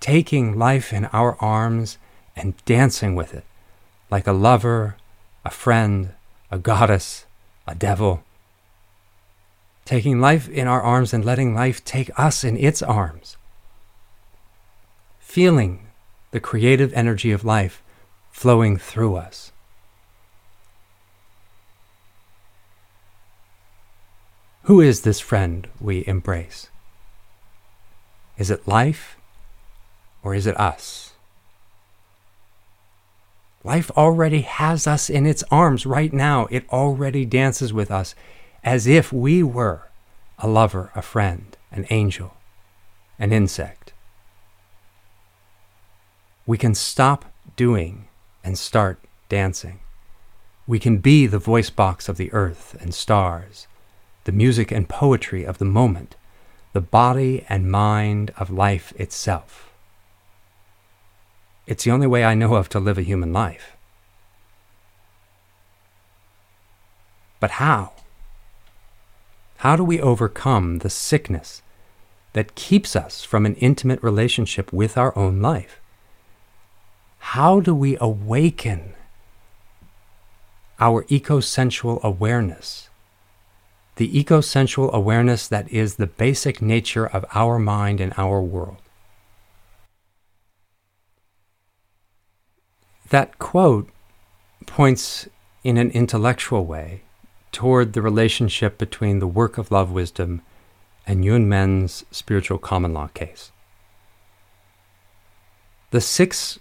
taking 0.00 0.58
life 0.58 0.92
in 0.92 1.06
our 1.06 1.36
arms 1.40 1.98
and 2.36 2.54
dancing 2.64 3.14
with 3.14 3.34
it 3.34 3.44
like 4.10 4.26
a 4.26 4.32
lover, 4.32 4.96
a 5.44 5.50
friend, 5.50 6.10
a 6.50 6.58
goddess, 6.58 7.26
a 7.68 7.74
devil. 7.74 8.22
Taking 9.84 10.20
life 10.20 10.48
in 10.48 10.66
our 10.66 10.82
arms 10.82 11.14
and 11.14 11.24
letting 11.24 11.54
life 11.54 11.84
take 11.84 12.10
us 12.18 12.44
in 12.44 12.56
its 12.56 12.82
arms. 12.82 13.36
Feeling 15.18 15.86
the 16.30 16.40
creative 16.40 16.92
energy 16.92 17.30
of 17.30 17.44
life 17.44 17.82
flowing 18.30 18.76
through 18.76 19.16
us. 19.16 19.52
Who 24.64 24.80
is 24.80 25.00
this 25.00 25.20
friend 25.20 25.66
we 25.80 26.04
embrace? 26.06 26.68
Is 28.36 28.50
it 28.50 28.68
life 28.68 29.16
or 30.22 30.34
is 30.34 30.46
it 30.46 30.60
us? 30.60 31.07
Life 33.64 33.90
already 33.92 34.42
has 34.42 34.86
us 34.86 35.10
in 35.10 35.26
its 35.26 35.42
arms 35.50 35.84
right 35.84 36.12
now. 36.12 36.46
It 36.50 36.68
already 36.70 37.24
dances 37.24 37.72
with 37.72 37.90
us 37.90 38.14
as 38.62 38.86
if 38.86 39.12
we 39.12 39.42
were 39.42 39.88
a 40.38 40.46
lover, 40.46 40.92
a 40.94 41.02
friend, 41.02 41.56
an 41.72 41.86
angel, 41.90 42.34
an 43.18 43.32
insect. 43.32 43.92
We 46.46 46.56
can 46.56 46.74
stop 46.74 47.24
doing 47.56 48.08
and 48.44 48.56
start 48.56 49.00
dancing. 49.28 49.80
We 50.66 50.78
can 50.78 50.98
be 50.98 51.26
the 51.26 51.38
voice 51.38 51.70
box 51.70 52.08
of 52.08 52.16
the 52.16 52.32
earth 52.32 52.76
and 52.80 52.94
stars, 52.94 53.66
the 54.24 54.32
music 54.32 54.70
and 54.70 54.88
poetry 54.88 55.44
of 55.44 55.58
the 55.58 55.64
moment, 55.64 56.14
the 56.72 56.80
body 56.80 57.44
and 57.48 57.70
mind 57.70 58.32
of 58.38 58.50
life 58.50 58.92
itself. 58.96 59.67
It's 61.68 61.84
the 61.84 61.92
only 61.92 62.08
way 62.08 62.24
I 62.24 62.34
know 62.34 62.54
of 62.54 62.68
to 62.70 62.80
live 62.80 62.98
a 62.98 63.02
human 63.02 63.32
life. 63.32 63.76
But 67.38 67.52
how? 67.52 67.92
How 69.58 69.76
do 69.76 69.84
we 69.84 70.00
overcome 70.00 70.78
the 70.78 70.90
sickness 70.90 71.62
that 72.32 72.56
keeps 72.56 72.96
us 72.96 73.22
from 73.22 73.46
an 73.46 73.54
intimate 73.56 74.02
relationship 74.02 74.72
with 74.72 74.98
our 74.98 75.16
own 75.16 75.40
life? 75.40 75.80
how 77.32 77.60
do 77.60 77.74
we 77.74 77.94
awaken 78.00 78.94
our 80.80 81.04
ecosensual 81.04 82.02
awareness? 82.02 82.88
The 83.96 84.08
ecosensual 84.24 84.90
awareness 84.92 85.46
that 85.48 85.68
is 85.70 85.96
the 85.96 86.06
basic 86.06 86.62
nature 86.62 87.06
of 87.06 87.26
our 87.34 87.58
mind 87.58 88.00
and 88.00 88.14
our 88.16 88.40
world. 88.40 88.78
That 93.10 93.38
quote 93.38 93.88
points 94.66 95.28
in 95.64 95.78
an 95.78 95.90
intellectual 95.90 96.66
way 96.66 97.02
toward 97.52 97.92
the 97.92 98.02
relationship 98.02 98.76
between 98.76 99.18
the 99.18 99.26
work 99.26 99.56
of 99.56 99.70
love 99.70 99.90
wisdom 99.90 100.42
and 101.06 101.24
Yunmen's 101.24 102.04
spiritual 102.10 102.58
common 102.58 102.92
law 102.92 103.08
case. 103.08 103.50
The 105.90 106.02
six 106.02 106.58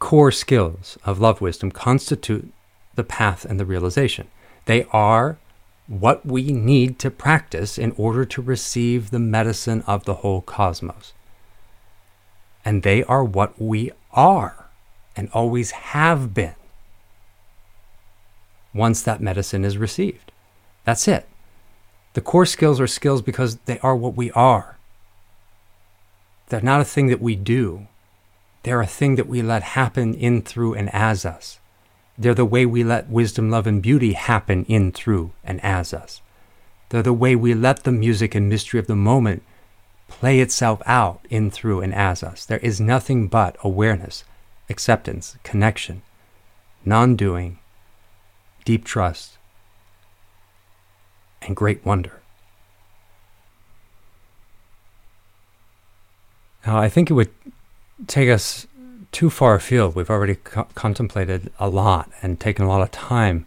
core 0.00 0.32
skills 0.32 0.98
of 1.04 1.20
love 1.20 1.40
wisdom 1.40 1.70
constitute 1.70 2.52
the 2.96 3.04
path 3.04 3.44
and 3.44 3.60
the 3.60 3.64
realization. 3.64 4.26
They 4.64 4.84
are 4.92 5.38
what 5.86 6.26
we 6.26 6.52
need 6.52 6.98
to 6.98 7.10
practice 7.10 7.78
in 7.78 7.92
order 7.96 8.24
to 8.24 8.42
receive 8.42 9.10
the 9.10 9.20
medicine 9.20 9.82
of 9.86 10.04
the 10.04 10.14
whole 10.14 10.40
cosmos. 10.40 11.12
And 12.64 12.82
they 12.82 13.04
are 13.04 13.24
what 13.24 13.60
we 13.60 13.92
are 14.12 14.59
and 15.16 15.28
always 15.32 15.70
have 15.70 16.32
been 16.34 16.54
once 18.72 19.02
that 19.02 19.20
medicine 19.20 19.64
is 19.64 19.76
received. 19.76 20.32
That's 20.84 21.08
it. 21.08 21.26
The 22.14 22.20
core 22.20 22.46
skills 22.46 22.80
are 22.80 22.86
skills 22.86 23.22
because 23.22 23.56
they 23.66 23.78
are 23.80 23.96
what 23.96 24.16
we 24.16 24.30
are. 24.32 24.76
They're 26.48 26.60
not 26.60 26.80
a 26.80 26.84
thing 26.84 27.06
that 27.08 27.20
we 27.20 27.36
do. 27.36 27.86
They're 28.62 28.80
a 28.80 28.86
thing 28.86 29.14
that 29.16 29.28
we 29.28 29.42
let 29.42 29.62
happen 29.62 30.14
in, 30.14 30.42
through, 30.42 30.74
and 30.74 30.92
as 30.92 31.24
us. 31.24 31.58
They're 32.18 32.34
the 32.34 32.44
way 32.44 32.66
we 32.66 32.84
let 32.84 33.08
wisdom, 33.08 33.50
love, 33.50 33.66
and 33.66 33.80
beauty 33.80 34.12
happen 34.12 34.64
in, 34.66 34.92
through, 34.92 35.32
and 35.44 35.62
as 35.64 35.94
us. 35.94 36.20
They're 36.90 37.02
the 37.02 37.12
way 37.12 37.36
we 37.36 37.54
let 37.54 37.84
the 37.84 37.92
music 37.92 38.34
and 38.34 38.48
mystery 38.48 38.80
of 38.80 38.88
the 38.88 38.96
moment 38.96 39.42
play 40.08 40.40
itself 40.40 40.82
out 40.84 41.24
in, 41.30 41.50
through, 41.50 41.80
and 41.80 41.94
as 41.94 42.22
us. 42.22 42.44
There 42.44 42.58
is 42.58 42.80
nothing 42.80 43.28
but 43.28 43.56
awareness, 43.62 44.24
acceptance, 44.70 45.36
connection, 45.42 46.02
non 46.84 47.16
doing, 47.16 47.58
deep 48.64 48.84
trust, 48.84 49.36
and 51.42 51.56
great 51.56 51.84
wonder. 51.84 52.20
Now, 56.66 56.78
I 56.78 56.88
think 56.88 57.10
it 57.10 57.14
would 57.14 57.30
take 58.06 58.28
us 58.28 58.66
too 59.12 59.30
far 59.30 59.54
afield. 59.54 59.94
We've 59.94 60.10
already 60.10 60.36
co- 60.36 60.68
contemplated 60.74 61.52
a 61.58 61.68
lot 61.68 62.10
and 62.22 62.38
taken 62.38 62.64
a 62.64 62.68
lot 62.68 62.82
of 62.82 62.90
time. 62.90 63.46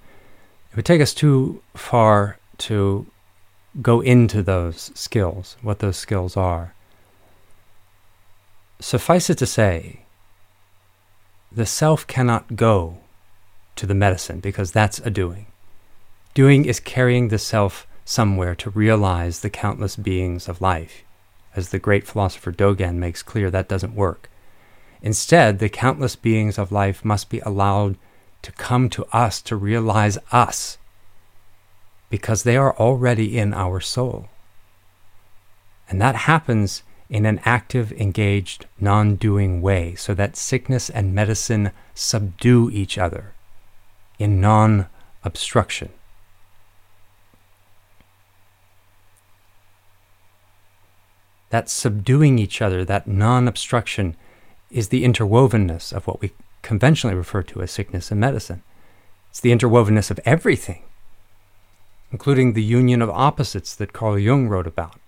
It 0.72 0.76
would 0.76 0.86
take 0.86 1.02
us 1.02 1.14
too 1.14 1.62
far 1.76 2.38
to 2.60 3.06
go 3.82 4.02
into 4.02 4.42
those 4.44 4.92
skills, 4.94 5.58
what 5.62 5.80
those 5.80 5.98
skills 5.98 6.36
are. 6.36 6.74
Suffice 8.80 9.30
it 9.30 9.38
to 9.38 9.46
say, 9.46 10.03
the 11.56 11.66
self 11.66 12.08
cannot 12.08 12.56
go 12.56 12.98
to 13.76 13.86
the 13.86 13.94
medicine 13.94 14.40
because 14.40 14.72
that's 14.72 15.00
a 15.00 15.10
doing. 15.10 15.46
Doing 16.34 16.66
is 16.66 16.80
carrying 16.80 17.28
the 17.28 17.38
self 17.38 17.86
somewhere 18.06 18.56
to 18.56 18.70
realize 18.72 19.40
the 19.40 19.50
countless 19.50 19.96
beings 19.96 20.50
of 20.50 20.62
life. 20.62 21.04
As 21.56 21.70
the 21.70 21.80
great 21.80 22.08
philosopher 22.08 22.52
Dogen 22.52 22.96
makes 22.96 23.22
clear, 23.22 23.52
that 23.52 23.70
doesn't 23.70 23.96
work. 23.96 24.30
Instead, 25.04 25.60
the 25.60 25.70
countless 25.70 26.16
beings 26.16 26.58
of 26.58 26.72
life 26.72 27.06
must 27.06 27.30
be 27.30 27.40
allowed 27.42 27.98
to 28.42 28.52
come 28.54 28.90
to 28.90 29.06
us 29.14 29.42
to 29.44 29.56
realize 29.56 30.18
us 30.32 30.78
because 32.10 32.44
they 32.44 32.58
are 32.58 32.76
already 32.78 33.38
in 33.38 33.54
our 33.54 33.80
soul. 33.80 34.30
And 35.90 36.02
that 36.02 36.16
happens 36.16 36.84
in 37.10 37.26
an 37.26 37.40
active, 37.46 37.92
engaged, 37.94 38.66
non 38.80 39.16
doing 39.16 39.62
way 39.62 39.96
so 39.96 40.14
that 40.14 40.36
sickness 40.36 40.90
and 40.90 41.14
medicine 41.14 41.72
subdue 41.94 42.70
each 42.72 42.98
other 42.98 43.34
in 44.20 44.40
non 44.42 44.88
obstruction. 45.24 45.90
That 51.50 51.70
subduing 51.70 52.40
each 52.40 52.62
other, 52.62 52.84
that 52.86 53.08
non 53.08 53.48
obstruction, 53.48 54.16
is 54.72 54.90
the 54.90 55.04
interwovenness 55.04 55.94
of 55.94 56.08
what 56.08 56.20
we 56.20 56.32
conventionally 56.64 57.16
refer 57.16 57.44
to 57.44 57.62
as 57.62 57.70
sickness 57.70 58.10
and 58.10 58.20
medicine. 58.20 58.64
It's 59.30 59.40
the 59.40 59.52
interwovenness 59.52 60.10
of 60.10 60.20
everything, 60.26 60.84
including 62.12 62.54
the 62.54 62.64
union 62.64 63.02
of 63.02 63.10
opposites 63.10 63.76
that 63.76 63.94
Carl 63.94 64.18
Jung 64.18 64.48
wrote 64.48 64.68
about. 64.68 65.00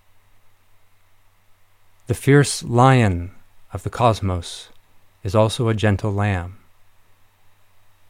The 2.08 2.14
fierce 2.14 2.62
lion 2.64 3.32
of 3.74 3.82
the 3.82 3.90
cosmos 3.90 4.70
is 5.24 5.34
also 5.34 5.68
a 5.68 5.74
gentle 5.74 6.14
lamb. 6.14 6.60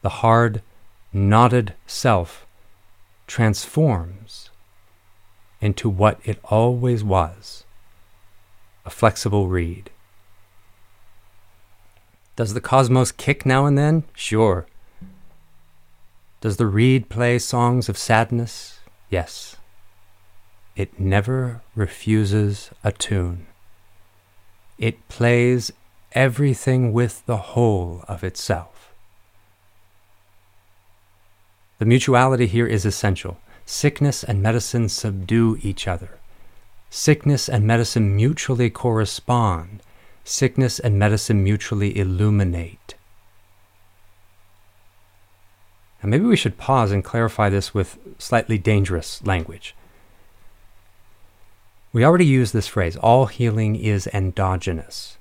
The 0.01 0.19
hard, 0.19 0.61
knotted 1.13 1.76
self 1.88 2.45
transforms 3.26 4.49
into 5.61 5.89
what 5.89 6.19
it 6.26 6.39
always 6.43 7.05
was 7.05 7.63
a 8.85 8.89
flexible 8.89 9.47
reed. 9.47 9.89
Does 12.35 12.53
the 12.53 12.61
cosmos 12.61 13.13
kick 13.13 13.45
now 13.45 13.65
and 13.65 13.77
then? 13.77 14.03
Sure. 14.13 14.67
Does 16.41 16.57
the 16.57 16.67
reed 16.67 17.07
play 17.07 17.39
songs 17.39 17.88
of 17.88 17.97
sadness? 17.97 18.81
Yes. 19.09 19.55
It 20.76 20.99
never 20.99 21.61
refuses 21.76 22.72
a 22.84 22.91
tune. 22.91 23.47
It 24.77 25.07
plays 25.07 25.72
everything 26.11 26.93
with 26.93 27.26
the 27.26 27.38
whole 27.38 28.03
of 28.07 28.23
itself. 28.23 28.93
The 31.80 31.85
mutuality 31.85 32.47
here 32.47 32.68
is 32.68 32.85
essential. 32.85 33.38
Sickness 33.65 34.23
and 34.23 34.41
medicine 34.41 34.89
subdue 34.89 35.57
each 35.61 35.88
other. 35.88 36.19
Sickness 36.89 37.49
and 37.49 37.65
medicine 37.65 38.15
mutually 38.15 38.69
correspond 38.69 39.81
sickness 40.26 40.80
and 40.80 40.97
medicine 40.97 41.43
mutually 41.43 41.97
illuminate. 41.97 42.95
Now, 46.02 46.10
maybe 46.10 46.26
we 46.26 46.35
should 46.35 46.57
pause 46.57 46.91
and 46.91 47.03
clarify 47.03 47.49
this 47.49 47.73
with 47.73 47.97
slightly 48.18 48.57
dangerous 48.57 49.23
language. 49.26 49.76
We 51.95 52.03
already 52.03 52.26
use 52.26 52.51
this 52.51 52.67
phrase 52.67 52.97
all 52.97 53.27
healing 53.27 53.77
is 53.77 54.05
endogenous. 54.07 55.17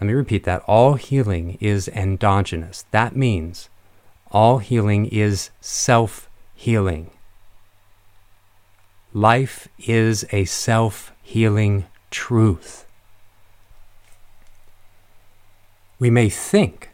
Let 0.00 0.08
me 0.08 0.12
repeat 0.12 0.42
that. 0.42 0.64
All 0.66 0.94
healing 0.94 1.56
is 1.60 1.86
endogenous. 1.86 2.84
That 2.90 3.14
means 3.14 3.70
all 4.32 4.58
healing 4.58 5.06
is 5.06 5.50
self 5.60 6.28
healing. 6.52 7.12
Life 9.14 9.68
is 9.78 10.26
a 10.32 10.46
self 10.46 11.12
healing 11.22 11.84
truth. 12.10 12.84
We 16.00 16.10
may 16.10 16.28
think 16.28 16.90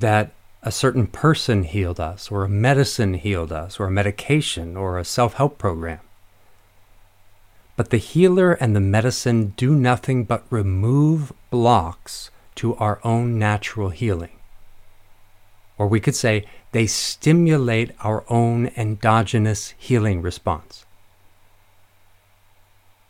that 0.00 0.32
a 0.62 0.70
certain 0.70 1.06
person 1.06 1.64
healed 1.64 1.98
us, 1.98 2.30
or 2.30 2.44
a 2.44 2.48
medicine 2.48 3.14
healed 3.14 3.52
us, 3.52 3.80
or 3.80 3.86
a 3.86 3.90
medication, 3.90 4.76
or 4.76 4.98
a 4.98 5.04
self 5.04 5.34
help 5.34 5.58
program. 5.58 6.00
But 7.76 7.90
the 7.90 7.96
healer 7.96 8.52
and 8.52 8.76
the 8.76 8.80
medicine 8.80 9.54
do 9.56 9.74
nothing 9.74 10.24
but 10.24 10.44
remove 10.50 11.32
blocks 11.48 12.30
to 12.56 12.76
our 12.76 13.00
own 13.02 13.38
natural 13.38 13.88
healing. 13.88 14.36
Or 15.78 15.86
we 15.86 15.98
could 15.98 16.14
say 16.14 16.46
they 16.72 16.86
stimulate 16.86 17.92
our 18.00 18.24
own 18.28 18.66
endogenous 18.76 19.72
healing 19.78 20.20
response. 20.20 20.84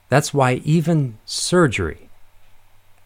That's 0.09 0.33
why 0.33 0.55
even 0.65 1.19
surgery, 1.25 2.11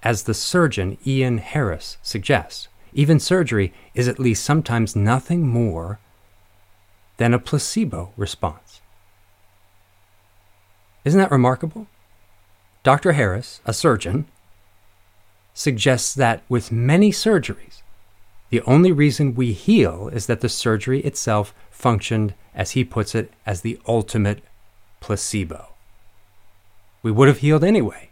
as 0.03 0.25
the 0.25 0.35
surgeon 0.35 0.99
Ian 1.07 1.39
Harris 1.39 1.97
suggests, 2.03 2.69
even 2.95 3.21
surgery 3.21 3.73
is 3.95 4.09
at 4.09 4.19
least 4.19 4.45
sometimes 4.45 4.97
nothing 4.97 5.47
more 5.47 5.99
than 7.17 7.35
a 7.35 7.39
placebo 7.39 8.13
response. 8.17 8.81
Isn't 11.05 11.21
that 11.21 11.31
remarkable? 11.31 11.87
Dr. 12.83 13.13
Harris, 13.13 13.61
a 13.67 13.73
surgeon, 13.73 14.27
suggests 15.53 16.15
that 16.15 16.43
with 16.49 16.73
many 16.73 17.11
surgeries, 17.11 17.83
the 18.51 18.63
only 18.63 18.93
reason 18.93 19.35
we 19.35 19.53
heal 19.53 20.09
is 20.09 20.27
that 20.27 20.41
the 20.41 20.49
surgery 20.49 21.01
itself 21.01 21.55
functioned, 21.71 22.35
as 22.55 22.73
he 22.73 22.85
puts 22.85 23.15
it, 23.15 23.33
as 23.45 23.61
the 23.61 23.79
ultimate 23.87 24.43
placebo 25.01 25.75
we 27.05 27.13
would 27.13 27.29
have 27.29 27.39
healed 27.39 27.63
anyway. 27.63 28.09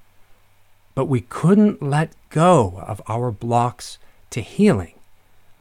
But 0.94 1.06
we 1.06 1.22
couldn't 1.22 1.82
let 1.82 2.14
go 2.28 2.78
of 2.86 3.00
our 3.09 3.32
blocks 3.32 3.98
to 4.32 4.40
healing. 4.40 4.94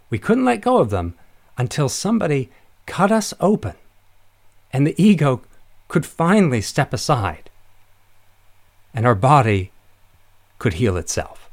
We 0.09 0.19
couldn't 0.19 0.45
let 0.45 0.61
go 0.61 0.79
of 0.79 0.89
them 0.89 1.15
until 1.57 1.87
somebody 1.87 2.49
cut 2.85 3.11
us 3.11 3.33
open 3.39 3.75
and 4.73 4.85
the 4.85 5.01
ego 5.01 5.41
could 5.87 6.05
finally 6.05 6.61
step 6.61 6.93
aside 6.93 7.49
and 8.93 9.05
our 9.05 9.15
body 9.15 9.71
could 10.59 10.73
heal 10.73 10.97
itself. 10.97 11.49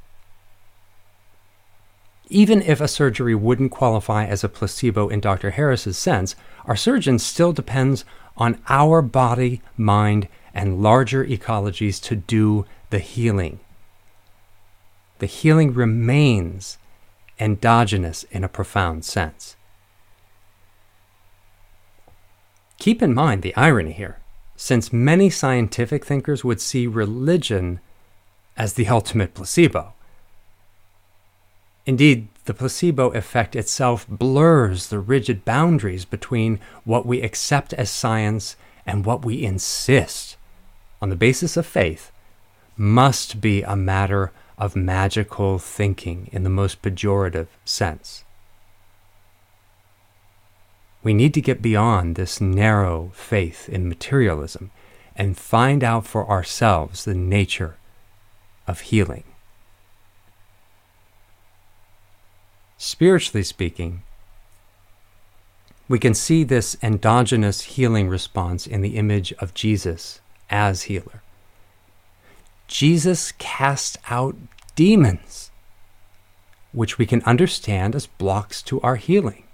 Even 2.31 2.61
if 2.63 2.81
a 2.81 2.89
surgery 2.89 3.35
wouldn't 3.35 3.71
qualify 3.71 4.25
as 4.25 4.45
a 4.45 4.49
placebo 4.49 5.09
in 5.09 5.21
Dr. 5.21 5.51
Harris's 5.51 5.97
sense, 5.97 6.37
our 6.67 6.77
surgeon 6.77 7.19
still 7.19 7.53
depends 7.53 8.05
on 8.37 8.61
our 8.69 9.01
body, 9.01 9.63
mind, 9.77 10.29
and 10.53 10.83
larger 10.83 11.25
ecologies 11.25 12.01
to 12.03 12.15
do 12.17 12.67
the 12.91 12.99
healing. 12.99 13.61
The 15.21 15.27
healing 15.27 15.73
remains 15.73 16.79
endogenous 17.39 18.25
in 18.25 18.45
a 18.45 18.49
profound 18.49 19.05
sense. 19.05 19.57
Keep 22.79 23.03
in 23.03 23.13
mind 23.13 23.43
the 23.43 23.57
irony 23.57 23.93
here, 23.93 24.19
since 24.57 24.93
many 24.93 25.31
scientific 25.31 26.05
thinkers 26.05 26.45
would 26.45 26.61
see 26.61 26.87
religion 26.87 27.81
as 28.57 28.75
the 28.75 28.89
ultimate 28.89 29.35
placebo. 29.35 29.95
Indeed, 31.87 32.29
the 32.45 32.55
placebo 32.55 33.09
effect 33.11 33.57
itself 33.57 34.07
blurs 34.09 34.89
the 34.89 34.99
rigid 34.99 35.45
boundaries 35.45 36.05
between 36.05 36.61
what 36.85 37.07
we 37.07 37.23
accept 37.23 37.73
as 37.73 37.91
science 37.91 38.57
and 38.87 39.05
what 39.05 39.25
we 39.25 39.45
insist 39.45 40.37
on 41.01 41.09
the 41.09 41.17
basis 41.17 41.57
of 41.57 41.67
faith 41.67 42.11
must 42.77 43.41
be 43.41 43.63
a 43.63 43.77
matter 43.77 44.33
of 44.59 44.75
magical 44.77 45.59
thinking 45.59 46.29
in 46.33 46.43
the 46.43 46.51
most 46.51 46.83
pejorative 46.83 47.47
sense. 47.65 48.25
We 51.03 51.15
need 51.15 51.33
to 51.35 51.41
get 51.41 51.63
beyond 51.63 52.17
this 52.17 52.41
narrow 52.41 53.13
faith 53.15 53.69
in 53.69 53.89
materialism 53.89 54.71
and 55.15 55.39
find 55.39 55.85
out 55.85 56.07
for 56.07 56.29
ourselves 56.29 57.05
the 57.05 57.15
nature 57.15 57.77
of 58.67 58.81
healing. 58.81 59.25
Spiritually 62.77 63.43
speaking, 63.43 64.03
we 65.89 65.99
can 65.99 66.15
see 66.15 66.45
this 66.45 66.77
endogenous 66.83 67.63
healing 67.63 68.09
response 68.09 68.67
in 68.67 68.83
the 68.83 68.97
image 68.97 69.33
of 69.35 69.55
Jesus 69.55 70.21
as 70.51 70.83
healer. 70.83 71.23
Jesus 72.69 73.33
cast 73.33 73.97
out 74.11 74.37
demons, 74.77 75.51
which 76.73 76.99
we 76.99 77.07
can 77.07 77.23
understand 77.23 77.95
as 77.95 78.07
blocks 78.07 78.63
to 78.63 78.81
our 78.83 78.97
healing. 78.97 79.45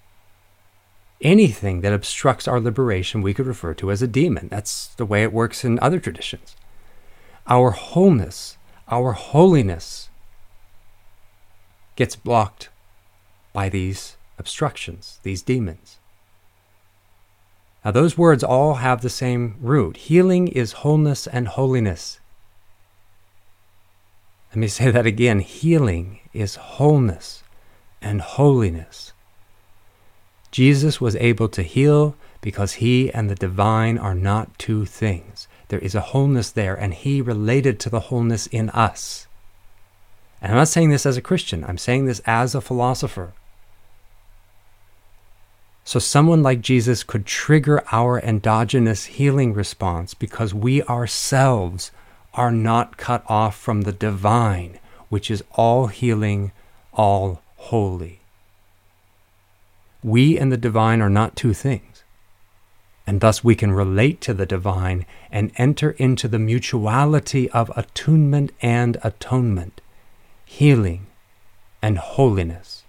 Anything 1.20 1.80
that 1.80 1.92
obstructs 1.92 2.46
our 2.46 2.60
liberation, 2.60 3.22
we 3.22 3.32
could 3.32 3.46
refer 3.46 3.72
to 3.74 3.90
as 3.90 4.02
a 4.02 4.08
demon. 4.08 4.48
That's 4.48 4.88
the 4.88 5.06
way 5.06 5.22
it 5.22 5.32
works 5.32 5.64
in 5.64 5.78
other 5.78 6.00
traditions. 6.00 6.56
Our 7.46 7.70
wholeness, 7.70 8.58
our 8.88 9.12
holiness, 9.12 10.10
gets 11.96 12.16
blocked 12.16 12.68
by 13.52 13.68
these 13.68 14.16
obstructions, 14.38 15.20
these 15.22 15.40
demons. 15.40 15.98
Now, 17.84 17.92
those 17.92 18.18
words 18.18 18.42
all 18.42 18.74
have 18.74 19.02
the 19.02 19.10
same 19.10 19.56
root. 19.60 19.96
Healing 19.98 20.48
is 20.48 20.72
wholeness 20.72 21.26
and 21.26 21.46
holiness. 21.46 22.18
Let 24.54 24.60
me 24.60 24.68
say 24.68 24.92
that 24.92 25.04
again. 25.04 25.40
Healing 25.40 26.20
is 26.32 26.54
wholeness 26.54 27.42
and 28.00 28.20
holiness. 28.20 29.12
Jesus 30.52 31.00
was 31.00 31.16
able 31.16 31.48
to 31.48 31.64
heal 31.64 32.14
because 32.40 32.74
he 32.74 33.12
and 33.12 33.28
the 33.28 33.34
divine 33.34 33.98
are 33.98 34.14
not 34.14 34.56
two 34.56 34.84
things. 34.86 35.48
There 35.70 35.80
is 35.80 35.96
a 35.96 36.12
wholeness 36.12 36.52
there, 36.52 36.76
and 36.76 36.94
he 36.94 37.20
related 37.20 37.80
to 37.80 37.90
the 37.90 37.98
wholeness 37.98 38.46
in 38.46 38.70
us. 38.70 39.26
And 40.40 40.52
I'm 40.52 40.58
not 40.58 40.68
saying 40.68 40.90
this 40.90 41.04
as 41.04 41.16
a 41.16 41.22
Christian, 41.22 41.64
I'm 41.64 41.78
saying 41.78 42.06
this 42.06 42.22
as 42.24 42.54
a 42.54 42.60
philosopher. 42.60 43.32
So, 45.82 45.98
someone 45.98 46.44
like 46.44 46.60
Jesus 46.60 47.02
could 47.02 47.26
trigger 47.26 47.82
our 47.90 48.20
endogenous 48.20 49.06
healing 49.06 49.52
response 49.52 50.14
because 50.14 50.54
we 50.54 50.80
ourselves 50.84 51.90
are 52.34 52.50
not 52.50 52.96
cut 52.96 53.24
off 53.28 53.56
from 53.56 53.82
the 53.82 53.92
divine, 53.92 54.78
which 55.08 55.30
is 55.30 55.42
all 55.52 55.86
healing, 55.86 56.52
all 56.92 57.42
holy. 57.56 58.20
We 60.02 60.38
and 60.38 60.52
the 60.52 60.56
divine 60.56 61.00
are 61.00 61.10
not 61.10 61.36
two 61.36 61.54
things, 61.54 62.02
and 63.06 63.20
thus 63.20 63.42
we 63.42 63.54
can 63.54 63.72
relate 63.72 64.20
to 64.22 64.34
the 64.34 64.46
divine 64.46 65.06
and 65.30 65.52
enter 65.56 65.92
into 65.92 66.28
the 66.28 66.38
mutuality 66.38 67.50
of 67.50 67.70
attunement 67.76 68.52
and 68.60 68.98
atonement, 69.02 69.80
healing 70.44 71.06
and 71.80 71.98
holiness 71.98 72.84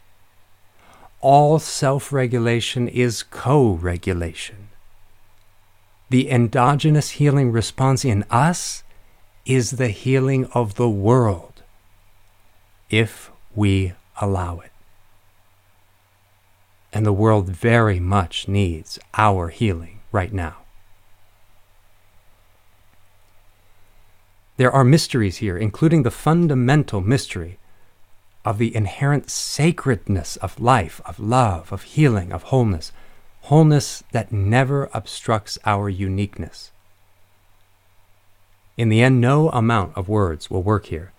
all 1.26 1.58
self 1.58 2.14
regulation 2.14 2.88
is 2.88 3.24
co 3.24 3.72
regulation. 3.72 4.70
The 6.12 6.30
endogenous 6.30 7.18
healing 7.18 7.52
response 7.52 8.06
in 8.06 8.26
us 8.30 8.84
is 9.46 9.72
the 9.72 9.90
healing 9.90 10.46
of 10.54 10.76
the 10.76 10.90
world 10.90 11.64
if 12.90 13.32
we 13.54 13.94
allow 14.20 14.60
it. 14.60 14.72
And 16.92 17.06
the 17.06 17.14
world 17.14 17.50
very 17.50 18.00
much 18.00 18.48
needs 18.48 18.98
our 19.14 19.50
healing 19.50 20.00
right 20.12 20.34
now. 20.34 20.58
There 24.58 24.72
are 24.72 24.86
mysteries 24.86 25.38
here, 25.38 25.58
including 25.58 26.04
the 26.04 26.12
fundamental 26.12 27.02
mystery 27.02 27.60
of 28.46 28.58
the 28.58 28.74
inherent 28.74 29.30
sacredness 29.30 30.38
of 30.38 30.60
life, 30.60 31.02
of 31.06 31.20
love, 31.20 31.74
of 31.74 31.84
healing, 31.84 32.32
of 32.32 32.44
wholeness, 32.44 32.94
wholeness 33.42 34.04
that 34.12 34.32
never 34.32 34.90
obstructs 34.94 35.58
our 35.66 35.90
uniqueness. 35.90 36.72
In 38.78 38.90
the 38.90 39.02
end, 39.02 39.22
no 39.22 39.50
amount 39.50 39.96
of 39.98 40.10
words 40.10 40.50
will 40.50 40.64
work 40.64 40.88
here. 40.88 41.12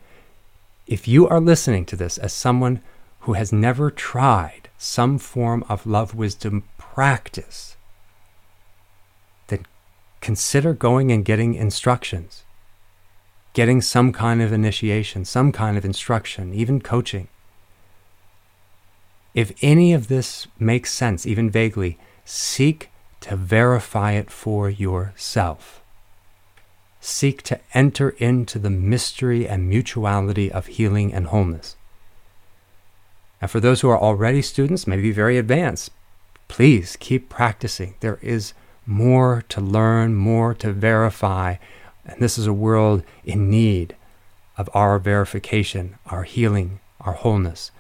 If 0.87 1.09
you 1.09 1.27
are 1.29 1.41
listening 1.41 1.85
to 1.87 1.97
this 1.97 2.19
as 2.19 2.33
someone 2.33 2.81
who 3.21 3.33
has 3.33 3.53
never 3.53 3.91
tried 3.91 4.69
some 4.79 5.19
form 5.19 5.65
of 5.69 5.87
love 5.87 6.15
wisdom 6.15 6.65
practice, 6.79 7.77
then 9.49 9.67
consider 10.21 10.75
going 10.75 11.11
and 11.11 11.25
getting 11.25 11.55
instructions 11.55 12.45
getting 13.57 13.81
some 13.81 14.13
kind 14.13 14.43
of 14.43 14.53
initiation, 14.53 15.25
some 15.25 15.51
kind 15.51 15.79
of 15.79 15.85
instruction, 15.87 16.53
even 16.53 16.79
coaching. 16.79 17.27
If 19.33 19.51
any 19.63 19.95
of 19.95 20.09
this 20.09 20.47
makes 20.59 20.93
sense, 20.93 21.25
even 21.27 21.49
vaguely, 21.49 21.99
seek 22.23 22.91
to 23.23 23.35
verify 23.35 24.13
it 24.13 24.31
for 24.31 24.69
yourself. 24.69 25.81
Seek 27.01 27.43
to 27.43 27.61
enter 27.75 28.11
into 28.11 28.59
the 28.59 28.71
mystery 28.71 29.47
and 29.47 29.69
mutuality 29.69 30.51
of 30.51 30.67
healing 30.67 31.13
and 31.13 31.27
wholeness. 31.27 31.77
And 33.41 33.51
for 33.51 33.61
those 33.61 33.81
who 33.81 33.89
are 33.89 34.01
already 34.01 34.43
students, 34.43 34.87
maybe 34.87 35.13
very 35.13 35.39
advanced, 35.39 35.91
please 36.49 36.97
keep 36.99 37.29
practicing. 37.29 37.95
There 38.01 38.19
is 38.23 38.55
more 38.87 39.45
to 39.49 39.61
learn, 39.61 40.15
more 40.15 40.55
to 40.55 40.73
verify, 40.73 41.57
and 42.05 42.21
this 42.21 42.39
is 42.39 42.47
a 42.47 42.53
world 42.53 43.03
in 43.25 43.51
need 43.51 43.95
of 44.57 44.71
our 44.73 44.99
verification, 44.99 45.99
our 46.07 46.23
healing, 46.23 46.81
our 47.01 47.13
wholeness. 47.13 47.71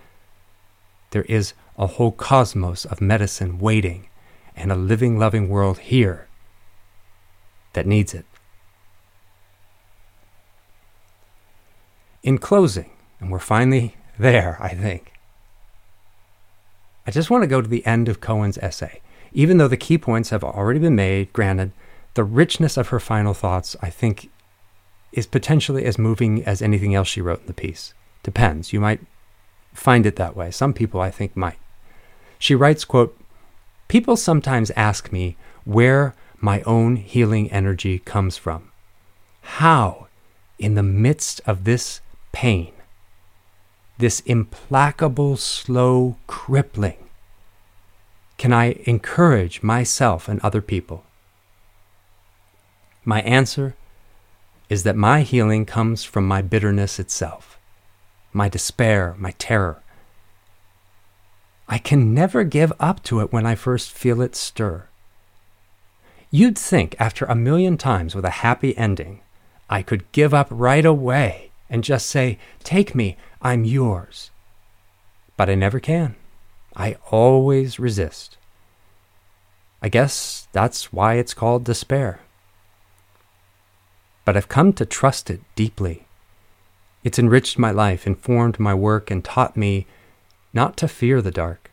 There 1.10 1.22
is 1.22 1.54
a 1.78 1.86
whole 1.86 2.12
cosmos 2.12 2.84
of 2.84 3.00
medicine 3.00 3.58
waiting 3.58 4.08
and 4.54 4.72
a 4.72 4.76
living, 4.76 5.18
loving 5.18 5.48
world 5.48 5.78
here 5.78 6.26
that 7.72 7.86
needs 7.86 8.14
it. 8.14 8.24
In 12.26 12.38
closing, 12.38 12.90
and 13.20 13.30
we're 13.30 13.38
finally 13.38 13.94
there, 14.18 14.56
I 14.58 14.70
think, 14.70 15.12
I 17.06 17.12
just 17.12 17.30
want 17.30 17.44
to 17.44 17.46
go 17.46 17.62
to 17.62 17.68
the 17.68 17.86
end 17.86 18.08
of 18.08 18.20
Cohen's 18.20 18.58
essay. 18.58 19.00
Even 19.32 19.58
though 19.58 19.68
the 19.68 19.76
key 19.76 19.96
points 19.96 20.30
have 20.30 20.42
already 20.42 20.80
been 20.80 20.96
made, 20.96 21.32
granted, 21.32 21.70
the 22.14 22.24
richness 22.24 22.76
of 22.76 22.88
her 22.88 22.98
final 22.98 23.32
thoughts, 23.32 23.76
I 23.80 23.90
think, 23.90 24.28
is 25.12 25.28
potentially 25.28 25.84
as 25.84 26.00
moving 26.00 26.42
as 26.42 26.60
anything 26.60 26.96
else 26.96 27.06
she 27.06 27.20
wrote 27.20 27.42
in 27.42 27.46
the 27.46 27.54
piece. 27.54 27.94
Depends. 28.24 28.72
You 28.72 28.80
might 28.80 29.02
find 29.72 30.04
it 30.04 30.16
that 30.16 30.34
way. 30.34 30.50
Some 30.50 30.74
people, 30.74 31.00
I 31.00 31.12
think, 31.12 31.36
might. 31.36 31.58
She 32.40 32.56
writes, 32.56 32.84
quote, 32.84 33.16
People 33.86 34.16
sometimes 34.16 34.72
ask 34.72 35.12
me 35.12 35.36
where 35.64 36.16
my 36.40 36.62
own 36.62 36.96
healing 36.96 37.52
energy 37.52 38.00
comes 38.00 38.36
from. 38.36 38.72
How, 39.42 40.08
in 40.58 40.74
the 40.74 40.82
midst 40.82 41.40
of 41.46 41.62
this 41.62 42.00
pain, 42.36 42.70
this 43.96 44.20
implacable, 44.26 45.38
slow 45.38 46.16
crippling, 46.26 46.98
can 48.36 48.52
I 48.52 48.76
encourage 48.84 49.62
myself 49.62 50.28
and 50.28 50.38
other 50.40 50.60
people? 50.60 51.02
My 53.06 53.22
answer 53.22 53.74
is 54.68 54.82
that 54.82 54.96
my 54.96 55.22
healing 55.22 55.64
comes 55.64 56.04
from 56.04 56.28
my 56.28 56.42
bitterness 56.42 56.98
itself, 56.98 57.58
my 58.34 58.50
despair, 58.50 59.14
my 59.16 59.30
terror. 59.38 59.82
I 61.66 61.78
can 61.78 62.12
never 62.12 62.44
give 62.44 62.70
up 62.78 63.02
to 63.04 63.20
it 63.20 63.32
when 63.32 63.46
I 63.46 63.54
first 63.54 63.92
feel 63.92 64.20
it 64.20 64.36
stir. 64.36 64.88
You'd 66.30 66.58
think 66.58 66.96
after 66.98 67.24
a 67.24 67.34
million 67.34 67.78
times 67.78 68.14
with 68.14 68.26
a 68.26 68.40
happy 68.44 68.76
ending, 68.76 69.22
I 69.70 69.80
could 69.80 70.12
give 70.12 70.34
up 70.34 70.48
right 70.50 70.84
away 70.84 71.46
and 71.68 71.84
just 71.84 72.06
say, 72.06 72.38
Take 72.62 72.94
me, 72.94 73.16
I'm 73.42 73.64
yours. 73.64 74.30
But 75.36 75.50
I 75.50 75.54
never 75.54 75.80
can. 75.80 76.16
I 76.74 76.96
always 77.10 77.78
resist. 77.78 78.36
I 79.82 79.88
guess 79.88 80.48
that's 80.52 80.92
why 80.92 81.14
it's 81.14 81.34
called 81.34 81.64
despair 81.64 82.20
but 84.26 84.36
I've 84.36 84.48
come 84.48 84.74
to 84.74 84.84
trust 84.84 85.30
it 85.30 85.40
deeply. 85.54 86.04
It's 87.04 87.18
enriched 87.18 87.58
my 87.58 87.70
life, 87.70 88.06
informed 88.06 88.58
my 88.58 88.74
work, 88.74 89.08
and 89.08 89.24
taught 89.24 89.56
me 89.56 89.86
not 90.52 90.76
to 90.78 90.88
fear 90.88 91.22
the 91.22 91.30
dark. 91.30 91.70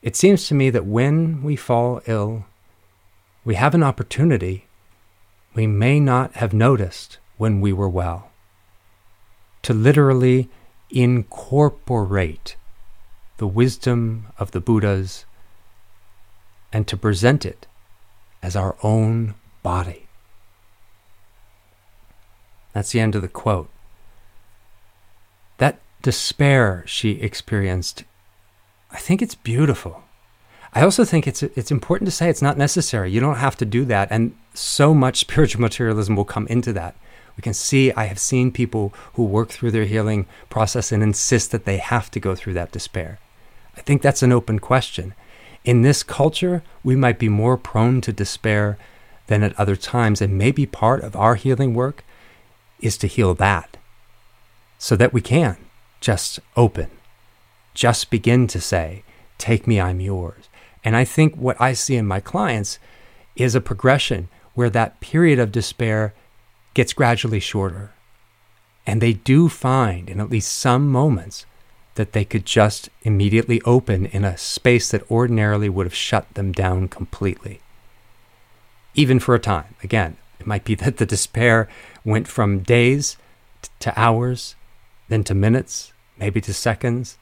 It 0.00 0.16
seems 0.16 0.48
to 0.48 0.54
me 0.54 0.70
that 0.70 0.86
when 0.86 1.42
we 1.42 1.54
fall 1.54 2.00
ill, 2.06 2.46
we 3.44 3.56
have 3.56 3.74
an 3.74 3.82
opportunity 3.82 4.66
we 5.54 5.66
may 5.66 6.00
not 6.00 6.32
have 6.36 6.54
noticed 6.54 7.18
when 7.36 7.60
we 7.60 7.74
were 7.74 7.90
well. 7.90 8.31
To 9.62 9.74
literally 9.74 10.48
incorporate 10.90 12.56
the 13.38 13.46
wisdom 13.46 14.26
of 14.38 14.50
the 14.50 14.60
Buddhas 14.60 15.24
and 16.72 16.86
to 16.88 16.96
present 16.96 17.44
it 17.44 17.66
as 18.42 18.56
our 18.56 18.76
own 18.82 19.34
body. 19.62 20.06
That's 22.72 22.92
the 22.92 23.00
end 23.00 23.14
of 23.14 23.22
the 23.22 23.28
quote. 23.28 23.68
That 25.58 25.80
despair 26.00 26.82
she 26.86 27.12
experienced, 27.12 28.04
I 28.90 28.98
think 28.98 29.22
it's 29.22 29.34
beautiful. 29.34 30.02
I 30.74 30.82
also 30.82 31.04
think 31.04 31.26
it's 31.26 31.42
it's 31.42 31.70
important 31.70 32.06
to 32.06 32.12
say 32.12 32.30
it's 32.30 32.42
not 32.42 32.56
necessary. 32.56 33.10
You 33.10 33.20
don't 33.20 33.36
have 33.36 33.56
to 33.56 33.66
do 33.66 33.84
that, 33.86 34.08
and 34.10 34.34
so 34.54 34.94
much 34.94 35.18
spiritual 35.26 35.60
materialism 35.60 36.16
will 36.16 36.24
come 36.24 36.46
into 36.48 36.72
that. 36.72 36.96
We 37.36 37.42
can 37.42 37.54
see 37.54 37.92
I 37.92 38.04
have 38.04 38.18
seen 38.18 38.52
people 38.52 38.92
who 39.14 39.24
work 39.24 39.50
through 39.50 39.70
their 39.70 39.84
healing 39.84 40.26
process 40.50 40.92
and 40.92 41.02
insist 41.02 41.50
that 41.50 41.64
they 41.64 41.78
have 41.78 42.10
to 42.12 42.20
go 42.20 42.34
through 42.34 42.54
that 42.54 42.72
despair. 42.72 43.18
I 43.76 43.80
think 43.80 44.02
that's 44.02 44.22
an 44.22 44.32
open 44.32 44.58
question. 44.58 45.14
in 45.64 45.82
this 45.82 46.02
culture, 46.02 46.62
we 46.82 46.96
might 46.96 47.20
be 47.20 47.28
more 47.28 47.56
prone 47.56 48.00
to 48.00 48.12
despair 48.12 48.76
than 49.28 49.44
at 49.44 49.58
other 49.58 49.76
times. 49.76 50.20
And 50.20 50.36
maybe 50.36 50.66
part 50.66 51.02
of 51.04 51.14
our 51.14 51.36
healing 51.36 51.72
work 51.72 52.04
is 52.80 52.98
to 52.98 53.06
heal 53.06 53.34
that 53.34 53.76
so 54.76 54.96
that 54.96 55.12
we 55.12 55.20
can 55.20 55.56
just 56.00 56.40
open, 56.56 56.90
just 57.74 58.10
begin 58.10 58.46
to 58.48 58.60
say, 58.60 59.04
Take 59.38 59.66
me, 59.66 59.80
I'm 59.80 60.00
yours. 60.00 60.48
And 60.84 60.96
I 60.96 61.04
think 61.04 61.34
what 61.36 61.60
I 61.60 61.72
see 61.72 61.96
in 61.96 62.06
my 62.06 62.20
clients 62.20 62.78
is 63.36 63.54
a 63.54 63.60
progression 63.60 64.28
where 64.54 64.70
that 64.70 65.00
period 65.00 65.38
of 65.38 65.52
despair 65.52 66.12
gets 66.74 66.92
gradually 66.92 67.40
shorter. 67.40 67.92
And 68.86 69.00
they 69.00 69.12
do 69.12 69.48
find, 69.48 70.10
in 70.10 70.20
at 70.20 70.30
least 70.30 70.52
some 70.52 70.88
moments, 70.90 71.46
that 71.94 72.12
they 72.12 72.24
could 72.24 72.46
just 72.46 72.88
immediately 73.02 73.60
open 73.62 74.06
in 74.06 74.24
a 74.24 74.38
space 74.38 74.90
that 74.90 75.10
ordinarily 75.10 75.68
would 75.68 75.86
have 75.86 75.94
shut 75.94 76.32
them 76.34 76.52
down 76.52 76.88
completely. 76.88 77.60
Even 78.94 79.18
for 79.18 79.34
a 79.34 79.40
time. 79.40 79.74
Again, 79.82 80.16
it 80.40 80.46
might 80.46 80.64
be 80.64 80.74
that 80.76 80.96
the 80.96 81.06
despair 81.06 81.68
went 82.04 82.26
from 82.26 82.60
days 82.60 83.16
to 83.80 83.98
hours, 83.98 84.56
then 85.08 85.22
to 85.24 85.34
minutes, 85.34 85.92
maybe 86.18 86.40
to 86.40 86.54
seconds. 86.54 87.18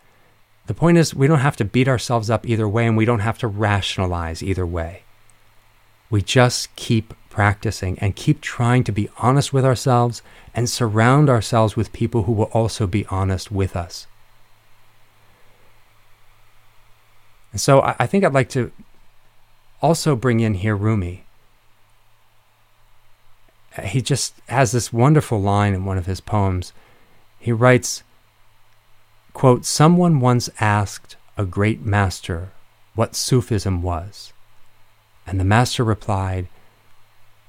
The 0.67 0.75
point 0.75 0.99
is, 0.99 1.15
we 1.15 1.27
don't 1.27 1.41
have 1.41 1.57
to 1.57 1.65
beat 1.65 1.89
ourselves 1.89 2.31
up 2.31 2.47
either 2.47 2.69
way, 2.69 2.87
and 2.87 2.97
we 2.97 3.05
don't 3.05 3.21
have 3.21 3.39
to 3.39 3.49
rationalize 3.49 4.43
either 4.43 4.65
way. 4.65 5.03
We 6.11 6.23
just 6.23 6.75
keep 6.77 7.15
practicing 7.31 7.99
and 8.01 8.17
keep 8.17 8.41
trying 8.41 8.85
to 8.85 8.93
be 8.93 9.09
honest 9.19 9.53
with 9.53 9.65
ourselves 9.65 10.21
and 10.55 10.69
surround 10.69 11.31
ourselves 11.31 11.77
with 11.77 11.93
people 11.93 12.25
who 12.25 12.33
will 12.33 12.51
also 12.53 12.87
be 12.87 13.07
honest 13.07 13.51
with 13.51 13.77
us. 13.77 14.07
And 17.53 17.61
so 17.61 17.81
I, 17.81 17.97
I 18.01 18.07
think 18.07 18.25
I'd 18.25 18.35
like 18.35 18.51
to 18.51 18.71
also 19.81 20.15
bring 20.15 20.41
in 20.41 20.55
here 20.55 20.77
Rumi. 20.77 21.25
He 23.83 24.03
just 24.03 24.35
has 24.49 24.73
this 24.73 24.93
wonderful 24.93 25.41
line 25.41 25.75
in 25.75 25.85
one 25.85 25.97
of 25.97 26.07
his 26.07 26.21
poems. 26.21 26.73
He 27.39 27.53
writes, 27.53 28.03
quote, 29.33 29.65
Someone 29.65 30.21
once 30.21 30.51
asked 30.61 31.17
a 31.39 31.45
great 31.45 31.81
master 31.81 32.51
what 32.95 33.15
Sufism 33.15 33.83
was. 33.83 34.33
And 35.27 35.39
the 35.39 35.45
master 35.45 35.85
replied, 35.85 36.49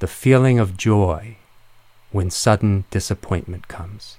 The 0.02 0.08
feeling 0.08 0.58
of 0.58 0.78
joy 0.78 1.38
when 2.12 2.32
sudden 2.32 2.86
disappointment 2.90 3.68
comes. 3.68 4.18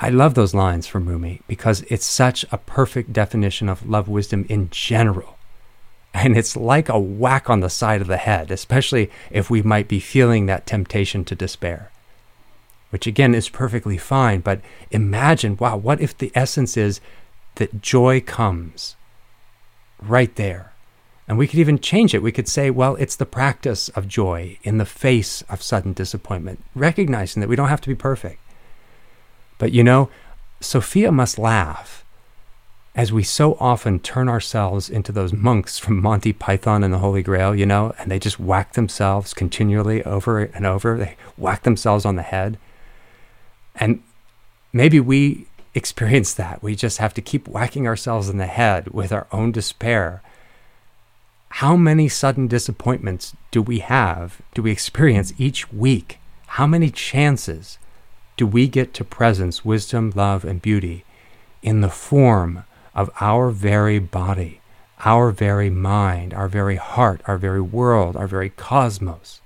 I 0.00 0.08
love 0.08 0.32
those 0.32 0.54
lines 0.54 0.86
from 0.86 1.06
Rumi 1.06 1.42
because 1.46 1.82
it's 1.90 2.06
such 2.06 2.42
a 2.50 2.56
perfect 2.56 3.12
definition 3.12 3.68
of 3.68 3.86
love 3.86 4.08
wisdom 4.08 4.46
in 4.48 4.70
general. 4.70 5.36
And 6.14 6.38
it's 6.38 6.56
like 6.56 6.88
a 6.88 6.98
whack 6.98 7.50
on 7.50 7.60
the 7.60 7.68
side 7.68 8.00
of 8.00 8.06
the 8.06 8.16
head, 8.16 8.50
especially 8.50 9.10
if 9.30 9.50
we 9.50 9.60
might 9.60 9.88
be 9.88 10.00
feeling 10.00 10.46
that 10.46 10.64
temptation 10.64 11.26
to 11.26 11.34
despair, 11.34 11.90
which 12.88 13.06
again 13.06 13.34
is 13.34 13.50
perfectly 13.50 13.98
fine. 13.98 14.40
But 14.40 14.62
imagine, 14.90 15.58
wow, 15.58 15.76
what 15.76 16.00
if 16.00 16.16
the 16.16 16.32
essence 16.34 16.78
is 16.78 16.98
that 17.56 17.82
joy 17.82 18.22
comes 18.22 18.96
right 20.00 20.34
there? 20.36 20.73
And 21.26 21.38
we 21.38 21.46
could 21.46 21.58
even 21.58 21.78
change 21.78 22.14
it. 22.14 22.22
We 22.22 22.32
could 22.32 22.48
say, 22.48 22.70
well, 22.70 22.96
it's 22.96 23.16
the 23.16 23.26
practice 23.26 23.88
of 23.90 24.08
joy 24.08 24.58
in 24.62 24.78
the 24.78 24.84
face 24.84 25.42
of 25.42 25.62
sudden 25.62 25.94
disappointment, 25.94 26.62
recognizing 26.74 27.40
that 27.40 27.48
we 27.48 27.56
don't 27.56 27.68
have 27.68 27.80
to 27.82 27.88
be 27.88 27.94
perfect. 27.94 28.40
But 29.58 29.72
you 29.72 29.82
know, 29.82 30.10
Sophia 30.60 31.10
must 31.10 31.38
laugh 31.38 32.04
as 32.94 33.12
we 33.12 33.22
so 33.22 33.56
often 33.58 33.98
turn 33.98 34.28
ourselves 34.28 34.88
into 34.88 35.10
those 35.10 35.32
monks 35.32 35.78
from 35.78 36.00
Monty 36.00 36.32
Python 36.32 36.84
and 36.84 36.94
the 36.94 36.98
Holy 36.98 37.22
Grail, 37.22 37.54
you 37.54 37.66
know, 37.66 37.92
and 37.98 38.10
they 38.10 38.20
just 38.20 38.38
whack 38.38 38.74
themselves 38.74 39.34
continually 39.34 40.02
over 40.04 40.38
and 40.38 40.64
over. 40.64 40.96
They 40.96 41.16
whack 41.36 41.64
themselves 41.64 42.04
on 42.04 42.14
the 42.14 42.22
head. 42.22 42.56
And 43.74 44.02
maybe 44.72 45.00
we 45.00 45.48
experience 45.74 46.34
that. 46.34 46.62
We 46.62 46.76
just 46.76 46.98
have 46.98 47.14
to 47.14 47.20
keep 47.20 47.48
whacking 47.48 47.88
ourselves 47.88 48.28
in 48.28 48.38
the 48.38 48.46
head 48.46 48.88
with 48.88 49.12
our 49.12 49.26
own 49.32 49.50
despair. 49.50 50.22
How 51.58 51.76
many 51.76 52.08
sudden 52.08 52.48
disappointments 52.48 53.36
do 53.52 53.62
we 53.62 53.78
have, 53.78 54.42
do 54.54 54.62
we 54.62 54.72
experience 54.72 55.32
each 55.38 55.72
week? 55.72 56.18
How 56.58 56.66
many 56.66 56.90
chances 56.90 57.78
do 58.36 58.44
we 58.44 58.66
get 58.66 58.92
to 58.94 59.04
presence 59.04 59.64
wisdom, 59.64 60.12
love, 60.16 60.44
and 60.44 60.60
beauty 60.60 61.04
in 61.62 61.80
the 61.80 61.88
form 61.88 62.64
of 62.94 63.08
our 63.20 63.50
very 63.50 64.00
body, 64.00 64.60
our 65.04 65.30
very 65.30 65.70
mind, 65.70 66.34
our 66.34 66.48
very 66.48 66.74
heart, 66.76 67.20
our 67.26 67.38
very 67.38 67.60
world, 67.60 68.16
our 68.16 68.26
very 68.26 68.50
cosmos. 68.50 69.40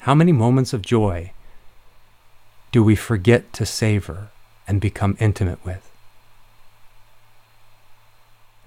How 0.00 0.14
many 0.14 0.32
moments 0.32 0.72
of 0.72 0.82
joy 0.82 1.32
do 2.72 2.82
we 2.82 2.96
forget 2.96 3.52
to 3.54 3.64
savor 3.64 4.30
and 4.66 4.80
become 4.80 5.16
intimate 5.20 5.64
with? 5.64 5.91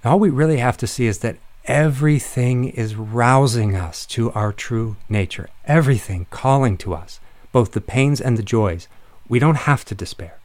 All 0.06 0.20
we 0.20 0.30
really 0.30 0.58
have 0.58 0.76
to 0.78 0.86
see 0.86 1.06
is 1.06 1.18
that 1.18 1.38
everything 1.64 2.68
is 2.68 2.94
rousing 2.94 3.74
us 3.74 4.06
to 4.06 4.30
our 4.32 4.52
true 4.52 4.96
nature, 5.08 5.48
everything 5.64 6.26
calling 6.30 6.76
to 6.78 6.94
us 6.94 7.18
both 7.56 7.72
the 7.72 7.80
pains 7.80 8.20
and 8.20 8.36
the 8.36 8.42
joys, 8.42 8.86
we 9.28 9.38
don't 9.38 9.64
have 9.70 9.82
to 9.86 9.94
despair. 9.94 10.38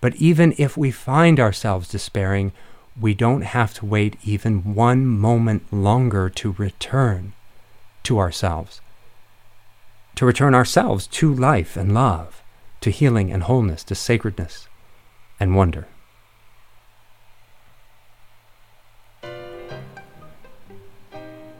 But 0.00 0.16
even 0.16 0.54
if 0.56 0.76
we 0.76 0.90
find 0.90 1.38
ourselves 1.38 1.88
despairing, 1.88 2.52
we 2.98 3.12
don't 3.12 3.42
have 3.42 3.74
to 3.74 3.86
wait 3.86 4.16
even 4.24 4.74
one 4.74 5.06
moment 5.06 5.70
longer 5.70 6.30
to 6.30 6.52
return 6.52 7.34
to 8.04 8.18
ourselves, 8.18 8.80
to 10.14 10.24
return 10.24 10.54
ourselves 10.54 11.06
to 11.08 11.32
life 11.34 11.76
and 11.76 11.92
love, 11.92 12.42
to 12.80 12.90
healing 12.90 13.30
and 13.30 13.42
wholeness, 13.42 13.84
to 13.84 13.94
sacredness 13.94 14.68
and 15.38 15.54
wonder. 15.54 15.86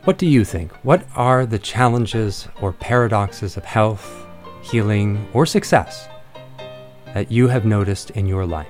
What 0.03 0.17
do 0.17 0.25
you 0.25 0.43
think? 0.43 0.71
What 0.83 1.05
are 1.15 1.45
the 1.45 1.59
challenges 1.59 2.47
or 2.59 2.73
paradoxes 2.73 3.55
of 3.55 3.65
health 3.65 4.25
healing, 4.63 5.27
or 5.33 5.45
success 5.45 6.07
that 7.13 7.31
you 7.31 7.47
have 7.47 7.65
noticed 7.65 8.09
in 8.11 8.25
your 8.25 8.45
life? 8.45 8.67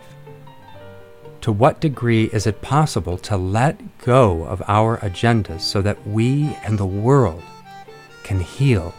To 1.42 1.52
what 1.52 1.80
degree 1.80 2.26
is 2.26 2.48
it 2.48 2.62
possible 2.62 3.18
to 3.20 3.38
let 3.38 3.98
go 4.00 4.44
of 4.44 4.62
our 4.68 4.98
agendas 4.98 5.62
so 5.62 5.82
that 5.82 6.06
we 6.06 6.56
and 6.64 6.78
the 6.78 6.86
world 6.86 7.44
can 8.24 8.40
heal 8.40 8.94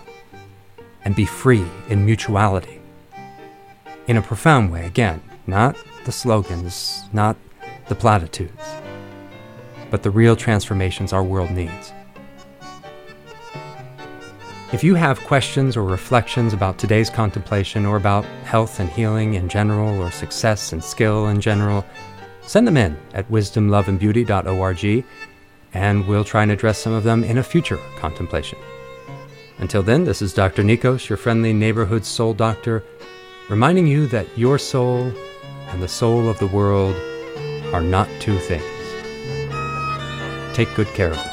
and 1.05 1.15
be 1.15 1.25
free 1.25 1.67
in 1.89 2.05
mutuality? 2.05 2.81
In 4.07 4.17
a 4.17 4.23
profound 4.23 4.73
way, 4.73 4.87
again, 4.87 5.23
not 5.47 5.77
the 6.05 6.13
slogans, 6.13 7.05
not 7.13 7.37
the 7.89 7.95
platitudes, 7.95 8.65
but 9.91 10.03
the 10.03 10.11
real 10.11 10.35
transformations 10.35 11.13
our 11.13 11.23
world 11.23 11.51
needs. 11.51 11.93
If 14.73 14.82
you 14.82 14.94
have 14.94 15.20
questions 15.20 15.77
or 15.77 15.85
reflections 15.85 16.55
about 16.55 16.78
today's 16.78 17.11
contemplation 17.11 17.85
or 17.85 17.99
about 17.99 18.24
health 18.44 18.81
and 18.81 18.89
healing 18.89 19.35
in 19.35 19.51
general 19.51 20.01
or 20.01 20.11
success 20.11 20.73
and 20.73 20.82
skill 20.82 21.28
in 21.28 21.43
general, 21.43 21.85
send 22.40 22.66
them 22.66 22.78
in 22.78 22.97
at 23.12 23.31
wisdomloveandbeauty.org 23.31 25.05
and 25.74 26.09
we'll 26.09 26.24
try 26.24 26.43
and 26.43 26.51
address 26.51 26.78
some 26.78 26.94
of 26.94 27.05
them 27.05 27.23
in 27.23 27.36
a 27.36 27.43
future 27.43 27.78
contemplation. 27.99 28.59
Until 29.59 29.82
then, 29.82 30.05
this 30.05 30.23
is 30.23 30.32
Dr. 30.32 30.62
Nikos, 30.62 31.07
your 31.07 31.19
friendly 31.19 31.53
neighborhood 31.53 32.07
soul 32.07 32.32
doctor, 32.32 32.82
reminding 33.51 33.86
you 33.86 34.07
that 34.07 34.27
your 34.39 34.59
soul 34.59 35.12
and 35.69 35.82
the 35.82 35.89
soul 35.89 36.31
of 36.31 36.39
the 36.39 36.47
world 36.47 36.97
are 37.74 37.82
not 37.82 38.09
two 38.20 38.39
things. 38.39 38.65
Take 40.57 40.74
good 40.74 40.89
care 40.89 41.11
of 41.11 41.16
them. 41.16 41.32